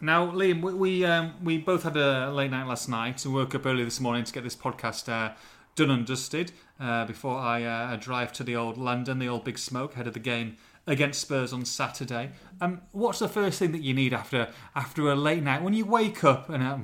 Now, 0.00 0.30
Liam, 0.30 0.62
we 0.62 0.72
we, 0.72 1.04
um, 1.04 1.34
we 1.42 1.58
both 1.58 1.82
had 1.82 1.96
a 1.96 2.30
late 2.32 2.50
night 2.50 2.66
last 2.66 2.88
night 2.88 3.24
and 3.24 3.34
woke 3.34 3.54
up 3.54 3.66
early 3.66 3.84
this 3.84 4.00
morning 4.00 4.24
to 4.24 4.32
get 4.32 4.44
this 4.44 4.56
podcast 4.56 5.08
uh, 5.08 5.34
done 5.74 5.90
and 5.90 6.06
dusted 6.06 6.52
uh, 6.80 7.04
before 7.04 7.36
I 7.36 7.64
uh, 7.64 7.96
drive 7.96 8.32
to 8.34 8.44
the 8.44 8.56
old 8.56 8.78
London, 8.78 9.18
the 9.18 9.28
old 9.28 9.44
Big 9.44 9.58
Smoke, 9.58 9.94
head 9.94 10.06
of 10.06 10.14
the 10.14 10.20
game 10.20 10.56
against 10.88 11.20
Spurs 11.20 11.52
on 11.52 11.64
Saturday. 11.64 12.30
Um, 12.60 12.80
what's 12.92 13.20
the 13.20 13.28
first 13.28 13.58
thing 13.60 13.70
that 13.72 13.82
you 13.82 13.94
need 13.94 14.12
after 14.12 14.48
after 14.74 15.08
a 15.08 15.14
late 15.14 15.42
night 15.44 15.62
when 15.62 15.74
you 15.74 15.84
wake 15.84 16.24
up 16.24 16.48
and 16.48 16.62
uh, 16.62 16.76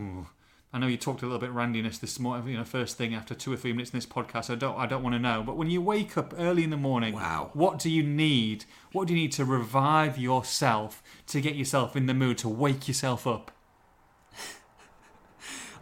I 0.72 0.78
know 0.78 0.88
you 0.88 0.96
talked 0.96 1.22
a 1.22 1.26
little 1.26 1.38
bit 1.38 1.52
randiness 1.52 1.98
this 2.00 2.18
morning, 2.18 2.48
you 2.48 2.56
know, 2.58 2.64
first 2.64 2.96
thing 2.98 3.14
after 3.14 3.32
two 3.32 3.52
or 3.52 3.56
three 3.56 3.72
minutes 3.72 3.90
in 3.92 3.96
this 3.96 4.06
podcast. 4.06 4.50
I 4.50 4.56
don't, 4.56 4.76
I 4.76 4.86
don't 4.86 5.04
want 5.04 5.14
to 5.14 5.20
know. 5.20 5.42
But 5.46 5.56
when 5.56 5.70
you 5.70 5.80
wake 5.80 6.18
up 6.18 6.34
early 6.36 6.64
in 6.64 6.70
the 6.70 6.76
morning, 6.76 7.14
Wow. 7.14 7.50
what 7.54 7.78
do 7.78 7.88
you 7.88 8.02
need? 8.02 8.64
What 8.90 9.06
do 9.06 9.14
you 9.14 9.20
need 9.20 9.30
to 9.32 9.44
revive 9.44 10.18
yourself 10.18 11.00
to 11.28 11.40
get 11.40 11.54
yourself 11.54 11.94
in 11.94 12.06
the 12.06 12.14
mood 12.14 12.38
to 12.38 12.48
wake 12.48 12.88
yourself 12.88 13.24
up? 13.26 13.52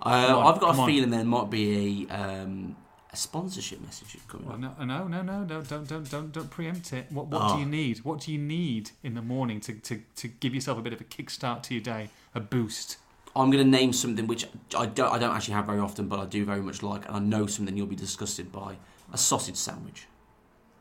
Uh, 0.05 0.37
on, 0.37 0.55
I've 0.55 0.61
got 0.61 0.75
a 0.77 0.81
on. 0.81 0.87
feeling 0.89 1.11
there 1.11 1.25
might 1.25 1.49
be 1.49 2.07
a 2.11 2.13
um, 2.15 2.75
a 3.13 3.17
sponsorship 3.17 3.81
message 3.83 4.15
is 4.15 4.23
coming 4.27 4.47
Well, 4.47 4.55
up. 4.71 4.79
no, 4.81 4.85
no, 4.85 5.07
no, 5.09 5.23
no, 5.23 5.45
no, 5.45 5.63
don't, 5.63 5.87
don't, 5.87 6.11
don't, 6.11 6.33
don't 6.33 6.51
preempt 6.51 6.93
it. 6.93 7.07
What, 7.11 7.27
what 7.27 7.43
Oh. 7.45 7.55
do 7.55 7.61
you 7.61 7.67
need? 7.67 7.99
What 8.05 8.21
do 8.21 8.33
you 8.33 8.39
need 8.39 8.91
in 9.03 9.15
the 9.15 9.23
morning 9.23 9.61
to, 9.61 9.75
to, 9.75 10.01
to 10.17 10.29
give 10.29 10.55
yourself 10.55 10.79
a 10.79 10.83
bit 10.83 10.93
of 10.95 11.01
a 11.01 11.05
kickstart 11.05 11.63
to 11.65 11.75
your 11.75 11.83
day, 11.83 12.09
a 12.35 12.41
boost? 12.41 12.97
I'm 13.37 13.51
going 13.51 13.65
to 13.65 13.71
name 13.71 13.93
something 13.93 14.27
which 14.27 14.47
I 14.77 14.87
don't, 14.87 15.13
I 15.13 15.19
don't 15.19 15.35
actually 15.35 15.55
have 15.55 15.67
very 15.67 15.79
often, 15.79 16.09
but 16.09 16.21
I 16.21 16.25
do 16.27 16.45
very 16.45 16.61
much 16.63 16.83
like, 16.83 17.07
and 17.07 17.17
I 17.17 17.19
know 17.19 17.47
something 17.47 17.77
you'll 17.77 17.87
be 17.87 17.97
disgusted 17.97 18.51
by: 18.53 18.77
a 19.13 19.17
sausage 19.19 19.57
sandwich. 19.57 20.07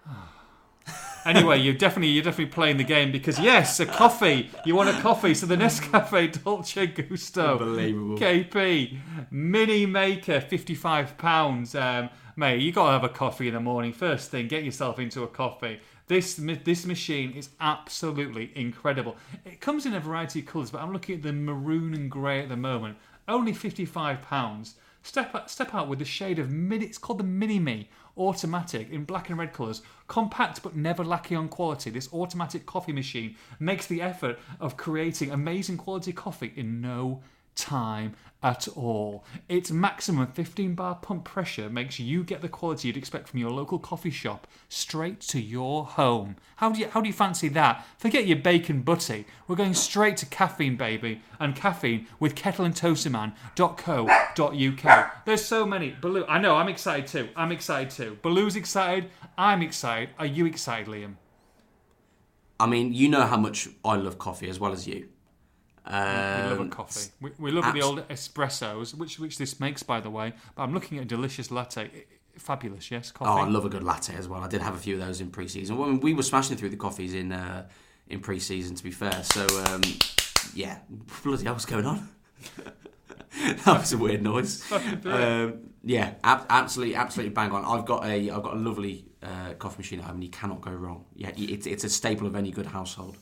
Ah. 0.07 0.31
Anyway, 1.25 1.59
you're 1.59 1.73
definitely 1.73 2.09
you're 2.09 2.23
definitely 2.23 2.51
playing 2.51 2.77
the 2.77 2.83
game 2.83 3.11
because 3.11 3.39
yes, 3.39 3.79
a 3.79 3.85
coffee. 3.85 4.49
You 4.65 4.75
want 4.75 4.89
a 4.89 5.01
coffee, 5.01 5.33
so 5.33 5.45
the 5.45 5.55
Nescafe 5.55 6.43
Dolce 6.43 6.87
Gusto. 6.87 7.59
Unbelievable. 7.59 8.17
KP 8.17 8.97
mini 9.29 9.85
maker, 9.85 10.41
fifty 10.41 10.75
five 10.75 11.17
pounds. 11.17 11.75
Um, 11.75 12.09
mate, 12.35 12.61
you 12.61 12.71
got 12.71 12.87
to 12.87 12.91
have 12.91 13.03
a 13.03 13.09
coffee 13.09 13.47
in 13.47 13.53
the 13.53 13.59
morning. 13.59 13.93
First 13.93 14.31
thing, 14.31 14.47
get 14.47 14.63
yourself 14.63 14.99
into 14.99 15.23
a 15.23 15.27
coffee. 15.27 15.79
This 16.07 16.35
this 16.63 16.85
machine 16.85 17.31
is 17.31 17.49
absolutely 17.59 18.51
incredible. 18.55 19.15
It 19.45 19.61
comes 19.61 19.85
in 19.85 19.93
a 19.93 19.99
variety 19.99 20.39
of 20.41 20.45
colours, 20.47 20.71
but 20.71 20.81
I'm 20.81 20.91
looking 20.91 21.15
at 21.15 21.23
the 21.23 21.33
maroon 21.33 21.93
and 21.93 22.09
grey 22.09 22.41
at 22.41 22.49
the 22.49 22.57
moment. 22.57 22.97
Only 23.27 23.53
fifty 23.53 23.85
five 23.85 24.21
pounds. 24.21 24.75
Step 25.03 25.33
out, 25.33 25.49
step 25.49 25.73
out 25.73 25.87
with 25.87 25.99
the 25.99 26.05
shade 26.05 26.37
of 26.37 26.51
mini. 26.51 26.85
It's 26.85 26.97
called 26.97 27.19
the 27.19 27.23
Mini 27.23 27.59
Me 27.59 27.89
automatic 28.17 28.89
in 28.89 29.05
black 29.05 29.29
and 29.29 29.39
red 29.39 29.53
colours. 29.53 29.81
Compact 30.07 30.61
but 30.61 30.75
never 30.75 31.03
lacking 31.03 31.37
on 31.37 31.49
quality. 31.49 31.89
This 31.89 32.11
automatic 32.13 32.65
coffee 32.65 32.93
machine 32.93 33.35
makes 33.59 33.87
the 33.87 34.01
effort 34.01 34.39
of 34.59 34.77
creating 34.77 35.31
amazing 35.31 35.77
quality 35.77 36.13
coffee 36.13 36.53
in 36.55 36.81
no 36.81 37.21
time 37.55 38.15
at 38.43 38.67
all. 38.69 39.23
Its 39.47 39.69
maximum 39.71 40.25
15 40.27 40.73
bar 40.73 40.95
pump 40.95 41.23
pressure 41.23 41.69
makes 41.69 41.99
you 41.99 42.23
get 42.23 42.41
the 42.41 42.49
quality 42.49 42.87
you'd 42.87 42.97
expect 42.97 43.29
from 43.29 43.37
your 43.39 43.51
local 43.51 43.77
coffee 43.77 44.09
shop 44.09 44.47
straight 44.67 45.21
to 45.21 45.39
your 45.39 45.85
home. 45.85 46.37
How 46.55 46.71
do 46.71 46.79
you 46.79 46.87
how 46.87 47.01
do 47.01 47.07
you 47.07 47.13
fancy 47.13 47.49
that? 47.49 47.85
Forget 47.97 48.25
your 48.25 48.37
bacon 48.37 48.81
butty. 48.81 49.27
We're 49.47 49.55
going 49.55 49.75
straight 49.75 50.17
to 50.17 50.25
caffeine, 50.25 50.75
baby, 50.75 51.21
and 51.39 51.55
caffeine 51.55 52.07
with 52.19 52.33
kettleandtoasterman.co.uk. 52.35 55.25
There's 55.25 55.45
so 55.45 55.65
many. 55.65 55.95
Baloo, 56.01 56.25
I 56.27 56.39
know. 56.39 56.55
I'm 56.55 56.69
excited 56.69 57.05
too. 57.07 57.29
I'm 57.35 57.51
excited 57.51 57.91
too. 57.91 58.17
Baloo's 58.21 58.55
excited. 58.55 59.11
I'm 59.37 59.61
excited. 59.61 60.09
Are 60.17 60.25
you 60.25 60.47
excited, 60.47 60.87
Liam? 60.87 61.15
I 62.59 62.65
mean, 62.67 62.93
you 62.93 63.09
know 63.09 63.23
how 63.23 63.37
much 63.37 63.67
I 63.83 63.95
love 63.95 64.19
coffee 64.19 64.47
as 64.49 64.59
well 64.59 64.71
as 64.71 64.87
you. 64.87 65.09
We 65.85 65.91
love 65.93 66.59
a 66.59 66.61
Um, 66.61 66.69
coffee. 66.69 67.11
We, 67.21 67.31
we 67.39 67.51
love 67.51 67.65
abs- 67.65 67.73
the 67.73 67.81
old 67.81 68.07
espressos, 68.09 68.93
which 68.93 69.19
which 69.19 69.37
this 69.37 69.59
makes, 69.59 69.83
by 69.83 69.99
the 69.99 70.09
way. 70.09 70.33
But 70.55 70.63
I'm 70.63 70.73
looking 70.73 70.97
at 70.99 71.03
a 71.03 71.07
delicious 71.07 71.51
latte. 71.51 71.81
I- 71.85 72.05
Fabulous, 72.37 72.89
yes, 72.89 73.11
Oh. 73.19 73.25
I 73.25 73.45
love 73.47 73.65
a 73.65 73.69
good 73.69 73.83
latte 73.83 74.15
as 74.15 74.25
well. 74.29 74.41
I 74.41 74.47
did 74.47 74.61
have 74.61 74.73
a 74.73 74.77
few 74.77 74.93
of 74.95 75.01
those 75.05 75.19
in 75.19 75.29
pre-season. 75.31 75.77
Well, 75.77 75.93
we 75.97 76.13
were 76.13 76.23
smashing 76.23 76.55
through 76.55 76.69
the 76.69 76.77
coffees 76.77 77.13
in 77.13 77.33
uh, 77.33 77.67
in 78.07 78.21
pre-season, 78.21 78.73
to 78.75 78.83
be 78.83 78.89
fair. 78.91 79.21
So 79.23 79.45
um, 79.65 79.81
yeah, 80.53 80.77
bloody 81.23 81.43
hell, 81.43 81.53
what's 81.53 81.65
going 81.65 81.85
on? 81.85 82.07
that 83.65 83.65
was 83.79 83.93
a 83.93 83.97
weird 83.97 84.21
noise. 84.21 84.63
It. 84.71 85.05
Um, 85.05 85.59
yeah, 85.83 86.13
ab- 86.23 86.45
absolutely, 86.49 86.95
absolutely 86.95 87.33
bang 87.33 87.51
on. 87.51 87.65
I've 87.65 87.85
got 87.85 88.05
a 88.05 88.29
I've 88.29 88.43
got 88.43 88.53
a 88.53 88.59
lovely 88.59 89.05
uh, 89.23 89.53
coffee 89.57 89.77
machine 89.79 89.99
at 89.99 90.05
home, 90.05 90.15
and 90.15 90.23
you 90.23 90.29
cannot 90.29 90.61
go 90.61 90.71
wrong. 90.71 91.05
Yeah, 91.15 91.31
it's 91.35 91.65
it's 91.67 91.83
a 91.83 91.89
staple 91.89 92.27
of 92.27 92.35
any 92.35 92.51
good 92.51 92.67
household. 92.67 93.17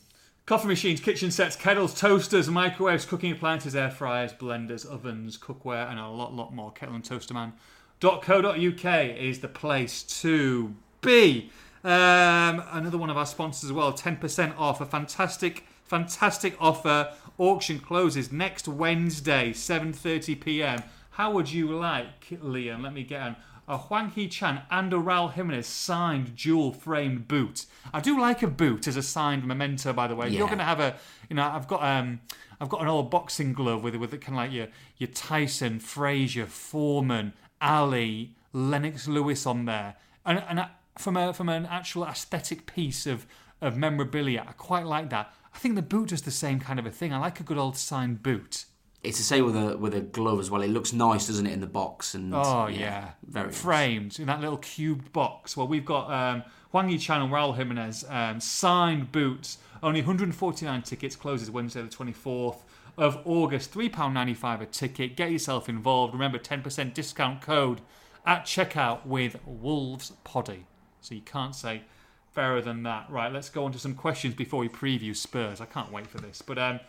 Coffee 0.50 0.66
machines, 0.66 1.00
kitchen 1.00 1.30
sets, 1.30 1.54
kettles, 1.54 1.94
toasters, 1.94 2.50
microwaves, 2.50 3.04
cooking 3.04 3.30
appliances, 3.30 3.76
air 3.76 3.88
fryers, 3.88 4.32
blenders, 4.32 4.84
ovens, 4.84 5.38
cookware, 5.38 5.88
and 5.88 6.00
a 6.00 6.08
lot, 6.08 6.34
lot 6.34 6.52
more. 6.52 6.74
Kettleandtoasterman.co.uk 6.74 9.16
is 9.16 9.38
the 9.38 9.46
place 9.46 10.02
to 10.02 10.74
be. 11.02 11.52
Um, 11.84 12.64
another 12.72 12.98
one 12.98 13.10
of 13.10 13.16
our 13.16 13.26
sponsors 13.26 13.70
as 13.70 13.72
well, 13.72 13.92
10% 13.92 14.58
off. 14.58 14.80
A 14.80 14.86
fantastic, 14.86 15.66
fantastic 15.84 16.56
offer. 16.58 17.12
Auction 17.38 17.78
closes 17.78 18.32
next 18.32 18.66
Wednesday, 18.66 19.52
7.30 19.52 20.40
p.m. 20.40 20.82
How 21.10 21.30
would 21.30 21.52
you 21.52 21.78
like, 21.78 22.26
Liam? 22.42 22.82
Let 22.82 22.92
me 22.92 23.04
get 23.04 23.22
on. 23.22 23.36
A 23.70 23.78
Hwang 23.78 24.10
Hee-chan 24.10 24.62
and 24.68 24.92
a 24.92 24.96
Raul 24.96 25.32
Jimenez 25.32 25.64
signed 25.64 26.34
dual 26.34 26.72
framed 26.72 27.28
boot. 27.28 27.66
I 27.94 28.00
do 28.00 28.20
like 28.20 28.42
a 28.42 28.48
boot 28.48 28.88
as 28.88 28.96
a 28.96 29.02
signed 29.02 29.46
memento, 29.46 29.92
by 29.92 30.08
the 30.08 30.16
way. 30.16 30.26
If 30.26 30.32
You're 30.32 30.48
going 30.48 30.58
to 30.58 30.64
have 30.64 30.80
a, 30.80 30.96
you 31.28 31.36
know, 31.36 31.44
I've 31.44 31.68
got 31.68 31.84
um, 31.84 32.18
I've 32.60 32.68
got 32.68 32.82
an 32.82 32.88
old 32.88 33.12
boxing 33.12 33.52
glove 33.52 33.84
with 33.84 33.94
with 33.94 34.10
kind 34.20 34.30
of 34.30 34.34
like 34.34 34.50
your 34.50 34.66
your 34.96 35.06
Tyson, 35.06 35.78
Frazier, 35.78 36.46
Foreman, 36.46 37.32
Ali, 37.60 38.34
Lennox 38.52 39.06
Lewis 39.06 39.46
on 39.46 39.66
there, 39.66 39.94
and 40.26 40.42
and 40.48 40.66
from 40.98 41.16
a 41.16 41.32
from 41.32 41.48
an 41.48 41.64
actual 41.66 42.04
aesthetic 42.04 42.66
piece 42.66 43.06
of 43.06 43.24
of 43.60 43.76
memorabilia, 43.76 44.44
I 44.48 44.52
quite 44.52 44.84
like 44.84 45.10
that. 45.10 45.32
I 45.54 45.58
think 45.58 45.76
the 45.76 45.82
boot 45.82 46.08
does 46.08 46.22
the 46.22 46.32
same 46.32 46.58
kind 46.58 46.80
of 46.80 46.86
a 46.86 46.90
thing. 46.90 47.12
I 47.12 47.18
like 47.18 47.38
a 47.38 47.44
good 47.44 47.58
old 47.58 47.76
signed 47.76 48.20
boot. 48.20 48.64
It's 49.02 49.16
the 49.16 49.24
same 49.24 49.46
with 49.46 49.56
a 49.56 49.78
with 49.78 49.94
a 49.94 50.00
glove 50.00 50.40
as 50.40 50.50
well. 50.50 50.60
It 50.62 50.68
looks 50.68 50.92
nice, 50.92 51.26
doesn't 51.26 51.46
it, 51.46 51.52
in 51.52 51.60
the 51.60 51.66
box? 51.66 52.14
And 52.14 52.34
Oh 52.34 52.66
yeah, 52.66 53.12
very 53.26 53.46
nice. 53.46 53.60
framed 53.60 54.18
in 54.18 54.26
that 54.26 54.40
little 54.40 54.58
cubed 54.58 55.12
box. 55.12 55.56
Well, 55.56 55.66
we've 55.66 55.86
got 55.86 56.10
um, 56.10 56.42
Hwang 56.70 56.88
Hee-chan 56.90 57.22
and 57.22 57.32
Raul 57.32 57.56
Jimenez 57.56 58.04
um, 58.08 58.40
signed 58.40 59.10
boots. 59.10 59.58
Only 59.82 60.00
149 60.00 60.82
tickets. 60.82 61.16
Closes 61.16 61.50
Wednesday 61.50 61.80
the 61.80 61.88
24th 61.88 62.58
of 62.98 63.20
August. 63.24 63.72
Three 63.72 63.88
pound 63.88 64.12
95 64.12 64.60
a 64.60 64.66
ticket. 64.66 65.16
Get 65.16 65.30
yourself 65.32 65.68
involved. 65.70 66.12
Remember, 66.12 66.38
10% 66.38 66.92
discount 66.92 67.40
code 67.40 67.80
at 68.26 68.44
checkout 68.44 69.06
with 69.06 69.38
Wolves 69.46 70.12
Poddy. 70.24 70.66
So 71.00 71.14
you 71.14 71.22
can't 71.22 71.54
say 71.54 71.84
fairer 72.32 72.60
than 72.60 72.82
that. 72.82 73.06
Right, 73.08 73.32
let's 73.32 73.48
go 73.48 73.64
on 73.64 73.72
to 73.72 73.78
some 73.78 73.94
questions 73.94 74.34
before 74.34 74.60
we 74.60 74.68
preview 74.68 75.16
Spurs. 75.16 75.60
I 75.62 75.64
can't 75.64 75.90
wait 75.90 76.06
for 76.06 76.18
this, 76.18 76.42
but 76.42 76.58
um, 76.58 76.80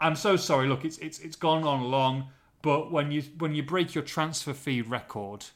I'm 0.00 0.16
so 0.16 0.36
sorry. 0.36 0.68
Look, 0.68 0.84
it's 0.84 0.98
it's 0.98 1.18
it's 1.20 1.36
gone 1.36 1.64
on 1.64 1.84
long, 1.84 2.28
but 2.62 2.92
when 2.92 3.10
you 3.10 3.22
when 3.38 3.54
you 3.54 3.62
break 3.62 3.94
your 3.94 4.04
transfer 4.04 4.52
fee 4.52 4.82
record, 4.82 5.46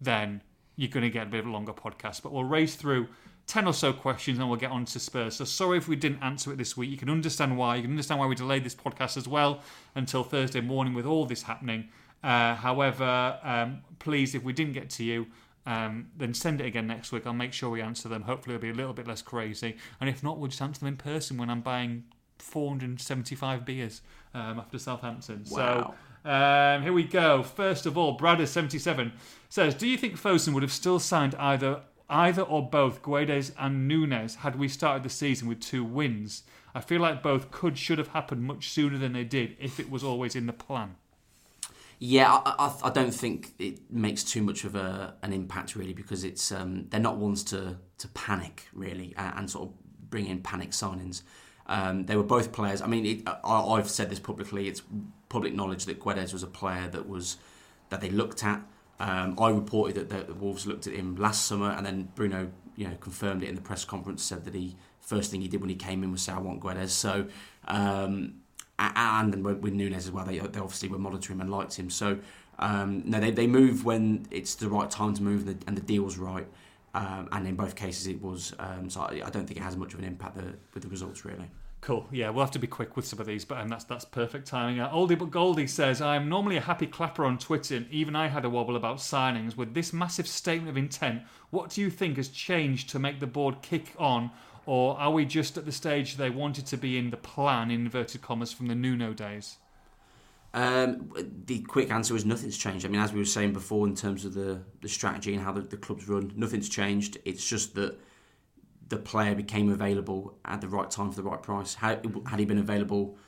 then 0.00 0.42
you're 0.76 0.90
going 0.90 1.04
to 1.04 1.10
get 1.10 1.26
a 1.26 1.30
bit 1.30 1.40
of 1.40 1.46
a 1.46 1.50
longer 1.50 1.72
podcast. 1.72 2.22
But 2.22 2.32
we'll 2.32 2.44
race 2.44 2.74
through 2.74 3.08
ten 3.46 3.66
or 3.66 3.74
so 3.74 3.92
questions 3.92 4.38
and 4.38 4.48
we'll 4.48 4.58
get 4.58 4.70
on 4.70 4.86
to 4.86 4.98
Spurs. 4.98 5.36
So 5.36 5.44
sorry 5.44 5.78
if 5.78 5.86
we 5.86 5.96
didn't 5.96 6.22
answer 6.22 6.52
it 6.52 6.56
this 6.56 6.76
week. 6.76 6.90
You 6.90 6.96
can 6.96 7.10
understand 7.10 7.56
why. 7.58 7.76
You 7.76 7.82
can 7.82 7.90
understand 7.90 8.20
why 8.20 8.26
we 8.26 8.34
delayed 8.34 8.64
this 8.64 8.74
podcast 8.74 9.16
as 9.16 9.28
well 9.28 9.60
until 9.94 10.24
Thursday 10.24 10.60
morning 10.60 10.94
with 10.94 11.06
all 11.06 11.26
this 11.26 11.42
happening. 11.42 11.88
Uh, 12.22 12.54
however, 12.54 13.38
um, 13.42 13.82
please, 13.98 14.34
if 14.34 14.42
we 14.42 14.52
didn't 14.52 14.72
get 14.72 14.90
to 14.90 15.04
you. 15.04 15.26
Um, 15.66 16.08
then 16.14 16.34
send 16.34 16.60
it 16.60 16.66
again 16.66 16.86
next 16.86 17.10
week. 17.10 17.26
I'll 17.26 17.32
make 17.32 17.54
sure 17.54 17.70
we 17.70 17.80
answer 17.80 18.06
them. 18.06 18.20
Hopefully, 18.24 18.54
it'll 18.54 18.62
be 18.62 18.68
a 18.68 18.74
little 18.74 18.92
bit 18.92 19.08
less 19.08 19.22
crazy. 19.22 19.78
And 19.98 20.10
if 20.10 20.22
not, 20.22 20.38
we'll 20.38 20.48
just 20.48 20.60
answer 20.60 20.80
them 20.80 20.88
in 20.88 20.96
person 20.98 21.38
when 21.38 21.48
I'm 21.48 21.62
buying 21.62 22.04
475 22.38 23.64
beers 23.64 24.02
um, 24.34 24.58
after 24.58 24.78
Southampton. 24.78 25.44
Wow. 25.50 25.94
So 26.24 26.30
um, 26.30 26.82
here 26.82 26.92
we 26.92 27.04
go. 27.04 27.42
First 27.42 27.86
of 27.86 27.98
all, 27.98 28.18
Bradder77 28.18 29.12
says, 29.48 29.74
"Do 29.74 29.86
you 29.86 29.96
think 29.96 30.20
Fosun 30.20 30.54
would 30.54 30.62
have 30.62 30.72
still 30.72 30.98
signed 30.98 31.34
either 31.36 31.82
either 32.08 32.42
or 32.42 32.68
both 32.68 33.02
Guedes 33.02 33.52
and 33.58 33.88
Nunes 33.88 34.36
had 34.36 34.56
we 34.56 34.68
started 34.68 35.02
the 35.02 35.10
season 35.10 35.48
with 35.48 35.60
two 35.60 35.84
wins? 35.84 36.42
I 36.74 36.80
feel 36.80 37.00
like 37.00 37.22
both 37.22 37.50
could 37.50 37.78
should 37.78 37.98
have 37.98 38.08
happened 38.08 38.42
much 38.42 38.70
sooner 38.70 38.98
than 38.98 39.12
they 39.12 39.24
did 39.24 39.56
if 39.60 39.78
it 39.78 39.90
was 39.90 40.02
always 40.02 40.34
in 40.34 40.46
the 40.46 40.52
plan." 40.52 40.96
Yeah, 41.98 42.32
I, 42.44 42.54
I, 42.58 42.88
I, 42.88 42.90
don't 42.90 43.14
think 43.14 43.54
it 43.58 43.90
makes 43.90 44.24
too 44.24 44.42
much 44.42 44.64
of 44.64 44.74
a, 44.74 45.14
an 45.22 45.32
impact 45.32 45.76
really 45.76 45.94
because 45.94 46.24
it's 46.24 46.50
um, 46.50 46.86
they're 46.90 47.00
not 47.00 47.16
ones 47.16 47.44
to 47.44 47.78
to 47.98 48.08
panic 48.08 48.68
really 48.72 49.14
and, 49.16 49.38
and 49.38 49.50
sort 49.50 49.68
of 49.68 50.10
bring 50.10 50.26
in 50.26 50.40
panic 50.40 50.70
signings. 50.70 51.22
Um, 51.66 52.06
they 52.06 52.16
were 52.16 52.22
both 52.22 52.52
players. 52.52 52.82
I 52.82 52.86
mean, 52.86 53.06
it, 53.06 53.22
I, 53.26 53.76
have 53.76 53.88
said 53.88 54.10
this 54.10 54.18
publicly. 54.18 54.68
It's 54.68 54.82
public 55.28 55.54
knowledge 55.54 55.86
that 55.86 56.00
Guedes 56.00 56.32
was 56.32 56.42
a 56.42 56.46
player 56.46 56.88
that 56.88 57.08
was 57.08 57.38
that 57.88 58.00
they 58.00 58.10
looked 58.10 58.44
at. 58.44 58.62
Um, 59.00 59.36
I 59.40 59.50
reported 59.50 59.96
that 59.96 60.08
the, 60.10 60.32
the 60.32 60.34
Wolves 60.34 60.66
looked 60.66 60.86
at 60.86 60.94
him 60.94 61.16
last 61.16 61.46
summer, 61.46 61.70
and 61.70 61.84
then 61.84 62.08
Bruno, 62.14 62.50
you 62.76 62.86
know, 62.86 62.94
confirmed 63.00 63.42
it 63.42 63.48
in 63.48 63.54
the 63.54 63.62
press 63.62 63.84
conference. 63.84 64.22
Said 64.22 64.44
that 64.44 64.54
he 64.54 64.76
first 65.00 65.30
thing 65.30 65.40
he 65.40 65.48
did 65.48 65.60
when 65.60 65.70
he 65.70 65.76
came 65.76 66.02
in 66.02 66.12
was 66.12 66.22
say, 66.22 66.32
"I 66.32 66.38
want 66.38 66.60
Guedes." 66.60 66.90
So, 66.90 67.26
um, 67.66 68.34
and 68.78 69.32
then 69.32 69.42
with 69.42 69.72
Nunes 69.72 69.96
as 69.96 70.10
well, 70.10 70.24
they, 70.24 70.38
they 70.38 70.60
obviously 70.60 70.88
were 70.88 70.98
monitoring 70.98 71.38
him 71.38 71.42
and 71.42 71.50
liked 71.50 71.74
him. 71.76 71.90
So, 71.90 72.18
um, 72.58 73.02
no, 73.06 73.20
they, 73.20 73.30
they 73.30 73.46
move 73.46 73.84
when 73.84 74.26
it's 74.30 74.54
the 74.54 74.68
right 74.68 74.90
time 74.90 75.14
to 75.14 75.22
move 75.22 75.46
and 75.46 75.60
the, 75.60 75.66
and 75.66 75.76
the 75.76 75.82
deal's 75.82 76.18
right. 76.18 76.46
Um, 76.94 77.28
and 77.32 77.46
in 77.46 77.56
both 77.56 77.74
cases, 77.74 78.06
it 78.06 78.22
was. 78.22 78.54
Um, 78.58 78.88
so 78.88 79.00
I, 79.00 79.22
I, 79.24 79.30
don't 79.30 79.46
think 79.46 79.56
it 79.56 79.62
has 79.62 79.76
much 79.76 79.94
of 79.94 79.98
an 79.98 80.04
impact 80.04 80.36
the, 80.36 80.54
with 80.72 80.84
the 80.84 80.88
results, 80.88 81.24
really. 81.24 81.50
Cool. 81.80 82.06
Yeah, 82.10 82.30
we'll 82.30 82.44
have 82.44 82.52
to 82.52 82.58
be 82.58 82.66
quick 82.66 82.96
with 82.96 83.04
some 83.04 83.18
of 83.18 83.26
these, 83.26 83.44
but 83.44 83.58
um, 83.58 83.68
that's 83.68 83.84
that's 83.84 84.04
perfect 84.04 84.46
timing. 84.46 84.80
Uh, 84.80 84.88
Oldie 84.90 85.18
but 85.18 85.30
Goldie 85.30 85.66
says, 85.66 86.00
"I'm 86.00 86.28
normally 86.28 86.56
a 86.56 86.62
happy 86.62 86.86
clapper 86.86 87.26
on 87.26 87.36
Twitter, 87.36 87.76
and 87.76 87.90
even 87.90 88.16
I 88.16 88.28
had 88.28 88.44
a 88.44 88.48
wobble 88.48 88.76
about 88.76 88.98
signings. 88.98 89.56
With 89.56 89.74
this 89.74 89.92
massive 89.92 90.26
statement 90.26 90.70
of 90.70 90.76
intent, 90.76 91.22
what 91.50 91.70
do 91.70 91.80
you 91.80 91.90
think 91.90 92.16
has 92.16 92.28
changed 92.28 92.88
to 92.90 92.98
make 92.98 93.20
the 93.20 93.26
board 93.26 93.60
kick 93.60 93.92
on, 93.98 94.30
or 94.64 94.96
are 94.98 95.10
we 95.10 95.26
just 95.26 95.58
at 95.58 95.66
the 95.66 95.72
stage 95.72 96.16
they 96.16 96.30
wanted 96.30 96.64
to 96.66 96.78
be 96.78 96.96
in 96.96 97.10
the 97.10 97.18
plan, 97.18 97.70
in 97.70 97.80
inverted 97.82 98.22
commas, 98.22 98.52
from 98.52 98.68
the 98.68 98.74
Nuno 98.74 99.12
days?" 99.12 99.58
Um, 100.54 101.12
the 101.46 101.62
quick 101.62 101.90
answer 101.90 102.14
is 102.14 102.24
nothing's 102.24 102.56
changed. 102.56 102.86
I 102.86 102.88
mean, 102.88 103.00
as 103.00 103.12
we 103.12 103.18
were 103.18 103.24
saying 103.24 103.52
before, 103.52 103.88
in 103.88 103.96
terms 103.96 104.24
of 104.24 104.34
the, 104.34 104.62
the 104.82 104.88
strategy 104.88 105.34
and 105.34 105.42
how 105.42 105.52
the, 105.52 105.62
the 105.62 105.76
club's 105.76 106.08
run, 106.08 106.32
nothing's 106.36 106.68
changed. 106.68 107.18
It's 107.24 107.44
just 107.44 107.74
that 107.74 107.98
the 108.88 108.96
player 108.96 109.34
became 109.34 109.72
available 109.72 110.38
at 110.44 110.60
the 110.60 110.68
right 110.68 110.88
time 110.88 111.10
for 111.10 111.16
the 111.16 111.28
right 111.28 111.42
price. 111.42 111.74
Had, 111.74 112.06
had 112.26 112.38
he 112.38 112.44
been 112.44 112.58
available 112.58 113.18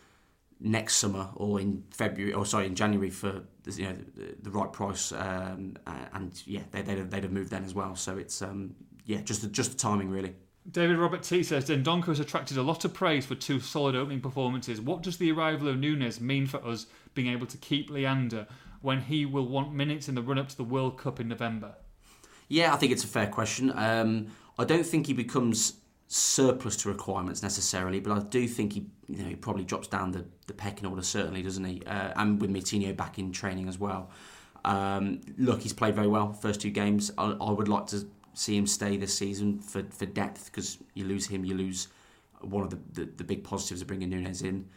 next 0.61 0.97
summer 0.97 1.29
or 1.35 1.61
in 1.61 1.83
February, 1.91 2.33
or 2.33 2.47
sorry, 2.47 2.67
in 2.67 2.77
January 2.77 3.11
for 3.11 3.43
you 3.75 3.85
know 3.85 3.97
the, 4.15 4.37
the 4.43 4.51
right 4.51 4.73
price, 4.73 5.11
um, 5.11 5.77
and 6.13 6.41
yeah, 6.47 6.63
they, 6.71 6.83
would 6.83 6.99
have, 6.99 7.11
they'd 7.11 7.25
have 7.25 7.33
moved 7.33 7.51
then 7.51 7.65
as 7.65 7.75
well. 7.75 7.97
So 7.97 8.19
it's 8.19 8.41
um, 8.41 8.77
yeah, 9.05 9.21
just 9.23 9.51
just 9.51 9.73
the 9.73 9.77
timing 9.77 10.11
really. 10.11 10.37
David 10.71 10.99
Robert 10.99 11.23
T 11.23 11.43
says 11.43 11.69
Dendoncker 11.69 12.07
has 12.07 12.21
attracted 12.21 12.57
a 12.57 12.63
lot 12.63 12.85
of 12.85 12.93
praise 12.93 13.25
for 13.25 13.37
two 13.37 13.61
solid 13.61 13.95
opening 13.95 14.21
performances. 14.21 14.81
What 14.81 15.03
does 15.03 15.17
the 15.17 15.31
arrival 15.31 15.69
of 15.69 15.79
Nunes 15.79 16.21
mean 16.21 16.47
for 16.47 16.65
us 16.65 16.87
being 17.17 17.33
able 17.33 17.47
to 17.49 17.57
keep 17.57 17.91
Leander 17.91 18.47
when 18.81 19.01
he 19.01 19.27
will 19.27 19.49
want 19.49 19.75
minutes 19.75 20.09
in 20.09 20.15
the 20.15 20.23
run 20.23 20.39
up 20.39 20.49
to 20.51 20.57
the 20.57 20.63
World 20.65 20.97
Cup 20.97 21.19
in 21.19 21.27
November? 21.27 21.75
Yeah, 22.49 22.73
I 22.73 22.77
think 22.77 22.93
it's 22.93 23.03
a 23.03 23.09
fair 23.09 23.27
question. 23.27 23.73
Um, 23.75 24.29
I 24.57 24.65
don't 24.65 24.87
think 24.87 25.09
he 25.09 25.13
becomes 25.13 25.81
surplus 26.09 26.77
to 26.77 26.89
requirements 26.89 27.43
necessarily, 27.43 27.99
but 27.99 28.17
I 28.17 28.21
do 28.21 28.47
think 28.47 28.75
he, 28.75 28.87
you 29.09 29.23
know, 29.23 29.29
he 29.29 29.35
probably 29.35 29.65
drops 29.65 29.89
down 29.89 30.13
the, 30.13 30.25
the 30.47 30.53
pecking 30.53 30.87
order 30.87 31.03
certainly, 31.03 31.43
doesn't 31.43 31.65
he? 31.65 31.83
Uh, 31.85 32.13
and 32.15 32.41
with 32.41 32.51
Moutinho 32.51 32.97
back 32.97 33.19
in 33.19 33.33
training 33.33 33.69
as 33.69 33.79
well. 33.79 34.11
Um, 34.65 35.21
look, 35.37 35.63
he's 35.63 35.73
played 35.73 35.95
very 35.95 36.09
well 36.09 36.33
first 36.33 36.61
two 36.61 36.71
games. 36.71 37.11
I, 37.19 37.37
I 37.41 37.51
would 37.51 37.69
like 37.69 37.87
to 37.89 38.07
see 38.35 38.57
him 38.57 38.67
stay 38.67 38.97
this 38.97 39.17
season 39.17 39.59
for, 39.59 39.83
for 39.91 40.07
depth 40.07 40.47
because 40.47 40.79
you 40.95 41.05
lose 41.05 41.27
him, 41.27 41.45
you 41.45 41.55
lose 41.55 41.89
one 42.41 42.63
of 42.63 42.71
the, 42.71 42.79
the, 42.93 43.11
the 43.17 43.25
big 43.25 43.43
positives 43.43 43.81
of 43.81 43.89
bringing 43.89 44.11
Nunes 44.11 44.43
in. 44.43 44.69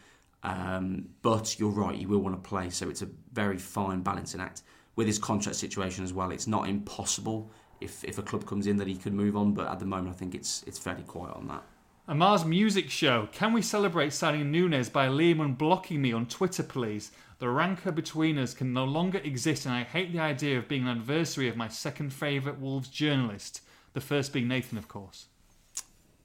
Um, 0.42 1.08
but 1.22 1.58
you're 1.58 1.70
right, 1.70 1.96
you 1.96 2.08
will 2.08 2.20
want 2.20 2.42
to 2.42 2.48
play, 2.48 2.70
so 2.70 2.88
it's 2.88 3.02
a 3.02 3.08
very 3.32 3.58
fine 3.58 4.00
balancing 4.00 4.40
act. 4.40 4.62
With 4.96 5.06
his 5.06 5.18
contract 5.18 5.56
situation 5.56 6.04
as 6.04 6.12
well, 6.12 6.30
it's 6.30 6.46
not 6.46 6.68
impossible 6.68 7.50
if, 7.80 8.04
if 8.04 8.18
a 8.18 8.22
club 8.22 8.46
comes 8.46 8.66
in 8.66 8.76
that 8.76 8.86
he 8.86 8.96
could 8.96 9.14
move 9.14 9.36
on, 9.36 9.52
but 9.52 9.68
at 9.68 9.78
the 9.78 9.86
moment 9.86 10.14
I 10.14 10.18
think 10.18 10.34
it's 10.34 10.62
it's 10.66 10.78
fairly 10.78 11.02
quiet 11.02 11.36
on 11.36 11.48
that. 11.48 11.62
A 12.08 12.14
Mars 12.14 12.44
Music 12.44 12.90
Show. 12.90 13.28
Can 13.32 13.52
we 13.52 13.62
celebrate 13.62 14.12
signing 14.12 14.50
Nunes 14.50 14.88
by 14.88 15.06
Liam 15.06 15.56
blocking 15.56 16.02
me 16.02 16.12
on 16.12 16.26
Twitter, 16.26 16.62
please? 16.62 17.12
The 17.38 17.48
rancour 17.48 17.92
between 17.92 18.36
us 18.36 18.52
can 18.52 18.72
no 18.72 18.84
longer 18.84 19.18
exist, 19.18 19.64
and 19.64 19.74
I 19.74 19.84
hate 19.84 20.12
the 20.12 20.18
idea 20.18 20.58
of 20.58 20.68
being 20.68 20.82
an 20.88 20.98
adversary 20.98 21.48
of 21.48 21.56
my 21.56 21.68
second 21.68 22.12
favourite 22.12 22.58
Wolves 22.58 22.88
journalist. 22.88 23.62
The 23.92 24.00
first 24.00 24.32
being 24.32 24.48
Nathan, 24.48 24.76
of 24.76 24.88
course. 24.88 25.26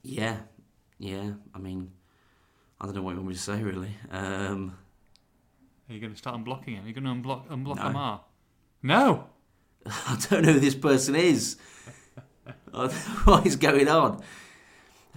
Yeah, 0.01 0.37
yeah. 0.97 1.31
I 1.53 1.59
mean, 1.59 1.91
I 2.79 2.85
don't 2.85 2.95
know 2.95 3.01
what 3.01 3.11
you 3.11 3.17
want 3.17 3.29
me 3.29 3.35
to 3.35 3.39
say, 3.39 3.63
really. 3.63 3.95
Um, 4.11 4.77
Are 5.89 5.93
you 5.93 5.99
going 5.99 6.13
to 6.13 6.17
start 6.17 6.35
unblocking 6.37 6.75
him? 6.75 6.83
Are 6.83 6.87
you 6.87 6.93
going 6.93 7.03
to 7.05 7.09
unblock, 7.09 7.47
unblock 7.47 7.77
no. 7.77 7.83
Amar? 7.83 8.21
No! 8.83 9.27
I 9.85 10.17
don't 10.29 10.45
know 10.45 10.53
who 10.53 10.59
this 10.59 10.75
person 10.75 11.15
is. 11.15 11.57
what 13.23 13.45
is 13.45 13.55
going 13.55 13.87
on? 13.87 14.21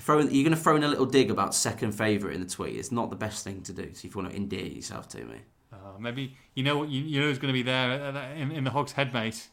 Throwing, 0.00 0.30
you're 0.30 0.44
going 0.44 0.56
to 0.56 0.62
throw 0.62 0.76
in 0.76 0.84
a 0.84 0.88
little 0.88 1.06
dig 1.06 1.30
about 1.30 1.54
second 1.54 1.92
favourite 1.92 2.34
in 2.34 2.40
the 2.40 2.48
tweet. 2.48 2.76
It's 2.76 2.92
not 2.92 3.10
the 3.10 3.16
best 3.16 3.42
thing 3.42 3.62
to 3.62 3.72
do. 3.72 3.92
So 3.94 4.06
if 4.06 4.14
you 4.14 4.20
want 4.20 4.30
to 4.30 4.36
endear 4.36 4.64
yourself 4.64 5.08
to 5.08 5.24
me. 5.24 5.40
Uh, 5.72 5.98
maybe 5.98 6.34
you 6.54 6.62
know 6.62 6.82
you, 6.82 7.02
you 7.02 7.20
know 7.20 7.26
who's 7.26 7.38
going 7.38 7.52
to 7.52 7.58
be 7.58 7.62
there 7.62 7.92
in, 8.34 8.50
in 8.52 8.64
the 8.64 8.70
Hogs 8.70 8.92
head, 8.92 9.12
mate. 9.12 9.48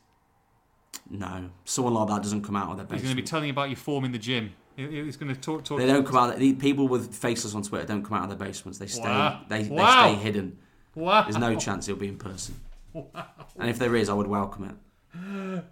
No, 1.09 1.49
someone 1.65 1.93
like 1.93 2.07
that 2.07 2.23
doesn't 2.23 2.43
come 2.43 2.55
out 2.55 2.71
of 2.71 2.77
their 2.77 2.85
basement. 2.85 3.01
He's 3.01 3.09
going 3.09 3.17
to 3.17 3.21
be 3.21 3.27
telling 3.27 3.45
you 3.47 3.51
about 3.51 3.69
your 3.69 3.77
form 3.77 4.05
in 4.05 4.11
the 4.11 4.17
gym. 4.17 4.53
He's 4.75 5.17
going 5.17 5.33
to 5.33 5.39
talk. 5.39 5.63
talk 5.63 5.79
they 5.79 5.85
don't 5.85 6.05
come 6.05 6.17
out. 6.17 6.37
The, 6.37 6.53
People 6.53 6.87
with 6.87 7.13
faceless 7.15 7.55
on 7.55 7.63
Twitter 7.63 7.85
don't 7.85 8.03
come 8.03 8.17
out 8.17 8.29
of 8.29 8.37
their 8.37 8.47
basements. 8.47 8.77
They 8.77 8.87
stay. 8.87 9.03
Wow. 9.03 9.41
They, 9.47 9.63
they 9.63 9.69
wow. 9.69 10.13
stay 10.13 10.21
hidden. 10.21 10.57
Wow. 10.95 11.23
There's 11.23 11.37
no 11.37 11.55
chance 11.55 11.85
he'll 11.85 11.95
be 11.95 12.07
in 12.07 12.17
person. 12.17 12.55
Wow. 12.93 13.25
And 13.57 13.69
if 13.69 13.79
there 13.79 13.95
is, 13.95 14.09
I 14.09 14.13
would 14.13 14.27
welcome 14.27 14.65
it. 14.65 14.75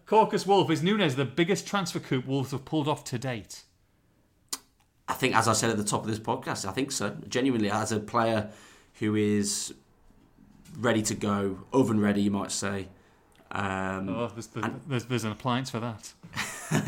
Caucus 0.06 0.45
Wolf 0.45 0.70
is 0.72 0.82
Nunes 0.82 1.16
the 1.16 1.26
biggest 1.26 1.68
transfer 1.68 1.99
coup 1.99 2.24
Wolves 2.26 2.51
have 2.51 2.66
pulled 2.66 2.88
off 2.88 3.04
to 3.06 3.20
date. 3.20 3.64
I 5.08 5.14
think, 5.14 5.36
as 5.36 5.47
I 5.47 5.54
said 5.54 5.70
at 5.70 5.78
the 5.78 5.84
top 5.84 6.01
of 6.01 6.08
this 6.08 6.20
podcast, 6.20 6.68
I 6.68 6.72
think 6.72 6.91
so. 6.91 7.18
Genuinely, 7.28 7.70
as 7.70 7.91
a 7.91 7.99
player 7.99 8.49
who 8.99 9.16
is 9.16 9.74
ready 10.78 11.01
to 11.04 11.14
go, 11.14 11.60
oven 11.74 11.99
ready, 11.99 12.22
you 12.22 12.32
might 12.32 12.51
say. 12.51 12.88
Um, 13.54 14.10
oh, 14.10 14.28
there's, 14.34 14.49
and, 14.56 14.82
there's, 14.88 15.06
there's, 15.06 15.24
an 15.24 15.32
appliance 15.32 15.70
for 15.70 15.80
that. 15.80 16.12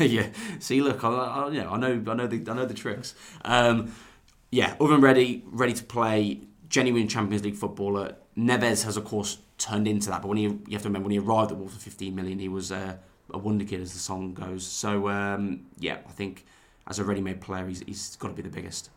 yeah. 0.00 0.26
See, 0.58 0.80
look, 0.80 1.04
I, 1.04 1.08
I, 1.08 1.50
yeah, 1.50 1.70
I 1.70 1.78
know, 1.78 2.02
I 2.08 2.14
know 2.14 2.26
the, 2.26 2.50
I 2.50 2.54
know 2.54 2.66
the 2.66 2.74
tricks. 2.74 3.14
Um, 3.44 3.94
yeah, 4.50 4.74
oven 4.80 5.00
ready, 5.00 5.44
ready 5.46 5.72
to 5.74 5.84
play. 5.84 6.40
Genuine 6.68 7.06
Champions 7.06 7.44
League 7.44 7.54
footballer. 7.54 8.16
Neves 8.36 8.84
has, 8.84 8.96
of 8.96 9.04
course, 9.04 9.38
turned 9.58 9.86
into 9.86 10.10
that. 10.10 10.22
But 10.22 10.28
when 10.28 10.38
he, 10.38 10.44
you 10.44 10.72
have 10.72 10.82
to 10.82 10.88
remember, 10.88 11.06
when 11.06 11.12
he 11.12 11.18
arrived 11.20 11.52
at 11.52 11.56
Wolves 11.56 11.74
for 11.74 11.80
15 11.80 12.14
million, 12.14 12.38
he 12.40 12.48
was 12.48 12.72
uh, 12.72 12.96
a 13.32 13.38
wonder 13.38 13.64
kid, 13.64 13.80
as 13.80 13.92
the 13.92 13.98
song 13.98 14.34
goes. 14.34 14.66
So 14.66 15.08
um, 15.08 15.66
yeah, 15.78 15.98
I 16.06 16.10
think 16.10 16.44
as 16.88 16.98
a 16.98 17.04
ready-made 17.04 17.40
player, 17.40 17.66
he's, 17.66 17.80
he's 17.86 18.16
got 18.16 18.28
to 18.28 18.34
be 18.34 18.42
the 18.42 18.48
biggest. 18.48 18.90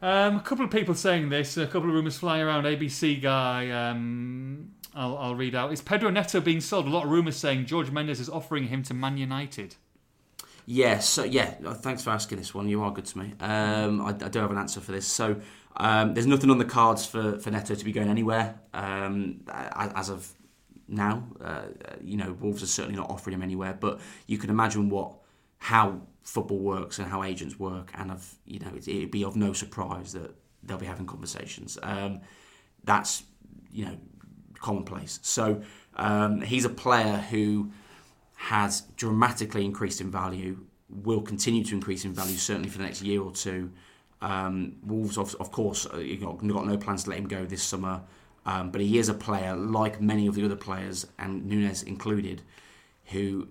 Um, 0.00 0.36
a 0.36 0.40
couple 0.40 0.64
of 0.64 0.70
people 0.70 0.94
saying 0.94 1.28
this, 1.28 1.56
a 1.56 1.66
couple 1.66 1.88
of 1.88 1.94
rumours 1.94 2.18
flying 2.18 2.42
around. 2.42 2.64
ABC 2.64 3.20
guy, 3.20 3.70
um, 3.70 4.70
I'll, 4.98 5.16
I'll, 5.16 5.34
read 5.36 5.54
out. 5.54 5.72
Is 5.72 5.80
Pedro 5.80 6.10
Neto 6.10 6.40
being 6.40 6.60
sold? 6.60 6.86
A 6.86 6.90
lot 6.90 7.04
of 7.04 7.10
rumours 7.10 7.36
saying 7.36 7.68
Jorge 7.68 7.92
Mendes 7.92 8.18
is 8.18 8.28
offering 8.28 8.66
him 8.66 8.82
to 8.82 8.94
Man 8.94 9.16
United. 9.16 9.76
Yes, 10.66 11.08
so 11.08 11.22
yeah, 11.22 11.54
uh, 11.64 11.72
thanks 11.72 12.02
for 12.02 12.10
asking 12.10 12.38
this 12.38 12.52
one. 12.52 12.68
You 12.68 12.82
are 12.82 12.90
good 12.90 13.06
to 13.06 13.18
me. 13.18 13.32
Um, 13.40 14.00
I, 14.00 14.08
I, 14.08 14.28
do 14.28 14.40
have 14.40 14.50
an 14.50 14.58
answer 14.58 14.80
for 14.80 14.90
this. 14.90 15.06
So 15.06 15.40
um, 15.76 16.14
there's 16.14 16.26
nothing 16.26 16.50
on 16.50 16.58
the 16.58 16.64
cards 16.64 17.06
for, 17.06 17.38
for 17.38 17.50
Neto 17.52 17.76
to 17.76 17.84
be 17.84 17.92
going 17.92 18.08
anywhere 18.08 18.58
um, 18.74 19.44
as 19.48 20.10
of 20.10 20.30
now. 20.88 21.22
Uh, 21.42 21.62
you 22.02 22.16
know, 22.16 22.36
Wolves 22.40 22.62
are 22.64 22.66
certainly 22.66 22.96
not 22.96 23.08
offering 23.08 23.34
him 23.34 23.42
anywhere, 23.42 23.78
but 23.78 24.00
you 24.26 24.36
can 24.36 24.50
imagine 24.50 24.90
what 24.90 25.14
how 25.58 26.02
football 26.22 26.58
works 26.58 26.98
and 26.98 27.08
how 27.08 27.22
agents 27.22 27.58
work, 27.58 27.92
and 27.94 28.10
of 28.10 28.34
you 28.44 28.58
know, 28.58 28.72
it'd 28.74 29.12
be 29.12 29.24
of 29.24 29.36
no 29.36 29.52
surprise 29.52 30.12
that 30.12 30.34
they'll 30.64 30.76
be 30.76 30.86
having 30.86 31.06
conversations. 31.06 31.78
Um, 31.82 32.20
that's 32.84 33.22
you 33.72 33.86
know 33.86 33.96
commonplace. 34.60 35.18
So 35.22 35.62
um, 35.96 36.40
he's 36.40 36.64
a 36.64 36.70
player 36.70 37.16
who 37.30 37.70
has 38.34 38.82
dramatically 38.96 39.64
increased 39.64 40.00
in 40.00 40.10
value, 40.10 40.58
will 40.88 41.20
continue 41.20 41.64
to 41.64 41.74
increase 41.74 42.04
in 42.04 42.12
value 42.12 42.36
certainly 42.36 42.68
for 42.68 42.78
the 42.78 42.84
next 42.84 43.02
year 43.02 43.20
or 43.20 43.32
two. 43.32 43.72
Um, 44.20 44.76
Wolves, 44.82 45.18
of, 45.18 45.34
of 45.40 45.50
course, 45.50 45.86
uh, 45.92 45.98
you 45.98 46.16
got, 46.16 46.42
no 46.42 46.76
plans 46.76 47.04
to 47.04 47.10
let 47.10 47.18
him 47.18 47.28
go 47.28 47.44
this 47.44 47.62
summer, 47.62 48.02
um, 48.46 48.70
but 48.70 48.80
he 48.80 48.98
is 48.98 49.08
a 49.08 49.14
player 49.14 49.54
like 49.54 50.00
many 50.00 50.26
of 50.26 50.34
the 50.34 50.44
other 50.44 50.56
players, 50.56 51.06
and 51.18 51.46
Nunes 51.46 51.82
included, 51.82 52.42
who 53.06 53.48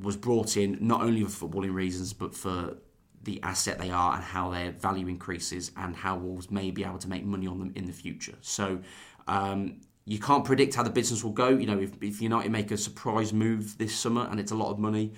was 0.00 0.16
brought 0.16 0.56
in 0.56 0.78
not 0.80 1.02
only 1.02 1.24
for 1.24 1.48
footballing 1.48 1.74
reasons 1.74 2.12
but 2.12 2.34
for 2.34 2.76
the 3.22 3.42
asset 3.42 3.78
they 3.78 3.90
are 3.90 4.14
and 4.14 4.24
how 4.24 4.50
their 4.50 4.70
value 4.72 5.08
increases 5.08 5.72
and 5.76 5.94
how 5.94 6.16
Wolves 6.16 6.50
may 6.50 6.70
be 6.70 6.84
able 6.84 6.98
to 6.98 7.08
make 7.08 7.24
money 7.24 7.46
on 7.46 7.58
them 7.58 7.72
in 7.74 7.84
the 7.86 7.92
future. 7.92 8.34
So 8.40 8.80
um, 9.28 9.80
you 10.10 10.18
can't 10.18 10.44
predict 10.44 10.74
how 10.74 10.82
the 10.82 10.90
business 10.90 11.22
will 11.22 11.30
go. 11.30 11.50
You 11.50 11.66
know, 11.66 11.78
if, 11.78 11.92
if 12.02 12.20
United 12.20 12.50
make 12.50 12.72
a 12.72 12.76
surprise 12.76 13.32
move 13.32 13.78
this 13.78 13.94
summer 13.94 14.26
and 14.28 14.40
it's 14.40 14.50
a 14.50 14.56
lot 14.56 14.72
of 14.72 14.78
money, 14.80 15.12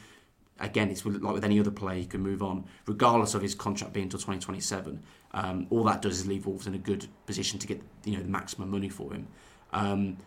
again, 0.60 0.90
it's 0.90 1.06
like 1.06 1.32
with 1.32 1.44
any 1.44 1.58
other 1.58 1.70
player, 1.70 1.98
he 2.00 2.04
can 2.04 2.20
move 2.20 2.42
on, 2.42 2.66
regardless 2.84 3.34
of 3.34 3.40
his 3.40 3.54
contract 3.54 3.94
being 3.94 4.04
until 4.04 4.18
2027. 4.18 5.02
Um, 5.32 5.66
all 5.70 5.82
that 5.84 6.02
does 6.02 6.20
is 6.20 6.26
leave 6.26 6.44
Wolves 6.44 6.66
in 6.66 6.74
a 6.74 6.78
good 6.78 7.06
position 7.24 7.58
to 7.60 7.66
get 7.66 7.80
you 8.04 8.18
know 8.18 8.22
the 8.22 8.28
maximum 8.28 8.70
money 8.70 8.90
for 8.90 9.14
him. 9.14 9.28
Um, 9.72 10.18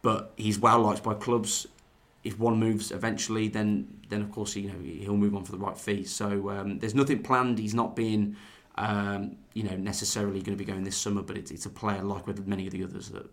but 0.00 0.32
he's 0.36 0.60
well 0.60 0.78
liked 0.78 1.02
by 1.02 1.14
clubs. 1.14 1.66
If 2.22 2.38
one 2.38 2.56
moves 2.56 2.92
eventually, 2.92 3.48
then 3.48 3.98
then 4.08 4.22
of 4.22 4.30
course 4.30 4.54
you 4.54 4.68
know 4.68 4.78
he'll 4.80 5.16
move 5.16 5.34
on 5.34 5.42
for 5.42 5.50
the 5.50 5.58
right 5.58 5.76
fee. 5.76 6.04
So 6.04 6.50
um, 6.50 6.78
there's 6.78 6.94
nothing 6.94 7.24
planned. 7.24 7.58
He's 7.58 7.74
not 7.74 7.96
being 7.96 8.36
um, 8.76 9.38
you 9.54 9.64
know 9.64 9.74
necessarily 9.74 10.40
going 10.40 10.56
to 10.56 10.64
be 10.64 10.70
going 10.70 10.84
this 10.84 10.96
summer, 10.96 11.22
but 11.22 11.36
it's, 11.36 11.50
it's 11.50 11.66
a 11.66 11.70
player 11.70 12.04
like 12.04 12.28
with 12.28 12.46
many 12.46 12.68
of 12.68 12.72
the 12.72 12.84
others 12.84 13.08
that 13.08 13.28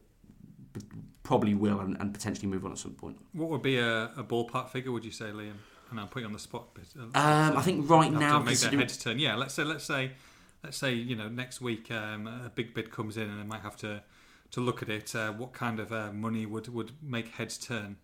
probably 1.23 1.53
will 1.53 1.79
and, 1.79 1.97
and 1.99 2.13
potentially 2.13 2.47
move 2.47 2.65
on 2.65 2.71
at 2.71 2.77
some 2.77 2.93
point. 2.93 3.17
What 3.33 3.49
would 3.49 3.61
be 3.61 3.77
a, 3.77 4.05
a 4.17 4.23
ballpark 4.23 4.69
figure? 4.69 4.91
Would 4.91 5.05
you 5.05 5.11
say, 5.11 5.25
Liam? 5.25 5.53
And 5.91 5.99
I'm 5.99 6.07
putting 6.07 6.23
you 6.23 6.27
on 6.27 6.33
the 6.33 6.39
spot. 6.39 6.69
But, 6.73 6.83
um, 7.01 7.57
I 7.57 7.61
think 7.61 7.89
right 7.89 8.11
now, 8.11 8.39
make 8.39 8.57
that 8.59 8.73
head 8.73 8.89
turn. 8.89 9.19
Yeah, 9.19 9.35
let's 9.35 9.53
say 9.53 9.63
let's 9.63 9.83
say 9.83 10.11
let's 10.63 10.77
say 10.77 10.93
you 10.93 11.15
know 11.15 11.29
next 11.29 11.61
week 11.61 11.91
um, 11.91 12.27
a 12.27 12.51
big 12.53 12.73
bid 12.73 12.91
comes 12.91 13.17
in 13.17 13.29
and 13.29 13.39
they 13.39 13.45
might 13.45 13.61
have 13.61 13.77
to 13.77 14.01
to 14.51 14.61
look 14.61 14.81
at 14.81 14.89
it. 14.89 15.15
Uh, 15.15 15.31
what 15.31 15.53
kind 15.53 15.79
of 15.79 15.91
uh, 15.91 16.11
money 16.11 16.45
would 16.45 16.67
would 16.73 16.91
make 17.01 17.29
heads 17.29 17.57
turn? 17.57 17.97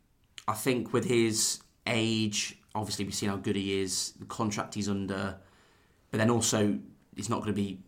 I 0.47 0.53
think 0.53 0.93
with 0.93 1.05
his 1.05 1.61
age, 1.87 2.57
obviously 2.75 3.05
we've 3.05 3.13
seen 3.13 3.29
how 3.29 3.37
good 3.37 3.55
he 3.55 3.79
is, 3.79 4.11
the 4.19 4.25
contract 4.25 4.75
he's 4.75 4.89
under, 4.89 5.37
but 6.11 6.17
then 6.17 6.29
also 6.29 6.77
it's 7.15 7.29
not 7.29 7.37
going 7.37 7.53
to 7.53 7.53
be, 7.53 7.79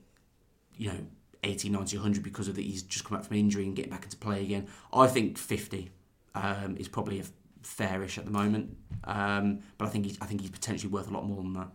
you 0.77 0.89
know, 0.89 0.99
80, 1.43 1.69
90, 1.69 1.97
100 1.97 2.23
because 2.23 2.47
of 2.47 2.55
that 2.55 2.63
he's 2.63 2.83
just 2.83 3.05
come 3.05 3.17
back 3.17 3.27
from 3.27 3.37
injury 3.37 3.65
and 3.65 3.75
getting 3.75 3.91
back 3.91 4.03
into 4.03 4.17
play 4.17 4.41
again. 4.41 4.67
I 4.91 5.07
think 5.07 5.37
50 5.37 5.91
um, 6.35 6.77
is 6.77 6.87
probably 6.87 7.19
a 7.19 7.23
fairish 7.61 8.17
at 8.17 8.25
the 8.25 8.31
moment, 8.31 8.75
um, 9.03 9.59
but 9.77 9.85
I 9.85 9.89
think 9.89 10.05
he's 10.05 10.17
I 10.21 10.25
think 10.25 10.41
he's 10.41 10.49
potentially 10.49 10.91
worth 10.91 11.09
a 11.09 11.13
lot 11.13 11.25
more 11.25 11.41
than 11.43 11.53
that. 11.53 11.67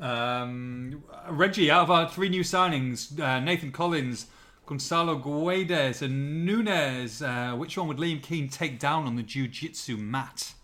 Um, 0.00 1.04
Reggie, 1.28 1.70
out 1.70 1.84
of 1.84 1.90
our 1.90 2.08
three 2.08 2.28
new 2.28 2.42
signings, 2.42 3.18
uh, 3.20 3.38
Nathan 3.40 3.70
Collins, 3.70 4.26
Gonzalo 4.66 5.18
Guedes, 5.18 6.02
and 6.02 6.44
Nunes, 6.44 7.22
uh, 7.22 7.54
which 7.56 7.78
one 7.78 7.86
would 7.88 7.98
Liam 7.98 8.20
Keen 8.20 8.48
take 8.48 8.80
down 8.80 9.06
on 9.06 9.14
the 9.14 9.22
jiu-jitsu 9.22 9.96
mat? 9.96 10.54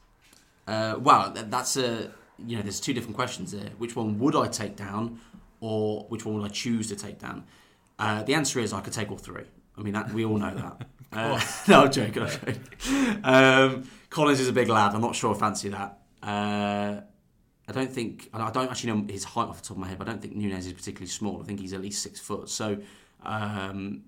Uh, 0.66 0.96
well, 0.98 1.32
that's 1.34 1.76
a 1.76 2.10
you 2.46 2.56
know, 2.56 2.62
there's 2.62 2.80
two 2.80 2.94
different 2.94 3.16
questions 3.16 3.52
there. 3.52 3.70
Which 3.78 3.96
one 3.96 4.18
would 4.18 4.36
I 4.36 4.48
take 4.48 4.76
down, 4.76 5.20
or 5.60 6.06
which 6.08 6.24
one 6.24 6.36
would 6.36 6.50
I 6.50 6.52
choose 6.52 6.88
to 6.88 6.96
take 6.96 7.18
down? 7.18 7.44
Uh, 8.00 8.22
the 8.22 8.34
answer 8.34 8.58
is 8.58 8.72
I 8.72 8.80
could 8.80 8.94
take 8.94 9.10
all 9.10 9.18
three. 9.18 9.44
I 9.76 9.82
mean, 9.82 9.92
that, 9.92 10.10
we 10.12 10.24
all 10.24 10.38
know 10.38 10.54
that. 10.54 10.86
uh, 11.12 11.40
no, 11.68 11.82
I'm 11.82 11.92
joking. 11.92 12.22
I'm 12.22 12.30
joking. 12.30 13.20
Um, 13.22 13.90
Collins 14.08 14.40
is 14.40 14.48
a 14.48 14.52
big 14.52 14.68
lad. 14.68 14.94
I'm 14.94 15.02
not 15.02 15.14
sure 15.14 15.34
I 15.34 15.38
fancy 15.38 15.68
that. 15.68 15.98
Uh, 16.22 17.00
I 17.68 17.72
don't 17.72 17.92
think 17.92 18.28
I 18.32 18.50
don't 18.50 18.70
actually 18.70 18.92
know 18.92 19.06
his 19.08 19.22
height 19.22 19.48
off 19.48 19.62
the 19.62 19.68
top 19.68 19.76
of 19.76 19.78
my 19.78 19.86
head, 19.86 19.98
but 19.98 20.08
I 20.08 20.12
don't 20.12 20.20
think 20.20 20.34
Nunes 20.34 20.66
is 20.66 20.72
particularly 20.72 21.06
small. 21.06 21.40
I 21.40 21.44
think 21.44 21.60
he's 21.60 21.72
at 21.72 21.80
least 21.80 22.02
six 22.02 22.18
foot. 22.18 22.48
So, 22.48 22.78
um, 23.22 24.02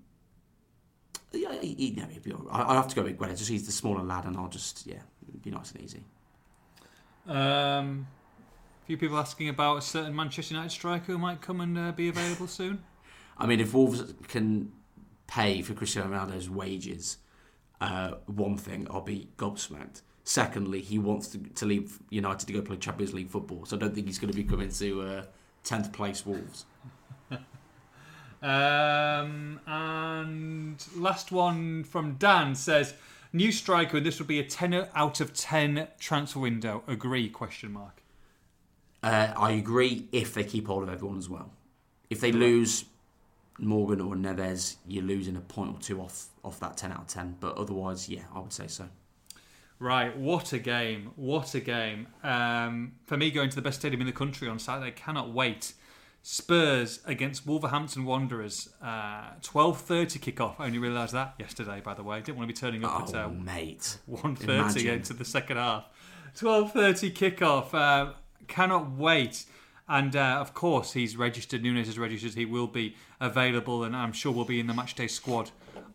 yeah, 1.30 1.60
he, 1.60 1.74
he, 1.74 1.90
no, 1.92 2.06
he'd 2.06 2.22
be 2.22 2.32
all 2.32 2.40
right. 2.40 2.66
I, 2.66 2.74
have 2.74 2.88
to 2.88 2.96
go 2.96 3.02
with 3.02 3.18
Guedes. 3.18 3.38
Just 3.38 3.50
he's 3.50 3.66
the 3.66 3.72
smaller 3.72 4.02
lad, 4.02 4.24
and 4.24 4.36
I'll 4.36 4.48
just 4.48 4.86
yeah, 4.86 5.02
be 5.42 5.50
nice 5.50 5.70
and 5.70 5.82
easy. 5.82 6.02
Um, 7.28 8.08
a 8.82 8.86
few 8.86 8.96
people 8.96 9.16
asking 9.18 9.48
about 9.48 9.76
a 9.76 9.82
certain 9.82 10.16
Manchester 10.16 10.54
United 10.54 10.70
striker 10.70 11.12
who 11.12 11.18
might 11.18 11.40
come 11.40 11.60
and 11.60 11.78
uh, 11.78 11.92
be 11.92 12.08
available 12.08 12.48
soon. 12.48 12.82
I 13.38 13.46
mean, 13.46 13.60
if 13.60 13.74
Wolves 13.74 14.14
can 14.28 14.72
pay 15.26 15.62
for 15.62 15.74
Cristiano 15.74 16.10
Ronaldo's 16.10 16.50
wages, 16.50 17.18
uh, 17.80 18.12
one 18.26 18.56
thing, 18.56 18.86
I'll 18.90 19.00
be 19.00 19.28
gobsmacked. 19.36 20.02
Secondly, 20.24 20.80
he 20.80 20.98
wants 20.98 21.28
to, 21.28 21.38
to 21.38 21.66
leave 21.66 21.98
United 22.10 22.46
to 22.46 22.52
go 22.52 22.62
play 22.62 22.76
Champions 22.76 23.12
League 23.12 23.28
football, 23.28 23.64
so 23.64 23.76
I 23.76 23.80
don't 23.80 23.94
think 23.94 24.06
he's 24.06 24.18
going 24.18 24.30
to 24.30 24.36
be 24.36 24.44
coming 24.44 24.70
to 24.70 25.02
uh, 25.02 25.24
10th 25.64 25.92
place 25.92 26.24
Wolves. 26.24 26.64
um, 28.42 29.60
and 29.66 30.84
last 30.96 31.32
one 31.32 31.82
from 31.82 32.14
Dan 32.14 32.54
says, 32.54 32.94
new 33.32 33.50
striker, 33.50 33.96
and 33.96 34.06
this 34.06 34.20
would 34.20 34.28
be 34.28 34.38
a 34.38 34.44
10 34.44 34.88
out 34.94 35.20
of 35.20 35.34
10 35.34 35.88
transfer 35.98 36.38
window. 36.38 36.84
Agree? 36.86 37.28
Question 37.28 37.72
mark. 37.72 38.02
Uh, 39.02 39.32
I 39.36 39.52
agree 39.52 40.06
if 40.12 40.34
they 40.34 40.44
keep 40.44 40.68
hold 40.68 40.84
of 40.84 40.88
everyone 40.88 41.18
as 41.18 41.28
well. 41.28 41.50
If 42.10 42.20
they 42.20 42.30
lose 42.30 42.84
Morgan 43.58 44.00
or 44.00 44.14
Neves, 44.14 44.76
you're 44.86 45.04
losing 45.04 45.36
a 45.36 45.40
point 45.40 45.76
or 45.76 45.80
two 45.80 46.00
off 46.00 46.26
off 46.44 46.58
that 46.60 46.76
10 46.76 46.92
out 46.92 47.00
of 47.00 47.06
10. 47.06 47.36
But 47.40 47.56
otherwise, 47.56 48.08
yeah, 48.08 48.22
I 48.34 48.40
would 48.40 48.52
say 48.52 48.66
so. 48.66 48.88
Right, 49.78 50.16
what 50.16 50.52
a 50.52 50.60
game! 50.60 51.10
What 51.16 51.56
a 51.56 51.60
game! 51.60 52.06
Um, 52.22 52.92
for 53.04 53.16
me, 53.16 53.32
going 53.32 53.50
to 53.50 53.56
the 53.56 53.62
best 53.62 53.80
stadium 53.80 54.00
in 54.00 54.06
the 54.06 54.12
country 54.12 54.46
on 54.48 54.60
Saturday, 54.60 54.92
cannot 54.92 55.32
wait. 55.32 55.74
Spurs 56.22 57.00
against 57.04 57.44
Wolverhampton 57.48 58.04
Wanderers, 58.04 58.68
uh, 58.80 59.30
twelve 59.42 59.80
thirty 59.80 60.20
kickoff. 60.20 60.54
I 60.60 60.66
only 60.66 60.78
realised 60.78 61.14
that 61.14 61.34
yesterday, 61.36 61.80
by 61.80 61.94
the 61.94 62.04
way. 62.04 62.20
Didn't 62.20 62.38
want 62.38 62.48
to 62.48 62.54
be 62.54 62.56
turning 62.56 62.84
up 62.84 62.92
oh, 62.94 63.02
at 63.08 63.14
uh, 63.24 63.28
mate, 63.28 63.98
one 64.06 64.36
thirty 64.36 64.88
into 64.88 65.14
the 65.14 65.24
second 65.24 65.56
half. 65.56 65.86
Twelve 66.36 66.72
thirty 66.72 67.10
kickoff. 67.10 67.74
Uh, 67.74 68.12
cannot 68.46 68.92
wait. 68.92 69.46
And 69.88 70.14
uh, 70.14 70.38
of 70.40 70.54
course, 70.54 70.92
he's 70.92 71.16
registered. 71.16 71.62
Nunes 71.62 71.88
is 71.88 71.98
registered. 71.98 72.34
He 72.34 72.44
will 72.44 72.66
be 72.66 72.96
available, 73.20 73.84
and 73.84 73.94
I'm 73.94 74.12
sure 74.12 74.32
will 74.32 74.44
be 74.44 74.60
in 74.60 74.66
the 74.66 74.72
matchday 74.72 75.10
squad 75.10 75.50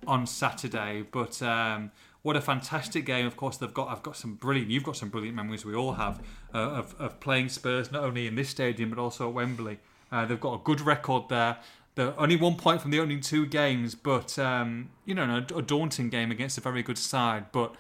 on 0.06 0.28
Saturday. 0.28 1.06
But 1.10 1.42
um, 1.42 1.92
what 2.22 2.36
a 2.36 2.42
fantastic 2.42 3.06
game! 3.06 3.26
Of 3.26 3.38
course, 3.38 3.58
they've 3.58 3.74
got. 3.74 3.88
I've 3.88 4.04
got 4.04 4.18
some 4.18 4.36
brilliant. 4.36 4.70
You've 4.70 4.84
got 4.84 4.98
some 4.98 5.10
brilliant 5.10 5.36
memories. 5.36 5.66
We 5.66 5.74
all 5.76 5.94
have 5.94 6.22
uh, 6.54 6.58
of, 6.58 6.96
of 7.00 7.20
playing 7.20 7.50
Spurs, 7.50 7.92
not 7.92 8.04
only 8.04 8.28
in 8.28 8.36
this 8.36 8.50
stadium 8.50 8.90
but 8.90 9.00
also 9.00 9.30
at 9.30 9.34
Wembley. 9.34 9.80
Uh, 10.12 10.26
they've 10.26 10.40
got 10.40 10.54
a 10.54 10.64
good 10.64 10.82
record 10.82 11.30
there. 11.30 11.58
They're 11.96 12.20
only 12.20 12.36
one 12.36 12.56
point 12.56 12.82
from 12.82 12.92
the 12.92 13.00
opening 13.00 13.22
two 13.22 13.46
games, 13.46 13.96
but 13.96 14.38
um, 14.38 14.90
you 15.06 15.16
know, 15.16 15.44
a 15.56 15.62
daunting 15.62 16.10
game 16.10 16.30
against 16.30 16.58
a 16.58 16.62
very 16.62 16.84
good 16.84 16.98
side. 16.98 17.46
But 17.52 17.74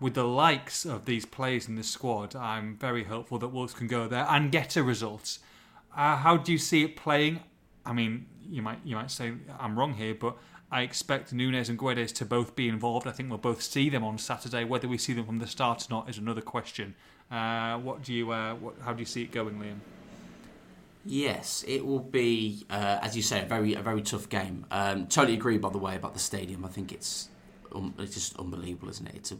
with 0.00 0.14
the 0.14 0.24
likes 0.24 0.84
of 0.84 1.04
these 1.04 1.26
players 1.26 1.68
in 1.68 1.76
the 1.76 1.82
squad, 1.82 2.34
I'm 2.34 2.76
very 2.76 3.04
hopeful 3.04 3.38
that 3.38 3.48
Wolves 3.48 3.74
can 3.74 3.86
go 3.86 4.08
there 4.08 4.26
and 4.28 4.50
get 4.50 4.76
a 4.76 4.82
result. 4.82 5.38
Uh, 5.94 6.16
how 6.16 6.36
do 6.36 6.52
you 6.52 6.58
see 6.58 6.84
it 6.84 6.96
playing? 6.96 7.40
I 7.84 7.92
mean, 7.92 8.26
you 8.48 8.62
might 8.62 8.78
you 8.84 8.96
might 8.96 9.10
say 9.10 9.32
I'm 9.58 9.78
wrong 9.78 9.94
here, 9.94 10.14
but 10.14 10.36
I 10.72 10.82
expect 10.82 11.32
Nunes 11.32 11.68
and 11.68 11.78
Guedes 11.78 12.14
to 12.14 12.24
both 12.24 12.56
be 12.56 12.68
involved. 12.68 13.06
I 13.06 13.12
think 13.12 13.28
we'll 13.28 13.38
both 13.38 13.62
see 13.62 13.88
them 13.88 14.04
on 14.04 14.18
Saturday. 14.18 14.64
Whether 14.64 14.88
we 14.88 14.98
see 14.98 15.12
them 15.12 15.26
from 15.26 15.38
the 15.38 15.46
start 15.46 15.86
or 15.90 15.94
not 15.94 16.08
is 16.08 16.18
another 16.18 16.40
question. 16.40 16.94
Uh, 17.30 17.78
what 17.78 18.02
do 18.02 18.12
you? 18.12 18.30
Uh, 18.32 18.54
what, 18.54 18.74
how 18.82 18.92
do 18.92 19.00
you 19.00 19.06
see 19.06 19.22
it 19.22 19.32
going, 19.32 19.58
Liam? 19.58 19.78
Yes, 21.04 21.64
it 21.66 21.84
will 21.84 22.00
be, 22.00 22.66
uh, 22.68 22.98
as 23.02 23.16
you 23.16 23.22
say, 23.22 23.42
a 23.42 23.46
very 23.46 23.74
a 23.74 23.82
very 23.82 24.02
tough 24.02 24.28
game. 24.28 24.66
Um, 24.70 25.06
totally 25.06 25.34
agree, 25.34 25.58
by 25.58 25.70
the 25.70 25.78
way, 25.78 25.96
about 25.96 26.14
the 26.14 26.20
stadium. 26.20 26.64
I 26.64 26.68
think 26.68 26.92
it's 26.92 27.28
um, 27.74 27.94
it's 27.98 28.14
just 28.14 28.38
unbelievable, 28.38 28.90
isn't 28.90 29.06
it? 29.06 29.14
It's 29.16 29.32
a 29.32 29.38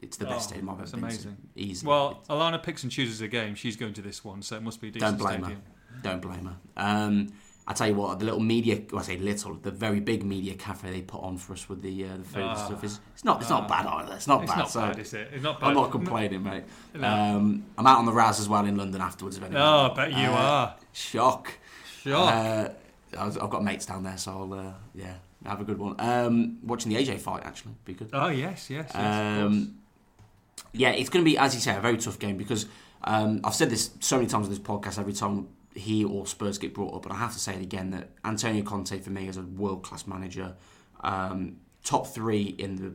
it's 0.00 0.16
the 0.16 0.24
best 0.24 0.36
oh, 0.36 0.52
stadium 0.52 0.70
I've 0.70 0.80
ever 0.80 0.90
been 0.90 1.04
amazing. 1.04 1.36
to. 1.54 1.60
Easily. 1.60 1.88
Well, 1.88 2.22
Alana 2.30 2.62
picks 2.62 2.82
and 2.82 2.92
chooses 2.92 3.20
a 3.20 3.28
game. 3.28 3.54
She's 3.54 3.76
going 3.76 3.94
to 3.94 4.02
this 4.02 4.24
one, 4.24 4.42
so 4.42 4.56
it 4.56 4.62
must 4.62 4.80
be 4.80 4.88
a 4.88 4.90
decent 4.92 5.18
Don't 5.18 5.26
blame 5.26 5.40
stadium. 5.40 5.62
her. 5.62 6.00
Don't 6.02 6.22
blame 6.22 6.44
her. 6.46 6.56
Um, 6.76 7.32
I 7.66 7.74
tell 7.74 7.88
you 7.88 7.94
what, 7.94 8.18
the 8.18 8.24
little 8.24 8.40
media, 8.40 8.80
well, 8.90 9.00
I 9.00 9.04
say 9.04 9.18
little, 9.18 9.54
the 9.54 9.70
very 9.70 10.00
big 10.00 10.24
media 10.24 10.54
cafe 10.54 10.90
they 10.90 11.02
put 11.02 11.22
on 11.22 11.36
for 11.36 11.52
us 11.52 11.68
with 11.68 11.82
the 11.82 12.04
uh, 12.04 12.16
the 12.16 12.24
food 12.24 12.40
and 12.40 12.50
ah. 12.50 12.66
stuff 12.66 12.82
is 12.82 12.98
it's 13.12 13.24
not 13.24 13.42
it's 13.42 13.50
not 13.50 13.64
ah. 13.64 13.68
bad 13.68 13.86
either. 13.86 14.14
It's 14.14 14.26
not 14.26 14.42
it's 14.42 14.50
bad. 14.50 14.58
Not 14.58 14.70
so 14.70 14.80
bad, 14.80 14.98
is 14.98 15.12
it? 15.12 15.28
It's 15.34 15.42
not 15.42 15.60
bad. 15.60 15.66
I'm 15.66 15.74
not 15.74 15.90
complaining, 15.90 16.42
mate. 16.44 16.64
No. 16.94 17.06
Um, 17.06 17.66
I'm 17.76 17.86
out 17.86 17.98
on 17.98 18.06
the 18.06 18.12
Raz 18.12 18.40
as 18.40 18.48
well 18.48 18.64
in 18.64 18.76
London 18.76 19.02
afterwards. 19.02 19.36
If 19.36 19.42
anyone. 19.42 19.62
Oh, 19.62 19.90
I 19.92 19.94
bet 19.94 20.12
you 20.12 20.28
uh, 20.28 20.30
are. 20.30 20.76
Shock. 20.92 21.52
Shock. 22.02 22.32
Uh, 22.32 22.68
I've 23.18 23.50
got 23.50 23.62
mates 23.62 23.84
down 23.84 24.02
there, 24.02 24.16
so 24.16 24.30
I'll 24.30 24.54
uh, 24.54 24.72
yeah 24.94 25.16
have 25.44 25.60
a 25.60 25.64
good 25.64 25.78
one. 25.78 25.94
Um, 25.98 26.58
watching 26.62 26.92
the 26.92 27.04
AJ 27.04 27.20
fight 27.20 27.44
actually 27.44 27.74
be 27.84 27.92
good. 27.92 28.08
Oh 28.14 28.28
yes, 28.28 28.70
yes. 28.70 28.90
yes 28.94 29.44
um, 29.44 29.78
yeah, 30.72 30.90
it's 30.90 31.08
going 31.08 31.24
to 31.24 31.30
be 31.30 31.38
as 31.38 31.54
you 31.54 31.60
say 31.60 31.76
a 31.76 31.80
very 31.80 31.96
tough 31.96 32.18
game 32.18 32.36
because 32.36 32.66
um, 33.04 33.40
I've 33.44 33.54
said 33.54 33.70
this 33.70 33.90
so 34.00 34.16
many 34.16 34.28
times 34.28 34.46
on 34.46 34.50
this 34.50 34.58
podcast. 34.58 34.98
Every 34.98 35.12
time 35.12 35.48
he 35.74 36.04
or 36.04 36.26
Spurs 36.26 36.58
get 36.58 36.74
brought 36.74 36.94
up, 36.94 37.02
but 37.02 37.12
I 37.12 37.16
have 37.16 37.32
to 37.32 37.38
say 37.38 37.54
it 37.54 37.62
again 37.62 37.90
that 37.90 38.10
Antonio 38.24 38.62
Conte 38.62 38.98
for 39.00 39.10
me 39.10 39.28
is 39.28 39.36
a 39.36 39.42
world 39.42 39.82
class 39.82 40.06
manager, 40.06 40.54
um, 41.00 41.58
top 41.84 42.06
three 42.08 42.42
in 42.58 42.76
the 42.76 42.94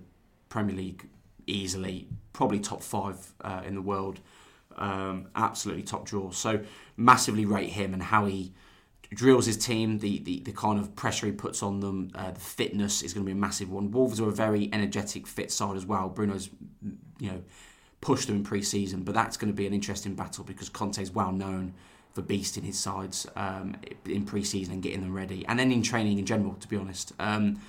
Premier 0.50 0.76
League 0.76 1.08
easily, 1.48 2.08
probably 2.34 2.60
top 2.60 2.84
five 2.84 3.34
uh, 3.42 3.62
in 3.66 3.76
the 3.76 3.82
world, 3.82 4.20
um, 4.78 5.28
absolutely 5.36 5.84
top 5.84 6.06
draw. 6.06 6.32
So 6.32 6.62
massively 6.98 7.46
rate 7.46 7.70
him 7.70 7.94
and 7.94 8.04
how 8.04 8.26
he 8.26 8.54
drills 9.14 9.46
his 9.46 9.58
team, 9.58 10.00
the, 10.00 10.20
the, 10.20 10.40
the 10.42 10.52
kind 10.52 10.80
of 10.80 10.96
pressure 10.96 11.28
he 11.28 11.32
puts 11.32 11.62
on 11.64 11.80
them, 11.80 12.12
uh, 12.16 12.32
the 12.32 12.40
fitness 12.40 13.02
is 13.02 13.14
going 13.14 13.24
to 13.24 13.28
be 13.28 13.32
a 13.32 13.40
massive 13.40 13.70
one. 13.70 13.92
Wolves 13.92 14.20
are 14.20 14.30
a 14.30 14.34
very 14.34 14.70
energetic, 14.74 15.28
fit 15.28 15.52
side 15.52 15.76
as 15.76 15.86
well. 15.86 16.10
Bruno's, 16.10 16.50
you 17.20 17.32
know, 17.32 17.44
push 18.02 18.26
them 18.26 18.38
in 18.38 18.44
pre-season, 18.44 19.04
but 19.04 19.14
that's 19.16 19.38
going 19.38 19.52
to 19.52 19.56
be 19.56 19.66
an 19.66 19.74
interesting 19.74 20.14
battle 20.14 20.44
because 20.44 20.70
Conte's 20.70 21.12
well 21.12 21.32
known 21.32 21.74
for 22.14 22.22
beasting 22.22 22.64
his 22.64 22.78
sides 22.78 23.26
um, 23.36 23.76
in 24.06 24.24
pre-season 24.24 24.74
and 24.74 24.84
getting 24.84 25.02
them 25.02 25.14
ready, 25.14 25.46
and 25.48 25.58
then 25.58 25.72
in 25.72 25.82
training 25.82 26.20
in 26.20 26.26
general. 26.26 26.54
To 26.56 26.68
be 26.68 26.78
honest, 26.78 27.14
um, 27.20 27.60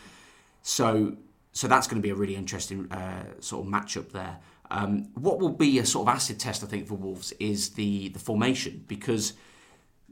so 0.62 1.16
so 1.52 1.68
that's 1.68 1.86
going 1.86 2.00
to 2.00 2.02
be 2.02 2.10
a 2.10 2.14
really 2.14 2.36
interesting 2.36 2.90
uh, 2.92 3.24
sort 3.40 3.66
of 3.66 3.72
matchup 3.72 4.10
there. 4.12 4.38
Um, 4.70 5.08
what 5.14 5.38
will 5.38 5.50
be 5.50 5.78
a 5.78 5.86
sort 5.86 6.08
of 6.08 6.14
acid 6.14 6.40
test, 6.40 6.64
I 6.64 6.66
think, 6.66 6.88
for 6.88 6.94
Wolves 6.94 7.32
is 7.38 7.70
the 7.70 8.08
the 8.08 8.18
formation 8.18 8.84
because 8.88 9.34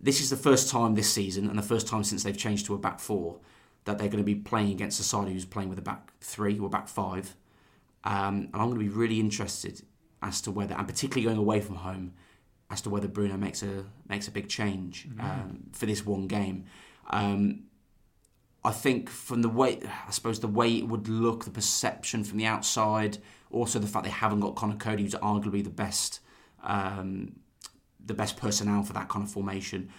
this 0.01 0.21
is 0.21 0.31
the 0.31 0.37
first 0.37 0.71
time 0.71 0.95
this 0.95 1.13
season 1.13 1.49
and 1.49 1.59
the 1.59 1.63
first 1.63 1.87
time 1.87 2.05
since 2.05 2.23
they've 2.23 2.37
changed 2.37 2.67
to 2.67 2.75
a 2.75 2.79
back 2.79 3.01
four 3.01 3.39
that 3.85 3.99
they're 3.99 4.09
going 4.09 4.19
to 4.19 4.25
be 4.25 4.35
playing 4.35 4.71
against 4.71 5.01
a 5.01 5.03
side 5.03 5.29
who's 5.29 5.45
playing 5.45 5.69
with 5.69 5.79
a 5.79 5.83
back 5.83 6.13
three 6.21 6.59
or 6.59 6.69
back 6.69 6.89
five. 6.89 7.35
Um, 8.05 8.49
and 8.53 8.55
I'm 8.55 8.69
going 8.69 8.79
to 8.79 8.85
be 8.85 8.89
really 8.89 9.21
interested 9.21 9.83
as 10.23 10.41
to 10.43 10.51
whether, 10.51 10.75
and 10.75 10.87
particularly 10.87 11.25
going 11.25 11.39
away 11.39 11.61
from 11.61 11.77
home, 11.77 12.13
as 12.71 12.81
to 12.83 12.91
whether 12.91 13.09
Bruno 13.09 13.37
makes 13.37 13.63
a 13.63 13.85
makes 14.09 14.29
a 14.29 14.31
big 14.31 14.49
change 14.49 15.07
Mm-hmm. 15.09 15.21
um, 15.21 15.59
for 15.73 15.87
this 15.87 16.05
one 16.07 16.27
game. 16.27 16.65
Um, 17.11 17.65
I 18.65 18.71
think 18.71 19.11
from 19.11 19.43
the 19.43 19.49
way, 19.49 19.81
I 20.07 20.11
suppose 20.13 20.39
the 20.41 20.47
way 20.49 20.77
it 20.79 20.87
would 20.89 21.09
look, 21.09 21.45
the 21.45 21.51
perception 21.51 22.23
from 22.25 22.39
the 22.39 22.47
outside, 22.47 23.19
also 23.51 23.79
the 23.81 23.89
fact 23.89 24.05
they 24.05 24.11
haven't 24.11 24.41
got 24.41 24.55
Connor 24.55 24.77
Cody, 24.77 25.03
who's 25.03 25.15
arguably 25.17 25.65
the 25.65 25.71
best, 25.71 26.21
um, 26.63 27.41
the 28.05 28.15
best 28.15 28.37
personnel 28.37 28.83
for 28.85 28.93
that 28.93 29.09
kind 29.09 29.25
of 29.25 29.31
formation. 29.33 29.91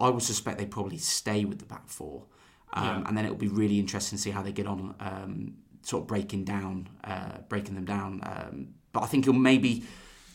I 0.00 0.10
would 0.10 0.22
suspect 0.22 0.58
they 0.58 0.66
probably 0.66 0.98
stay 0.98 1.44
with 1.44 1.58
the 1.58 1.66
back 1.66 1.88
four, 1.88 2.26
um, 2.72 2.84
Yeah. 2.84 3.02
and 3.08 3.18
then 3.18 3.24
it 3.26 3.30
will 3.30 3.36
be 3.36 3.48
really 3.48 3.80
interesting 3.80 4.16
to 4.16 4.22
see 4.22 4.30
how 4.30 4.42
they 4.42 4.52
get 4.52 4.66
on, 4.68 4.94
um, 5.00 5.54
sort 5.82 6.02
of 6.02 6.06
breaking 6.06 6.44
down, 6.44 6.88
uh, 7.04 7.38
breaking 7.48 7.74
them 7.74 7.84
down. 7.84 8.20
Um, 8.22 8.74
but 8.92 9.02
I 9.02 9.06
think 9.06 9.24
he'll 9.24 9.34
maybe. 9.34 9.84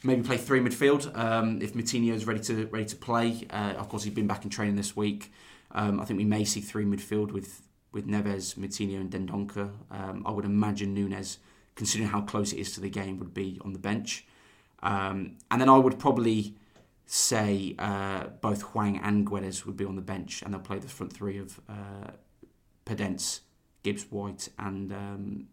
Maybe 0.06 0.22
play 0.22 0.36
three 0.36 0.60
midfield 0.60 1.18
um, 1.18 1.62
if 1.62 1.78
is 1.78 2.28
ready 2.28 2.42
to 2.42 2.66
ready 2.66 2.84
to 2.84 2.96
play. 2.98 3.48
Uh, 3.50 3.76
of 3.78 3.88
course, 3.88 4.04
he's 4.04 4.14
been 4.14 4.28
back 4.28 4.44
in 4.44 4.50
training 4.50 4.76
this 4.76 4.98
week. 4.98 5.32
Um, 5.72 6.02
I 6.02 6.04
think 6.04 6.18
we 6.18 6.26
may 6.26 6.44
see 6.44 6.60
three 6.60 6.84
midfield 6.84 7.32
with 7.32 7.62
with 7.94 8.06
Neves, 8.08 8.56
Moutinho, 8.56 9.00
and 9.00 9.10
Dendoncker. 9.10 9.72
Um, 9.92 10.24
I 10.26 10.32
would 10.32 10.46
imagine 10.46 10.94
Nunes, 10.94 11.38
considering 11.76 12.10
how 12.10 12.22
close 12.22 12.52
it 12.52 12.60
is 12.60 12.74
to 12.74 12.82
the 12.82 12.90
game, 12.90 13.18
would 13.20 13.34
be 13.34 13.60
on 13.64 13.72
the 13.72 13.80
bench. 13.80 14.26
Um, 14.82 15.38
and 15.50 15.62
then 15.62 15.70
I 15.70 15.78
would 15.78 16.00
probably 16.00 16.56
say 17.06 17.76
uh, 17.80 18.26
both 18.42 18.62
Hwang 18.62 18.98
and 18.98 19.26
Guedes 19.26 19.66
would 19.66 19.78
be 19.78 19.86
on 19.86 19.96
the 19.96 20.02
bench, 20.02 20.42
and 20.42 20.54
they'll 20.54 20.62
play 20.62 20.80
the 20.80 20.88
front 20.88 21.14
three 21.14 21.38
of 21.38 21.60
uh, 21.70 22.12
Podence, 22.86 23.42
Gibbs 23.84 24.06
White, 24.10 24.50
and 24.58 24.92
um, 24.92 25.48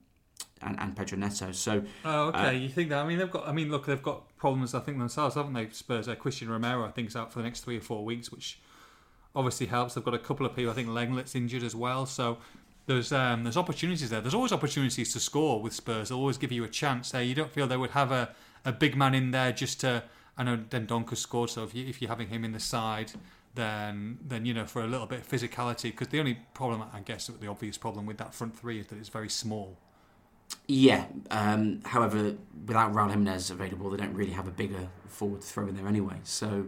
and, 0.62 0.78
and 0.78 0.96
Pedro 0.96 1.18
Neto. 1.18 1.52
So 1.52 1.82
Oh, 2.04 2.28
okay. 2.28 2.38
Uh, 2.38 2.50
you 2.50 2.68
think 2.68 2.90
that? 2.90 3.04
I 3.04 3.06
mean, 3.06 3.18
they've 3.18 3.30
got. 3.30 3.46
I 3.46 3.52
mean, 3.52 3.70
look, 3.70 3.86
they've 3.86 4.02
got 4.02 4.36
problems. 4.36 4.74
I 4.74 4.80
think 4.80 4.98
themselves, 4.98 5.34
haven't 5.34 5.52
they? 5.52 5.68
Spurs. 5.70 6.08
Uh, 6.08 6.14
Cristian 6.14 6.48
Romero, 6.48 6.84
I 6.84 6.90
think, 6.90 7.08
is 7.08 7.16
out 7.16 7.32
for 7.32 7.40
the 7.40 7.44
next 7.44 7.60
three 7.60 7.76
or 7.76 7.80
four 7.80 8.04
weeks, 8.04 8.30
which 8.30 8.58
obviously 9.34 9.66
helps. 9.66 9.94
They've 9.94 10.04
got 10.04 10.14
a 10.14 10.18
couple 10.18 10.46
of 10.46 10.54
people. 10.54 10.70
I 10.70 10.74
think 10.74 10.88
Lenglet's 10.88 11.34
injured 11.34 11.62
as 11.62 11.74
well. 11.74 12.06
So 12.06 12.38
there's 12.86 13.12
um, 13.12 13.44
there's 13.44 13.56
opportunities 13.56 14.10
there. 14.10 14.20
There's 14.20 14.34
always 14.34 14.52
opportunities 14.52 15.12
to 15.12 15.20
score 15.20 15.60
with 15.60 15.72
Spurs. 15.72 16.08
They'll 16.08 16.18
always 16.18 16.38
give 16.38 16.52
you 16.52 16.64
a 16.64 16.68
chance 16.68 17.10
there. 17.10 17.22
You 17.22 17.34
don't 17.34 17.50
feel 17.50 17.66
they 17.66 17.76
would 17.76 17.90
have 17.90 18.12
a, 18.12 18.30
a 18.64 18.72
big 18.72 18.96
man 18.96 19.14
in 19.14 19.30
there 19.30 19.52
just 19.52 19.80
to. 19.80 20.04
I 20.36 20.42
know 20.42 20.56
Dendoncker 20.56 21.16
scored, 21.18 21.50
so 21.50 21.64
if, 21.64 21.74
you, 21.74 21.86
if 21.86 22.00
you're 22.00 22.08
having 22.08 22.28
him 22.28 22.44
in 22.44 22.52
the 22.52 22.60
side, 22.60 23.12
then 23.54 24.18
then 24.26 24.44
you 24.46 24.54
know 24.54 24.64
for 24.66 24.82
a 24.82 24.86
little 24.86 25.06
bit 25.06 25.20
of 25.20 25.28
physicality. 25.28 25.84
Because 25.84 26.08
the 26.08 26.20
only 26.20 26.38
problem, 26.54 26.82
I 26.92 27.00
guess, 27.00 27.26
the 27.26 27.46
obvious 27.48 27.76
problem 27.78 28.06
with 28.06 28.18
that 28.18 28.34
front 28.34 28.58
three 28.58 28.80
is 28.80 28.86
that 28.88 28.98
it's 28.98 29.08
very 29.08 29.28
small. 29.28 29.76
Yeah. 30.66 31.04
Um, 31.30 31.80
however, 31.84 32.34
without 32.66 32.92
Raul 32.92 33.10
Jimenez 33.10 33.50
available, 33.50 33.90
they 33.90 33.96
don't 33.98 34.14
really 34.14 34.32
have 34.32 34.48
a 34.48 34.52
bigger 34.52 34.88
forward 35.08 35.42
to 35.42 35.46
throw 35.46 35.68
in 35.68 35.76
there 35.76 35.86
anyway. 35.86 36.16
So 36.24 36.66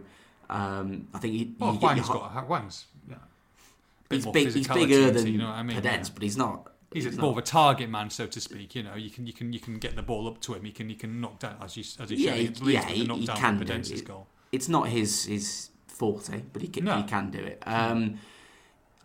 um, 0.49 1.07
I 1.13 1.19
think 1.19 1.33
you, 1.33 1.51
Well, 1.59 1.73
you 1.73 1.79
Hwang's 1.79 2.07
your, 2.07 2.17
got 2.17 2.31
Hwang's. 2.47 2.85
Yeah. 3.09 3.15
He's 4.09 4.25
big. 4.27 4.53
He's 4.53 4.67
bigger 4.67 5.11
than 5.11 5.27
you 5.27 5.37
know 5.37 5.47
what 5.47 5.55
I 5.55 5.63
mean. 5.63 5.77
Podence, 5.77 5.83
Yeah. 6.07 6.13
but 6.13 6.23
he's 6.23 6.37
not. 6.37 6.69
He's, 6.93 7.05
he's 7.05 7.17
more 7.17 7.31
not- 7.31 7.39
of 7.39 7.43
a 7.43 7.47
target 7.47 7.89
man, 7.89 8.09
so 8.09 8.27
to 8.27 8.39
speak. 8.39 8.75
You 8.75 8.83
know, 8.83 8.95
you 8.95 9.09
can 9.09 9.25
you 9.25 9.33
can 9.33 9.51
you 9.51 9.59
can 9.59 9.79
get 9.79 9.95
the 9.95 10.03
ball 10.03 10.27
up 10.27 10.39
to 10.41 10.53
him. 10.53 10.63
He 10.63 10.71
can 10.71 10.89
you 10.89 10.95
can 10.95 11.19
knock 11.19 11.39
down 11.39 11.55
as 11.61 11.75
you 11.75 11.83
as 11.99 12.11
you 12.11 12.17
Yeah, 12.17 12.35
showed 12.35 12.57
he- 12.59 12.73
yeah, 12.73 12.85
he- 12.85 12.93
he 13.05 13.27
can 13.27 13.57
do 13.57 13.73
it. 13.73 14.05
goal. 14.05 14.27
It's 14.51 14.69
not 14.69 14.89
his 14.89 15.25
his 15.25 15.69
forte, 16.03 16.43
but 16.53 16.61
he 16.61 16.67
can, 16.67 16.83
No. 16.85 16.97
he 16.97 17.03
can 17.03 17.29
do 17.31 17.39
it. 17.39 17.57
Um, 17.65 18.19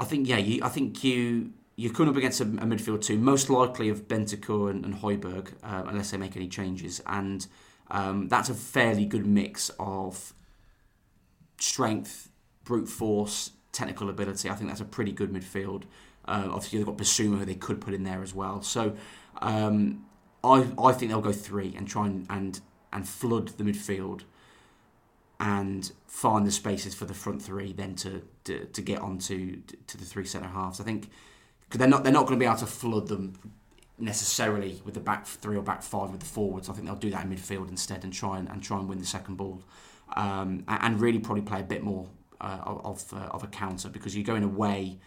I 0.00 0.04
think 0.04 0.28
yeah. 0.28 0.38
You, 0.48 0.64
I 0.64 0.68
think 0.76 1.04
you 1.04 1.52
you're 1.76 1.92
coming 1.92 2.10
up 2.10 2.16
against 2.16 2.40
a, 2.40 2.44
a 2.44 2.66
midfield 2.72 3.02
two, 3.02 3.18
most 3.18 3.48
likely 3.50 3.88
of 3.88 4.08
Bentancur 4.08 4.70
and, 4.70 4.84
and 4.84 4.94
Højbjerg, 5.02 5.46
uh, 5.62 5.82
unless 5.86 6.10
they 6.10 6.18
make 6.18 6.36
any 6.36 6.48
changes, 6.48 7.00
and 7.06 7.46
um, 7.90 8.28
that's 8.28 8.48
a 8.48 8.54
fairly 8.54 9.06
good 9.06 9.26
mix 9.26 9.70
of 9.78 10.32
strength, 11.58 12.28
brute 12.64 12.88
force, 12.88 13.52
technical 13.72 14.08
ability. 14.10 14.50
I 14.50 14.54
think 14.54 14.68
that's 14.70 14.80
a 14.80 14.84
pretty 14.96 15.12
good 15.12 15.32
midfield. 15.32 15.82
Uh, 16.26 16.48
obviously, 16.50 16.78
they've 16.78 16.86
got 16.86 16.98
Bissouma, 16.98 17.38
who 17.38 17.44
they 17.44 17.54
could 17.54 17.80
put 17.80 17.94
in 17.94 18.04
there 18.04 18.22
as 18.22 18.34
well. 18.34 18.60
So, 18.62 18.94
um, 19.40 20.04
I 20.44 20.66
I 20.78 20.92
think 20.92 21.10
they'll 21.10 21.20
go 21.20 21.32
three 21.32 21.74
and 21.76 21.88
try 21.88 22.06
and 22.06 22.26
and, 22.28 22.60
and 22.92 23.08
flood 23.08 23.48
the 23.58 23.64
midfield 23.64 24.22
and 25.40 25.92
find 26.06 26.46
the 26.46 26.50
spaces 26.50 26.94
for 26.94 27.04
the 27.04 27.14
front 27.14 27.42
three, 27.42 27.72
then 27.72 27.94
to 27.96 28.22
to, 28.44 28.64
to 28.66 28.82
get 28.82 29.00
onto 29.00 29.60
to 29.86 29.96
the 29.96 30.04
three 30.04 30.24
centre 30.24 30.48
halves. 30.48 30.80
I 30.80 30.84
think 30.84 31.10
because 31.60 31.78
they're 31.78 31.88
not 31.88 32.04
they're 32.04 32.12
not 32.12 32.26
going 32.26 32.38
to 32.38 32.42
be 32.42 32.46
able 32.46 32.58
to 32.58 32.66
flood 32.66 33.08
them 33.08 33.34
necessarily 33.98 34.80
with 34.84 34.94
the 34.94 35.00
back 35.00 35.26
three 35.26 35.56
or 35.56 35.62
back 35.62 35.82
five 35.82 36.10
with 36.10 36.20
the 36.20 36.26
forwards. 36.26 36.68
I 36.68 36.72
think 36.72 36.86
they'll 36.86 36.96
do 36.96 37.10
that 37.10 37.24
in 37.24 37.30
midfield 37.30 37.68
instead 37.68 38.04
and 38.04 38.12
try 38.12 38.38
and, 38.38 38.48
and 38.48 38.62
try 38.62 38.78
and 38.78 38.88
win 38.88 38.98
the 38.98 39.06
second 39.06 39.36
ball, 39.36 39.62
um, 40.16 40.64
and, 40.68 41.00
really 41.00 41.18
probably 41.18 41.42
play 41.42 41.60
a 41.60 41.64
bit 41.64 41.82
more 41.82 42.06
uh, 42.40 42.60
of 42.64 43.12
uh, 43.12 43.28
of 43.30 43.42
a 43.42 43.48
counter 43.48 43.88
because 43.88 44.16
you're 44.16 44.24
going 44.24 44.44
away. 44.44 44.98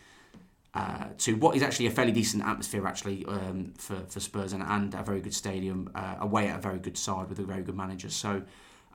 Uh, 0.74 1.08
to 1.18 1.36
what 1.36 1.54
is 1.54 1.62
actually 1.62 1.86
a 1.86 1.92
fairly 1.92 2.14
decent 2.14 2.42
atmosphere 2.42 2.88
actually 2.88 3.26
um, 3.26 3.74
for, 3.78 3.98
for 4.08 4.22
Spurs 4.22 4.54
and, 4.54 4.64
and 4.64 4.94
a 4.94 5.04
very 5.04 5.20
good 5.20 5.34
stadium 5.34 5.90
uh, 5.94 6.16
away 6.22 6.48
at 6.48 6.60
a 6.60 6.62
very 6.62 6.80
good 6.80 6.98
side 6.98 7.28
with 7.28 7.38
a 7.40 7.44
very 7.44 7.62
good 7.62 7.76
manager 7.76 8.10
so 8.10 8.42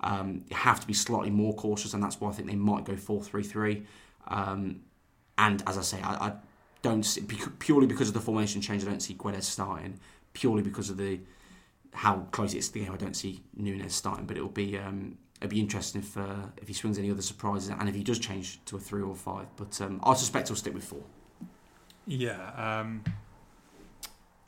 um, 0.03 0.45
have 0.53 0.81
to 0.81 0.87
be 0.87 0.93
slightly 0.93 1.31
more 1.31 1.55
cautious 1.55 1.95
and 1.95 2.03
that's 2.03 2.21
why 2.21 2.31
I 2.31 2.33
think 2.33 2.49
they 2.49 2.57
might 2.57 2.85
go 2.85 2.95
4-3-3 2.95 3.85
um, 4.29 4.81
and 5.39 5.63
as 5.67 5.79
I 5.79 5.83
say 5.83 6.01
I, 6.03 6.29
I 6.29 6.33
don't 6.83 7.03
see, 7.03 7.23
purely 7.59 7.87
because 7.87 8.09
of 8.09 8.15
the 8.15 8.21
formation 8.21 8.61
change 8.61 8.83
I 8.83 8.87
don't 8.87 9.01
see 9.01 9.15
Guedes 9.15 9.45
starting 9.45 9.99
purely 10.33 10.63
because 10.63 10.91
of 10.91 10.97
the 10.97 11.21
how 11.93 12.27
close 12.31 12.53
it 12.53 12.59
is 12.59 12.69
to 12.69 12.75
the 12.75 12.81
game 12.81 12.93
I 12.93 12.97
don't 12.97 13.17
see 13.17 13.43
Nunes 13.57 13.95
starting 13.95 14.27
but 14.27 14.37
it'll 14.37 14.49
be 14.49 14.79
um, 14.79 15.17
it'll 15.41 15.51
be 15.51 15.61
interesting 15.61 16.03
if 16.03 16.17
uh, 16.17 16.47
if 16.59 16.69
he 16.69 16.75
swings 16.75 16.99
any 16.99 17.11
other 17.11 17.23
surprises 17.23 17.71
and 17.71 17.89
if 17.89 17.95
he 17.95 18.05
does 18.05 18.19
change 18.19 18.65
to 18.67 18.77
a 18.77 18.81
3 18.81 19.03
or 19.03 19.15
5 19.15 19.47
but 19.57 19.81
um, 19.81 20.01
I 20.05 20.15
suspect 20.15 20.49
he'll 20.49 20.57
stick 20.57 20.75
with 20.75 20.85
4 20.85 21.01
Yeah. 22.07 22.81
Um, 22.81 23.03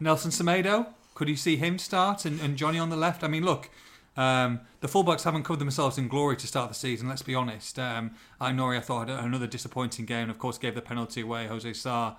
Nelson 0.01 0.31
Semedo, 0.31 0.87
could 1.15 1.29
you 1.29 1.37
see 1.37 1.57
him 1.57 1.79
start 1.79 2.25
and, 2.25 2.41
and 2.41 2.57
Johnny 2.57 2.79
on 2.79 2.91
the 2.91 2.97
left? 2.97 3.25
I 3.25 3.29
mean, 3.29 3.45
look, 3.45 3.69
um, 4.19 4.61
the 4.81 4.89
fullbacks 4.89 5.23
haven't 5.23 5.45
covered 5.45 5.61
themselves 5.61 5.97
in 5.97 6.09
glory 6.09 6.37
to 6.37 6.47
start 6.49 6.69
the 6.69 6.75
season. 6.75 7.09
Let's 7.09 7.23
be 7.23 7.37
honest. 7.37 7.79
Um, 7.79 8.11
Ait-Nouri, 8.43 8.77
I 8.77 8.81
thought 8.81 9.09
had 9.09 9.25
another 9.25 9.47
disappointing 9.47 10.07
game. 10.07 10.23
And 10.23 10.31
of 10.31 10.41
course, 10.41 10.59
gave 10.59 10.75
the 10.75 10.83
penalty 10.83 11.21
away. 11.21 11.47
Jose 11.47 11.73
Sá 11.75 12.17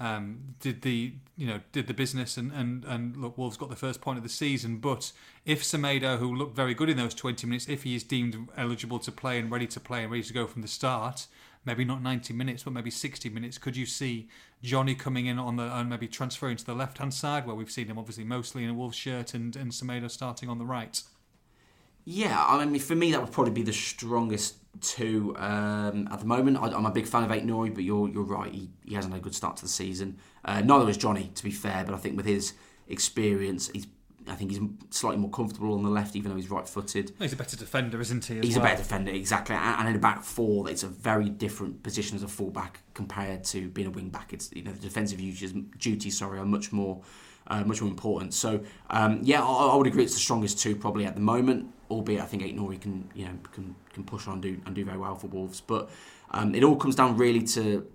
um, 0.00 0.54
did 0.60 0.80
the 0.80 1.12
you 1.36 1.46
know 1.46 1.60
did 1.72 1.88
the 1.88 1.94
business 1.94 2.38
and, 2.38 2.52
and 2.52 2.86
and 2.86 3.18
look, 3.18 3.36
Wolves 3.36 3.58
got 3.58 3.68
the 3.68 3.76
first 3.76 4.00
point 4.00 4.16
of 4.16 4.24
the 4.24 4.30
season. 4.30 4.78
But 4.78 5.12
if 5.44 5.62
Semedo, 5.62 6.18
who 6.18 6.34
looked 6.34 6.56
very 6.56 6.72
good 6.72 6.88
in 6.88 6.96
those 6.96 7.12
twenty 7.12 7.46
minutes, 7.46 7.68
if 7.68 7.82
he 7.82 7.94
is 7.94 8.02
deemed 8.02 8.48
eligible 8.56 8.98
to 9.00 9.12
play 9.12 9.38
and 9.38 9.50
ready 9.50 9.66
to 9.66 9.78
play 9.78 10.04
and 10.04 10.10
ready 10.10 10.24
to 10.24 10.32
go 10.32 10.46
from 10.46 10.62
the 10.62 10.68
start, 10.68 11.26
maybe 11.66 11.84
not 11.84 12.02
90 12.02 12.32
minutes, 12.32 12.62
but 12.62 12.72
maybe 12.72 12.90
60 12.90 13.28
minutes. 13.28 13.58
Could 13.58 13.76
you 13.76 13.84
see 13.86 14.28
Johnny 14.62 14.94
coming 14.94 15.26
in 15.26 15.38
on 15.38 15.56
the 15.56 15.64
and 15.64 15.90
maybe 15.90 16.08
transferring 16.08 16.56
to 16.56 16.64
the 16.64 16.74
left 16.74 16.96
hand 16.96 17.12
side 17.12 17.46
where 17.46 17.54
we've 17.54 17.70
seen 17.70 17.88
him 17.88 17.98
obviously 17.98 18.24
mostly 18.24 18.64
in 18.64 18.70
a 18.70 18.74
Wolves 18.74 18.96
shirt 18.96 19.34
and, 19.34 19.54
and 19.54 19.70
Semedo 19.70 20.10
starting 20.10 20.48
on 20.48 20.56
the 20.56 20.64
right? 20.64 21.02
Yeah, 22.04 22.44
I 22.44 22.64
mean, 22.64 22.80
for 22.80 22.96
me, 22.96 23.12
that 23.12 23.20
would 23.20 23.32
probably 23.32 23.52
be 23.52 23.62
the 23.62 23.72
strongest 23.72 24.56
two 24.80 25.34
um, 25.38 26.08
at 26.10 26.18
the 26.18 26.26
moment. 26.26 26.56
I, 26.56 26.66
I'm 26.66 26.86
a 26.86 26.90
big 26.90 27.06
fan 27.06 27.24
of 27.24 27.30
Ait-Nouri, 27.30 27.74
but 27.74 27.84
you're 27.84 28.08
you're 28.08 28.24
right. 28.24 28.52
He, 28.52 28.70
he 28.84 28.94
hasn't 28.94 29.14
had 29.14 29.20
a 29.20 29.24
good 29.24 29.34
start 29.34 29.56
to 29.58 29.62
the 29.62 29.68
season. 29.68 30.18
Uh, 30.44 30.60
neither 30.60 30.86
has 30.86 30.96
Johnny, 30.96 31.30
to 31.34 31.44
be 31.44 31.50
fair. 31.50 31.84
But 31.84 31.94
I 31.94 31.98
think 31.98 32.16
with 32.16 32.26
his 32.26 32.54
experience, 32.88 33.68
he's 33.68 33.86
I 34.28 34.34
think 34.34 34.52
he's 34.52 34.60
slightly 34.90 35.18
more 35.18 35.30
comfortable 35.30 35.74
on 35.74 35.82
the 35.82 35.90
left, 35.90 36.14
even 36.14 36.30
though 36.30 36.36
he's 36.36 36.50
right-footed. 36.50 37.12
He's 37.18 37.32
a 37.32 37.36
better 37.36 37.56
defender, 37.56 38.00
isn't 38.00 38.24
he? 38.24 38.40
He's 38.40 38.56
well? 38.56 38.66
a 38.66 38.68
better 38.68 38.82
defender, 38.82 39.10
exactly. 39.10 39.56
And, 39.56 39.80
and 39.80 39.88
in 39.88 39.96
a 39.96 39.98
back 39.98 40.22
four, 40.22 40.70
it's 40.70 40.84
a 40.84 40.88
very 40.88 41.28
different 41.28 41.82
position 41.82 42.16
as 42.16 42.22
a 42.22 42.28
fullback 42.28 42.80
compared 42.94 43.42
to 43.44 43.68
being 43.70 43.88
a 43.88 43.90
wing 43.90 44.10
back. 44.10 44.32
It's 44.32 44.50
you 44.52 44.62
know 44.62 44.72
the 44.72 44.80
defensive 44.80 45.18
duties, 45.18 45.52
duties 45.78 46.18
sorry, 46.18 46.38
are 46.38 46.44
much 46.44 46.72
more 46.72 47.02
uh, 47.48 47.64
much 47.64 47.80
more 47.80 47.90
important. 47.90 48.34
So 48.34 48.60
um, 48.90 49.20
yeah, 49.22 49.42
I, 49.42 49.66
I 49.66 49.76
would 49.76 49.86
agree 49.86 50.04
it's 50.04 50.14
the 50.14 50.20
strongest 50.20 50.60
two 50.60 50.76
probably 50.76 51.04
at 51.04 51.14
the 51.14 51.20
moment. 51.20 51.72
Albeit 51.92 52.20
I 52.20 52.24
think 52.24 52.42
Ait 52.42 52.56
can 52.80 53.10
you 53.14 53.26
know 53.26 53.38
can 53.52 53.74
can 53.92 54.04
push 54.04 54.26
on 54.26 54.34
and 54.34 54.42
do 54.42 54.60
and 54.66 54.74
do 54.74 54.84
very 54.84 54.98
well 54.98 55.14
for 55.14 55.26
Wolves. 55.28 55.60
But 55.60 55.90
um, 56.30 56.54
it 56.54 56.64
all 56.64 56.76
comes 56.76 56.96
down 56.96 57.16
really 57.16 57.42
to 57.42 57.86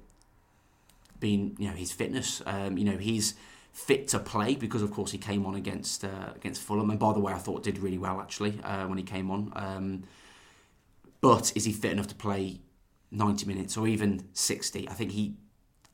being 1.20 1.56
you 1.58 1.70
know 1.70 1.76
his 1.76 1.92
fitness. 1.92 2.42
Um, 2.46 2.78
you 2.78 2.86
know 2.86 2.98
he's 2.98 3.36
fit 3.72 4.08
to 4.08 4.18
play 4.18 4.56
because 4.56 4.82
of 4.82 4.92
course 4.92 5.12
he 5.12 5.20
came 5.20 5.46
on 5.46 5.56
against 5.56 6.04
uh, 6.04 6.32
against 6.36 6.62
Fulham 6.62 6.90
and 6.90 7.00
by 7.00 7.14
the 7.14 7.20
way 7.20 7.32
I 7.32 7.38
thought 7.38 7.62
did 7.62 7.78
really 7.78 8.00
well 8.00 8.20
actually 8.20 8.60
uh, 8.64 8.88
when 8.88 8.98
he 8.98 9.04
came 9.04 9.30
on. 9.30 9.52
Um, 9.56 10.04
but 11.22 11.52
is 11.56 11.66
he 11.66 11.74
fit 11.74 11.92
enough 11.92 12.08
to 12.08 12.16
play 12.16 12.60
90 13.12 13.46
minutes 13.46 13.78
or 13.78 13.88
even 13.88 14.28
60? 14.34 14.88
I 14.90 14.94
think 14.94 15.12
he, 15.12 15.36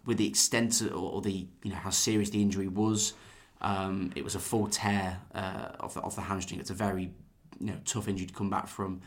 with 0.05 0.17
the 0.17 0.27
extent 0.27 0.81
of, 0.81 0.95
or 0.95 1.21
the 1.21 1.47
you 1.63 1.71
know 1.71 1.77
how 1.77 1.89
serious 1.89 2.29
the 2.29 2.41
injury 2.41 2.67
was, 2.67 3.13
um, 3.61 4.11
it 4.15 4.23
was 4.23 4.35
a 4.35 4.39
full 4.39 4.67
tear 4.67 5.19
uh, 5.33 5.69
of, 5.79 5.93
the, 5.93 6.01
of 6.01 6.15
the 6.15 6.21
hamstring. 6.21 6.59
It's 6.59 6.69
a 6.69 6.73
very 6.73 7.11
you 7.59 7.67
know 7.67 7.77
tough 7.85 8.07
injury 8.07 8.27
to 8.27 8.33
come 8.33 8.49
back 8.49 8.67
from, 8.67 9.01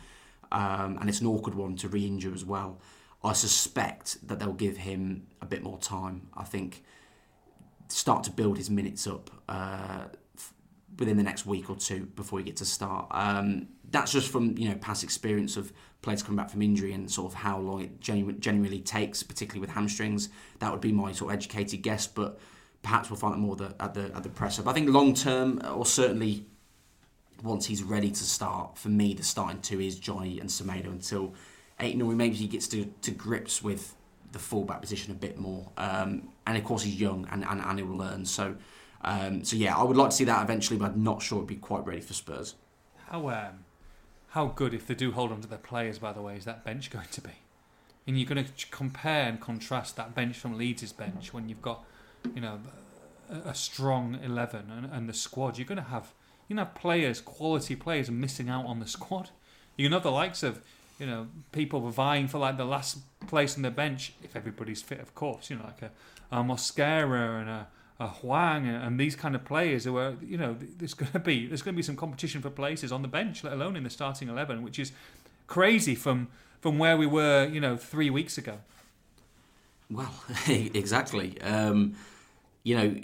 um, 0.53 0.99
and 1.01 1.09
it's 1.09 1.21
an 1.21 1.27
awkward 1.27 1.55
one 1.55 1.77
to 1.77 1.89
re-injure 1.89 2.35
as 2.35 2.45
well. 2.45 2.81
I 3.23 3.33
suspect 3.33 4.27
that 4.29 4.39
they'll 4.39 4.53
give 4.53 4.77
him 4.77 5.27
a 5.41 5.47
bit 5.47 5.63
more 5.63 5.79
time. 5.79 6.29
I 6.37 6.45
think 6.45 6.85
start 7.89 8.25
to 8.25 8.31
build 8.31 8.57
his 8.57 8.71
minutes 8.71 9.07
up 9.07 9.31
uh, 9.49 10.05
within 10.99 11.17
the 11.17 11.23
next 11.23 11.47
week 11.47 11.71
or 11.71 11.77
two 11.77 12.07
before 12.17 12.39
he 12.39 12.45
gets 12.45 12.61
to 12.61 12.65
start. 12.65 13.07
Um, 13.11 13.69
that's 13.91 14.13
just 14.13 14.31
from 14.31 14.57
you 14.59 14.69
know 14.69 14.75
past 14.77 15.05
experience 15.05 15.57
of 15.57 15.73
players 16.03 16.23
coming 16.23 16.37
back 16.37 16.51
from 16.51 16.63
injury 16.63 16.93
and 16.93 17.11
sort 17.11 17.33
of 17.33 17.39
how 17.39 17.59
long 17.59 17.83
it 17.83 18.01
genu- 18.01 18.33
genuinely 18.33 18.81
takes, 18.81 19.23
particularly 19.23 19.61
with 19.61 19.71
hamstrings. 19.71 20.29
That 20.59 20.73
would 20.73 20.81
be 20.81 20.93
my 20.93 21.13
sort 21.13 21.33
of 21.33 21.37
educated 21.37 21.83
guess, 21.83 22.07
but 22.07 22.39
perhaps 22.83 23.11
we'll 23.11 23.19
find 23.19 23.35
out 23.35 23.41
more 23.41 23.57
the, 23.57 23.75
at 23.81 23.95
the 23.95 24.13
at 24.15 24.23
the. 24.23 24.63
I 24.67 24.73
think 24.73 24.89
long 24.89 25.15
term, 25.15 25.61
or 25.65 25.87
certainly 25.87 26.47
once 27.43 27.67
he's 27.67 27.83
ready 27.83 28.11
to 28.11 28.25
start, 28.25 28.79
for 28.79 28.89
me 28.89 29.15
the 29.15 29.23
starting 29.23 29.61
two 29.61 29.81
is 29.81 29.99
Johnny 29.99 30.41
and 30.41 30.49
Semedo 30.49 30.87
until 30.91 31.35
or 31.79 32.15
maybe 32.15 32.35
he 32.35 32.47
gets 32.47 32.67
to, 32.69 32.87
to 33.03 33.11
grips 33.11 33.63
with 33.63 33.95
the 34.33 34.39
fullback 34.39 34.81
position 34.81 35.13
a 35.13 35.15
bit 35.15 35.39
more. 35.39 35.71
Um, 35.77 36.29
and 36.47 36.57
of 36.57 36.65
course 36.65 36.83
he's 36.83 36.99
young 37.01 37.29
and, 37.31 37.45
and, 37.45 37.61
and 37.61 37.79
he 37.79 37.85
will 37.85 37.99
learn. 37.99 38.25
So 38.25 38.57
um, 39.03 39.45
so 39.45 39.57
yeah, 39.57 39.77
I 39.77 39.83
would 39.83 39.97
like 39.97 40.11
to 40.11 40.17
see 40.17 40.25
that 40.25 40.43
eventually, 40.43 40.79
but 40.79 40.93
I'm 40.93 41.05
not 41.05 41.23
sure 41.23 41.39
it'd 41.39 41.49
be 41.49 41.57
quite 41.57 41.87
ready 41.87 42.01
for 42.01 42.15
Spurs. 42.15 42.55
How 43.09 43.29
um, 43.29 43.65
how 44.31 44.47
good 44.47 44.75
if 44.75 44.87
they 44.87 44.95
do 44.95 45.13
hold 45.13 45.33
on 45.33 45.41
to 45.43 45.49
their 45.49 45.59
players? 45.59 45.99
By 45.99 46.13
the 46.13 46.23
way, 46.23 46.37
is 46.37 46.45
that 46.45 46.65
bench 46.65 46.91
going 46.91 47.09
to 47.11 47.21
be? 47.21 47.31
And 48.07 48.19
you're 48.19 48.29
going 48.29 48.45
to 48.45 48.67
compare 48.71 49.29
and 49.29 49.41
contrast 49.41 49.97
that 49.97 50.15
bench 50.15 50.37
from 50.37 50.57
Leeds' 50.57 50.93
bench 50.93 51.35
when 51.35 51.49
you've 51.49 51.63
got, 51.63 51.85
you 52.35 52.41
know, 52.41 52.61
a, 53.31 53.51
a 53.51 53.55
strong 53.55 54.19
eleven 54.23 54.71
and, 54.71 54.87
and 54.93 55.09
the 55.09 55.15
squad. 55.15 55.59
You're 55.59 55.67
going 55.67 55.77
to 55.77 55.91
have 55.91 56.13
you 56.49 56.57
know 56.57 56.65
players, 56.65 57.21
quality 57.21 57.77
players, 57.77 58.11
missing 58.11 58.49
out 58.49 58.67
on 58.67 58.81
the 58.81 58.87
squad. 58.87 59.31
Going 59.79 59.91
to 59.91 59.97
have 59.97 60.03
the 60.03 60.11
likes 60.11 60.43
of 60.43 60.63
you 60.99 61.07
know 61.07 61.29
people 61.53 61.81
vying 61.91 62.29
for 62.29 62.39
like 62.39 62.57
the 62.57 62.65
last 62.65 62.99
place 63.27 63.57
on 63.57 63.63
the 63.63 63.71
bench 63.71 64.15
if 64.23 64.35
everybody's 64.35 64.83
fit, 64.83 65.01
of 65.01 65.15
course. 65.15 65.51
You 65.51 65.57
know, 65.57 65.65
like 65.65 65.83
a, 65.83 65.91
a 66.31 66.43
Mosquera 66.43 67.41
and 67.41 67.51
a 67.51 67.67
a 67.99 68.09
Hwang 68.09 68.67
and 68.67 69.01
these 69.01 69.17
kind 69.17 69.35
of 69.35 69.45
players 69.45 69.85
who 69.85 69.97
are, 69.97 70.17
you 70.23 70.37
know, 70.37 70.55
there's 70.79 70.93
going 70.93 71.13
to 71.13 71.19
be 71.19 71.47
there's 71.47 71.63
going 71.63 71.75
to 71.75 71.77
be 71.77 71.83
some 71.83 71.97
competition 71.97 72.43
for 72.43 72.51
places 72.51 72.93
on 72.93 73.03
the 73.03 73.09
bench, 73.09 73.43
let 73.43 73.55
alone 73.55 73.77
in 73.77 73.85
the 73.85 73.91
starting 73.91 74.29
eleven, 74.29 74.63
which 74.63 74.79
is 74.79 74.93
crazy 75.47 75.95
from 75.95 76.29
from 76.61 76.79
where 76.79 76.97
we 76.97 77.07
were, 77.07 77.49
you 77.51 77.61
know, 77.61 77.77
three 77.77 78.11
weeks 78.11 78.37
ago. 78.37 78.59
Well, 79.91 80.13
exactly. 80.49 81.41
Um, 81.41 81.95
you 82.67 82.75
know, 82.75 82.97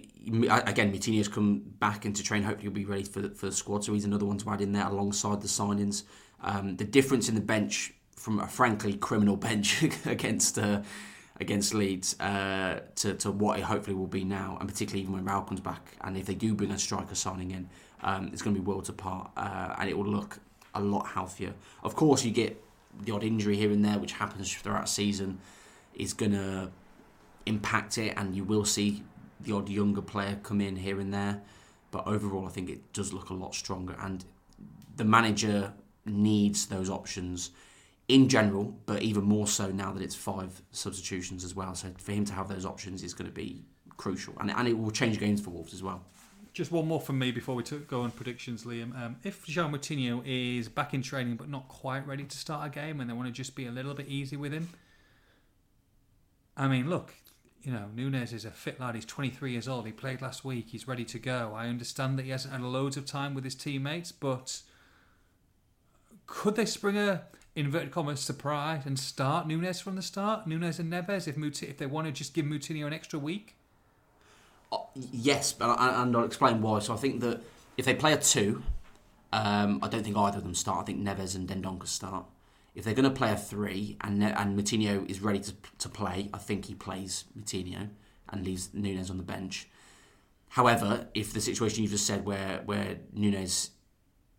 again, 0.66 0.92
Moutinho's 0.92 1.28
come 1.28 1.62
back 1.78 2.04
into 2.04 2.20
train. 2.20 2.42
Hopefully, 2.42 2.64
he'll 2.64 2.72
be 2.72 2.84
ready 2.84 3.04
for 3.04 3.20
the, 3.20 3.30
for 3.30 3.46
the 3.46 3.52
squad. 3.52 3.84
So 3.84 3.92
he's 3.92 4.04
another 4.04 4.26
one 4.26 4.36
to 4.38 4.50
add 4.50 4.60
in 4.60 4.72
there 4.72 4.88
alongside 4.88 5.40
the 5.40 5.46
signings. 5.46 6.02
Um, 6.42 6.74
the 6.74 6.84
difference 6.84 7.28
in 7.28 7.36
the 7.36 7.40
bench 7.40 7.94
from 8.16 8.40
a 8.40 8.48
frankly 8.48 8.94
criminal 8.94 9.36
bench 9.48 9.84
against. 10.04 10.58
Uh, 10.58 10.82
against 11.40 11.74
Leeds 11.74 12.20
uh, 12.20 12.80
to, 12.94 13.14
to 13.14 13.32
what 13.32 13.58
it 13.58 13.62
hopefully 13.62 13.96
will 13.96 14.06
be 14.06 14.22
now, 14.22 14.58
and 14.60 14.68
particularly 14.68 15.00
even 15.00 15.14
when 15.14 15.24
Raul 15.24 15.44
comes 15.44 15.60
back, 15.60 15.96
and 16.02 16.16
if 16.16 16.26
they 16.26 16.34
do 16.34 16.54
bring 16.54 16.70
a 16.70 16.78
striker 16.78 17.16
signing 17.16 17.50
in, 17.50 17.68
um, 18.02 18.30
it's 18.32 18.42
going 18.42 18.54
to 18.54 18.60
be 18.60 18.64
worlds 18.64 18.90
apart, 18.90 19.30
uh, 19.36 19.74
and 19.78 19.88
it 19.88 19.96
will 19.96 20.06
look 20.06 20.38
a 20.74 20.80
lot 20.80 21.04
healthier. 21.04 21.52
Of 21.82 21.96
course, 21.96 22.24
you 22.24 22.30
get 22.30 22.62
the 23.00 23.12
odd 23.12 23.24
injury 23.24 23.56
here 23.56 23.72
and 23.72 23.84
there, 23.84 23.98
which 23.98 24.12
happens 24.12 24.52
throughout 24.52 24.88
season, 24.88 25.38
is 25.94 26.12
going 26.12 26.32
to 26.32 26.70
impact 27.46 27.98
it, 27.98 28.14
and 28.16 28.36
you 28.36 28.44
will 28.44 28.66
see 28.66 29.02
the 29.44 29.52
odd 29.52 29.68
younger 29.68 30.02
player 30.02 30.38
come 30.42 30.60
in 30.60 30.76
here 30.76 31.00
and 31.00 31.12
there. 31.12 31.42
But 31.90 32.06
overall, 32.06 32.46
I 32.46 32.50
think 32.50 32.70
it 32.70 32.92
does 32.92 33.12
look 33.12 33.28
a 33.30 33.34
lot 33.34 33.54
stronger, 33.54 33.94
and 34.00 34.24
the 34.96 35.04
manager 35.04 35.72
needs 36.06 36.66
those 36.66 36.90
options 36.90 37.50
in 38.08 38.28
general, 38.28 38.74
but 38.86 39.02
even 39.02 39.24
more 39.24 39.46
so 39.46 39.68
now 39.70 39.92
that 39.92 40.02
it's 40.02 40.14
five 40.14 40.62
substitutions 40.70 41.44
as 41.44 41.54
well. 41.54 41.74
So 41.74 41.88
for 41.98 42.12
him 42.12 42.24
to 42.26 42.32
have 42.32 42.48
those 42.48 42.64
options 42.64 43.02
is 43.02 43.14
going 43.14 43.28
to 43.28 43.34
be 43.34 43.62
crucial, 43.96 44.34
and 44.40 44.50
and 44.50 44.66
it 44.68 44.78
will 44.78 44.90
change 44.90 45.18
games 45.18 45.40
for 45.40 45.50
Wolves 45.50 45.74
as 45.74 45.82
well. 45.82 46.02
Just 46.52 46.70
one 46.70 46.86
more 46.86 47.00
from 47.00 47.18
me 47.18 47.30
before 47.30 47.54
we 47.54 47.62
go 47.62 48.02
on 48.02 48.10
predictions, 48.10 48.64
Liam. 48.64 48.94
Um, 49.00 49.16
if 49.24 49.46
João 49.46 49.70
Moutinho 49.70 50.22
is 50.26 50.68
back 50.68 50.92
in 50.92 51.00
training 51.00 51.36
but 51.36 51.48
not 51.48 51.66
quite 51.68 52.06
ready 52.06 52.24
to 52.24 52.36
start 52.36 52.66
a 52.66 52.70
game, 52.70 53.00
and 53.00 53.08
they 53.08 53.14
want 53.14 53.28
to 53.28 53.32
just 53.32 53.54
be 53.54 53.66
a 53.66 53.70
little 53.70 53.94
bit 53.94 54.08
easy 54.08 54.36
with 54.36 54.52
him, 54.52 54.68
I 56.54 56.68
mean, 56.68 56.90
look, 56.90 57.14
you 57.62 57.72
know, 57.72 57.86
Nunes 57.94 58.32
is 58.32 58.44
a 58.44 58.50
fit 58.50 58.80
lad. 58.80 58.94
He's 58.94 59.04
23 59.04 59.52
years 59.52 59.68
old. 59.68 59.86
He 59.86 59.92
played 59.92 60.20
last 60.20 60.44
week. 60.44 60.68
He's 60.70 60.88
ready 60.88 61.04
to 61.04 61.18
go. 61.18 61.52
I 61.54 61.68
understand 61.68 62.18
that 62.18 62.24
he 62.24 62.30
hasn't 62.30 62.52
had 62.52 62.62
loads 62.62 62.96
of 62.96 63.06
time 63.06 63.34
with 63.34 63.44
his 63.44 63.54
teammates, 63.54 64.10
but 64.10 64.62
could 66.26 66.56
they 66.56 66.64
spring 66.64 66.96
a 66.96 67.22
inverted 67.54 67.90
commas 67.90 68.20
surprise 68.20 68.82
and 68.86 68.98
start 68.98 69.46
Nunes 69.46 69.80
from 69.80 69.96
the 69.96 70.02
start, 70.02 70.46
Nunes 70.46 70.78
and 70.78 70.92
Neves, 70.92 71.28
if 71.28 71.36
Mouti- 71.36 71.68
if 71.68 71.78
they 71.78 71.86
want 71.86 72.06
to 72.06 72.12
just 72.12 72.34
give 72.34 72.46
Moutinho 72.46 72.86
an 72.86 72.92
extra 72.92 73.18
week? 73.18 73.54
Uh, 74.72 74.78
yes, 74.94 75.54
and 75.60 76.16
I'll 76.16 76.24
explain 76.24 76.62
why. 76.62 76.80
So 76.80 76.94
I 76.94 76.96
think 76.96 77.20
that 77.20 77.42
if 77.76 77.84
they 77.84 77.94
play 77.94 78.12
a 78.12 78.18
two, 78.18 78.62
um, 79.32 79.80
I 79.82 79.88
don't 79.88 80.02
think 80.02 80.16
either 80.16 80.38
of 80.38 80.44
them 80.44 80.54
start. 80.54 80.80
I 80.80 80.84
think 80.84 81.00
Neves 81.00 81.36
and 81.36 81.48
Dendoncker 81.48 81.86
start. 81.86 82.24
If 82.74 82.84
they're 82.84 82.94
going 82.94 83.04
to 83.04 83.10
play 83.10 83.32
a 83.32 83.36
three 83.36 83.96
and 84.00 84.22
and 84.22 84.58
Moutinho 84.58 85.08
is 85.08 85.20
ready 85.20 85.40
to 85.40 85.52
to 85.78 85.88
play, 85.88 86.30
I 86.32 86.38
think 86.38 86.66
he 86.66 86.74
plays 86.74 87.24
Moutinho 87.38 87.90
and 88.30 88.44
leaves 88.44 88.70
Nunes 88.72 89.10
on 89.10 89.18
the 89.18 89.22
bench. 89.22 89.68
However, 90.48 91.08
if 91.14 91.32
the 91.32 91.40
situation 91.40 91.82
you 91.82 91.88
just 91.88 92.06
said 92.06 92.24
where 92.24 92.62
where 92.64 92.98
Nunes 93.12 93.70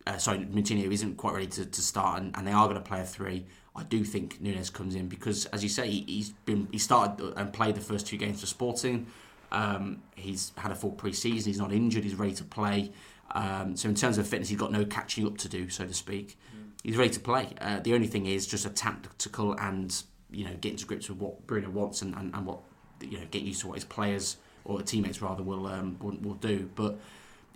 uh, 0.06 0.18
sorry, 0.18 0.40
Moutinho 0.40 0.90
isn't 0.92 1.16
quite 1.16 1.34
ready 1.34 1.46
to, 1.46 1.64
to 1.64 1.80
start, 1.80 2.20
and, 2.20 2.36
and 2.36 2.46
they 2.46 2.52
are 2.52 2.66
going 2.66 2.76
to 2.76 2.82
play 2.82 3.00
a 3.00 3.04
three. 3.04 3.46
I 3.76 3.82
do 3.82 4.04
think 4.04 4.40
Nunes 4.40 4.70
comes 4.70 4.94
in 4.94 5.08
because, 5.08 5.46
as 5.46 5.62
you 5.62 5.68
say, 5.68 5.88
he, 5.88 6.18
has 6.18 6.30
been 6.44 6.68
he 6.70 6.78
started 6.78 7.34
and 7.36 7.52
played 7.52 7.74
the 7.74 7.80
first 7.80 8.06
two 8.06 8.16
games 8.16 8.40
for 8.40 8.46
Sporting. 8.46 9.06
Um, 9.50 10.02
he's 10.14 10.52
had 10.56 10.72
a 10.72 10.74
full 10.74 10.90
pre-season. 10.90 11.50
He's 11.50 11.60
not 11.60 11.72
injured. 11.72 12.04
He's 12.04 12.16
ready 12.16 12.34
to 12.34 12.44
play. 12.44 12.92
Um, 13.32 13.76
so 13.76 13.88
in 13.88 13.94
terms 13.94 14.18
of 14.18 14.26
fitness, 14.26 14.48
he's 14.48 14.58
got 14.58 14.72
no 14.72 14.84
catching 14.84 15.26
up 15.26 15.38
to 15.38 15.48
do, 15.48 15.68
so 15.70 15.86
to 15.86 15.94
speak. 15.94 16.38
He's 16.84 16.96
ready 16.96 17.10
to 17.10 17.20
play. 17.20 17.48
Uh, 17.60 17.80
the 17.80 17.94
only 17.94 18.06
thing 18.06 18.26
is 18.26 18.46
just 18.46 18.64
a 18.66 18.70
tactical 18.70 19.54
and 19.54 20.02
you 20.30 20.44
know 20.44 20.54
getting 20.60 20.78
to 20.78 20.86
grips 20.86 21.08
with 21.08 21.18
what 21.18 21.46
Bruno 21.46 21.70
wants 21.70 22.02
and, 22.02 22.14
and, 22.14 22.32
and 22.34 22.46
what 22.46 22.60
you 23.00 23.18
know 23.18 23.24
get 23.30 23.42
used 23.42 23.62
to 23.62 23.68
what 23.68 23.74
his 23.74 23.84
players 23.84 24.36
or 24.64 24.80
teammates 24.82 25.20
rather 25.20 25.42
will 25.42 25.66
um, 25.66 25.96
will, 26.00 26.16
will 26.22 26.34
do. 26.34 26.70
But 26.76 26.98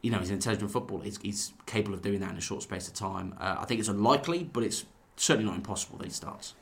you 0.03 0.11
know, 0.11 0.19
he's 0.19 0.31
an 0.31 0.37
intelligent 0.37 0.71
footballer. 0.71 1.05
He's, 1.05 1.19
he's 1.21 1.53
capable 1.67 1.95
of 1.95 2.03
doing 2.03 2.21
that 2.21 2.31
in 2.31 2.37
a 2.37 2.41
short 2.41 2.63
space 2.63 2.89
of 2.89 2.95
time. 2.95 3.35
Uh, 3.41 3.57
I 3.59 3.65
think 3.65 3.81
it's 3.81 3.89
unlikely, 3.89 4.45
but 4.45 4.63
it's 4.63 4.85
certainly 5.17 5.49
not 5.51 5.57
impossible 5.57 5.99
that 5.99 6.07
he 6.07 6.13
starts. 6.13 6.55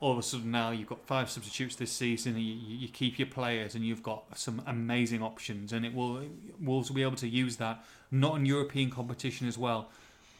All 0.00 0.12
of 0.12 0.18
a 0.18 0.22
sudden, 0.22 0.50
now 0.50 0.72
you've 0.72 0.88
got 0.88 1.06
five 1.06 1.30
substitutes 1.30 1.76
this 1.76 1.92
season. 1.92 2.36
You, 2.36 2.54
you 2.54 2.88
keep 2.88 3.18
your 3.18 3.28
players, 3.28 3.74
and 3.74 3.84
you've 3.84 4.02
got 4.02 4.36
some 4.36 4.62
amazing 4.66 5.22
options. 5.22 5.72
And 5.72 5.86
it 5.86 5.94
will 5.94 6.22
Wolves 6.60 6.90
will 6.90 6.96
be 6.96 7.02
able 7.02 7.16
to 7.16 7.28
use 7.28 7.56
that 7.56 7.82
not 8.10 8.36
in 8.36 8.44
European 8.44 8.90
competition 8.90 9.48
as 9.48 9.56
well 9.56 9.88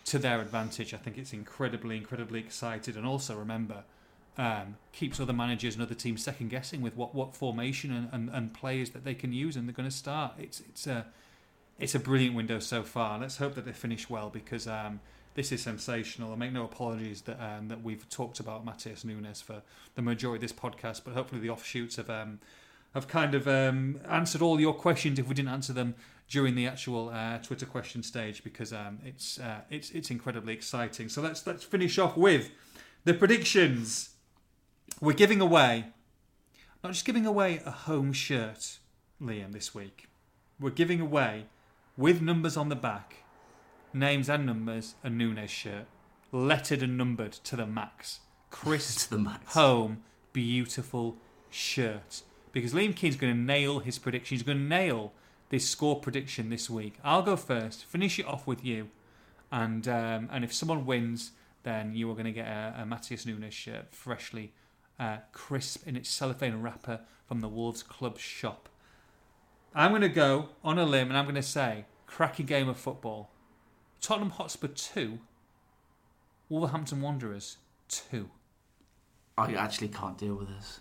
to 0.07 0.19
their 0.19 0.41
advantage. 0.41 0.95
I 0.95 0.97
think 0.97 1.19
it's 1.19 1.33
incredibly, 1.33 1.97
incredibly 1.97 2.41
excited. 2.41 2.97
And 2.97 3.05
also 3.05 3.37
remember, 3.37 3.85
um, 4.39 4.77
keeps 4.93 5.19
other 5.19 5.33
managers 5.33 5.75
and 5.75 5.83
other 5.83 5.95
teams 5.95 6.23
second 6.23 6.51
guessing 6.51 6.81
with 6.81 6.97
what, 6.97 7.15
what 7.15 7.35
formation 7.35 7.93
and, 7.93 8.09
and, 8.13 8.31
and 8.31 8.55
players 8.55 8.91
that 8.91 9.05
they 9.05 9.15
can 9.15 9.33
use 9.33 9.57
and 9.57 9.67
they're 9.67 9.75
going 9.75 9.89
to 9.89 9.95
start. 9.95 10.35
It's 10.39 10.61
it's 10.61 10.87
a 10.87 11.07
it's 11.79 11.95
a 11.95 11.99
brilliant 11.99 12.35
window 12.35 12.59
so 12.59 12.83
far. 12.83 13.19
Let's 13.19 13.37
hope 13.37 13.55
that 13.55 13.65
they 13.65 13.73
finish 13.73 14.09
well 14.09 14.31
because 14.31 14.67
um, 14.67 15.01
this 15.35 15.53
is 15.53 15.63
sensational. 15.63 16.33
I 16.33 16.37
make 16.37 16.53
no 16.53 16.65
apologies 16.65 17.23
that 17.23 17.41
um, 17.41 17.69
that 17.69 17.83
we've 17.83 18.09
talked 18.09 18.39
about 18.39 18.65
Matheus 18.65 19.05
Nunes 19.05 19.41
for 19.41 19.63
the 19.95 20.03
majority 20.03 20.45
of 20.45 20.51
this 20.51 20.59
podcast, 20.59 21.03
but 21.05 21.15
hopefully 21.15 21.41
the 21.41 21.51
offshoots 21.51 21.99
of 21.99 22.11
have 22.97 23.09
kind 23.09 23.35
of 23.35 23.47
um, 23.47 24.01
answered 24.09 24.43
all 24.43 24.59
your 24.59 24.75
questions 24.75 25.19
if 25.19 25.29
we 25.29 25.35
didn't 25.35 25.51
answer 25.51 25.73
them 25.73 25.95
during 26.29 26.55
the 26.55 26.67
actual 26.67 27.11
uh, 27.11 27.39
Twitter 27.39 27.67
question 27.67 28.03
stage 28.03 28.43
because 28.43 28.73
um, 28.73 28.99
it's 29.05 29.39
uh, 29.39 29.61
it's 29.71 29.91
it's 29.91 30.11
incredibly 30.11 30.55
exciting. 30.55 31.09
So 31.09 31.23
let's 31.23 31.47
let's 31.47 31.63
finish 31.63 31.99
off 31.99 32.17
with 32.17 32.51
the 33.05 33.15
predictions. 33.15 34.11
We're 35.01 35.13
giving 35.13 35.41
away, 35.41 35.87
not 36.83 36.93
just 36.93 37.05
giving 37.05 37.27
away 37.27 37.61
a 37.67 37.71
home 37.71 38.13
shirt, 38.13 38.79
Liam, 39.21 39.53
this 39.53 39.75
week. 39.75 40.09
We're 40.59 40.71
giving 40.71 41.01
away 41.01 41.47
with 41.99 42.23
numbers 42.23 42.57
on 42.57 42.71
the 42.71 42.77
back, 42.77 43.25
names 43.93 44.31
and 44.31 44.47
numbers, 44.47 44.95
a 45.05 45.11
Nunes 45.11 45.51
shirt, 45.51 45.87
lettered 46.33 46.83
and 46.83 46.97
numbered 46.97 47.33
to 47.33 47.57
the 47.57 47.67
max. 47.67 48.21
Crisp, 48.51 49.01
to 49.01 49.11
the 49.11 49.19
max. 49.19 49.53
home, 49.53 50.03
beautiful 50.33 51.19
shirt. 51.51 52.23
Because 52.57 52.73
Liam 52.73 52.97
Keen's 52.97 53.17
going 53.17 53.35
to 53.35 53.39
nail 53.39 53.81
his 53.81 53.99
prediction. 53.99 54.35
He's 54.35 54.43
going 54.43 54.57
to 54.57 54.65
nail 54.65 55.13
this 55.51 55.69
score 55.69 56.01
prediction 56.01 56.49
this 56.49 56.71
week. 56.71 56.95
I'll 57.05 57.21
go 57.21 57.37
first, 57.37 57.85
finish 57.85 58.19
it 58.19 58.27
off 58.27 58.47
with 58.47 58.65
you, 58.65 58.89
and 59.53 59.87
um, 59.87 60.31
and 60.33 60.43
if 60.43 60.55
someone 60.55 60.87
wins, 60.87 61.33
then 61.65 61.95
you 61.95 62.11
are 62.11 62.15
going 62.15 62.25
to 62.25 62.33
get 62.33 62.47
a, 62.47 62.77
a 62.79 62.85
Matheus 62.87 63.27
Nunes 63.27 63.53
shirt, 63.53 63.95
freshly 63.95 64.55
uh, 64.99 65.19
crisp 65.33 65.87
in 65.87 65.97
its 65.97 66.09
cellophane 66.09 66.63
wrapper 66.63 67.01
from 67.29 67.41
the 67.41 67.49
Wolves 67.49 67.83
Club 67.83 68.19
shop. 68.19 68.71
I'm 69.75 69.91
going 69.91 70.01
to 70.01 70.09
go 70.09 70.49
on 70.65 70.79
a 70.79 70.87
limb 70.87 71.09
and 71.09 71.19
I'm 71.19 71.27
going 71.27 71.35
to 71.35 71.43
say 71.43 71.85
cracking 72.07 72.47
game 72.47 72.71
of 72.71 72.79
football. 72.79 73.33
Tottenham 74.01 74.31
Hotspur 74.31 74.69
2, 74.69 75.19
Wolverhampton 76.49 77.03
Wanderers 77.03 77.59
2. 77.89 78.31
I 79.37 79.53
actually 79.53 79.89
can't 79.89 80.17
deal 80.17 80.37
with 80.37 80.49
this. 80.49 80.81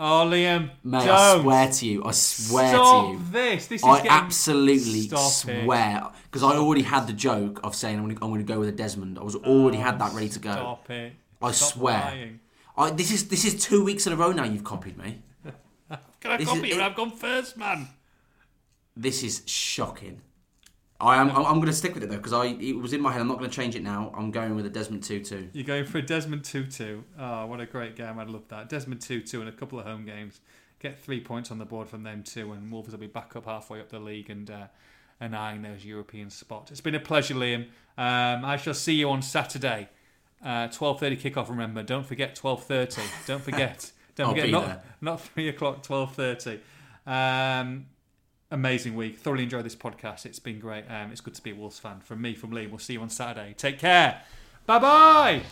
Oh, 0.00 0.28
Liam, 0.30 0.70
Mate, 0.84 1.06
don't. 1.06 1.08
I 1.10 1.40
swear 1.40 1.68
to 1.72 1.86
you, 1.86 2.04
I 2.04 2.12
swear 2.12 2.68
Stop 2.68 3.06
to 3.06 3.12
you. 3.14 3.20
this. 3.32 3.66
This 3.66 3.80
is 3.80 3.84
I 3.84 3.96
getting... 3.96 4.10
absolutely 4.12 5.00
Stop 5.02 5.32
swear 5.32 6.02
because 6.24 6.44
I 6.44 6.52
already 6.56 6.82
had 6.82 7.08
the 7.08 7.12
joke 7.12 7.58
of 7.64 7.74
saying 7.74 7.96
I'm 7.98 8.04
going 8.04 8.14
to, 8.16 8.24
I'm 8.24 8.30
going 8.30 8.46
to 8.46 8.52
go 8.52 8.60
with 8.60 8.68
a 8.68 8.72
Desmond. 8.72 9.18
I 9.18 9.24
was 9.24 9.34
already 9.34 9.78
had 9.78 9.98
that 9.98 10.12
ready 10.12 10.28
to 10.28 10.38
go. 10.38 10.52
Stop 10.52 10.90
it. 10.90 11.12
I 11.42 11.50
Stop 11.50 11.72
swear. 11.72 12.30
I, 12.76 12.90
this 12.90 13.10
is 13.10 13.28
this 13.28 13.44
is 13.44 13.60
two 13.60 13.84
weeks 13.84 14.06
in 14.06 14.12
a 14.12 14.16
row 14.16 14.30
now. 14.30 14.44
You've 14.44 14.62
copied 14.62 14.96
me. 14.98 15.20
Can 16.20 16.30
I 16.30 16.36
This 16.36 16.46
copy 16.48 16.60
is- 16.70 16.76
you? 16.76 16.80
it- 16.80 16.84
I've 16.84 16.94
gone 16.94 17.10
first, 17.10 17.56
man. 17.56 17.88
This 18.96 19.24
is 19.24 19.42
shocking. 19.46 20.20
I 21.00 21.20
am. 21.20 21.30
I'm, 21.30 21.46
I'm 21.46 21.54
going 21.54 21.66
to 21.66 21.72
stick 21.72 21.94
with 21.94 22.02
it 22.02 22.10
though 22.10 22.16
because 22.16 22.32
I 22.32 22.46
it 22.46 22.76
was 22.76 22.92
in 22.92 23.00
my 23.00 23.12
head. 23.12 23.20
I'm 23.20 23.28
not 23.28 23.38
going 23.38 23.50
to 23.50 23.54
change 23.54 23.76
it 23.76 23.82
now. 23.82 24.12
I'm 24.16 24.30
going 24.30 24.56
with 24.56 24.66
a 24.66 24.70
Desmond 24.70 25.04
two 25.04 25.22
two. 25.22 25.48
You're 25.52 25.64
going 25.64 25.84
for 25.84 25.98
a 25.98 26.02
Desmond 26.02 26.44
2 26.44 26.66
2. 26.66 27.04
Oh, 27.18 27.46
what 27.46 27.60
a 27.60 27.66
great 27.66 27.94
game. 27.94 28.18
I'd 28.18 28.28
love 28.28 28.48
that. 28.48 28.68
Desmond 28.68 29.00
2 29.00 29.20
2 29.20 29.42
in 29.42 29.48
a 29.48 29.52
couple 29.52 29.78
of 29.78 29.86
home 29.86 30.04
games. 30.04 30.40
Get 30.80 31.00
three 31.00 31.20
points 31.20 31.50
on 31.50 31.58
the 31.58 31.64
board 31.64 31.88
from 31.88 32.02
them 32.02 32.22
too, 32.22 32.52
and 32.52 32.70
Wolves 32.70 32.90
will 32.90 32.98
be 32.98 33.06
back 33.06 33.36
up 33.36 33.46
halfway 33.46 33.80
up 33.80 33.90
the 33.90 34.00
league 34.00 34.30
and 34.30 34.50
uh, 34.50 34.66
and 35.20 35.36
eyeing 35.36 35.62
those 35.62 35.84
European 35.84 36.30
spots. 36.30 36.70
It's 36.70 36.80
been 36.80 36.94
a 36.94 37.00
pleasure, 37.00 37.34
Liam. 37.34 37.66
Um, 37.96 38.44
I 38.44 38.56
shall 38.56 38.74
see 38.74 38.94
you 38.94 39.10
on 39.10 39.22
Saturday. 39.22 39.88
Uh, 40.42 40.68
12.30 40.68 41.20
kickoff, 41.20 41.48
remember. 41.48 41.82
Don't 41.82 42.06
forget 42.06 42.36
12.30. 42.36 43.26
Don't 43.26 43.42
forget. 43.42 43.90
Don't 44.14 44.30
forget, 44.30 44.50
not, 44.50 44.66
there. 44.66 44.82
not 45.00 45.20
3 45.20 45.48
o'clock, 45.48 45.86
12.30. 45.86 46.58
Um, 47.06 47.86
amazing 48.50 48.94
week. 48.94 49.18
Thoroughly 49.18 49.44
enjoyed 49.44 49.64
this 49.64 49.76
podcast. 49.76 50.26
It's 50.26 50.38
been 50.38 50.58
great. 50.58 50.84
Um, 50.88 51.10
it's 51.10 51.20
good 51.20 51.34
to 51.34 51.42
be 51.42 51.50
a 51.50 51.54
Wolves 51.54 51.78
fan. 51.78 52.00
From 52.00 52.20
me, 52.20 52.34
from 52.34 52.50
Lee, 52.50 52.66
We'll 52.66 52.78
see 52.78 52.94
you 52.94 53.02
on 53.02 53.10
Saturday. 53.10 53.54
Take 53.56 53.78
care. 53.78 54.22
Bye-bye. 54.66 55.42